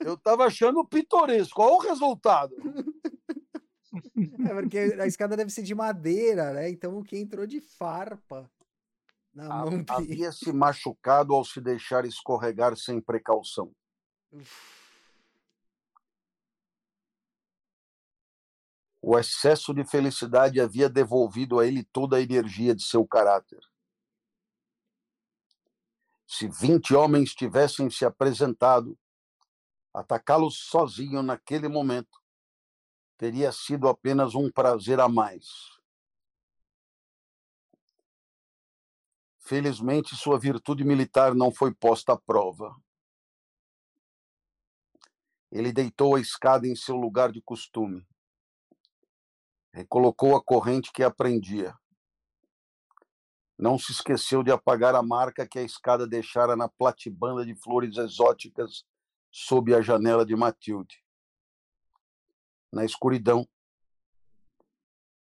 Eu 0.01 0.15
estava 0.15 0.45
achando 0.45 0.85
pitoresco. 0.87 1.55
Qual 1.57 1.75
o 1.77 1.81
resultado? 1.81 2.55
É 4.49 4.55
porque 4.55 4.79
a 4.79 5.07
escada 5.07 5.37
deve 5.37 5.51
ser 5.51 5.63
de 5.63 5.75
madeira, 5.75 6.53
né? 6.53 6.69
Então 6.69 6.99
o 6.99 7.05
que 7.05 7.17
entrou 7.17 7.47
de 7.47 7.61
farpa 7.61 8.51
na 9.33 9.47
A- 9.47 9.65
mão 9.65 9.71
dele. 9.71 9.85
Havia 9.89 10.33
se 10.33 10.53
machucado 10.53 11.33
ao 11.35 11.45
se 11.45 11.61
deixar 11.61 12.05
escorregar 12.05 12.77
sem 12.77 13.01
precaução. 13.01 13.73
O 19.07 19.19
excesso 19.19 19.75
de 19.75 19.85
felicidade 19.85 20.59
havia 20.59 20.89
devolvido 20.89 21.61
a 21.61 21.67
ele 21.67 21.85
toda 21.85 22.17
a 22.17 22.23
energia 22.23 22.75
de 22.75 22.83
seu 22.83 23.07
caráter. 23.07 23.61
Se 26.27 26.49
vinte 26.49 26.95
homens 26.95 27.35
tivessem 27.35 27.91
se 27.91 28.07
apresentado, 28.07 28.99
atacá-lo 29.93 30.51
sozinho 30.51 31.23
naquele 31.23 31.69
momento 31.69 32.19
teria 33.19 33.53
sido 33.53 33.89
apenas 33.89 34.35
um 34.35 34.51
prazer 34.51 34.99
a 34.99 35.07
mais. 35.07 35.49
Felizmente, 39.39 40.17
sua 40.17 40.39
virtude 40.39 40.83
militar 40.83 41.35
não 41.35 41.53
foi 41.53 41.75
posta 41.75 42.15
à 42.15 42.17
prova. 42.19 42.75
Ele 45.53 45.75
deitou 45.75 46.17
a 46.17 46.21
escada 46.21 46.67
em 46.67 46.75
seu 46.75 46.97
lugar 46.97 47.31
de 47.31 47.43
costume. 47.43 48.03
Recolocou 49.75 50.37
a 50.37 50.41
corrente 50.41 50.93
que 50.93 51.03
aprendia. 51.03 51.77
Não 53.59 53.77
se 53.77 53.91
esqueceu 53.91 54.41
de 54.41 54.53
apagar 54.53 54.95
a 54.95 55.03
marca 55.03 55.49
que 55.49 55.59
a 55.59 55.63
escada 55.63 56.07
deixara 56.07 56.55
na 56.55 56.69
platibanda 56.69 57.45
de 57.45 57.57
flores 57.57 57.97
exóticas 57.97 58.85
sob 59.33 59.75
a 59.75 59.83
janela 59.83 60.25
de 60.25 60.37
Matilde. 60.37 61.05
Na 62.73 62.85
escuridão, 62.85 63.49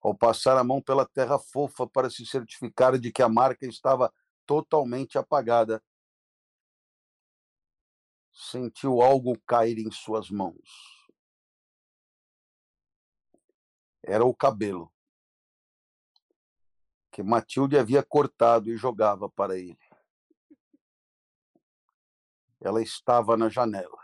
ao 0.02 0.14
passar 0.14 0.58
a 0.58 0.64
mão 0.64 0.82
pela 0.82 1.06
terra 1.06 1.38
fofa 1.38 1.86
para 1.86 2.10
se 2.10 2.26
certificar 2.26 2.98
de 2.98 3.10
que 3.10 3.22
a 3.22 3.30
marca 3.30 3.64
estava 3.64 4.12
totalmente 4.44 5.16
apagada, 5.16 5.82
sentiu 8.30 9.00
algo 9.00 9.40
cair 9.46 9.78
em 9.78 9.90
suas 9.90 10.28
mãos. 10.28 11.03
Era 14.06 14.24
o 14.24 14.34
cabelo 14.34 14.92
que 17.10 17.22
Matilde 17.22 17.78
havia 17.78 18.02
cortado 18.02 18.68
e 18.68 18.76
jogava 18.76 19.30
para 19.30 19.56
ele. 19.56 19.78
Ela 22.60 22.82
estava 22.82 23.36
na 23.36 23.48
janela. 23.48 24.02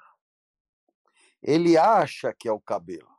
Ele 1.43 1.77
acha 1.77 2.33
que 2.33 2.47
é 2.47 2.53
o 2.53 2.61
cabelo. 2.61 3.11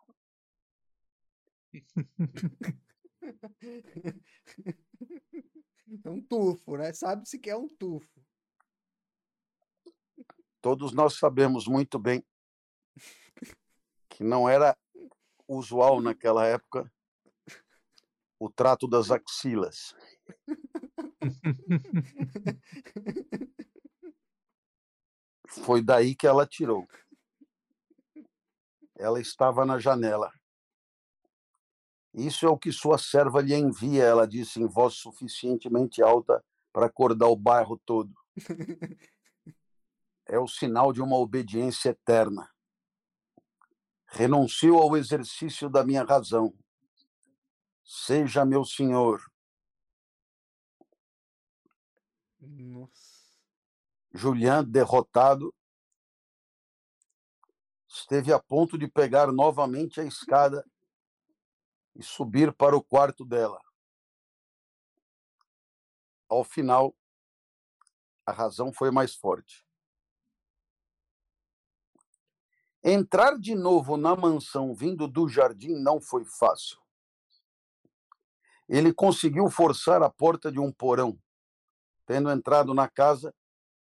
É 6.05 6.09
um 6.09 6.21
tufo, 6.21 6.77
né? 6.77 6.93
Sabe-se 6.93 7.37
que 7.37 7.49
é 7.49 7.57
um 7.57 7.67
tufo. 7.67 8.25
Todos 10.61 10.93
nós 10.93 11.17
sabemos 11.17 11.67
muito 11.67 11.99
bem 11.99 12.23
que 14.07 14.23
não 14.23 14.47
era 14.47 14.77
usual 15.57 16.01
naquela 16.01 16.45
época 16.45 16.91
o 18.39 18.49
trato 18.49 18.87
das 18.87 19.11
axilas. 19.11 19.93
Foi 25.47 25.83
daí 25.83 26.15
que 26.15 26.25
ela 26.25 26.47
tirou. 26.47 26.87
Ela 28.97 29.21
estava 29.21 29.63
na 29.65 29.77
janela. 29.77 30.31
Isso 32.13 32.45
é 32.45 32.49
o 32.49 32.57
que 32.57 32.71
sua 32.71 32.97
serva 32.97 33.41
lhe 33.41 33.53
envia, 33.53 34.03
ela 34.03 34.27
disse 34.27 34.59
em 34.59 34.67
voz 34.67 34.95
suficientemente 34.95 36.01
alta 36.01 36.43
para 36.73 36.87
acordar 36.87 37.27
o 37.27 37.35
bairro 37.35 37.79
todo. 37.85 38.13
É 40.27 40.39
o 40.39 40.47
sinal 40.47 40.93
de 40.93 41.01
uma 41.01 41.17
obediência 41.17 41.89
eterna. 41.89 42.49
Renuncio 44.13 44.77
ao 44.77 44.97
exercício 44.97 45.69
da 45.69 45.85
minha 45.85 46.03
razão. 46.03 46.53
Seja 47.81 48.43
meu 48.43 48.65
senhor. 48.65 49.21
Nossa. 52.37 53.21
Julian, 54.13 54.65
derrotado, 54.65 55.55
esteve 57.87 58.33
a 58.33 58.39
ponto 58.39 58.77
de 58.77 58.85
pegar 58.85 59.31
novamente 59.31 60.01
a 60.01 60.03
escada 60.03 60.69
e 61.95 62.03
subir 62.03 62.53
para 62.53 62.75
o 62.75 62.83
quarto 62.83 63.23
dela. 63.23 63.61
Ao 66.27 66.43
final, 66.43 66.93
a 68.25 68.33
razão 68.33 68.73
foi 68.73 68.91
mais 68.91 69.15
forte. 69.15 69.65
Entrar 72.83 73.37
de 73.37 73.53
novo 73.53 73.95
na 73.95 74.15
mansão 74.15 74.73
vindo 74.73 75.07
do 75.07 75.29
jardim 75.29 75.75
não 75.75 76.01
foi 76.01 76.25
fácil. 76.25 76.79
Ele 78.67 78.91
conseguiu 78.91 79.51
forçar 79.51 80.01
a 80.01 80.09
porta 80.09 80.51
de 80.51 80.59
um 80.59 80.71
porão. 80.71 81.19
Tendo 82.07 82.31
entrado 82.31 82.73
na 82.73 82.89
casa, 82.89 83.35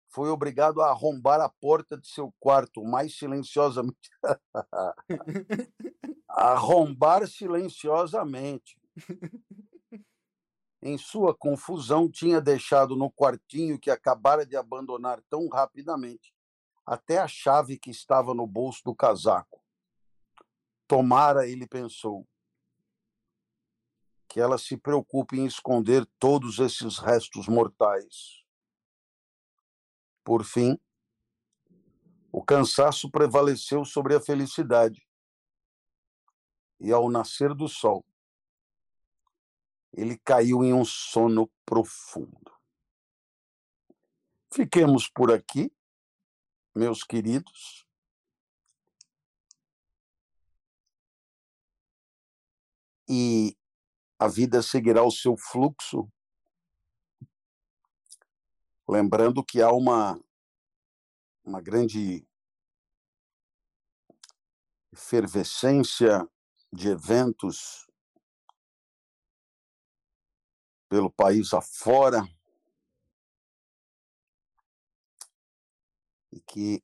foi 0.10 0.30
obrigado 0.30 0.82
a 0.82 0.90
arrombar 0.90 1.40
a 1.40 1.48
porta 1.48 1.98
de 1.98 2.10
seu 2.10 2.34
quarto 2.40 2.84
mais 2.84 3.16
silenciosamente. 3.18 4.10
arrombar 6.28 7.26
silenciosamente. 7.26 8.78
Em 10.82 10.98
sua 10.98 11.34
confusão, 11.34 12.10
tinha 12.12 12.42
deixado 12.42 12.98
no 12.98 13.10
quartinho 13.10 13.80
que 13.80 13.90
acabara 13.90 14.46
de 14.46 14.58
abandonar 14.58 15.22
tão 15.30 15.48
rapidamente 15.48 16.34
até 16.90 17.20
a 17.20 17.28
chave 17.28 17.78
que 17.78 17.91
estava 17.91 18.34
no 18.34 18.48
bolso 18.48 18.82
do 18.84 18.95
casaco. 18.95 19.64
Tomara, 20.88 21.48
ele 21.48 21.68
pensou, 21.68 22.28
que 24.28 24.40
ela 24.40 24.57
se 24.57 24.76
preocupe 24.76 25.38
em 25.38 25.45
esconder 25.45 26.03
todos 26.18 26.57
esses 26.57 26.98
restos 26.98 27.48
mortais. 27.48 28.44
Por 30.24 30.44
fim, 30.44 30.80
o 32.32 32.44
cansaço 32.44 33.11
prevaleceu 33.11 33.86
sobre 33.86 34.16
a 34.16 34.20
felicidade. 34.20 35.07
E 36.80 36.91
ao 36.91 37.07
nascer 37.07 37.53
do 37.53 37.68
sol, 37.68 38.03
ele 39.94 40.18
caiu 40.18 40.64
em 40.64 40.74
um 40.74 40.84
sono 40.84 41.52
profundo. 41.68 42.52
Fiquemos 44.52 45.07
por 45.07 45.32
aqui 45.32 45.72
meus 46.80 47.04
queridos. 47.04 47.86
E 53.10 53.58
a 54.18 54.30
vida 54.30 54.62
seguirá 54.62 55.04
o 55.04 55.12
seu 55.12 55.36
fluxo. 55.36 56.10
Lembrando 58.88 59.44
que 59.44 59.62
há 59.62 59.72
uma, 59.72 60.18
uma 61.44 61.62
grande 61.62 62.26
efervescência 64.94 66.26
de 66.72 66.88
eventos 66.88 67.86
pelo 70.88 71.12
país 71.12 71.54
afora. 71.54 72.24
E 76.32 76.40
que, 76.40 76.84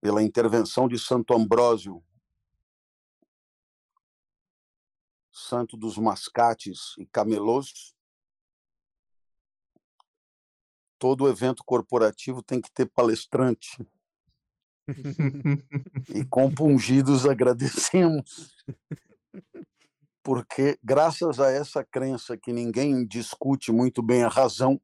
pela 0.00 0.22
intervenção 0.22 0.88
de 0.88 0.98
Santo 0.98 1.34
Ambrósio, 1.34 2.02
santo 5.30 5.76
dos 5.76 5.96
mascates 5.96 6.94
e 6.98 7.06
camelôs, 7.06 7.94
todo 10.98 11.28
evento 11.28 11.64
corporativo 11.64 12.42
tem 12.42 12.60
que 12.60 12.70
ter 12.70 12.86
palestrante. 12.86 13.84
e 16.14 16.24
compungidos 16.28 17.26
agradecemos, 17.26 18.54
porque 20.22 20.78
graças 20.82 21.40
a 21.40 21.50
essa 21.50 21.84
crença 21.84 22.36
que 22.36 22.52
ninguém 22.52 23.06
discute 23.06 23.72
muito 23.72 24.02
bem 24.02 24.24
a 24.24 24.28
razão, 24.28 24.80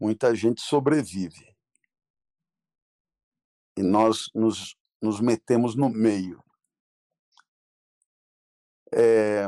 muita 0.00 0.34
gente 0.34 0.62
sobrevive. 0.62 1.54
E 3.76 3.82
nós 3.82 4.30
nos, 4.34 4.74
nos 5.00 5.20
metemos 5.20 5.76
no 5.76 5.90
meio. 5.90 6.42
É, 8.92 9.46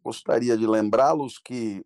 gostaria 0.00 0.56
de 0.56 0.66
lembrá-los 0.66 1.38
que 1.38 1.84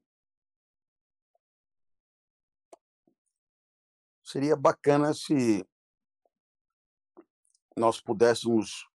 seria 4.22 4.54
bacana 4.54 5.12
se 5.14 5.66
nós 7.76 8.00
pudéssemos 8.00 8.88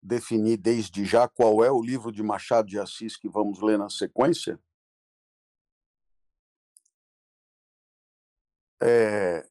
definir 0.00 0.56
desde 0.58 1.04
já 1.04 1.26
qual 1.26 1.64
é 1.64 1.70
o 1.70 1.82
livro 1.82 2.12
de 2.12 2.22
Machado 2.22 2.68
de 2.68 2.78
Assis 2.78 3.16
que 3.16 3.28
vamos 3.28 3.60
ler 3.60 3.76
na 3.76 3.90
sequência 3.90 4.60
É, 8.82 9.48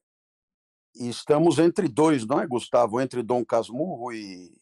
estamos 0.94 1.58
entre 1.58 1.88
dois, 1.88 2.26
não 2.26 2.40
é, 2.40 2.46
Gustavo? 2.46 3.00
Entre 3.00 3.22
Dom 3.22 3.44
Casmurro 3.44 4.12
e. 4.12 4.56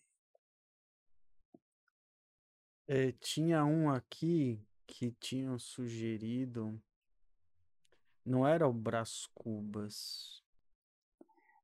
É, 2.87 3.13
tinha 3.13 3.65
um 3.65 3.91
aqui 3.91 4.61
que 4.87 5.13
tinham 5.13 5.59
sugerido. 5.59 6.81
Não 8.25 8.47
era 8.47 8.67
o 8.67 8.73
Brás 8.73 9.27
Cubas. 9.35 10.43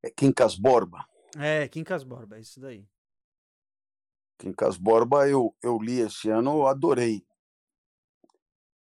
É 0.03 0.11
Quincas 0.11 0.57
Borba. 0.57 1.07
É, 1.39 1.69
Quincas 1.69 2.05
Borba, 2.05 2.37
é 2.37 2.41
isso 2.41 2.61
daí. 2.61 2.87
Quincas 4.39 4.77
Borba 4.77 5.29
eu, 5.29 5.55
eu 5.63 5.79
li 5.79 6.01
esse 6.01 6.31
ano, 6.31 6.51
eu 6.51 6.67
adorei 6.67 7.25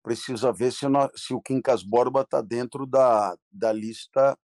precisa 0.02 0.52
ver 0.52 0.72
se, 0.72 0.89
nós, 0.89 1.10
se 1.14 1.35
o 1.35 1.40
Quincas 1.40 1.82
Borba 1.82 2.22
está 2.22 2.40
dentro 2.40 2.86
da, 2.86 3.36
da 3.51 3.72
lista 3.72 4.39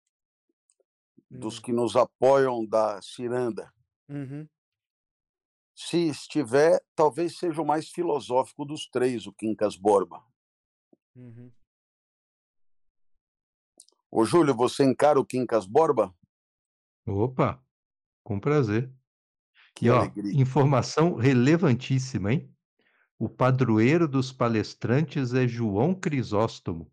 dos 1.29 1.59
hum. 1.59 1.61
que 1.61 1.73
nos 1.73 1.95
apoiam 1.95 2.65
da 2.65 3.01
Ciranda. 3.01 3.71
Uhum. 4.09 4.47
Se 5.75 6.07
estiver, 6.07 6.81
talvez 6.95 7.37
seja 7.37 7.61
o 7.61 7.65
mais 7.65 7.89
filosófico 7.89 8.65
dos 8.65 8.87
três, 8.87 9.27
o 9.27 9.33
Quincas 9.33 9.75
Borba. 9.75 10.23
Uhum. 11.15 11.51
Ô, 14.09 14.25
Júlio, 14.25 14.55
você 14.55 14.83
encara 14.83 15.19
o 15.19 15.25
Quincas 15.25 15.67
Borba? 15.67 16.15
Opa, 17.05 17.63
com 18.23 18.39
prazer. 18.39 18.91
Que 19.75 19.85
e, 19.85 19.89
ó, 19.89 20.03
informação 20.33 21.15
relevantíssima, 21.15 22.33
hein? 22.33 22.56
O 23.19 23.29
padroeiro 23.29 24.07
dos 24.07 24.31
palestrantes 24.31 25.31
é 25.35 25.47
João 25.47 25.93
Crisóstomo. 25.93 26.91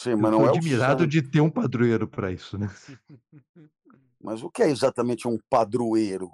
Sim, 0.00 0.16
mas 0.16 0.30
não 0.32 0.44
é 0.44 0.46
admirado 0.46 1.06
de 1.06 1.22
ter 1.22 1.40
um 1.40 1.50
padroeiro 1.50 2.08
para 2.08 2.30
isso, 2.32 2.56
né? 2.58 2.68
Mas 4.20 4.42
o 4.42 4.50
que 4.50 4.62
é 4.62 4.68
exatamente 4.68 5.26
um 5.26 5.38
padroeiro? 5.48 6.30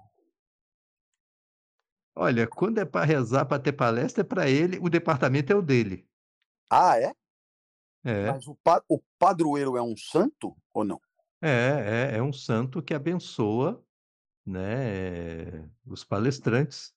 Olha, 2.16 2.46
quando 2.48 2.78
é 2.78 2.84
para 2.84 3.04
rezar, 3.04 3.44
para 3.46 3.62
ter 3.62 3.72
palestra, 3.72 4.22
é 4.22 4.24
para 4.24 4.48
ele, 4.50 4.78
o 4.80 4.88
departamento 4.88 5.52
é 5.52 5.56
o 5.56 5.62
dele. 5.62 6.08
Ah, 6.70 6.98
é? 7.00 7.14
É, 8.04 8.28
Mas 8.30 8.46
o, 8.46 8.54
pa- 8.56 8.82
o 8.88 9.00
padroeiro 9.18 9.76
é 9.76 9.82
um 9.82 9.96
santo 9.96 10.56
ou 10.72 10.84
não? 10.84 11.00
é, 11.40 12.12
é, 12.14 12.16
é 12.18 12.22
um 12.22 12.32
santo 12.32 12.82
que 12.82 12.94
abençoa, 12.94 13.84
né, 14.46 15.70
os 15.86 16.04
palestrantes. 16.04 16.94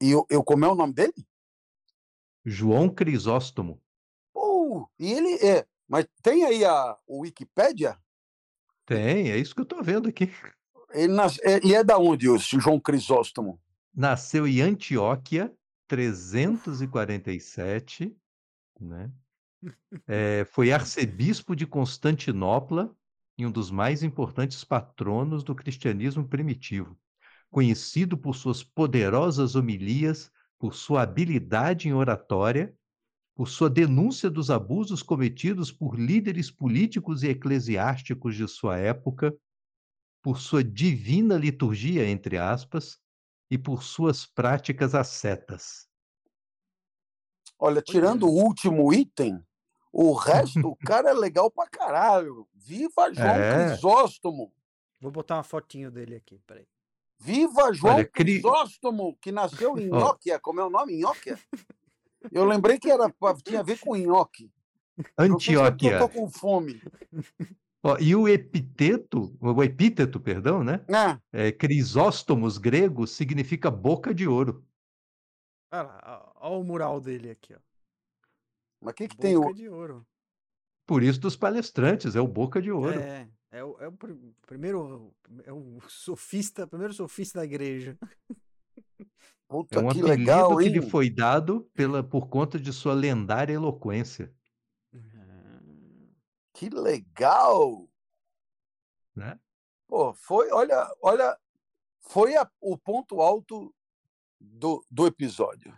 E 0.00 0.10
eu, 0.10 0.26
eu 0.28 0.44
como 0.44 0.64
é 0.64 0.68
o 0.68 0.74
nome 0.74 0.92
dele? 0.92 1.14
João 2.44 2.88
Crisóstomo. 2.88 3.80
Pô, 4.32 4.88
e 4.98 5.12
ele 5.12 5.34
é. 5.44 5.64
Mas 5.88 6.06
tem 6.22 6.44
aí 6.44 6.64
a 6.64 6.96
Wikipédia? 7.08 7.96
Tem, 8.84 9.30
é 9.30 9.36
isso 9.36 9.54
que 9.54 9.60
eu 9.60 9.64
estou 9.64 9.82
vendo 9.82 10.08
aqui. 10.08 10.30
Ele, 10.90 11.12
nas, 11.12 11.38
ele 11.42 11.74
é 11.74 11.82
da 11.82 11.98
onde, 11.98 12.28
o 12.28 12.38
João 12.38 12.78
Crisóstomo? 12.78 13.60
Nasceu 13.94 14.46
em 14.46 14.60
Antioquia, 14.60 15.52
347, 15.88 18.14
né? 18.80 19.10
É, 20.06 20.44
foi 20.44 20.70
arcebispo 20.70 21.56
de 21.56 21.66
Constantinopla 21.66 22.94
e 23.38 23.46
um 23.46 23.50
dos 23.50 23.70
mais 23.70 24.02
importantes 24.02 24.62
patronos 24.64 25.42
do 25.42 25.54
cristianismo 25.54 26.26
primitivo. 26.26 26.96
Conhecido 27.56 28.18
por 28.18 28.36
suas 28.36 28.62
poderosas 28.62 29.54
homilias, 29.54 30.30
por 30.58 30.74
sua 30.74 31.00
habilidade 31.00 31.88
em 31.88 31.94
oratória, 31.94 32.76
por 33.34 33.48
sua 33.48 33.70
denúncia 33.70 34.28
dos 34.28 34.50
abusos 34.50 35.02
cometidos 35.02 35.72
por 35.72 35.98
líderes 35.98 36.50
políticos 36.50 37.22
e 37.22 37.28
eclesiásticos 37.28 38.36
de 38.36 38.46
sua 38.46 38.76
época, 38.76 39.34
por 40.22 40.38
sua 40.38 40.62
divina 40.62 41.38
liturgia, 41.38 42.06
entre 42.06 42.36
aspas, 42.36 43.00
e 43.50 43.56
por 43.56 43.82
suas 43.82 44.26
práticas 44.26 44.94
ascetas. 44.94 45.88
Olha, 47.58 47.80
tirando 47.80 48.24
o 48.24 48.34
último 48.34 48.92
item, 48.92 49.42
o 49.90 50.12
resto, 50.12 50.68
o 50.68 50.76
cara 50.84 51.08
é 51.08 51.14
legal 51.14 51.50
pra 51.50 51.66
caralho. 51.66 52.46
Viva 52.54 53.10
João 53.14 53.28
É. 53.28 53.70
Crisóstomo! 53.70 54.52
Vou 55.00 55.10
botar 55.10 55.36
uma 55.36 55.42
fotinho 55.42 55.90
dele 55.90 56.16
aqui, 56.16 56.38
peraí. 56.46 56.66
Viva 57.18 57.72
João 57.72 57.94
Olha, 57.96 58.04
cri- 58.04 58.40
Crisóstomo, 58.40 59.16
que 59.20 59.32
nasceu 59.32 59.78
em 59.78 59.88
Ó. 59.92 59.98
Inhoquia. 59.98 60.38
Como 60.38 60.60
é 60.60 60.64
o 60.64 60.70
nome? 60.70 60.94
Inhoquia? 60.94 61.38
Eu 62.30 62.44
lembrei 62.44 62.78
que 62.78 62.90
era, 62.90 63.12
tinha 63.44 63.60
a 63.60 63.62
ver 63.62 63.78
com 63.78 63.94
nhoque. 63.96 64.52
É 64.98 65.04
Antioquia. 65.24 65.92
Eu 65.92 65.98
tô 66.00 66.08
com 66.08 66.28
fome. 66.28 66.82
Ó, 67.82 67.96
e 68.00 68.16
o 68.16 68.26
epiteto, 68.28 69.36
o 69.40 69.62
epíteto, 69.62 70.18
perdão, 70.18 70.64
né? 70.64 70.84
Ah, 70.92 71.20
É, 71.32 71.52
Crisóstomos 71.52 72.58
grego 72.58 73.06
significa 73.06 73.70
boca 73.70 74.12
de 74.14 74.26
ouro. 74.26 74.66
Olha 75.70 76.32
ó 76.36 76.58
o 76.58 76.64
mural 76.64 77.00
dele 77.00 77.30
aqui, 77.30 77.54
ó. 77.54 77.58
mas 78.80 78.92
o 78.92 78.94
que, 78.94 79.08
que 79.08 79.16
tem 79.16 79.34
Boca 79.36 79.50
o. 79.50 79.54
de 79.54 79.68
ouro. 79.68 80.06
Por 80.86 81.02
isso 81.02 81.20
dos 81.20 81.36
palestrantes, 81.36 82.14
é 82.16 82.20
o 82.20 82.26
boca 82.28 82.62
de 82.62 82.70
ouro. 82.72 82.98
É, 82.98 83.28
é 83.58 83.64
o, 83.64 83.76
é 83.80 83.88
o 83.88 83.92
pr- 83.92 84.12
primeiro, 84.46 85.14
é 85.44 85.52
o 85.52 85.78
sofista, 85.88 86.66
primeiro 86.66 86.92
sofista 86.92 87.38
da 87.40 87.44
igreja. 87.44 87.98
Puta, 89.48 89.78
É 89.78 89.82
um 89.82 89.88
que 89.88 90.02
legal, 90.02 90.56
que 90.56 90.64
hein? 90.64 90.70
lhe 90.72 90.82
foi 90.82 91.08
dado 91.08 91.68
pela, 91.72 92.02
por 92.02 92.28
conta 92.28 92.58
de 92.58 92.72
sua 92.72 92.94
lendária 92.94 93.52
eloquência. 93.54 94.32
Que 96.52 96.70
legal! 96.70 97.88
Né? 99.14 99.38
Pô, 99.86 100.12
foi, 100.14 100.50
olha, 100.50 100.90
olha, 101.00 101.38
foi 102.00 102.34
a- 102.36 102.50
o 102.60 102.76
ponto 102.76 103.20
alto 103.20 103.74
do, 104.40 104.84
do 104.90 105.06
episódio. 105.06 105.76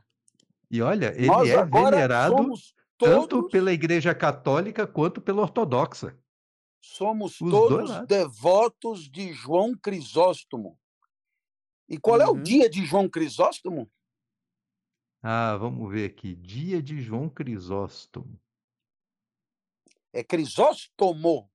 E 0.70 0.80
olha, 0.80 1.12
ele 1.16 1.26
Nós 1.26 1.48
é 1.48 1.64
venerado 1.64 2.36
somos 2.36 2.74
tanto 2.96 3.28
todos, 3.28 3.50
pela 3.50 3.72
Igreja 3.72 4.14
Católica 4.14 4.86
quanto 4.86 5.20
pela 5.20 5.42
Ortodoxa. 5.42 6.16
Somos 6.80 7.40
os 7.40 7.50
dois 7.50 7.88
todos 7.88 8.06
devotos 8.06 9.08
de 9.10 9.32
João 9.32 9.76
Crisóstomo. 9.76 10.78
E 11.88 11.98
qual 11.98 12.20
é 12.20 12.26
o 12.26 12.32
Uhum. 12.32 12.42
dia 12.42 12.68
de 12.68 12.84
João 12.84 13.08
Crisóstomo? 13.08 13.90
Ah, 15.22 15.56
vamos 15.56 15.90
ver 15.90 16.10
aqui. 16.10 16.34
Dia 16.34 16.82
de 16.82 17.00
João 17.00 17.28
Crisóstomo. 17.28 18.38
É 20.12 20.22
Crisóstomo. 20.24 21.50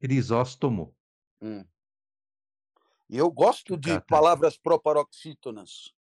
Crisóstomo. 0.00 0.94
Hum. 1.40 1.64
E 3.08 3.16
eu 3.18 3.30
gosto 3.30 3.76
de 3.76 3.94
tá. 3.94 4.00
palavras 4.00 4.56
proparoxítonas. 4.56 5.92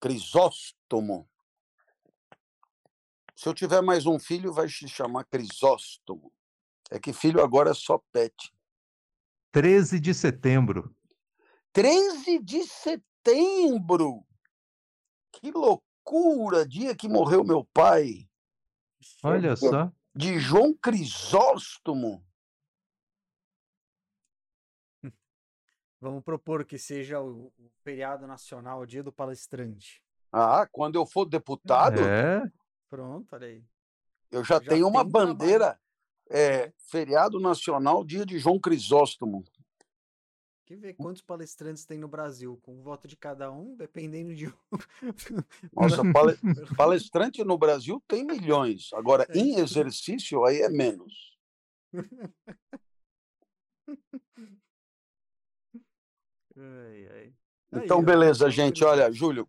Crisóstomo. 0.00 1.28
Se 3.34 3.48
eu 3.48 3.54
tiver 3.54 3.82
mais 3.82 4.06
um 4.06 4.18
filho, 4.18 4.52
vai 4.52 4.68
se 4.68 4.88
chamar 4.88 5.24
Crisóstomo. 5.24 6.32
É 6.94 7.00
que 7.00 7.12
filho 7.12 7.42
agora 7.42 7.72
é 7.72 7.74
só 7.74 7.98
pet. 8.12 8.54
13 9.50 9.98
de 9.98 10.14
setembro. 10.14 10.94
13 11.72 12.38
de 12.38 12.62
setembro. 12.62 14.24
Que 15.32 15.50
loucura! 15.50 16.64
Dia 16.64 16.94
que 16.94 17.08
morreu 17.08 17.42
meu 17.42 17.64
pai. 17.64 18.30
Olha 19.24 19.56
só. 19.56 19.92
De 20.14 20.38
João 20.38 20.72
Crisóstomo. 20.72 22.24
Vamos 26.00 26.22
propor 26.22 26.64
que 26.64 26.78
seja 26.78 27.20
o, 27.20 27.52
o 27.58 27.70
feriado 27.82 28.28
nacional, 28.28 28.82
o 28.82 28.86
dia 28.86 29.02
do 29.02 29.10
palestrante. 29.12 30.00
Ah, 30.30 30.68
quando 30.70 30.94
eu 30.94 31.04
for 31.04 31.24
deputado, 31.24 32.00
É, 32.00 32.48
Pronto, 32.88 33.34
olha 33.34 33.48
aí. 33.48 33.64
eu 34.30 34.44
já, 34.44 34.62
já 34.62 34.68
tenho 34.70 34.86
uma 34.86 35.02
tem 35.02 35.10
trabalho. 35.10 35.78
É, 36.30 36.72
feriado 36.90 37.38
nacional, 37.38 38.04
dia 38.04 38.24
de 38.24 38.38
João 38.38 38.58
Crisóstomo. 38.58 39.44
Que 40.66 40.74
ver 40.76 40.94
quantos 40.94 41.20
palestrantes 41.20 41.84
tem 41.84 41.98
no 41.98 42.08
Brasil, 42.08 42.58
com 42.62 42.78
o 42.78 42.82
voto 42.82 43.06
de 43.06 43.16
cada 43.16 43.52
um, 43.52 43.76
dependendo 43.76 44.34
de. 44.34 44.46
Nossa, 45.74 46.02
pale- 46.12 46.38
palestrante 46.74 47.44
no 47.44 47.58
Brasil 47.58 48.02
tem 48.08 48.24
milhões. 48.24 48.88
Agora, 48.94 49.26
É. 49.28 49.38
em 49.38 49.56
exercício, 49.58 50.42
aí 50.44 50.62
é 50.62 50.68
menos. 50.70 51.36
Ai, 56.56 57.08
ai. 57.10 57.34
Então, 57.82 58.02
beleza, 58.02 58.48
gente. 58.50 58.84
Olha, 58.84 59.10
Júlio, 59.10 59.48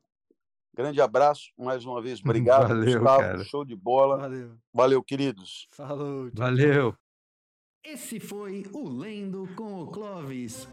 grande 0.76 1.02
abraço. 1.02 1.52
Mais 1.58 1.86
uma 1.86 2.02
vez, 2.02 2.20
obrigado. 2.24 2.68
Valeu, 2.68 3.00
Gustavo, 3.00 3.20
cara. 3.22 3.44
show 3.44 3.66
de 3.66 3.76
bola. 3.76 4.18
Valeu. 4.18 4.58
Valeu, 4.74 5.04
queridos. 5.04 5.68
Falou. 5.72 6.30
tchau, 6.30 6.46
valeu. 6.46 6.96
Esse 7.84 8.20
foi 8.20 8.66
o 8.74 8.90
Lendo 8.90 9.48
com 9.56 9.82
o 9.82 9.88
Clovis. 9.88 10.68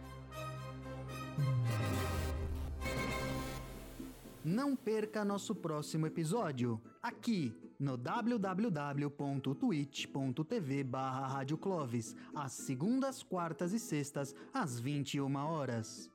Não 4.44 4.74
perca 4.74 5.24
nosso 5.24 5.54
próximo 5.54 6.04
episódio, 6.06 6.80
aqui 7.00 7.54
no 7.78 7.96
www.twitch.tv 7.96 8.44
barra 10.84 11.26
Rádio 11.28 11.56
Clovis, 11.56 12.16
às 12.34 12.52
segundas, 12.52 13.22
quartas 13.22 13.72
e 13.72 13.78
sextas, 13.78 14.34
às 14.52 14.80
21 14.80 15.36
horas. 15.36 16.11